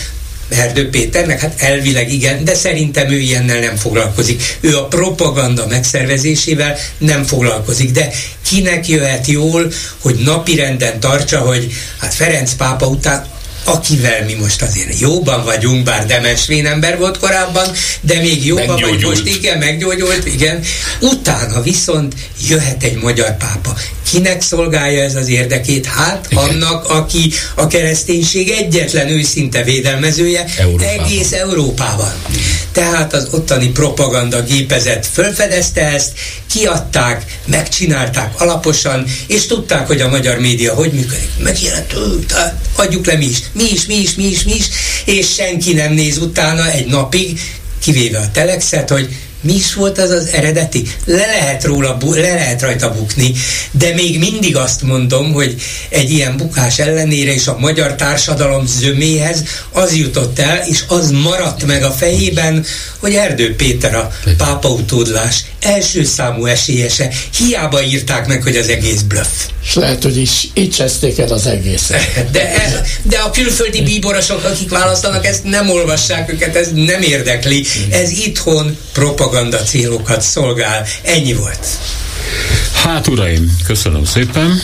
Erdő 0.48 0.90
Péternek, 0.90 1.40
hát 1.40 1.54
elvileg 1.58 2.12
igen, 2.12 2.44
de 2.44 2.54
szerintem 2.54 3.10
ő 3.10 3.18
ilyennel 3.18 3.58
nem 3.58 3.76
foglalkozik. 3.76 4.56
Ő 4.60 4.76
a 4.76 4.86
propaganda 4.86 5.66
megszervezésével 5.66 6.76
nem 6.98 7.24
foglalkozik, 7.24 7.90
de 7.90 8.10
kinek 8.48 8.88
jöhet 8.88 9.26
jól, 9.26 9.72
hogy 9.98 10.14
napirenden 10.14 11.00
tartsa, 11.00 11.38
hogy 11.38 11.72
hát 12.00 12.14
Ferenc 12.14 12.52
pápa 12.52 12.86
után 12.86 13.26
akivel 13.66 14.24
mi 14.24 14.34
most 14.34 14.62
azért 14.62 15.00
jóban 15.00 15.44
vagyunk, 15.44 15.84
bár 15.84 16.06
demens 16.06 16.48
ember 16.48 16.98
volt 16.98 17.18
korábban, 17.18 17.68
de 18.00 18.20
még 18.20 18.46
jóban 18.46 18.80
vagy 18.80 19.02
most, 19.02 19.26
igen, 19.26 19.58
meggyógyult, 19.58 20.26
igen. 20.26 20.62
Utána 21.00 21.62
viszont 21.62 22.14
jöhet 22.48 22.82
egy 22.82 22.96
magyar 22.96 23.36
pápa. 23.36 23.74
Kinek 24.10 24.42
szolgálja 24.42 25.02
ez 25.02 25.14
az 25.14 25.28
érdekét? 25.28 25.86
Hát 25.86 26.28
annak, 26.34 26.90
aki 26.90 27.32
a 27.54 27.66
kereszténység 27.66 28.50
egyetlen 28.50 29.08
őszinte 29.08 29.62
védelmezője 29.62 30.44
Európában. 30.58 30.98
egész 31.00 31.32
Európában. 31.32 32.12
Tehát 32.72 33.12
az 33.12 33.28
ottani 33.30 33.68
propaganda 33.68 34.42
gépezet 34.42 35.06
fölfedezte 35.06 35.80
ezt, 35.80 36.12
kiadták, 36.50 37.38
megcsinálták 37.44 38.40
alaposan, 38.40 39.04
és 39.26 39.46
tudták, 39.46 39.86
hogy 39.86 40.00
a 40.00 40.08
magyar 40.08 40.38
média 40.38 40.74
hogy 40.74 40.92
működik. 40.92 41.30
Megjelent, 41.38 41.94
adjuk 42.76 43.06
le 43.06 43.16
mi 43.16 43.24
is, 43.24 43.38
mi 43.52 43.64
is, 43.72 43.86
mi 43.86 43.94
is, 43.94 44.14
mi 44.14 44.24
is, 44.24 44.44
mi 44.44 44.54
is, 44.54 44.66
és 45.04 45.34
senki 45.34 45.72
nem 45.72 45.92
néz 45.92 46.18
utána 46.18 46.70
egy 46.70 46.86
napig, 46.86 47.40
kivéve 47.78 48.18
a 48.18 48.30
telexet, 48.32 48.88
hogy 48.88 49.08
mi 49.46 49.54
is 49.54 49.74
volt 49.74 49.98
az 49.98 50.10
az 50.10 50.28
eredeti? 50.32 50.82
Le 51.04 51.26
lehet, 51.26 51.64
róla, 51.64 51.96
le 52.00 52.34
lehet 52.34 52.62
rajta 52.62 52.92
bukni, 52.92 53.32
de 53.70 53.94
még 53.94 54.18
mindig 54.18 54.56
azt 54.56 54.82
mondom, 54.82 55.32
hogy 55.32 55.54
egy 55.88 56.10
ilyen 56.10 56.36
bukás 56.36 56.78
ellenére 56.78 57.32
is 57.32 57.46
a 57.46 57.56
magyar 57.58 57.94
társadalom 57.94 58.66
zöméhez 58.66 59.42
az 59.72 59.94
jutott 59.94 60.38
el, 60.38 60.62
és 60.68 60.82
az 60.88 61.10
maradt 61.10 61.66
meg 61.66 61.82
a 61.82 61.90
fejében, 61.90 62.64
hogy 62.98 63.14
Erdő 63.14 63.56
Péter 63.56 63.94
a 63.94 64.10
pápa 64.36 64.68
utódlás 64.68 65.44
első 65.60 66.04
számú 66.04 66.46
esélyese. 66.46 67.12
Hiába 67.36 67.82
írták 67.82 68.26
meg, 68.26 68.42
hogy 68.42 68.56
az 68.56 68.68
egész 68.68 69.00
bluff. 69.00 69.28
És 69.62 69.74
lehet, 69.74 70.02
hogy 70.02 70.16
is 70.16 70.48
így 70.54 70.70
cseszték 70.70 71.18
el 71.18 71.32
az 71.32 71.46
egészet. 71.46 72.04
De, 72.32 72.82
de 73.02 73.18
a 73.18 73.30
külföldi 73.30 73.82
bíborosok, 73.82 74.44
akik 74.44 74.70
választanak, 74.70 75.26
ezt 75.26 75.44
nem 75.44 75.70
olvassák 75.70 76.32
őket, 76.32 76.56
ez 76.56 76.68
nem 76.74 77.02
érdekli. 77.02 77.66
Ez 77.90 78.10
itthon 78.10 78.76
propaganda 78.92 79.35
célokat 79.64 80.20
szolgál. 80.20 80.84
Ennyi 81.02 81.34
volt. 81.34 81.66
Hát 82.84 83.06
uraim, 83.06 83.56
köszönöm 83.66 84.04
szépen. 84.04 84.60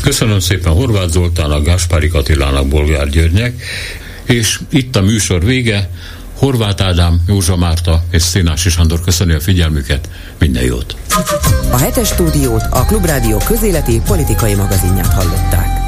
Köszönöm 0.00 0.40
szépen 0.40 0.72
Horváth 0.72 1.10
Zoltának, 1.10 1.64
Gáspári 1.64 2.08
Katilának, 2.08 2.68
Bolgár 2.68 3.08
Györgynek, 3.08 3.62
és 4.24 4.58
itt 4.70 4.96
a 4.96 5.00
műsor 5.00 5.44
vége. 5.44 5.90
Horváth 6.38 6.84
Ádám, 6.84 7.22
Józsa 7.26 7.56
Márta 7.56 8.04
és 8.10 8.22
Szénási 8.22 8.70
Sándor 8.70 9.00
köszönő 9.00 9.36
a 9.36 9.40
figyelmüket. 9.40 10.08
Minden 10.38 10.64
jót! 10.64 10.96
A 11.70 11.76
hetes 11.76 12.08
stúdiót 12.08 12.62
a 12.70 12.84
Klubrádió 12.84 13.36
közéleti 13.36 14.00
politikai 14.06 14.54
magazinját 14.54 15.12
hallották. 15.12 15.79